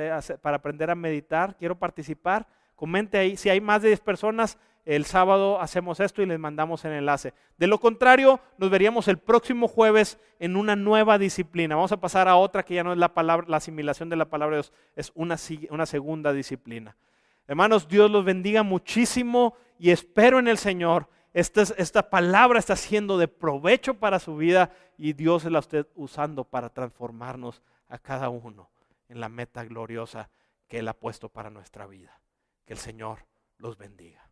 para 0.44 0.58
aprender 0.58 0.92
a 0.92 0.96
meditar, 0.96 1.58
quiero 1.58 1.76
participar, 1.76 2.46
comente 2.76 3.18
ahí. 3.18 3.36
Si 3.36 3.50
hay 3.50 3.60
más 3.60 3.82
de 3.82 3.88
10 3.88 4.00
personas, 4.02 4.60
el 4.86 5.06
sábado 5.06 5.60
hacemos 5.60 6.00
esto 6.00 6.22
y 6.22 6.28
les 6.28 6.38
mandamos 6.38 6.86
el 6.86 6.92
enlace. 6.92 7.34
De 7.58 7.66
lo 7.66 7.80
contrario, 7.80 8.40
nos 8.60 8.70
veríamos 8.70 9.08
el 9.08 9.18
próximo 9.18 9.68
jueves 9.68 10.20
en 10.38 10.56
una 10.56 10.76
nueva 10.76 11.18
disciplina. 11.18 11.76
Vamos 11.76 11.92
a 11.92 12.00
pasar 12.00 12.28
a 12.28 12.36
otra 12.36 12.62
que 12.62 12.76
ya 12.76 12.84
no 12.84 12.94
es 12.94 13.00
la 13.00 13.16
palabra, 13.16 13.48
la 13.50 13.58
asimilación 13.58 14.08
de 14.10 14.18
la 14.18 14.26
palabra 14.26 14.58
de 14.58 14.62
Dios, 14.62 14.74
es 14.96 15.12
una, 15.16 15.36
una 15.72 15.88
segunda 15.88 16.32
disciplina. 16.32 16.96
Hermanos, 17.52 17.90
Dios 17.90 18.10
los 18.10 18.24
bendiga 18.24 18.64
muchísimo 18.64 19.56
y 19.78 19.90
espero 19.92 20.40
en 20.40 20.48
el 20.48 20.58
Señor. 20.58 21.10
Esta, 21.34 21.64
esta 21.64 22.10
palabra 22.10 22.60
está 22.60 22.78
siendo 22.78 23.18
de 23.18 23.28
provecho 23.28 23.96
para 23.96 24.20
su 24.20 24.38
vida 24.38 24.72
y 24.98 25.12
Dios 25.12 25.44
la 25.44 25.60
está 25.60 25.86
usando 25.96 26.46
para 26.46 26.70
transformarnos 26.70 27.62
a 27.90 27.98
cada 28.00 28.30
uno 28.30 28.70
en 29.10 29.20
la 29.20 29.28
meta 29.28 29.66
gloriosa 29.66 30.30
que 30.70 30.80
Él 30.80 30.88
ha 30.88 30.94
puesto 30.94 31.28
para 31.28 31.50
nuestra 31.50 31.88
vida. 31.88 32.22
Que 32.64 32.72
el 32.72 32.80
Señor 32.80 33.26
los 33.58 33.78
bendiga. 33.78 34.31